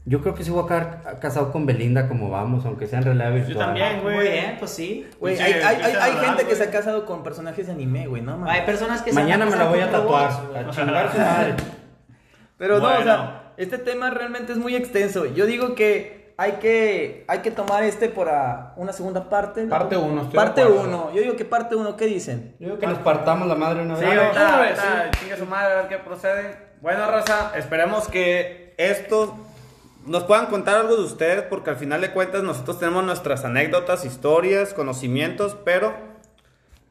Yo 0.05 0.21
creo 0.21 0.35
que 0.35 0.43
sí 0.45 0.51
voy 0.51 0.63
a 0.63 0.67
quedar 0.67 1.19
casado 1.19 1.51
con 1.51 1.65
Belinda 1.65 2.07
como 2.07 2.29
vamos, 2.29 2.65
aunque 2.65 2.87
sea 2.87 2.99
en 2.99 3.05
realidad 3.05 3.33
virtual. 3.33 3.53
Yo 3.53 3.59
también, 3.59 4.01
güey. 4.01 4.15
Muy 4.15 4.27
bien, 4.29 4.55
pues 4.57 4.71
sí. 4.71 5.05
Güey, 5.19 5.35
Sí, 5.35 5.43
hay, 5.43 5.53
hay, 5.53 5.81
hay, 5.81 5.93
hablar, 6.11 6.25
gente 6.27 6.45
que 6.45 6.55
se 6.55 6.63
ha 6.63 6.71
casado 6.71 7.05
con 7.05 7.23
personajes 7.23 7.67
de 7.67 7.73
anime, 7.73 8.07
güey, 8.07 8.21
no 8.21 8.37
mames. 8.37 8.53
Hay 8.53 8.65
personas 8.65 9.01
que 9.01 9.11
se 9.11 9.19
Mañana 9.19 9.43
van 9.43 9.53
me 9.53 9.59
la 9.59 9.69
voy 9.69 9.79
a 9.81 9.91
tatuar. 9.91 10.31
robots. 10.31 10.55
A 10.55 10.71
chingar 10.71 11.11
su 11.11 11.17
madre. 11.17 11.55
Pero 12.57 12.79
no, 12.79 12.87
o 12.87 13.03
sea, 13.03 13.53
este 13.57 13.77
tema 13.79 14.09
realmente 14.09 14.53
es 14.53 14.57
muy 14.57 14.77
extenso. 14.77 15.25
Yo 15.25 15.45
digo 15.45 15.75
que 15.75 16.16
hay 16.39 16.53
que, 16.53 17.25
hay 17.27 17.39
que 17.39 17.49
tomar 17.51 17.83
este 17.83 18.09
para 18.09 18.73
una 18.77 18.93
segunda 18.93 19.27
parte. 19.27 19.63
¿no? 19.63 19.69
Parte 19.69 19.97
uno, 19.97 20.21
estoy 20.21 20.31
de 20.31 20.35
Parte 20.37 20.61
acuerdo. 20.61 20.83
1. 20.83 21.11
Yo 21.13 21.21
digo 21.21 21.35
que 21.35 21.45
parte 21.45 21.75
1, 21.75 21.97
¿qué 21.97 22.05
dicen? 22.05 22.55
Yo 22.59 22.67
digo 22.67 22.79
que 22.79 22.85
nos 22.87 22.99
partamos 22.99 23.47
la 23.47 23.55
madre 23.55 23.81
una 23.81 23.95
Sí, 23.97 24.05
vez. 24.05 24.17
ahorita, 24.19 24.57
ahorita, 24.57 25.11
chingue 25.19 25.37
su 25.37 25.45
madre, 25.47 25.73
a 25.73 25.75
ver 25.81 25.87
qué 25.87 25.97
procede. 25.97 26.57
Bueno, 26.81 27.09
raza, 27.09 27.53
esperemos 27.55 28.07
que 28.07 28.75
esto 28.77 29.35
nos 30.05 30.23
puedan 30.25 30.45
contar 30.45 30.77
algo 30.77 30.95
de 30.95 31.03
ustedes, 31.03 31.41
porque 31.41 31.71
al 31.71 31.75
final 31.77 32.01
de 32.01 32.11
cuentas 32.11 32.43
nosotros 32.43 32.77
tenemos 32.79 33.03
nuestras 33.03 33.43
anécdotas, 33.43 34.05
historias, 34.05 34.75
conocimientos, 34.75 35.57
pero 35.65 35.93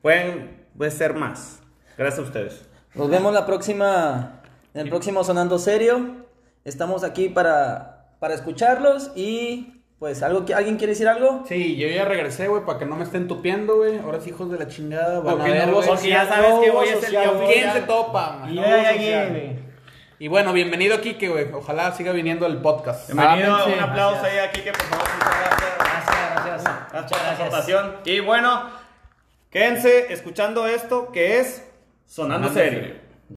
pueden, 0.02 0.66
puede 0.77 0.90
ser 0.90 1.14
más. 1.14 1.60
Gracias 1.97 2.18
a 2.18 2.23
ustedes. 2.23 2.62
Nos 2.94 3.09
vemos 3.09 3.32
la 3.32 3.47
próxima, 3.47 4.40
en 4.74 4.81
el 4.82 4.89
próximo 4.89 5.23
Sonando 5.23 5.59
Serio. 5.59 6.27
Estamos 6.64 7.05
aquí 7.05 7.28
para 7.28 7.95
para 8.18 8.34
escucharlos 8.34 9.10
y 9.14 9.72
pues 9.98 10.22
algo 10.22 10.44
que 10.44 10.55
alguien 10.55 10.76
quiere 10.76 10.93
decir 10.93 11.09
algo. 11.09 11.44
Sí, 11.48 11.76
yo 11.76 11.88
ya 11.88 12.05
regresé, 12.05 12.48
güey, 12.48 12.64
para 12.64 12.78
que 12.78 12.86
no 12.86 12.97
me 12.97 13.05
estén 13.05 13.28
tupiendo, 13.28 13.76
güey. 13.76 13.98
Ahora 13.98 14.20
sí, 14.20 14.30
hijos 14.30 14.51
de 14.51 14.59
la 14.59 14.68
chingada, 14.68 15.20
van 15.20 15.34
a 15.34 15.38
Porque 15.38 15.51
ver, 15.52 15.68
no. 15.68 15.80
Porque 15.80 16.09
ya 16.09 16.26
sabes 16.26 16.55
que 16.62 16.70
hoy 16.70 16.88
es 16.88 17.05
el 17.05 17.10
día 17.10 17.32
¿Quién 17.52 17.72
se 17.72 17.80
topa? 17.82 18.38
man? 18.40 18.52
Y 18.52 18.56
No, 18.56 18.62
yo 18.62 18.76
llegué, 18.93 19.26
güey. 19.28 19.66
Y 20.18 20.28
bueno, 20.28 20.52
bienvenido 20.55 21.01
Kike, 21.01 21.28
güey. 21.28 21.52
Ojalá 21.52 21.93
siga 21.93 22.12
viniendo 22.12 22.47
el 22.47 22.59
podcast. 22.59 23.06
Bienvenido, 23.12 23.55
Ámense. 23.55 23.78
un 23.78 23.84
aplauso 23.84 24.24
ahí 24.24 24.38
a 24.38 24.51
Kike, 24.51 24.72
por 24.72 24.82
favor. 24.82 25.06
Gracias. 25.18 25.76
Gracias, 25.78 26.47
gracias. 26.47 26.74
Gracias 26.93 27.10
por 27.20 27.22
la 27.28 27.32
aportación. 27.32 27.97
Y 28.05 28.20
bueno, 28.20 28.70
quédense 29.51 30.12
escuchando 30.12 30.66
esto 30.66 31.12
que 31.12 31.38
es 31.40 31.70
Sonando, 32.06 32.48
Sonando 32.48 32.60
Serio. 32.60 32.80
Serio. 32.80 33.06